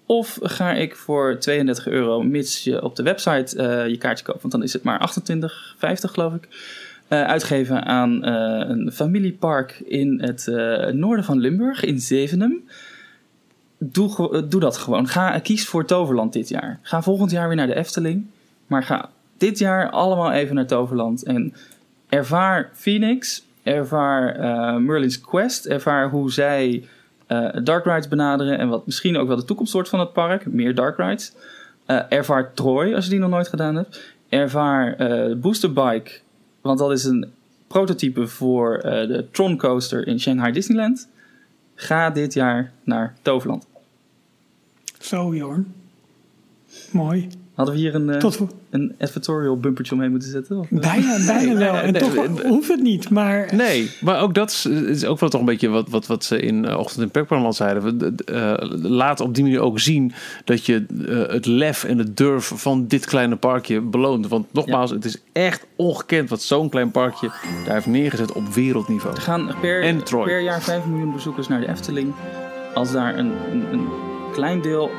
Of 0.06 0.38
ga 0.42 0.72
ik 0.72 0.96
voor 0.96 1.38
32 1.38 1.86
euro, 1.88 2.22
mits 2.22 2.64
je 2.64 2.82
op 2.82 2.96
de 2.96 3.02
website 3.02 3.56
eh, 3.56 3.88
je 3.88 3.96
kaartje 3.98 4.24
koopt, 4.24 4.40
want 4.40 4.52
dan 4.52 4.62
is 4.62 4.72
het 4.72 4.82
maar 4.82 4.98
28,50 4.98 6.10
geloof 6.12 6.34
ik, 6.34 6.48
eh, 7.08 7.22
uitgeven 7.24 7.84
aan 7.84 8.24
eh, 8.24 8.68
een 8.68 8.92
familiepark 8.92 9.82
in 9.86 10.20
het 10.22 10.48
eh, 10.48 10.86
noorden 10.86 11.24
van 11.24 11.38
Limburg, 11.38 11.84
in 11.84 12.00
Zevenum 12.00 12.64
doe, 13.78 14.30
eh, 14.32 14.42
doe 14.48 14.60
dat 14.60 14.76
gewoon. 14.76 15.08
Ga, 15.08 15.38
kies 15.38 15.66
voor 15.66 15.84
Toverland 15.84 16.32
dit 16.32 16.48
jaar. 16.48 16.78
Ga 16.82 17.02
volgend 17.02 17.30
jaar 17.30 17.46
weer 17.48 17.56
naar 17.56 17.66
de 17.66 17.76
Efteling. 17.76 18.26
Maar 18.66 18.82
ga 18.82 19.10
dit 19.36 19.58
jaar 19.58 19.90
allemaal 19.90 20.32
even 20.32 20.54
naar 20.54 20.66
Toverland. 20.66 21.22
En 21.22 21.54
ervaar 22.08 22.70
Phoenix. 22.74 23.44
Ervaar 23.62 24.36
eh, 24.36 24.76
Merlin's 24.76 25.20
Quest. 25.20 25.66
Ervaar 25.66 26.10
hoe 26.10 26.32
zij 26.32 26.88
eh, 27.26 27.48
dark 27.62 27.84
rides 27.84 28.08
benaderen. 28.08 28.58
En 28.58 28.68
wat 28.68 28.86
misschien 28.86 29.16
ook 29.16 29.28
wel 29.28 29.36
de 29.36 29.44
toekomst 29.44 29.72
wordt 29.72 29.88
van 29.88 30.00
het 30.00 30.12
park. 30.12 30.46
Meer 30.46 30.74
dark 30.74 30.96
rides. 30.96 31.32
Eh, 31.86 32.00
ervaar 32.08 32.54
Troy 32.54 32.94
als 32.94 33.04
je 33.04 33.10
die 33.10 33.18
nog 33.18 33.30
nooit 33.30 33.48
gedaan 33.48 33.74
hebt. 33.74 34.14
Ervaar 34.28 34.96
Booster 35.38 35.72
Bike. 35.72 36.10
Want 36.60 36.78
dat 36.78 36.92
is 36.92 37.04
een 37.04 37.32
prototype 37.66 38.26
voor 38.26 38.78
de 38.82 39.26
Tron 39.30 39.56
Coaster 39.56 40.06
in 40.06 40.20
Shanghai 40.20 40.52
Disneyland. 40.52 41.08
Ga 41.74 42.10
dit 42.10 42.34
jaar 42.34 42.72
naar 42.84 43.14
Toverland. 43.22 43.66
Zo, 45.00 45.34
Jorn. 45.34 45.74
Mooi. 46.90 47.28
Hadden 47.54 47.74
we 47.74 47.80
hier 47.80 47.94
een, 47.94 48.10
eh, 48.10 48.18
Tot 48.18 48.36
voor- 48.36 48.48
een 48.70 48.94
advertorial 48.98 49.56
bumpertje 49.58 49.94
omheen 49.94 50.10
moeten 50.10 50.30
zetten? 50.30 50.58
Of, 50.58 50.66
bijna, 50.70 51.16
bijna 51.26 51.54
wel. 51.54 51.74
En 51.74 51.92
nee, 51.92 52.02
toch 52.02 52.14
nee. 52.14 52.46
hoeft 52.48 52.68
het 52.68 52.82
niet. 52.82 53.10
Maar 53.10 53.48
Nee, 53.54 53.90
maar 54.00 54.20
ook 54.20 54.34
dat 54.34 54.50
is, 54.50 54.66
is 54.66 55.04
ook 55.04 55.20
wel 55.20 55.28
toch 55.28 55.40
een 55.40 55.46
beetje 55.46 55.68
wat, 55.68 55.88
wat, 55.88 56.06
wat 56.06 56.24
ze 56.24 56.40
in 56.40 56.64
eh, 56.64 56.78
Ochtend 56.78 57.02
in 57.02 57.10
Pekperland 57.10 57.54
zeiden. 57.54 57.98
We, 57.98 58.14
eh, 58.24 58.68
laat 58.82 59.20
op 59.20 59.34
die 59.34 59.42
manier 59.44 59.60
ook 59.60 59.80
zien 59.80 60.12
dat 60.44 60.66
je 60.66 60.84
het 61.28 61.46
lef 61.46 61.84
en 61.84 61.98
het 61.98 62.16
durf 62.16 62.52
van 62.54 62.86
dit 62.86 63.04
kleine 63.06 63.36
parkje 63.36 63.80
beloont. 63.80 64.28
Want 64.28 64.46
nogmaals, 64.52 64.90
het 64.90 65.04
is 65.04 65.22
echt 65.32 65.66
ongekend 65.76 66.30
wat 66.30 66.42
zo'n 66.42 66.68
klein 66.68 66.90
parkje 66.90 67.30
daar 67.64 67.74
heeft 67.74 67.86
neergezet 67.86 68.32
op 68.32 68.48
wereldniveau. 68.54 69.14
Er 69.16 69.22
gaan 69.22 69.54
per, 69.60 69.82
En 69.82 70.02
Troy. 70.04 70.24
per 70.24 70.40
jaar 70.40 70.62
5 70.62 70.84
miljoen 70.86 71.12
bezoekers 71.12 71.48
naar 71.48 71.60
de 71.60 71.68
Efteling. 71.68 72.12
Als 72.74 72.92
daar 72.92 73.18
een, 73.18 73.32
een, 73.52 73.64
een 73.72 73.86
klein 74.32 74.60
deel 74.62 74.90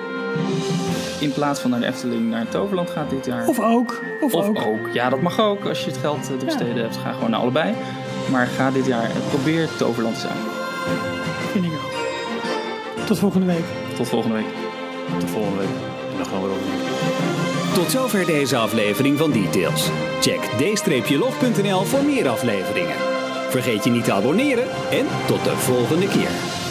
in 1.19 1.33
plaats 1.33 1.59
van 1.59 1.69
naar 1.69 1.79
de 1.79 1.85
Efteling 1.85 2.29
naar 2.29 2.49
Toverland 2.49 2.89
gaat 2.89 3.09
dit 3.09 3.25
jaar. 3.25 3.47
Of 3.47 3.59
ook. 3.59 4.01
Of, 4.21 4.33
Of 4.33 4.47
ook. 4.47 4.65
ook. 4.65 4.93
Ja, 4.93 5.09
dat 5.09 5.21
mag 5.21 5.39
ook. 5.39 5.65
Als 5.65 5.79
je 5.83 5.89
het 5.91 5.99
geld 5.99 6.29
eh, 6.31 6.37
te 6.37 6.45
besteden 6.45 6.77
hebt, 6.77 6.97
ga 6.97 7.11
gewoon 7.11 7.29
naar 7.29 7.39
allebei. 7.39 7.73
Maar 8.31 8.47
ga 8.47 8.71
dit 8.71 8.85
jaar, 8.85 9.03
eh, 9.03 9.15
probeer 9.29 9.69
Toverland 9.77 10.15
te 10.15 10.21
zijn. 10.21 10.37
Vind 11.51 11.65
ik 11.65 11.71
ook. 11.71 13.05
Tot 13.05 13.19
volgende 13.19 13.45
week. 13.45 13.63
Tot 13.97 14.07
volgende 14.07 14.35
week. 14.35 14.45
Tot 15.19 15.29
volgende 15.29 15.57
week. 15.57 15.69
En 16.11 16.17
dan 16.17 16.25
gaan 16.25 16.41
we 16.41 16.47
over. 16.47 17.73
Tot 17.73 17.91
zover 17.91 18.25
deze 18.25 18.57
aflevering 18.57 19.17
van 19.17 19.31
Details. 19.31 19.89
Check 20.21 20.39
d-log.nl 20.41 21.83
voor 21.83 22.03
meer 22.03 22.27
afleveringen. 22.27 22.95
Vergeet 23.49 23.83
je 23.83 23.89
niet 23.89 24.03
te 24.03 24.13
abonneren 24.13 24.67
en 24.91 25.05
tot 25.25 25.43
de 25.43 25.55
volgende 25.57 26.07
keer. 26.07 26.63